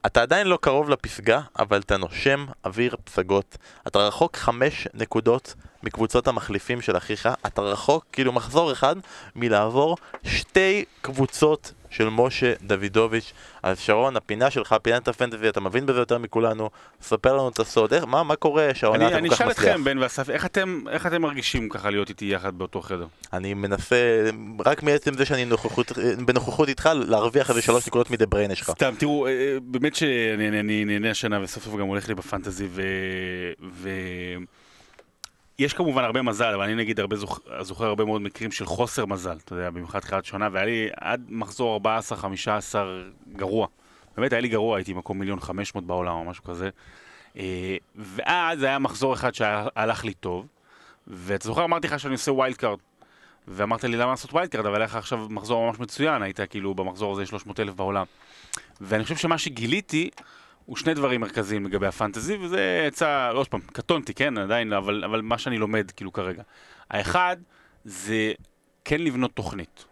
אתה 0.05 0.21
עדיין 0.21 0.47
לא 0.47 0.57
קרוב 0.61 0.89
לפסגה, 0.89 1.41
אבל 1.59 1.79
אתה 1.79 1.97
נושם 1.97 2.45
אוויר 2.65 2.95
פסגות. 3.03 3.57
אתה 3.87 3.99
רחוק 3.99 4.37
חמש 4.37 4.87
נקודות 4.93 5.53
מקבוצות 5.83 6.27
המחליפים 6.27 6.81
של 6.81 6.97
אחיך. 6.97 7.29
אתה 7.45 7.61
רחוק, 7.61 8.05
כאילו 8.11 8.31
מחזור 8.31 8.71
אחד, 8.71 8.95
מלעבור 9.35 9.97
שתי 10.23 10.85
קבוצות 11.01 11.73
של 11.91 12.09
משה 12.09 12.53
דוידוביץ'. 12.61 13.33
אז 13.63 13.79
שרון, 13.79 14.15
הפינה 14.17 14.51
שלך, 14.51 14.75
פינת 14.81 15.07
הפנטזי, 15.07 15.49
אתה 15.49 15.59
מבין 15.59 15.85
בזה 15.85 15.99
יותר 15.99 16.17
מכולנו. 16.17 16.69
ספר 17.01 17.33
לנו 17.33 17.49
את 17.49 17.59
הסוד, 17.59 17.93
איך, 17.93 18.03
מה, 18.03 18.23
מה 18.23 18.35
קורה 18.35 18.69
שהעונה 18.73 18.97
אני 19.05 19.07
אתה 19.07 19.17
אני 19.17 19.29
כל 19.29 19.35
כך 19.35 19.41
אשאל 19.41 19.49
מצליח? 19.49 19.69
אתכם, 19.69 19.83
בן 19.83 19.97
ואסף, 19.97 20.29
איך 20.29 20.45
אתם- 20.45 20.83
איך 20.89 21.05
אתם 21.07 21.21
מרגישים 21.21 21.69
ככה 21.69 21.89
להיות 21.89 22.09
איתי 22.09 22.25
יחד 22.25 22.57
באותו 22.57 22.81
חדר? 22.81 23.05
אני 23.33 23.53
מנסה, 23.53 23.95
רק 24.65 24.83
מעצם 24.83 25.13
זה 25.13 25.25
שאני 25.25 25.45
נוכחות, 25.45 25.91
בנוכחות 26.25 26.69
איתך, 26.69 26.89
להרוויח 27.07 27.49
איזה 27.49 27.61
שלוש 27.61 27.87
נקודות 27.87 28.11
מדה 28.11 28.25
בריינה 28.25 28.55
שלך. 28.55 28.71
סתם, 28.71 28.93
תראו, 28.97 29.27
אה, 29.27 29.31
אה, 29.31 29.57
באמת 29.61 29.95
שאני 29.95 30.47
אני- 30.47 30.59
אני 30.59 30.85
נהנה 30.85 31.11
השנה 31.11 31.41
וסוף 31.43 31.63
סוף 31.63 31.73
גם 31.73 31.87
הולך 31.87 32.07
לי 32.07 32.15
בפנטזי 32.15 32.67
ו... 32.69 32.81
ו... 33.73 33.89
יש 35.59 35.73
כמובן 35.73 36.03
הרבה 36.03 36.21
מזל, 36.21 36.53
אבל 36.53 36.63
אני 36.63 36.75
נגיד 36.75 36.99
הרבה 36.99 37.15
זוכ... 37.15 37.39
זוכר 37.61 37.85
הרבה 37.85 38.05
מאוד 38.05 38.21
מקרים 38.21 38.51
של 38.51 38.65
חוסר 38.65 39.05
מזל, 39.05 39.37
אתה 39.45 39.55
יודע, 39.55 39.69
במיוחד 39.69 39.99
תחילת 39.99 40.25
שנה, 40.25 40.49
והיה 40.51 40.65
לי 40.65 40.89
עד 40.99 41.25
מחזור 41.29 41.81
14-15 42.13 42.75
גרוע. 43.33 43.67
באמת 44.17 44.33
היה 44.33 44.41
לי 44.41 44.47
גרוע, 44.47 44.77
הייתי 44.77 44.93
מקום 44.93 45.19
מיליון 45.19 45.39
חמש 45.39 45.75
מאות 45.75 45.85
בעולם 45.87 46.15
או 46.15 46.23
משהו 46.23 46.43
כזה. 46.43 46.69
אה, 47.37 47.77
ואז 47.95 48.63
היה 48.63 48.79
מחזור 48.79 49.13
אחד 49.13 49.33
שהלך 49.33 50.05
לי 50.05 50.13
טוב, 50.13 50.47
ואתה 51.07 51.47
זוכר 51.47 51.63
אמרתי 51.63 51.87
לך 51.87 51.99
שאני 51.99 52.13
עושה 52.13 52.31
wild 52.31 52.55
card. 52.55 52.79
ואמרת 53.47 53.83
לי 53.83 53.97
למה 53.97 54.11
לעשות 54.11 54.33
wild 54.33 54.49
card, 54.49 54.65
אבל 54.65 54.75
היה 54.75 54.85
לך 54.85 54.95
עכשיו 54.95 55.27
מחזור 55.29 55.67
ממש 55.67 55.79
מצוין, 55.79 56.21
היית 56.21 56.39
כאילו 56.49 56.73
במחזור 56.73 57.13
הזה 57.13 57.25
300 57.25 57.59
אלף 57.59 57.73
בעולם. 57.73 58.05
ואני 58.81 59.03
חושב 59.03 59.15
שמה 59.15 59.37
שגיליתי 59.37 60.09
הוא 60.65 60.77
שני 60.77 60.93
דברים 60.93 61.21
מרכזיים 61.21 61.65
לגבי 61.65 61.87
הפנטזי, 61.87 62.37
וזה 62.37 62.85
יצא, 62.87 63.31
עוד 63.33 63.47
פעם, 63.47 63.61
קטונתי, 63.73 64.13
כן, 64.13 64.37
עדיין, 64.37 64.73
אבל, 64.73 65.03
אבל 65.03 65.21
מה 65.21 65.37
שאני 65.37 65.57
לומד 65.57 65.91
כאילו 65.91 66.13
כרגע. 66.13 66.43
האחד, 66.89 67.37
זה 67.85 68.33
כן 68.85 69.01
לבנות 69.01 69.31
תוכנית. 69.31 69.85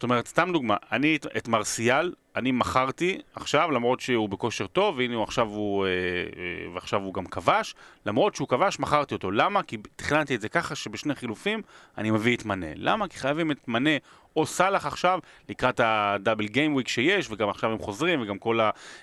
זאת 0.00 0.02
אומרת, 0.02 0.26
סתם 0.26 0.50
דוגמה, 0.52 0.76
אני 0.92 1.16
את, 1.16 1.26
את 1.36 1.48
מרסיאל, 1.48 2.12
אני 2.36 2.52
מכרתי 2.52 3.18
עכשיו, 3.34 3.70
למרות 3.70 4.00
שהוא 4.00 4.28
בכושר 4.28 4.66
טוב, 4.66 4.96
והנה 4.98 5.14
הוא 5.14 5.24
עכשיו 5.24 5.46
הוא, 5.46 5.86
אה, 5.86 5.90
אה, 5.90 6.72
ועכשיו 6.74 7.00
הוא 7.00 7.14
גם 7.14 7.26
כבש, 7.26 7.74
למרות 8.06 8.34
שהוא 8.34 8.48
כבש, 8.48 8.80
מכרתי 8.80 9.14
אותו. 9.14 9.30
למה? 9.30 9.62
כי 9.62 9.76
תכננתי 9.96 10.34
את 10.34 10.40
זה 10.40 10.48
ככה 10.48 10.74
שבשני 10.74 11.14
חילופים 11.14 11.62
אני 11.98 12.10
מביא 12.10 12.36
את 12.36 12.44
מנה. 12.44 12.66
למה? 12.74 13.08
כי 13.08 13.18
חייבים 13.18 13.50
את 13.50 13.68
מנה 13.68 13.90
או 14.36 14.46
סאלח 14.46 14.86
עכשיו, 14.86 15.18
לקראת 15.48 15.80
הדאבל 15.84 16.46
גיים 16.46 16.74
וויק 16.74 16.88
שיש, 16.88 17.30
וגם 17.30 17.48
עכשיו 17.48 17.72
הם 17.72 17.78
חוזרים, 17.78 18.22
וגם 18.22 18.38
כל 18.38 18.60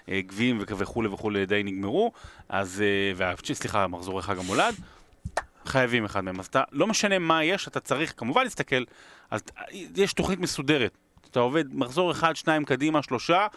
הגביעים 0.08 0.60
וכולי 0.62 1.08
וכולי 1.08 1.46
די 1.46 1.64
נגמרו, 1.64 2.12
אז, 2.50 2.84
אה, 3.22 3.54
סליחה, 3.54 3.88
מחזורי 3.88 4.22
חג 4.22 4.38
המולד. 4.38 4.76
חייבים 5.68 6.06
אחד 6.06 6.22
מהם. 6.24 6.40
אז 6.40 6.46
אתה, 6.46 6.64
לא 6.72 6.88
משנה 6.88 7.20
מה 7.20 7.44
יש, 7.44 7.68
אתה 7.68 7.80
צריך 7.80 8.14
כמובן 8.18 8.44
להסתכל, 8.44 8.84
אז 9.32 9.42
יש 9.96 10.14
תוכנית 10.14 10.40
מסודרת. 10.40 10.98
אתה 11.32 11.40
עובד 11.40 11.76
מחזור 11.76 12.12
אחד, 12.12 12.36
שניים 12.36 12.66
קדימה, 12.66 13.04
שלושה, 13.04 13.48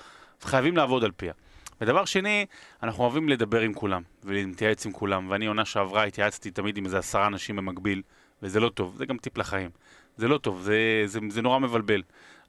חייבים 0.43 0.77
לעבוד 0.77 1.05
על 1.05 1.11
פיה. 1.17 1.33
ודבר 1.81 2.05
שני, 2.05 2.47
אנחנו 2.83 3.05
אוהבים 3.05 3.29
לדבר 3.29 3.61
עם 3.61 3.75
כולם, 3.75 4.03
ולהתייעץ 4.25 4.87
עם 4.87 4.93
כולם, 4.93 5.27
ואני 5.31 5.47
עונה 5.47 5.65
שעברה 5.65 6.05
התייעצתי 6.05 6.51
תמיד 6.51 6.77
עם 6.77 6.85
איזה 6.85 6.99
עשרה 6.99 7.27
אנשים 7.27 7.57
במקביל, 7.57 8.03
וזה 8.43 8.61
לא 8.61 8.69
טוב, 8.69 8.97
זה 8.97 9.07
גם 9.07 9.19
טיפ 9.19 9.39
לחיים. 9.39 9.71
זה 10.17 10.29
לא 10.29 10.39
טוב, 10.39 10.61
זה, 10.61 11.03
זה, 11.07 11.21
זה 11.29 11.43
נורא 11.43 11.59
מבלבל. 11.59 12.03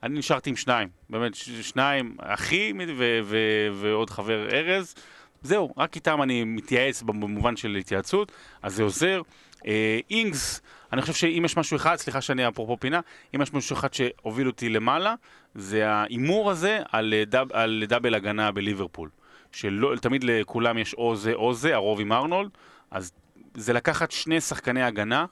אני 0.04 0.20
נשארתי 0.20 0.50
עם 0.50 0.56
שניים, 0.56 0.90
באמת, 1.10 1.36
ש- 1.36 1.50
שניים, 1.50 2.16
אחי 2.20 2.74
ו- 2.98 3.20
ו- 3.24 3.68
ועוד 3.74 4.10
חבר 4.10 4.50
ארז, 4.50 4.96
זהו, 5.44 5.74
רק 5.78 5.96
איתם 5.96 6.22
אני 6.22 6.44
מתייעץ 6.44 7.02
במובן 7.02 7.56
של 7.56 7.76
התייעצות, 7.76 8.32
אז 8.62 8.76
זה 8.76 8.84
עוזר. 8.84 9.22
אה, 9.68 10.00
אינגס, 10.10 10.62
אני 10.94 11.02
חושב 11.02 11.14
שאם 11.14 11.42
יש 11.46 11.58
משהו 11.58 11.78
אחד, 11.78 11.96
סליחה 11.96 12.22
שאני 12.22 12.48
אפרופו 12.48 12.78
פינה, 12.80 13.00
אם 13.36 13.42
יש 13.42 13.54
משהו 13.54 13.76
אחד 13.76 13.94
שהוביל 13.94 14.48
אותי 14.48 14.70
למעלה, 14.70 15.16
זה 15.56 15.90
ההימור 15.90 16.52
הזה 16.52 16.80
על, 16.92 17.14
אה, 17.14 17.26
דאב, 17.26 17.52
על 17.54 17.84
דאבל 17.88 18.16
הגנה 18.16 18.52
בליברפול. 18.52 19.10
שתמיד 19.52 20.24
לכולם 20.24 20.78
יש 20.78 20.94
או 20.94 21.16
זה 21.16 21.34
או 21.34 21.54
זה, 21.54 21.76
הרוב 21.76 22.00
עם 22.00 22.12
ארנולד, 22.12 22.50
אז 22.92 23.12
זה 23.54 23.74
לקחת 23.74 24.12
שני 24.12 24.42
שחקני 24.42 24.84
הגנה 24.84 25.26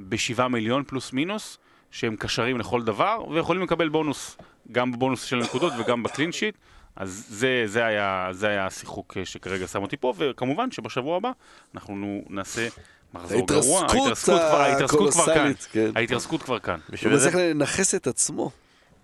בשבעה 0.00 0.48
מיליון 0.48 0.84
פלוס 0.84 1.12
מינוס, 1.12 1.58
שהם 1.90 2.16
קשרים 2.16 2.58
לכל 2.58 2.82
דבר, 2.82 3.24
ויכולים 3.30 3.62
לקבל 3.62 3.88
בונוס, 3.88 4.36
גם 4.72 4.92
בבונוס 4.92 5.24
של 5.24 5.40
הנקודות 5.40 5.72
וגם 5.78 6.02
בקלין 6.02 6.32
שיט. 6.32 6.54
אז 6.96 7.26
זה, 7.28 7.62
זה, 7.66 7.84
היה, 7.86 8.28
זה 8.32 8.48
היה 8.48 8.66
השיחוק 8.66 9.16
אה, 9.16 9.24
שכרגע 9.24 9.66
שם 9.66 9.82
אותי 9.82 9.96
פה, 9.96 10.12
וכמובן 10.18 10.70
שבשבוע 10.70 11.16
הבא 11.16 11.30
אנחנו 11.74 12.22
נעשה 12.30 12.68
מחזור 13.14 13.46
גרוע. 13.46 13.80
ההתרסקות 13.82 14.40
כבר- 14.40 14.60
ההתרסקות 14.60 15.10
כבר 15.12 15.24
כאן. 15.26 15.32
הקולוסלית, 15.32 15.68
כן. 15.72 15.90
ההתרסקות 15.96 16.42
כבר 16.42 16.58
כאן. 16.58 16.78
הוא 17.04 17.12
מצליח 17.12 17.34
לנכס 17.34 17.94
את 17.94 18.06
עצמו. 18.06 18.50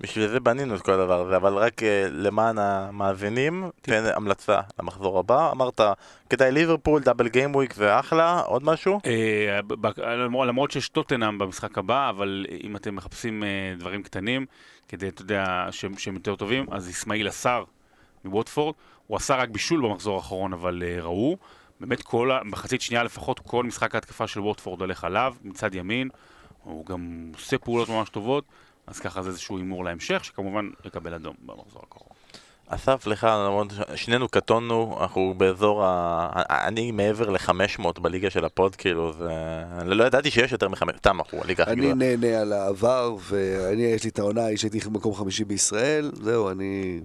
בשביל 0.00 0.28
זה 0.28 0.40
בנינו 0.40 0.74
את 0.74 0.80
כל 0.82 0.92
הדבר 0.92 1.20
הזה, 1.26 1.36
אבל 1.36 1.54
רק 1.54 1.78
uh, 1.80 1.84
למען 2.10 2.58
המאזינים, 2.58 3.70
תן 3.82 4.04
המלצה 4.14 4.60
למחזור 4.80 5.18
הבא. 5.18 5.50
אמרת, 5.50 5.80
כדאי 6.30 6.52
ליברפול, 6.52 7.02
דאבל 7.02 7.28
גיימוויק 7.28 7.72
זה 7.74 7.98
אחלה, 8.00 8.40
עוד 8.40 8.64
משהו? 8.64 9.00
ב- 9.66 9.86
ב- 9.86 10.00
למרות 10.00 10.48
למרות 10.48 10.70
שיש 10.70 10.88
טוטנאם 10.88 11.38
במשחק 11.38 11.78
הבא, 11.78 12.10
אבל 12.10 12.46
אם 12.64 12.76
אתם 12.76 12.96
מחפשים 12.96 13.44
אה, 13.44 13.48
דברים 13.78 14.02
קטנים, 14.02 14.46
כדי, 14.88 15.08
אתה 15.08 15.22
יודע, 15.22 15.66
שהם 15.70 15.98
שהם 15.98 16.14
יותר 16.14 16.36
טובים, 16.36 16.66
אז 16.70 16.90
אסמאעיל 16.90 17.28
עשר 17.28 17.64
מווטפורד, 18.24 18.74
הוא 19.06 19.16
עשה 19.16 19.36
רק 19.36 19.48
בישול 19.48 19.82
במחזור 19.82 20.16
האחרון, 20.16 20.52
אבל 20.52 20.82
אה, 20.86 21.02
ראו, 21.02 21.36
באמת 21.80 22.02
כל, 22.02 22.30
מחצית 22.44 22.80
שנייה 22.80 23.02
לפחות, 23.02 23.40
כל 23.40 23.64
משחק 23.64 23.94
ההתקפה 23.94 24.26
של 24.26 24.40
ווטפורד 24.40 24.80
הולך 24.80 25.04
עליו, 25.04 25.34
מצד 25.44 25.74
ימין, 25.74 26.08
הוא 26.64 26.86
גם 26.86 27.32
עושה 27.34 27.58
פעולות 27.58 27.88
ממש 27.88 28.08
טובות, 28.08 28.44
אז 28.86 28.98
ככה 29.00 29.22
זה 29.22 29.28
איזשהו 29.28 29.56
הימור 29.56 29.84
להמשך, 29.84 30.24
שכמובן 30.24 30.70
יקבל 30.84 31.14
אדום 31.14 31.34
במחזור 31.46 31.82
הקרוב. 31.86 32.08
אסף, 32.68 33.06
לך, 33.06 33.26
שנינו 33.94 34.28
קטונו, 34.28 34.98
אנחנו 35.00 35.34
באזור 35.36 35.84
ה... 35.84 36.42
אני 36.68 36.90
מעבר 36.90 37.30
ל-500 37.30 38.00
בליגה 38.00 38.30
של 38.30 38.44
הפוד, 38.44 38.76
כאילו, 38.76 39.12
זה... 39.12 39.28
אני 39.78 39.90
לא 39.90 40.04
ידעתי 40.04 40.30
שיש 40.30 40.52
יותר 40.52 40.68
מ-500, 40.68 40.96
סתם, 40.98 41.18
אנחנו 41.18 41.42
הליגה 41.42 41.62
הכי 41.62 41.72
אני 41.72 41.80
גדולה. 41.80 41.94
נהנה 41.94 42.40
על 42.40 42.52
העבר, 42.52 43.16
ואני, 43.28 43.82
יש 43.82 44.04
לי 44.04 44.10
את 44.10 44.18
העונה 44.18 44.44
ההיא 44.44 44.56
שהייתי 44.56 44.78
מקום 44.90 45.14
חמישי 45.14 45.44
בישראל, 45.44 46.10
זהו, 46.14 46.50
אני... 46.50 47.00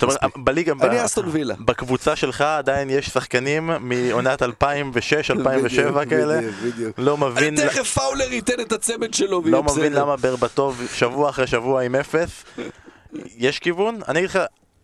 זאת 0.00 0.22
אומרת. 0.22 0.36
בליגה, 0.36 0.72
אני 0.82 1.04
אסטון 1.04 1.28
וילה. 1.28 1.54
בקבוצה 1.60 2.16
שלך 2.16 2.40
עדיין 2.40 2.90
יש 2.90 3.06
שחקנים 3.06 3.70
מעונת 3.80 4.42
2006, 4.42 5.30
2007 5.30 5.90
בדיוק, 5.90 6.08
כאלה. 6.10 6.38
בדיוק, 6.38 6.54
בדיוק. 6.74 6.98
לא 6.98 7.16
מבין, 7.16 7.56
תכף 7.68 7.94
פאולר 7.94 8.32
ייתן 8.32 8.60
את 8.60 8.72
הצמד 8.72 9.14
שלו, 9.14 9.44
ויהיה 9.44 9.56
לא 9.56 9.62
מבין 9.62 9.92
בסדר. 9.92 10.02
למה 10.02 10.16
ברבטוב 10.16 10.82
שבוע 10.94 11.30
אחרי 11.30 11.46
שבוע 11.46 11.82
עם 11.82 11.94
אפס. 11.94 12.44
יש 13.36 13.58
כיוון? 13.58 14.00
אני 14.08 14.18
אגיד 14.18 14.30
לך, 14.30 14.38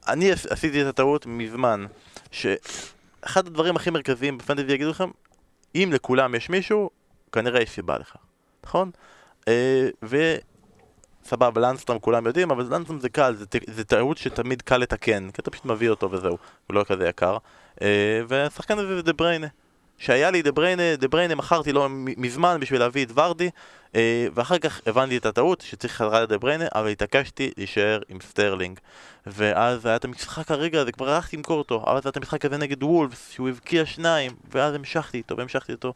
אני 0.09 0.33
עש- 0.33 0.47
עשיתי 0.47 0.83
את 0.83 0.87
הטעות 0.87 1.27
מזמן, 1.27 1.87
שאחד 2.31 3.47
הדברים 3.47 3.77
הכי 3.77 3.91
מרכזיים 3.91 4.39
בפנטזי 4.39 4.73
יגידו 4.73 4.91
לכם, 4.91 5.11
אם 5.75 5.91
לכולם 5.93 6.35
יש 6.35 6.51
מישהו, 6.51 6.91
כנראה 7.33 7.63
יש 7.63 7.71
סיבה 7.71 7.99
לכך, 7.99 8.17
נכון? 8.65 8.91
אה, 9.49 9.89
וסבבה, 11.27 11.61
לונדסטרם 11.61 11.99
כולם 11.99 12.27
יודעים, 12.27 12.51
אבל 12.51 12.65
לונדסטרם 12.71 13.01
זה 13.01 13.09
קל, 13.09 13.37
זה, 13.67 13.85
טעות 13.85 14.19
שתמיד 14.19 14.63
קל 14.63 14.77
לתקן, 14.77 15.31
כי 15.31 15.43
אתה 15.43 15.51
פשוט 15.51 15.65
מביא 15.65 15.91
אותו 15.91 16.11
וזהו, 16.11 16.39
הוא 16.67 16.75
לא 16.75 16.85
כזה 16.85 17.09
יקר. 17.09 17.37
אה, 17.83 18.21
והשחקן 18.29 18.79
הזה 18.79 18.97
זה 18.97 19.03
דה 19.03 19.13
בריינה. 19.13 19.47
שהיה 19.99 20.31
לי 20.31 20.43
דה 20.43 20.53
בריינה, 20.53 20.97
דה 20.97 21.09
בריינה 21.09 21.35
מכרתי 21.35 21.73
לו 21.73 21.87
מזמן 21.91 22.57
בשביל 22.61 22.81
להביא 22.81 23.05
את 23.05 23.11
ורדי, 23.15 23.51
אה, 23.95 24.27
ואחר 24.35 24.59
כך 24.59 24.81
הבנתי 24.87 25.17
את 25.17 25.27
הטעות 25.27 25.61
שצריך 25.61 25.93
חזרה 25.93 26.21
לדה 26.21 26.39
בריינה, 26.39 26.65
אבל 26.75 26.89
התעקשתי 26.89 27.51
להישאר 27.57 28.01
עם 28.09 28.19
סטרלינג. 28.21 28.79
ואז 29.27 29.87
היה 29.87 29.97
את 29.97 30.05
המשחק 30.05 30.51
הרגע 30.51 30.81
הזה, 30.81 30.93
כבר 30.93 31.11
הלכתי 31.11 31.37
למכור 31.37 31.59
אותו, 31.59 31.85
אבל 31.87 32.03
זה 32.03 32.09
היה 32.09 32.11
את 32.11 32.17
המשחק 32.17 32.45
הזה 32.45 32.57
נגד 32.57 32.83
וולפס, 32.83 33.31
שהוא 33.31 33.49
הבקיע 33.49 33.87
שניים, 33.87 34.33
ואז 34.53 34.75
המשכתי 34.75 35.19
איתו, 35.19 35.37
והמשכתי 35.37 35.73
איתו, 35.73 35.93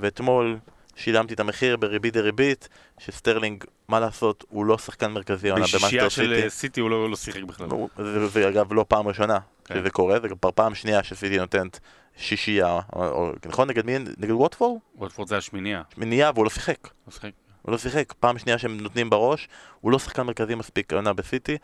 ואתמול 0.00 0.58
שילמתי 0.98 1.34
את 1.34 1.40
המחיר 1.40 1.76
בריבית 1.76 2.14
דריבית, 2.14 2.68
שסטרלינג, 2.98 3.64
מה 3.88 4.00
לעשות, 4.00 4.44
הוא 4.48 4.64
לא 4.64 4.78
שחקן 4.78 5.10
מרכזי 5.10 5.50
העונה 5.50 5.64
במאסטר 5.64 5.78
בשישייה 5.78 6.10
של 6.10 6.22
סיטי. 6.22 6.42
אה, 6.42 6.50
סיטי 6.50 6.80
הוא 6.80 6.90
לא 6.90 7.10
לא 7.10 7.16
שיחק 7.16 7.42
בכלל. 7.42 7.68
זה, 7.96 8.26
זה 8.26 8.48
אגב 8.48 8.72
לא 8.72 8.84
פעם 8.88 9.08
ראשונה 9.08 9.38
כן. 9.64 9.74
שזה 9.74 9.90
קורה, 9.90 10.20
זה 10.20 10.28
כבר 10.28 10.50
פעם 10.54 10.74
שנייה 10.74 11.02
שסיטי 11.02 11.38
נותנת 11.38 11.80
שישייה, 12.16 12.80
או, 12.92 13.04
או, 13.06 13.32
נכון? 13.46 13.68
נגד 13.68 13.86
מי? 13.86 13.98
נגד 13.98 14.30
ווטפורד? 14.30 14.80
ווטפורד 14.96 15.28
זה 15.28 15.36
השמינייה. 15.36 15.82
מניעה 15.96 16.30
והוא 16.34 16.44
לא 16.44 16.50
שיחק. 16.50 16.88
לא 17.06 17.12
שיחק. 17.12 17.30
הוא 17.62 17.72
לא 17.72 17.78
שיחק, 17.78 18.12
פעם 18.20 18.38
שנייה 18.38 18.58
שהם 18.58 18.80
נותנים 18.80 19.10
בראש, 19.10 19.48
הוא 19.80 19.92
לא 19.92 19.98
שחקן 19.98 20.22
מרכזי 20.22 20.54
מספיק 20.54 20.92
העונה 20.92 21.12
בסיטי, 21.12 21.56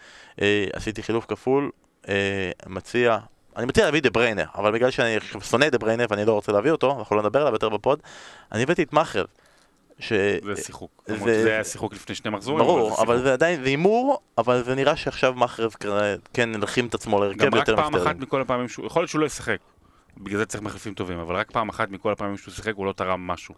אה, 0.42 0.66
עשיתי 0.72 1.02
חילוף 1.02 1.24
כפול, 1.28 1.70
אה, 2.08 2.50
מציע, 2.66 3.18
אני 3.56 3.66
מציע 3.66 3.84
להביא 3.84 4.02
דה 4.02 4.10
בריינה, 4.10 4.42
אבל 4.54 4.72
בגלל 4.72 4.90
שאני 4.90 5.16
שונא 5.42 5.68
דה 5.68 5.78
בריינה 5.78 6.04
ואני 6.08 6.24
לא 6.24 6.32
רוצה 6.32 6.52
להביא 6.52 6.70
אותו, 6.70 6.98
אנחנו 6.98 7.16
לא 7.16 7.22
נדבר 7.22 7.40
עליו 7.40 7.52
יותר 7.52 7.68
בפוד, 7.68 8.00
אני 8.52 8.62
הבאתי 8.62 8.82
את 8.82 8.92
מאכרז, 8.92 9.26
ש... 9.98 10.12
זה 10.42 10.56
שיחוק. 10.56 11.02
זה- 11.06 11.16
שזה 11.18 11.52
היה 11.52 11.64
שיחוק 11.64 11.94
לפני 11.94 12.14
שני 12.14 12.30
מחזורים. 12.30 12.64
ברור, 12.64 12.88
אבל 13.02 13.14
שיחוק. 13.14 13.24
זה 13.26 13.32
עדיין, 13.32 13.62
זה 13.62 13.68
הימור, 13.68 14.20
אבל 14.38 14.62
זה 14.64 14.74
נראה 14.74 14.96
שעכשיו 14.96 15.34
מאכרז 15.34 15.72
כן 16.32 16.54
הלחים 16.54 16.86
את 16.86 16.94
עצמו 16.94 17.20
להרכב 17.20 17.38
גם 17.38 17.54
רק 17.54 17.68
יותר 17.68 17.76
פעם 17.76 17.94
אחת. 17.94 18.16
מכל 18.16 18.40
הפעמים 18.40 18.68
שהוא, 18.68 18.86
יכול 18.86 19.00
להיות 19.02 19.10
שהוא 19.10 19.20
לא 19.20 19.26
ישחק. 19.26 19.58
בגלל 20.16 20.38
זה 20.38 20.46
צריך 20.46 20.62
מחליפים 20.62 20.94
טובים, 20.94 21.18
אבל 21.18 21.34
רק 21.36 21.50
פעם 21.50 21.68
אחת 21.68 21.90
מכל 21.90 22.12
הפעמים 22.12 22.36
שהוא 22.36 22.54
שיחק 22.54 22.74
הוא 22.74 22.86
לא 22.86 22.92
תרם 22.92 23.26
משהו. 23.26 23.54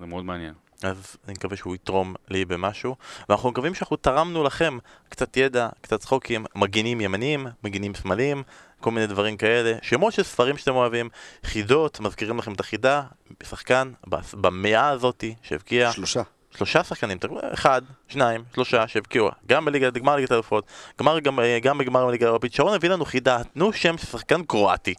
זה 0.00 0.06
מאוד 0.06 0.24
מעניין. 0.24 0.54
אז 0.82 1.16
אני 1.24 1.32
מקווה 1.32 1.56
שהוא 1.56 1.74
יתרום 1.74 2.14
לי 2.28 2.44
במשהו, 2.44 2.96
ואנחנו 3.28 3.50
מקווים 3.50 3.74
שאנחנו 3.74 3.96
תרמנו 3.96 4.44
לכם 4.44 4.78
קצת 5.08 5.36
ידע, 5.36 5.68
קצת 5.80 6.00
צחוקים, 6.00 6.44
מגינים 6.54 7.00
ימניים, 7.00 7.46
מגינים 7.64 7.94
שמאליים, 7.94 8.42
כל 8.86 8.90
מיני 8.90 9.06
דברים 9.06 9.36
כאלה, 9.36 9.72
שמות 9.82 10.12
של 10.12 10.22
ספרים 10.22 10.56
שאתם 10.56 10.74
אוהבים, 10.74 11.08
חידות, 11.44 12.00
מזכירים 12.00 12.38
לכם 12.38 12.52
את 12.52 12.60
החידה, 12.60 13.02
שחקן 13.42 13.92
במאה 14.34 14.88
הזאתי 14.88 15.34
שהבקיע 15.42 15.92
שלושה. 15.92 16.22
שלושה 16.56 16.84
שחקנים, 16.84 17.18
אחד, 17.52 17.82
שניים, 18.08 18.44
שלושה 18.54 18.88
שהבקיעו, 18.88 19.28
גם 19.46 19.64
בליגה, 19.64 19.90
גמר 19.90 20.16
ליגת 20.16 20.30
האלופות, 20.30 20.64
גמר 21.00 21.18
גם, 21.18 21.40
אה, 21.40 21.58
גם 21.62 21.78
בגמר 21.78 22.08
הליגה 22.08 22.26
האירופית, 22.26 22.52
שרון 22.52 22.74
הביא 22.74 22.90
לנו 22.90 23.04
חידה, 23.04 23.38
תנו 23.54 23.72
שם 23.72 23.98
של 23.98 24.06
שחקן 24.06 24.42
קרואטי, 24.44 24.94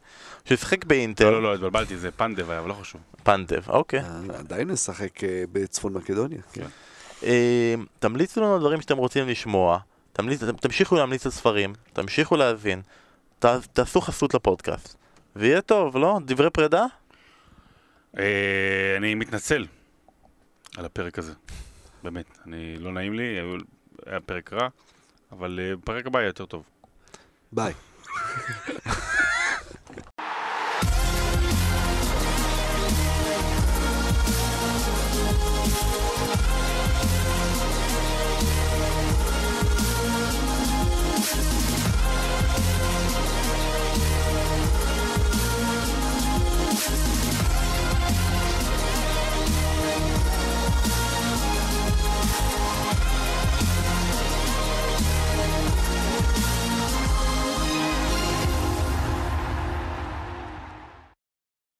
ששיחק 0.46 0.86
באינטר, 0.86 1.26
לא, 1.26 1.32
לא, 1.32 1.44
לא, 1.44 1.54
התבלבלתי, 1.54 1.98
זה 1.98 2.12
פנדב 2.12 2.50
היה, 2.50 2.60
אבל 2.60 2.70
לא 2.70 2.74
חשוב. 2.74 3.02
פנדב, 3.24 3.70
אוקיי. 3.70 4.00
אה, 4.00 4.40
עדיין 4.40 4.72
נשחק 4.72 5.24
אה, 5.24 5.44
בצפון 5.52 5.94
מקדוניה. 5.94 6.42
כן. 6.54 6.66
תמליצו 8.00 8.42
לנו 8.42 8.54
על 8.54 8.60
דברים 8.60 8.82
שאתם 8.82 8.98
רוצים 8.98 9.28
לשמוע, 9.28 9.80
תמליצ, 10.14 10.44
תמשיכו 10.44 10.96
להמליץ 10.96 11.26
על 11.26 11.32
ספרים, 11.32 11.74
תמשיכו 11.94 12.36
להאזין, 12.36 12.82
ת, 13.40 13.46
תעשו 13.74 14.02
חסות 14.02 14.34
לפודקאסט, 14.34 14.98
ויהיה 15.36 15.62
טוב, 15.62 15.98
לא? 15.98 16.20
דברי 16.26 16.50
פרידה? 16.50 16.86
אה, 18.20 18.94
אני 18.98 19.16
מתנצל 19.16 19.66
על 20.78 20.86
הפרק 20.86 21.20
הזה. 21.20 21.34
באמת, 22.04 22.26
אני, 22.46 22.78
לא 22.80 22.92
נעים 22.92 23.14
לי, 23.14 23.40
היה 24.06 24.20
פרק 24.20 24.54
רע, 24.54 24.68
אבל 25.32 25.60
אה, 25.62 25.76
בפרק 25.76 26.06
הבא 26.06 26.20
יהיה 26.20 26.28
יותר 26.28 26.46
טוב. 26.46 26.64
ביי. 27.52 27.74